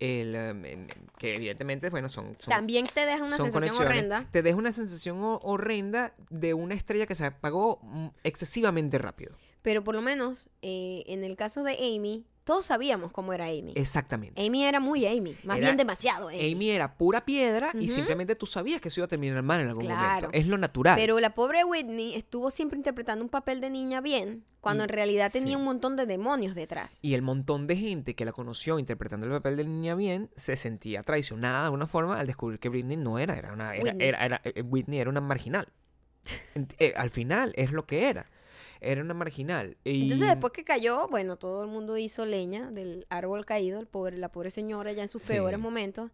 el, 0.00 0.34
em, 0.34 0.64
em, 0.64 0.86
que 1.18 1.34
evidentemente, 1.34 1.90
bueno, 1.90 2.08
son, 2.08 2.34
son, 2.38 2.48
También 2.48 2.86
te 2.86 3.04
deja 3.04 3.22
una 3.22 3.36
sensación 3.36 3.76
horrenda. 3.76 4.26
te 4.32 4.42
deja 4.42 4.56
una 4.56 4.72
sensación 4.72 5.20
ho- 5.20 5.40
horrenda 5.42 6.14
de 6.30 6.54
una 6.54 6.72
estrella 6.74 7.04
que 7.04 7.14
se 7.14 7.26
apagó 7.26 7.80
mm, 7.82 8.06
excesivamente 8.22 8.96
rápido. 8.96 9.36
Pero 9.60 9.84
por 9.84 9.94
lo 9.94 10.00
menos, 10.00 10.48
eh, 10.62 11.04
en 11.06 11.22
el 11.22 11.36
caso 11.36 11.62
de 11.62 11.72
Amy, 11.74 12.24
todos 12.44 12.66
sabíamos 12.66 13.10
cómo 13.10 13.32
era 13.32 13.46
Amy. 13.46 13.72
Exactamente. 13.74 14.44
Amy 14.46 14.64
era 14.64 14.78
muy 14.78 15.06
Amy, 15.06 15.34
más 15.44 15.56
Era- 15.58 15.66
bien 15.68 15.76
demasiado 15.78 16.28
Amy. 16.28 16.52
Amy 16.52 16.70
era 16.70 16.94
pura 16.96 17.24
piedra 17.24 17.70
y 17.74 17.88
simplemente 17.88 18.36
tú 18.36 18.46
sabías 18.46 18.80
que 18.80 18.88
eso 18.88 19.00
iba 19.00 19.06
a 19.06 19.08
terminar 19.08 19.42
mal 19.42 19.60
en 19.60 19.68
algún 19.68 19.86
Claro. 19.86 20.26
momento. 20.26 20.30
Es 20.32 20.46
lo 20.46 20.58
natural. 20.58 20.96
Pero 20.96 21.18
la 21.20 21.34
pobre 21.34 21.64
Whitney 21.64 22.14
estuvo 22.14 22.50
siempre 22.50 22.76
interpretando 22.76 23.24
un 23.24 23.30
papel 23.30 23.60
de 23.60 23.70
niña 23.70 24.00
bien, 24.02 24.44
cuando 24.60 24.82
Y- 24.82 24.84
en 24.84 24.88
realidad 24.90 25.32
tenía 25.32 25.50
sí. 25.50 25.56
un 25.56 25.64
montón 25.64 25.96
de 25.96 26.06
demonios 26.06 26.54
detrás. 26.54 26.98
Y 27.02 27.14
el 27.14 27.22
montón 27.22 27.66
de 27.66 27.76
gente 27.76 28.14
que 28.14 28.24
la 28.24 28.32
conoció 28.32 28.78
interpretando 28.78 29.26
el 29.26 29.32
papel 29.32 29.56
de 29.56 29.64
niña 29.64 29.94
bien 29.94 30.30
se 30.36 30.56
sentía 30.56 31.02
traicionada 31.02 31.60
de 31.60 31.64
alguna 31.66 31.86
forma 31.86 32.20
al 32.20 32.26
descubrir 32.26 32.58
que 32.60 32.68
Britney 32.68 32.96
no 32.96 33.18
era, 33.18 33.36
era 33.36 33.52
una, 33.52 33.74
era, 33.74 33.82
Whitney. 33.84 34.06
era- 34.08 34.24
era- 34.24 34.40
eh, 34.44 34.62
Whitney 34.62 34.98
era 35.00 35.08
una 35.10 35.20
marginal. 35.20 35.68
Eh, 36.78 36.92
al 36.96 37.10
final 37.10 37.52
es 37.56 37.72
lo 37.72 37.86
que 37.86 38.08
era. 38.08 38.30
Era 38.80 39.00
una 39.02 39.14
marginal. 39.14 39.76
Y 39.84 40.02
Entonces 40.04 40.28
después 40.28 40.52
que 40.52 40.64
cayó, 40.64 41.08
bueno, 41.08 41.36
todo 41.36 41.62
el 41.64 41.68
mundo 41.70 41.96
hizo 41.98 42.24
leña 42.26 42.70
del 42.70 43.06
árbol 43.10 43.44
caído, 43.44 43.80
el 43.80 43.86
pobre, 43.86 44.16
la 44.18 44.30
pobre 44.30 44.50
señora 44.50 44.92
ya 44.92 45.02
en 45.02 45.08
sus 45.08 45.22
Sí. 45.22 45.28
peores 45.34 45.58
momentos. 45.60 46.10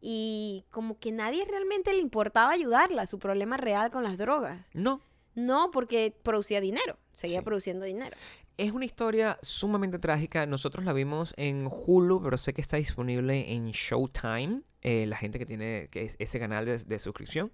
Y 0.00 0.64
como 0.70 0.98
que 0.98 1.12
nadie 1.12 1.44
realmente 1.44 1.92
le 1.92 2.00
importaba 2.00 2.50
ayudarla, 2.50 3.06
su 3.06 3.18
problema 3.18 3.56
real 3.56 3.90
con 3.90 4.02
las 4.02 4.18
drogas. 4.18 4.60
No, 4.72 5.00
No, 5.34 5.70
porque 5.70 6.14
producía 6.22 6.60
dinero, 6.60 6.98
seguía 7.14 7.38
Sí. 7.38 7.44
produciendo 7.44 7.84
dinero. 7.86 8.16
es 8.58 8.70
una 8.72 8.84
historia 8.84 9.38
sumamente 9.42 9.98
trágica. 9.98 10.44
Nosotros 10.46 10.84
la 10.84 10.92
vimos 10.92 11.32
en 11.38 11.66
Hulu, 11.70 12.20
pero 12.22 12.36
sé 12.36 12.52
que 12.52 12.60
está 12.60 12.76
disponible 12.76 13.50
en 13.52 13.70
Showtime. 13.70 14.62
eh, 14.82 15.06
la 15.06 15.16
gente 15.16 15.38
que 15.38 15.46
tiene 15.46 15.88
que 15.92 16.02
es 16.02 16.16
ese 16.18 16.38
canal 16.40 16.66
de, 16.66 16.76
de 16.78 16.98
suscripción. 16.98 17.50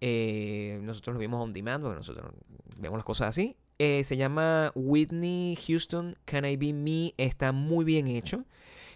Eh, 0.00 0.78
nosotros 0.82 1.14
lo 1.14 1.20
vimos 1.20 1.42
on 1.42 1.52
demand, 1.52 1.82
porque 1.82 1.96
nosotros 1.96 2.32
vemos 2.76 2.98
las 2.98 3.04
cosas 3.04 3.28
así. 3.28 3.56
Eh, 3.78 4.04
se 4.04 4.16
llama 4.16 4.70
Whitney 4.74 5.56
Houston, 5.66 6.16
Can 6.24 6.44
I 6.44 6.56
Be 6.56 6.72
Me? 6.72 7.12
Está 7.16 7.52
muy 7.52 7.84
bien 7.84 8.06
hecho. 8.08 8.44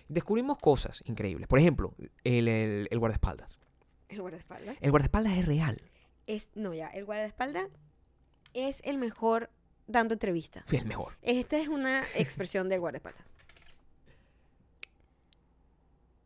Descubrimos 0.09 0.59
cosas 0.59 1.03
increíbles. 1.07 1.49
Por 1.49 1.59
ejemplo, 1.59 1.95
el, 2.25 2.49
el- 2.49 2.89
el 2.91 2.99
guardaespaldas. 2.99 3.59
El 4.09 4.21
guardaespaldas. 4.23 4.77
El 4.81 4.91
guardaespaldas 4.91 5.37
es 5.37 5.47
real. 5.47 5.83
Es, 6.27 6.49
no, 6.55 6.73
ya, 6.75 6.89
el 6.89 7.05
guardaespaldas 7.05 7.69
es 8.55 8.81
el 8.85 8.99
mejor 8.99 9.51
dando 9.87 10.15
entrevistas. 10.15 10.65
Es 10.73 10.81
el 10.81 10.87
mejor. 10.87 11.15
Esta 11.23 11.59
es 11.59 11.69
una 11.69 12.05
expresión 12.15 12.69
del 12.69 12.81
guardaespaldas. 12.81 13.23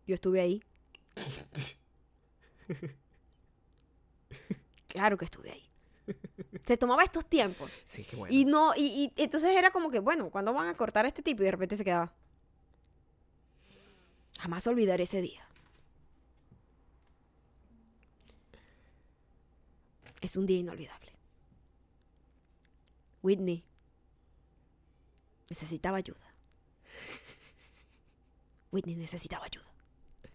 Yo 0.06 0.14
estuve 0.14 0.40
ahí. 0.40 0.62
Claro 4.88 5.16
que 5.16 5.24
estuve 5.24 5.50
ahí. 5.50 5.70
Se 6.66 6.76
tomaba 6.76 7.02
estos 7.02 7.26
tiempos. 7.26 7.72
Sí, 7.86 8.04
qué 8.04 8.16
bueno. 8.16 8.34
Y 8.34 8.44
no, 8.44 8.72
y, 8.76 9.12
y 9.16 9.22
entonces 9.22 9.56
era 9.56 9.70
como 9.70 9.90
que, 9.90 9.98
bueno, 9.98 10.30
¿cuándo 10.30 10.52
van 10.52 10.68
a 10.68 10.74
cortar 10.74 11.04
a 11.04 11.08
este 11.08 11.22
tipo? 11.22 11.42
Y 11.42 11.46
de 11.46 11.50
repente 11.50 11.76
se 11.76 11.84
quedaba. 11.84 12.12
Jamás 14.38 14.66
olvidaré 14.66 15.04
ese 15.04 15.20
día. 15.20 15.46
Es 20.20 20.36
un 20.36 20.46
día 20.46 20.58
inolvidable. 20.58 21.12
Whitney 23.22 23.64
necesitaba 25.48 25.98
ayuda. 25.98 26.34
Whitney 28.70 28.94
necesitaba 28.96 29.46
ayuda. 29.46 29.71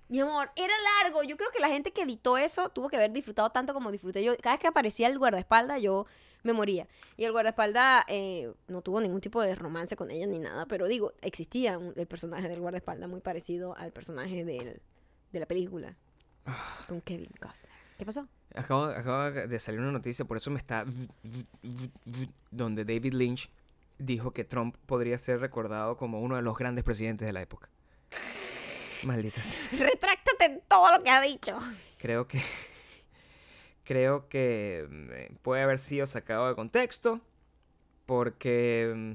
Mi 0.09 0.19
amor, 0.21 0.49
era 0.55 0.73
largo. 1.03 1.23
Yo 1.23 1.35
creo 1.37 1.49
que 1.51 1.59
la 1.59 1.67
gente 1.69 1.91
que 1.91 2.03
editó 2.03 2.37
eso 2.37 2.69
tuvo 2.69 2.89
que 2.89 2.95
haber 2.95 3.11
disfrutado 3.11 3.49
tanto 3.49 3.73
como 3.73 3.91
disfruté 3.91 4.23
yo. 4.23 4.35
Cada 4.37 4.55
vez 4.55 4.61
que 4.61 4.67
aparecía 4.67 5.07
el 5.07 5.17
guardaespaldas, 5.19 5.81
yo 5.81 6.05
me 6.43 6.53
moría. 6.53 6.87
Y 7.17 7.25
el 7.25 7.31
guardaespaldas 7.33 8.05
eh, 8.07 8.53
no 8.67 8.81
tuvo 8.81 9.01
ningún 9.01 9.19
tipo 9.21 9.41
de 9.41 9.53
romance 9.55 9.95
con 9.97 10.09
ella 10.11 10.25
ni 10.27 10.39
nada. 10.39 10.65
Pero 10.65 10.87
digo, 10.87 11.11
existía 11.21 11.77
un- 11.77 11.93
el 11.97 12.07
personaje 12.07 12.47
del 12.47 12.61
guardaespaldas 12.61 13.09
muy 13.09 13.19
parecido 13.19 13.75
al 13.77 13.91
personaje 13.91 14.45
del- 14.45 14.81
de 15.33 15.39
la 15.39 15.45
película. 15.45 15.95
Con 16.87 17.01
Kevin 17.01 17.29
Costner. 17.41 17.73
¿Qué 17.97 18.05
pasó? 18.05 18.27
Acabo, 18.55 18.83
acaba 18.85 19.31
de 19.31 19.59
salir 19.59 19.81
una 19.81 19.91
noticia, 19.91 20.23
por 20.23 20.37
eso 20.37 20.49
me 20.51 20.57
está... 20.59 20.85
Donde 22.51 22.85
David 22.85 23.13
Lynch 23.13 23.49
dijo 23.97 24.31
que 24.31 24.43
Trump 24.45 24.77
podría 24.85 25.17
ser 25.17 25.39
recordado 25.41 25.97
como 25.97 26.21
uno 26.21 26.35
de 26.37 26.41
los 26.43 26.57
grandes 26.57 26.83
presidentes 26.83 27.25
de 27.27 27.33
la 27.33 27.41
época. 27.41 27.69
Maldita 29.03 29.41
sea. 29.43 29.59
Retráctate 29.71 30.45
en 30.45 30.61
todo 30.67 30.91
lo 30.97 31.03
que 31.03 31.09
ha 31.09 31.21
dicho. 31.21 31.57
Creo 31.97 32.27
que... 32.27 32.41
Creo 33.83 34.27
que 34.27 34.85
mm, 34.89 35.35
puede 35.41 35.61
haber 35.63 35.79
sido 35.79 36.05
sacado 36.07 36.47
de 36.49 36.55
contexto. 36.55 37.21
Porque 38.05 38.93
mm, 38.95 39.11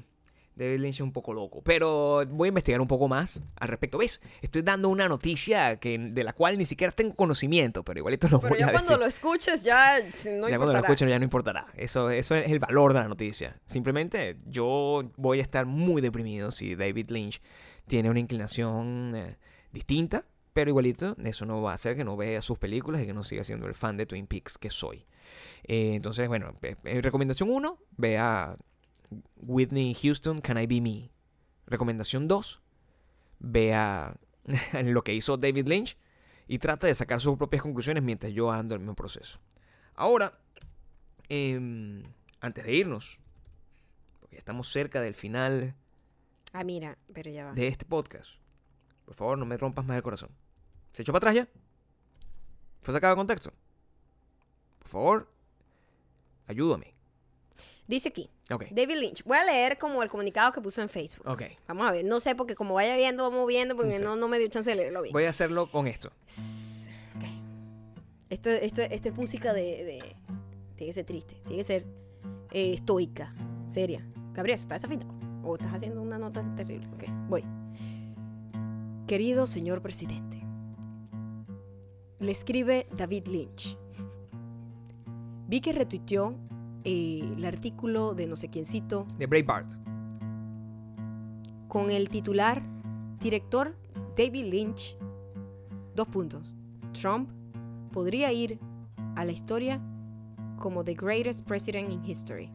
David 0.55 0.80
Lynch 0.80 0.95
es 0.97 1.01
un 1.03 1.12
poco 1.12 1.33
loco. 1.35 1.62
Pero 1.62 2.24
voy 2.26 2.49
a 2.49 2.51
investigar 2.51 2.80
un 2.80 2.89
poco 2.89 3.07
más 3.09 3.41
al 3.57 3.68
respecto. 3.68 3.99
¿Ves? 3.99 4.20
Estoy 4.41 4.62
dando 4.62 4.89
una 4.89 5.09
noticia 5.09 5.76
que, 5.76 5.99
de 5.99 6.24
la 6.24 6.33
cual 6.33 6.57
ni 6.57 6.64
siquiera 6.64 6.91
tengo 6.93 7.14
conocimiento. 7.14 7.83
Pero 7.85 7.99
igualito 7.99 8.28
lo 8.28 8.41
Pero 8.41 8.51
voy 8.55 8.61
ya 8.61 8.68
a 8.68 8.70
cuando 8.72 8.91
decir. 8.93 8.99
lo 8.99 9.07
escuches, 9.07 9.62
ya 9.62 9.99
no 9.99 10.05
ya 10.05 10.11
cuando 10.22 10.49
lo 10.49 10.53
importará. 10.57 10.78
escuchen 10.80 11.09
ya 11.09 11.18
no 11.18 11.24
importará. 11.24 11.66
Eso, 11.76 12.09
eso 12.11 12.35
es 12.35 12.51
el 12.51 12.59
valor 12.59 12.95
de 12.95 13.01
la 13.01 13.09
noticia. 13.09 13.61
Simplemente 13.66 14.39
yo 14.47 15.11
voy 15.16 15.39
a 15.41 15.43
estar 15.43 15.66
muy 15.66 16.01
deprimido 16.01 16.51
si 16.51 16.74
David 16.76 17.11
Lynch 17.11 17.43
tiene 17.87 18.09
una 18.11 18.20
inclinación 18.20 19.12
eh, 19.14 19.37
distinta, 19.73 20.25
pero 20.53 20.70
igualito 20.70 21.16
eso 21.25 21.47
no 21.47 21.62
va 21.62 21.73
a 21.73 21.75
hacer 21.75 21.97
que 21.97 22.05
no 22.05 22.16
vea 22.16 22.43
sus 22.43 22.59
películas 22.59 23.03
y 23.03 23.07
que 23.07 23.14
no 23.14 23.25
siga 23.25 23.43
siendo 23.45 23.66
el 23.66 23.75
fan 23.75 23.97
de 23.97 24.07
Twin 24.07 24.27
Peaks 24.27 24.59
que 24.59 24.70
soy. 24.70 25.07
Eh, 25.64 25.95
entonces, 25.95 26.29
bueno, 26.29 26.55
eh, 26.62 26.77
eh, 26.85 27.01
recomendación 27.01 27.51
1, 27.51 27.79
vea 27.97 28.57
Whitney 29.37 29.95
Houston, 29.95 30.41
Can 30.41 30.59
I 30.59 30.66
Be 30.66 30.81
Me. 30.81 31.11
Recomendación 31.66 32.29
2, 32.29 32.61
vea 33.39 34.16
lo 34.85 35.03
que 35.05 35.14
hizo 35.14 35.37
David 35.37 35.66
Lynch 35.68 35.97
y 36.49 36.59
trata 36.59 36.87
de 36.87 36.95
sacar 36.95 37.20
sus 37.20 37.39
propias 37.39 37.62
conclusiones 37.62 38.03
mientras 38.03 38.33
yo 38.33 38.51
ando 38.51 38.75
el 38.75 38.81
mismo 38.81 38.95
proceso. 38.95 39.41
Ahora, 39.95 40.39
em, 41.29 42.03
antes 42.41 42.64
de 42.64 42.75
irnos, 42.75 43.18
porque 44.20 44.37
ya 44.37 44.41
estamos 44.41 44.70
cerca 44.70 45.01
del 45.01 45.14
final 45.14 45.75
Ah, 46.53 46.64
mira, 46.64 46.99
pero 47.14 47.31
ya 47.31 47.47
va. 47.47 47.53
de 47.55 47.68
este 47.68 47.87
podcast, 47.87 48.35
por 49.05 49.14
favor 49.14 49.38
no 49.38 49.44
me 49.46 49.57
rompas 49.57 49.84
más 49.84 49.96
el 49.96 50.03
corazón. 50.03 50.30
¿Se 50.92 51.03
echó 51.03 51.12
para 51.12 51.30
atrás 51.30 51.46
ya? 51.46 51.61
¿Fue 52.82 52.92
sacado 52.94 53.14
de 53.14 53.20
contexto? 53.20 53.53
Por 54.80 54.88
favor, 54.88 55.28
ayúdame. 56.46 56.94
Dice 57.86 58.09
aquí, 58.11 58.30
Ok, 58.50 58.64
David 58.70 58.96
Lynch. 58.96 59.24
Voy 59.24 59.36
a 59.38 59.44
leer 59.44 59.78
como 59.78 60.03
el 60.03 60.09
comunicado 60.09 60.53
que 60.53 60.61
puso 60.61 60.80
en 60.82 60.88
Facebook. 60.88 61.26
ok. 61.26 61.42
Vamos 61.66 61.86
a 61.88 61.92
ver, 61.92 62.05
no 62.05 62.20
sé, 62.20 62.34
porque 62.34 62.55
como 62.55 62.74
vaya 62.74 62.96
viendo, 62.96 63.22
vamos 63.28 63.46
viendo, 63.46 63.76
porque 63.76 63.98
Sí. 63.98 64.05
no, 64.05 64.16
no 64.16 64.28
me 64.28 64.38
dio 64.38 64.48
chance 64.48 64.70
de 64.70 64.76
leerlo 64.76 65.03
bien. 65.03 65.12
Voy 65.12 65.24
a 65.24 65.30
hacerlo 65.30 65.70
con 65.70 65.86
esto. 65.86 66.09
Ok. 66.09 67.24
Esto, 68.30 68.50
esto, 68.50 68.82
esto 68.82 69.09
es 69.09 69.14
música 69.14 69.53
de, 69.53 69.62
de- 69.84 70.16
Tiene 70.76 70.90
que 70.90 70.92
ser 70.92 71.05
triste, 71.05 71.34
tiene 71.44 71.59
que 71.59 71.64
ser 71.64 71.86
eh, 72.50 72.74
estoica, 72.74 73.34
seria. 73.66 74.07
Gabriel, 74.32 74.59
¿estás 74.59 74.82
desafinado? 74.82 75.12
¿O 75.44 75.57
estás 75.57 75.74
haciendo 75.74 76.00
una 76.03 76.18
nota 76.18 76.42
terrible? 76.57 76.86
Ok, 76.94 77.05
voy. 77.28 77.44
Querido 79.07 79.46
señor 79.46 79.82
presidente, 79.82 80.42
le 82.18 82.32
escribe 82.32 82.86
David 82.96 83.26
Lynch. 83.26 83.76
Vi 85.48 85.61
que 85.61 85.72
retuiteó 85.72 86.34
eh, 86.84 87.20
el 87.36 87.44
artículo 87.44 88.14
de 88.14 88.26
no 88.26 88.36
sé 88.36 88.48
quiéncito 88.48 89.07
De 89.18 89.26
Breitbart. 89.26 89.70
con 91.68 91.90
el 91.90 92.09
titular 92.09 92.62
Director 93.20 93.76
David 94.16 94.46
Lynch. 94.46 94.96
Dos 95.94 96.09
puntos. 96.09 96.55
Trump 96.92 97.28
podría 97.92 98.32
ir 98.32 98.59
a 99.16 99.24
la 99.24 99.32
historia 99.32 99.80
como 100.59 100.84
the 100.84 100.94
greatest 100.94 101.44
president 101.46 101.90
in 101.92 102.03
history. 102.05 102.50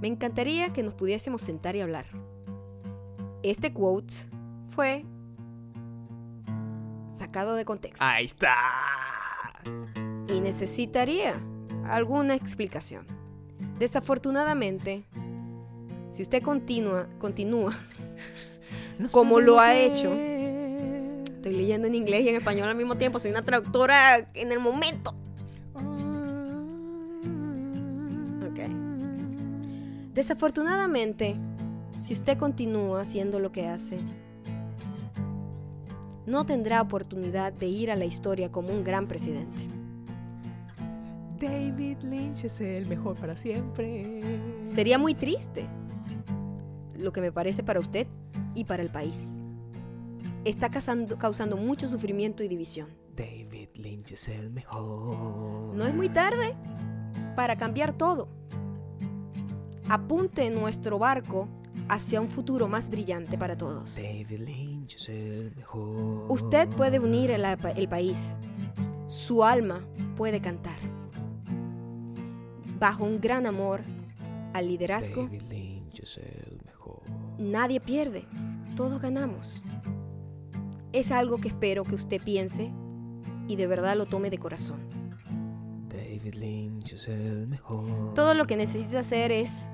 Me 0.00 0.08
encantaría 0.08 0.72
que 0.72 0.82
nos 0.82 0.94
pudiésemos 0.94 1.40
sentar 1.40 1.74
y 1.76 1.80
hablar. 1.80 2.06
Este 3.42 3.72
quote 3.72 4.14
fue 4.74 5.04
sacado 7.06 7.54
de 7.54 7.64
contexto 7.64 8.04
Ahí 8.04 8.26
está. 8.26 8.54
y 10.28 10.40
necesitaría 10.40 11.34
alguna 11.84 12.34
explicación. 12.34 13.04
Desafortunadamente, 13.78 15.04
si 16.10 16.22
usted 16.22 16.42
continúa, 16.42 17.06
continúa 17.18 17.76
Como 19.12 19.40
lo 19.40 19.58
ha 19.58 19.74
hecho. 19.74 20.12
Estoy 20.12 21.56
leyendo 21.56 21.88
en 21.88 21.94
inglés 21.94 22.22
y 22.22 22.28
en 22.28 22.36
español 22.36 22.68
al 22.68 22.76
mismo 22.76 22.96
tiempo. 22.96 23.18
Soy 23.18 23.30
una 23.30 23.42
traductora 23.42 24.28
en 24.34 24.52
el 24.52 24.60
momento. 24.60 25.14
Ok. 28.48 28.60
Desafortunadamente, 30.14 31.34
si 31.98 32.12
usted 32.12 32.38
continúa 32.38 33.00
haciendo 33.00 33.40
lo 33.40 33.50
que 33.50 33.66
hace, 33.66 33.98
no 36.26 36.46
tendrá 36.46 36.80
oportunidad 36.80 37.52
de 37.52 37.66
ir 37.66 37.90
a 37.90 37.96
la 37.96 38.04
historia 38.04 38.50
como 38.50 38.70
un 38.70 38.84
gran 38.84 39.08
presidente. 39.08 39.58
David 41.40 41.98
Lynch 42.02 42.44
es 42.44 42.60
el 42.60 42.86
mejor 42.86 43.16
para 43.16 43.34
siempre. 43.34 44.20
Sería 44.64 44.98
muy 44.98 45.14
triste, 45.14 45.66
lo 46.96 47.12
que 47.12 47.20
me 47.20 47.32
parece 47.32 47.64
para 47.64 47.80
usted 47.80 48.06
y 48.54 48.64
para 48.64 48.82
el 48.82 48.90
país. 48.90 49.36
Está 50.44 50.70
causando, 50.70 51.18
causando 51.18 51.56
mucho 51.56 51.86
sufrimiento 51.86 52.44
y 52.44 52.48
división. 52.48 52.88
David 53.16 53.70
Lynch 53.74 54.12
es 54.12 54.28
el 54.28 54.50
mejor. 54.50 55.74
No 55.74 55.84
es 55.84 55.94
muy 55.94 56.08
tarde 56.08 56.54
para 57.34 57.56
cambiar 57.56 57.96
todo. 57.96 58.28
Apunte 59.88 60.48
nuestro 60.50 60.98
barco 60.98 61.48
hacia 61.92 62.22
un 62.22 62.28
futuro 62.28 62.68
más 62.68 62.88
brillante 62.88 63.36
para 63.36 63.54
todos. 63.54 63.96
David 63.96 64.40
Lynch 64.40 64.96
es 64.96 65.10
el 65.10 65.52
mejor. 65.54 66.32
Usted 66.32 66.66
puede 66.70 66.98
unir 66.98 67.30
el, 67.30 67.44
el 67.44 67.88
país. 67.88 68.34
Su 69.08 69.44
alma 69.44 69.84
puede 70.16 70.40
cantar. 70.40 70.78
Bajo 72.78 73.04
un 73.04 73.20
gran 73.20 73.46
amor 73.46 73.82
al 74.54 74.68
liderazgo, 74.68 75.24
David 75.24 75.42
Lynch 75.50 76.00
es 76.00 76.16
el 76.16 76.62
mejor. 76.64 77.02
nadie 77.38 77.78
pierde. 77.78 78.24
Todos 78.74 79.02
ganamos. 79.02 79.62
Es 80.94 81.12
algo 81.12 81.36
que 81.36 81.48
espero 81.48 81.84
que 81.84 81.94
usted 81.94 82.22
piense 82.22 82.72
y 83.48 83.56
de 83.56 83.66
verdad 83.66 83.98
lo 83.98 84.06
tome 84.06 84.30
de 84.30 84.38
corazón. 84.38 84.80
David 85.90 86.36
Lynch 86.36 86.94
es 86.94 87.08
el 87.08 87.48
mejor. 87.48 88.14
Todo 88.14 88.32
lo 88.32 88.46
que 88.46 88.56
necesita 88.56 89.00
hacer 89.00 89.30
es 89.30 89.68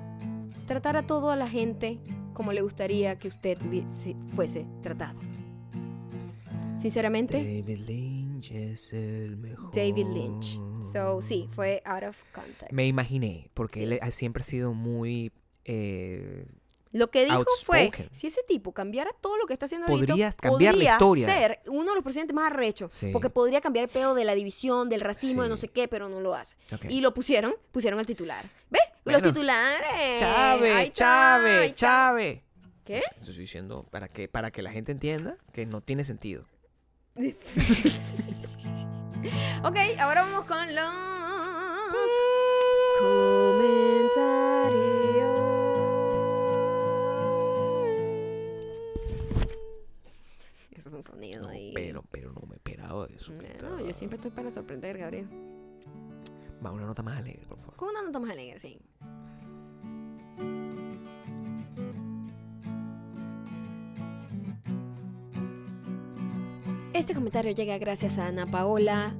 tratar 0.69 0.95
a 0.95 1.05
toda 1.05 1.35
la 1.35 1.47
gente 1.49 1.99
como 2.33 2.53
le 2.53 2.61
gustaría 2.61 3.19
que 3.19 3.27
usted 3.27 3.57
fuese 4.35 4.65
tratado. 4.81 5.19
Sinceramente, 6.77 7.37
David 7.37 7.79
Lynch 7.85 8.51
es 8.51 8.93
el 8.93 9.35
mejor. 9.35 9.69
David 9.75 10.07
Lynch. 10.13 10.57
So, 10.93 11.19
sí, 11.21 11.49
fue 11.51 11.81
out 11.83 12.03
of 12.03 12.17
context. 12.33 12.71
Me 12.71 12.87
imaginé, 12.87 13.49
porque 13.53 13.79
Sí. 13.79 13.83
él 13.83 13.99
ha- 14.01 14.11
siempre 14.11 14.43
ha 14.43 14.45
sido 14.45 14.73
muy. 14.73 15.31
eh, 15.65 16.45
Lo 16.91 17.11
que 17.11 17.23
dijo 17.25 17.45
fue, 17.65 17.91
si 18.11 18.27
ese 18.27 18.41
tipo 18.47 18.73
cambiara 18.73 19.11
todo 19.21 19.37
lo 19.37 19.45
que 19.45 19.53
está 19.53 19.65
haciendo 19.65 19.85
Podría 19.85 20.25
ahorita, 20.25 20.41
cambiar 20.41 20.75
la 20.75 20.79
podría 20.79 20.93
historia. 20.93 21.25
ser 21.27 21.59
uno 21.67 21.91
de 21.91 21.95
los 21.95 22.03
presidentes 22.03 22.33
más 22.35 22.51
arrechos, 22.51 22.91
Sí. 22.93 23.11
porque 23.13 23.29
podría 23.29 23.61
cambiar 23.61 23.83
el 23.85 23.91
pedo 23.91 24.15
de 24.15 24.25
la 24.25 24.33
división, 24.33 24.89
del 24.89 25.01
racismo, 25.01 25.43
de 25.43 25.49
no 25.49 25.57
sé 25.57 25.67
qué, 25.67 25.87
pero 25.87 26.09
no 26.09 26.19
lo 26.19 26.33
hace. 26.33 26.57
Y 26.89 27.01
lo 27.01 27.13
pusieron, 27.13 27.53
pusieron 27.71 27.99
el 27.99 28.07
titular. 28.07 28.43
¿Ves? 28.71 28.81
Bueno. 29.03 29.19
Los 29.19 29.31
titulares. 29.33 30.19
Chávez, 30.19 30.93
Chávez. 30.93 31.75
Chávez. 31.75 32.41
¿Qué? 32.85 32.97
Eso 32.97 33.07
estoy 33.29 33.37
diciendo 33.41 33.85
para 33.91 34.07
que, 34.07 34.27
para 34.27 34.49
que 34.49 34.63
la 34.63 34.71
gente 34.71 34.91
entienda 34.91 35.37
que 35.53 35.67
no 35.67 35.81
tiene 35.81 36.03
sentido. 36.03 36.45
ok, 39.63 39.77
ahora 39.99 40.23
vamos 40.23 40.45
con 40.45 40.73
los 40.73 40.85
un 50.99 51.03
sonido 51.03 51.47
ahí. 51.47 51.71
Pero, 51.73 52.03
pero 52.11 52.33
no 52.33 52.41
me 52.47 52.55
esperaba 52.55 53.07
eso. 53.07 53.31
No, 53.61 53.79
yo 53.79 53.93
siempre 53.93 54.17
estoy 54.17 54.31
para 54.31 54.51
sorprender, 54.51 54.97
Gabriel. 54.97 55.27
Va, 56.63 56.71
una 56.71 56.85
nota 56.85 57.01
más 57.01 57.17
alegre, 57.17 57.45
por 57.47 57.57
favor. 57.57 57.75
Con 57.77 57.89
una 57.89 58.01
nota 58.01 58.19
más 58.19 58.31
alegre, 58.31 58.59
sí. 58.59 58.79
Este 66.93 67.13
comentario 67.13 67.51
llega 67.53 67.77
gracias 67.77 68.17
a 68.19 68.27
Ana 68.27 68.45
Paola 68.45 69.13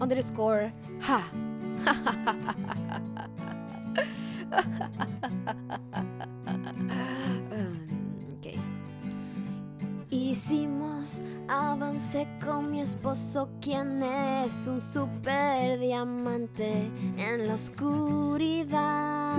underscore 0.00 0.72
ja. 1.02 1.28
Um, 1.32 1.78
ok. 8.38 8.46
Hicimos 10.10 10.77
avance 11.48 12.26
con 12.44 12.70
mi 12.70 12.80
esposo, 12.80 13.48
quien 13.60 14.02
es 14.02 14.66
un 14.66 14.80
super 14.80 15.78
diamante 15.78 16.90
en 17.16 17.48
la 17.48 17.54
oscuridad. 17.54 19.36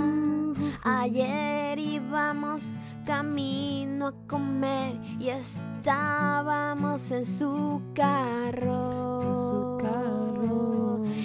Ayer 0.83 1.77
íbamos 1.79 2.75
camino 3.05 4.07
a 4.07 4.13
comer 4.27 4.99
y 5.19 5.29
estábamos 5.29 7.11
en 7.11 7.25
su 7.25 7.81
carro. 7.93 8.89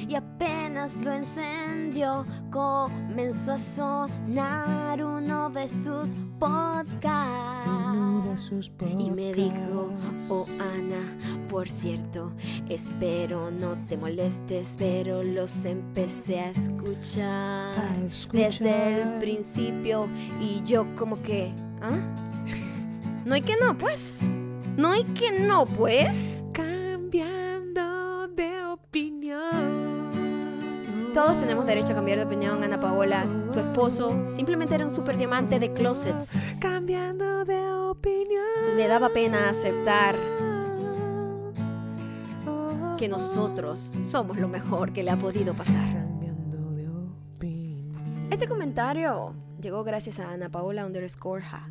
Y 0.07 0.14
apenas 0.14 0.97
lo 1.05 1.12
encendió, 1.12 2.24
comenzó 2.51 3.53
a 3.53 3.59
sonar 3.59 5.03
uno 5.03 5.51
de 5.51 5.66
sus 5.66 6.11
podcasts. 6.45 7.71
Y 8.99 9.11
me 9.11 9.33
dijo, 9.33 9.91
oh 10.29 10.47
Ana, 10.61 11.17
por 11.49 11.69
cierto, 11.69 12.33
espero 12.69 13.51
no 13.51 13.79
te 13.89 13.97
molestes, 13.97 14.75
pero 14.79 15.23
los 15.23 15.65
empecé 15.65 16.41
a 16.41 16.51
escuchar, 16.51 17.99
desde 18.33 19.03
el 19.03 19.19
principio 19.21 20.09
y 20.41 20.61
yo 20.65 20.85
como 20.97 21.23
que, 21.23 21.53
¿ah? 21.81 21.97
No 23.25 23.35
hay 23.35 23.41
que 23.43 23.57
no, 23.57 23.79
pues. 23.79 24.29
No 24.77 24.91
hay 24.91 25.05
que 25.05 25.41
no, 25.41 25.65
pues. 25.65 26.44
Tenemos 31.55 31.69
derecho 31.69 31.93
a 31.93 31.95
cambiar 31.95 32.19
de 32.19 32.25
opinión, 32.25 32.65
Ana 32.65 32.81
Paola. 32.81 33.25
Tu 33.53 33.61
esposo 33.61 34.29
simplemente 34.29 34.75
era 34.75 34.83
un 34.85 34.91
super 34.91 35.17
diamante 35.17 35.61
de 35.61 35.73
closets. 35.73 36.33
Cambiando 36.59 37.45
de 37.45 37.71
opinión. 37.71 38.77
Le 38.77 38.89
daba 38.89 39.11
pena 39.11 39.51
aceptar 39.51 40.17
que 42.99 43.09
nosotros 43.09 43.95
somos 44.01 44.37
lo 44.37 44.49
mejor 44.49 44.93
que 44.93 45.05
le 45.05 45.13
ha 45.13 45.17
podido 45.17 45.55
pasar. 45.55 46.09
De 46.19 46.33
opinión. 46.33 48.29
Este 48.33 48.49
comentario 48.49 49.37
llegó 49.61 49.85
gracias 49.85 50.19
a 50.19 50.33
Ana 50.33 50.49
Paola 50.49 50.85
underscore 50.85 51.43
ja. 51.43 51.71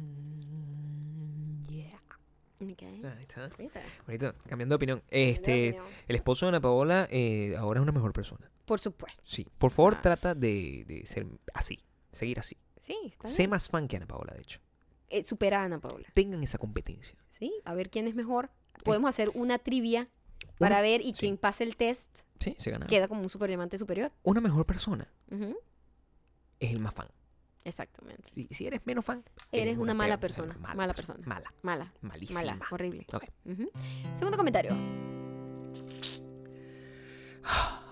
Yeah. 1.67 1.89
Ok. 2.61 2.83
Ahí 2.83 3.23
está. 3.23 3.49
Bonito, 4.07 4.33
cambiando 4.47 4.75
de 4.75 4.77
opinión. 4.77 5.03
Este, 5.09 5.77
el 6.07 6.15
esposo 6.15 6.45
de 6.45 6.51
Ana 6.51 6.61
Paola 6.61 7.05
eh, 7.11 7.57
ahora 7.57 7.81
es 7.81 7.83
una 7.83 7.91
mejor 7.91 8.13
persona. 8.13 8.52
Por 8.65 8.79
supuesto. 8.79 9.21
Sí. 9.25 9.45
Por 9.57 9.71
favor, 9.71 9.93
sea- 9.93 10.01
trata 10.01 10.35
de, 10.35 10.85
de 10.87 11.05
ser 11.05 11.27
así. 11.53 11.79
Seguir 12.11 12.39
así. 12.39 12.57
Sí, 12.79 12.97
está 13.05 13.27
Sé 13.27 13.43
bien. 13.43 13.49
más 13.51 13.69
fan 13.69 13.87
que 13.87 13.97
Ana 13.97 14.05
Paola, 14.07 14.33
de 14.33 14.41
hecho. 14.41 14.59
Eh, 15.09 15.23
supera 15.23 15.61
a 15.61 15.65
Ana 15.65 15.79
Paola. 15.79 16.07
Tengan 16.13 16.43
esa 16.43 16.57
competencia. 16.57 17.15
Sí, 17.29 17.53
a 17.65 17.73
ver 17.73 17.89
quién 17.89 18.07
es 18.07 18.15
mejor. 18.15 18.49
Podemos 18.83 19.09
hacer 19.09 19.29
una 19.35 19.59
trivia 19.59 20.09
para 20.59 20.75
Una- 20.75 20.81
ver 20.81 21.01
y 21.01 21.07
sí. 21.07 21.13
quien 21.13 21.37
pase 21.37 21.63
el 21.63 21.75
test 21.75 22.21
Sí, 22.39 22.55
se 22.57 22.71
gana. 22.71 22.87
queda 22.87 23.07
como 23.07 23.21
un 23.21 23.29
super 23.29 23.47
diamante 23.47 23.77
superior. 23.77 24.11
Una 24.23 24.41
mejor 24.41 24.65
persona 24.65 25.11
es 26.59 26.71
el 26.71 26.79
más 26.79 26.93
fan. 26.93 27.07
Exactamente. 27.65 28.29
Y 28.35 28.53
si 28.53 28.67
eres 28.67 28.81
menos 28.85 29.05
fan, 29.05 29.23
Eres 29.51 29.77
una 29.77 29.93
mala 29.93 30.19
persona, 30.19 30.57
mala 30.57 30.93
persona. 30.93 31.25
Mala, 31.25 31.53
Mala, 31.61 31.93
malísima. 32.01 32.41
mala, 32.41 32.59
horrible. 32.71 33.05
Ok. 33.13 33.23
Ujú. 33.45 33.71
Segundo 34.15 34.37
comentario. 34.37 34.75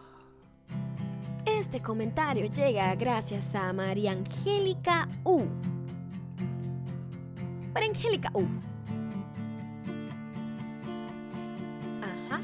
Este 1.72 1.84
comentario 1.84 2.48
llega 2.48 2.94
gracias 2.96 3.56
a 3.56 3.72
María 3.72 4.12
Angélica 4.12 5.08
U. 5.24 5.44
María 7.74 7.90
Angélica 7.92 8.30
U. 8.34 8.44
Ajá. 12.02 12.42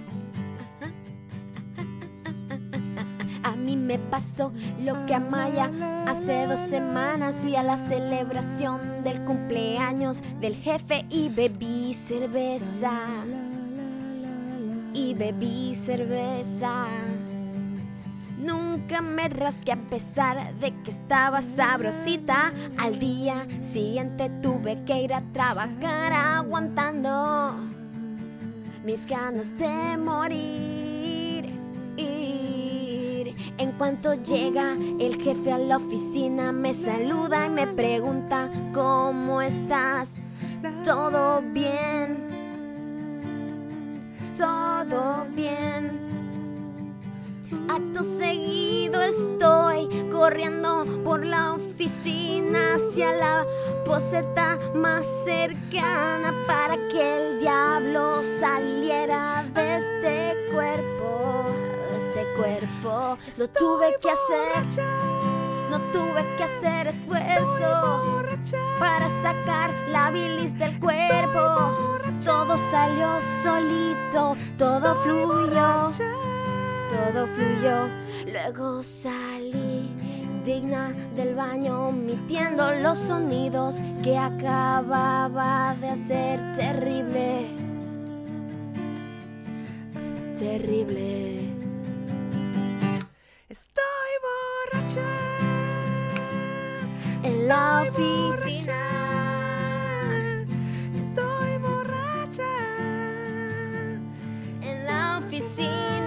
A 3.43 3.55
mí 3.57 3.75
me 3.75 3.99
pasó 3.99 4.53
lo 4.81 5.05
que 5.05 5.13
a 5.13 5.19
Maya 5.19 5.69
hace 6.07 6.47
dos 6.47 6.61
semanas. 6.61 7.37
Fui 7.37 7.57
a 7.57 7.63
la 7.63 7.77
celebración 7.77 9.03
del 9.03 9.25
cumpleaños 9.25 10.21
del 10.39 10.55
jefe 10.55 11.05
y 11.09 11.27
bebí 11.27 11.93
cerveza. 11.93 13.01
Y 14.93 15.13
bebí 15.15 15.75
cerveza. 15.75 16.87
Nunca 18.89 19.01
me 19.01 19.27
rasqué 19.27 19.73
a 19.73 19.89
pesar 19.89 20.55
de 20.59 20.71
que 20.81 20.91
estaba 20.91 21.41
sabrosita. 21.41 22.53
Al 22.77 22.97
día 22.97 23.45
siguiente 23.59 24.29
tuve 24.41 24.81
que 24.85 25.01
ir 25.01 25.13
a 25.13 25.21
trabajar 25.33 26.13
aguantando 26.13 27.53
mis 28.85 29.05
ganas 29.05 29.47
de 29.57 29.97
morir. 29.97 31.49
Ir. 31.97 33.35
En 33.57 33.73
cuanto 33.73 34.13
llega 34.13 34.71
el 35.01 35.21
jefe 35.21 35.51
a 35.51 35.57
la 35.57 35.75
oficina, 35.75 36.53
me 36.53 36.73
saluda 36.73 37.47
y 37.47 37.49
me 37.49 37.67
pregunta, 37.67 38.49
¿cómo 38.73 39.41
estás? 39.41 40.31
¿Todo 40.85 41.41
bien? 41.41 42.25
¿Todo 44.37 45.25
bien? 45.35 46.06
Acto 47.69 48.03
seguido 48.03 49.01
estoy 49.01 49.87
corriendo 50.11 50.85
por 51.05 51.25
la 51.25 51.53
oficina 51.53 52.75
hacia 52.75 53.13
la 53.13 53.45
poseta 53.85 54.57
más 54.75 55.05
cercana 55.23 56.33
para 56.45 56.75
que 56.75 57.17
el 57.17 57.39
diablo 57.39 58.21
saliera 58.23 59.45
de 59.53 59.77
este 59.77 60.51
cuerpo, 60.51 61.45
de 61.91 61.97
este 61.99 62.25
cuerpo. 62.37 63.17
No 63.37 63.47
tuve 63.49 63.95
que 64.01 64.09
hacer, 64.09 64.83
no 65.69 65.79
tuve 65.93 66.25
que 66.37 66.43
hacer 66.43 66.87
esfuerzo 66.87 68.25
para 68.79 69.09
sacar 69.21 69.71
la 69.91 70.11
bilis 70.11 70.57
del 70.57 70.77
cuerpo. 70.79 71.39
Todo 72.23 72.57
salió 72.57 73.07
solito, 73.41 74.35
todo 74.57 74.95
fluyó 75.03 75.91
todo 76.89 77.27
fluyó. 77.27 77.87
Luego 78.31 78.83
salí 78.83 79.93
digna 80.47 80.93
del 81.15 81.35
baño, 81.35 81.89
omitiendo 81.89 82.71
los 82.75 82.97
sonidos 82.97 83.79
que 84.01 84.17
acababa 84.17 85.75
de 85.81 85.89
hacer 85.89 86.39
terrible. 86.53 87.45
Terrible. 90.39 91.49
Estoy 93.49 94.11
borracha. 94.27 95.09
En 97.23 97.47
la 97.47 97.83
oficina. 97.89 98.73
Estoy 100.93 101.57
borracha. 101.57 102.53
En 104.61 104.85
la 104.85 105.19
oficina. 105.19 106.06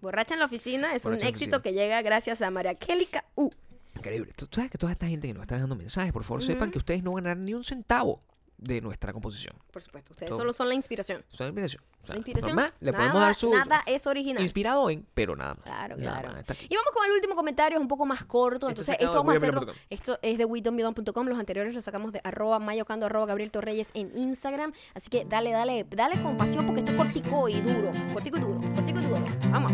Borracha 0.00 0.34
en 0.34 0.40
la 0.40 0.46
oficina 0.46 0.94
es 0.94 1.04
Borracha 1.04 1.24
un 1.24 1.24
la 1.24 1.30
éxito 1.30 1.62
que 1.62 1.72
llega 1.72 2.02
gracias 2.02 2.42
a 2.42 2.50
María 2.50 2.74
Kélica 2.74 3.24
U. 3.34 3.50
Increíble. 3.94 4.32
Tú 4.36 4.46
sabes 4.50 4.70
que 4.70 4.78
toda 4.78 4.92
esta 4.92 5.06
gente 5.06 5.26
que 5.26 5.34
nos 5.34 5.42
está 5.42 5.58
dando 5.58 5.74
mensajes, 5.74 6.12
por 6.12 6.22
favor, 6.24 6.42
sepan 6.42 6.70
que 6.70 6.78
ustedes 6.78 7.02
no 7.02 7.12
van 7.12 7.26
a 7.26 7.30
ganar 7.30 7.44
ni 7.44 7.54
un 7.54 7.64
centavo 7.64 8.22
de 8.58 8.80
nuestra 8.80 9.12
composición. 9.12 9.56
Por 9.70 9.82
supuesto, 9.82 10.12
ustedes 10.12 10.30
Todo. 10.30 10.40
solo 10.40 10.52
son 10.52 10.68
la 10.68 10.74
inspiración. 10.74 11.24
Eso 11.32 11.44
es 11.44 11.48
inspiración. 11.48 11.82
O 12.06 12.08
sea, 12.08 12.14
La 12.14 12.18
inspiración. 12.18 12.56
normal, 12.56 12.72
le 12.80 12.92
nada, 12.92 13.02
podemos 13.04 13.20
dar 13.26 13.34
su 13.34 13.50
nada 13.50 13.82
es 13.86 14.06
original. 14.06 14.42
inspirado 14.42 14.88
en, 14.90 15.04
pero 15.12 15.34
nada 15.34 15.54
más. 15.54 15.64
Claro, 15.64 15.96
Nada 15.96 16.20
claro. 16.20 16.34
más. 16.34 16.44
Y 16.68 16.74
vamos 16.76 16.90
con 16.94 17.04
el 17.04 17.12
último 17.12 17.34
comentario, 17.34 17.78
es 17.78 17.82
un 17.82 17.88
poco 17.88 18.06
más 18.06 18.24
corto. 18.24 18.68
Esto 18.68 18.82
Entonces, 18.82 18.96
esto 19.00 19.12
vamos 19.16 19.34
a 19.34 19.36
hacerlo. 19.38 19.66
Esto 19.90 20.18
es 20.22 20.38
de 20.38 20.44
widomilon.com. 20.44 21.26
Los 21.26 21.38
anteriores 21.38 21.74
los 21.74 21.84
sacamos 21.84 22.12
de 22.12 22.20
arroba 22.22 22.58
mayocando, 22.60 23.06
arroba 23.06 23.26
Gabriel 23.26 23.50
Torreyes 23.50 23.90
en 23.94 24.16
Instagram. 24.16 24.72
Así 24.94 25.10
que 25.10 25.24
dale, 25.24 25.50
dale, 25.50 25.84
dale 25.90 26.22
con 26.22 26.36
pasión 26.36 26.64
porque 26.66 26.80
esto 26.80 26.92
es 26.92 26.96
cortico 26.96 27.48
y 27.48 27.60
duro. 27.60 27.90
Cortico 28.12 28.36
y 28.36 28.40
duro, 28.40 28.60
cortico 28.74 29.00
y 29.00 29.02
duro. 29.02 29.24
Vamos. 29.50 29.72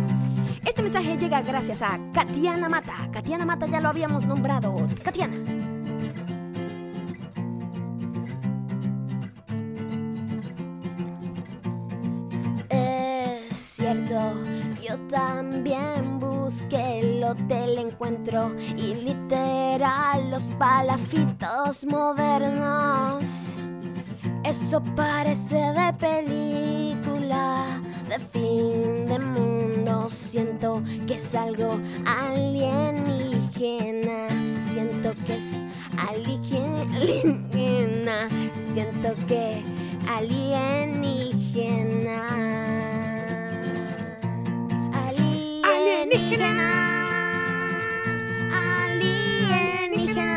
Este 0.66 0.82
mensaje 0.82 1.18
llega 1.18 1.42
gracias 1.42 1.82
a 1.82 1.98
Katiana 2.14 2.68
Mata. 2.68 3.08
Katiana 3.12 3.44
Mata 3.44 3.66
ya 3.66 3.80
lo 3.80 3.88
habíamos 3.90 4.26
nombrado. 4.26 4.74
Katiana. 5.04 5.81
Yo 14.92 14.98
también 15.08 16.18
busqué 16.18 17.00
el 17.00 17.24
hotel 17.24 17.78
encuentro 17.78 18.54
y 18.76 18.94
literal 18.94 20.30
los 20.30 20.42
palafitos 20.58 21.86
modernos. 21.86 23.56
Eso 24.44 24.82
parece 24.94 25.56
de 25.56 25.94
película, 25.94 27.80
de 28.06 28.18
fin 28.18 29.06
de 29.06 29.18
mundo. 29.18 30.10
Siento 30.10 30.82
que 31.06 31.14
es 31.14 31.34
algo 31.34 31.80
alienígena. 32.04 34.28
Siento 34.60 35.14
que 35.24 35.36
es 35.36 35.62
alienígena. 35.96 38.28
Siento 38.74 39.14
que 39.26 39.62
alienígena. 40.06 42.91
Alienígena. 45.92 46.50
Alienígena. 48.80 50.30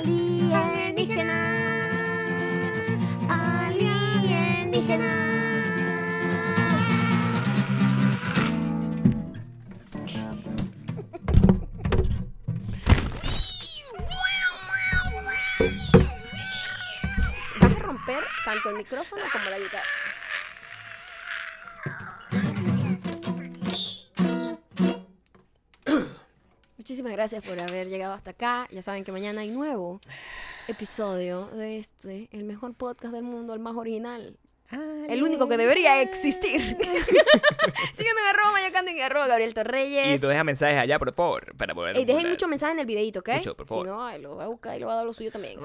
Alienígena. 0.00 1.38
Alienígena. 3.28 5.12
Tanto 18.44 18.70
el 18.70 18.76
micrófono 18.76 19.22
como 19.32 19.50
la 19.50 19.58
guitarra. 19.58 19.84
Muchísimas 26.90 27.12
gracias 27.12 27.46
por 27.46 27.56
haber 27.60 27.88
llegado 27.88 28.14
hasta 28.14 28.32
acá. 28.32 28.66
Ya 28.72 28.82
saben 28.82 29.04
que 29.04 29.12
mañana 29.12 29.42
hay 29.42 29.50
nuevo 29.50 30.00
episodio 30.66 31.46
de 31.52 31.78
este, 31.78 32.28
el 32.32 32.42
mejor 32.42 32.74
podcast 32.74 33.14
del 33.14 33.22
mundo, 33.22 33.54
el 33.54 33.60
más 33.60 33.76
original. 33.76 34.36
El 35.08 35.22
único 35.22 35.46
que 35.46 35.56
debería 35.56 36.02
existir. 36.02 36.60
Sígueme 37.94 38.20
en 38.22 38.26
arroba 38.28 38.50
mayocando 38.50 38.90
y 38.90 39.00
arroba 39.00 39.28
Gabriel 39.28 39.50
Y 39.50 39.54
Torreyes. 39.54 40.20
tú 40.20 40.26
deja 40.26 40.42
mensajes 40.42 40.78
allá, 40.80 40.98
por 40.98 41.14
favor, 41.14 41.54
para 41.56 41.76
poder... 41.76 41.96
Ey, 41.96 42.04
dejen 42.04 42.28
mucho 42.28 42.48
mensaje 42.48 42.72
en 42.72 42.80
el 42.80 42.86
videito, 42.86 43.20
¿ok? 43.20 43.28
Mucho, 43.36 43.56
por 43.56 43.68
favor. 43.68 43.86
Si 43.86 43.92
no, 43.92 44.18
lo 44.18 44.34
va 44.34 44.44
a 44.46 44.48
buscar 44.48 44.76
y 44.76 44.80
lo 44.80 44.88
va 44.88 44.94
a 44.94 44.96
dar 44.96 45.06
lo 45.06 45.12
suyo 45.12 45.30
también. 45.30 45.60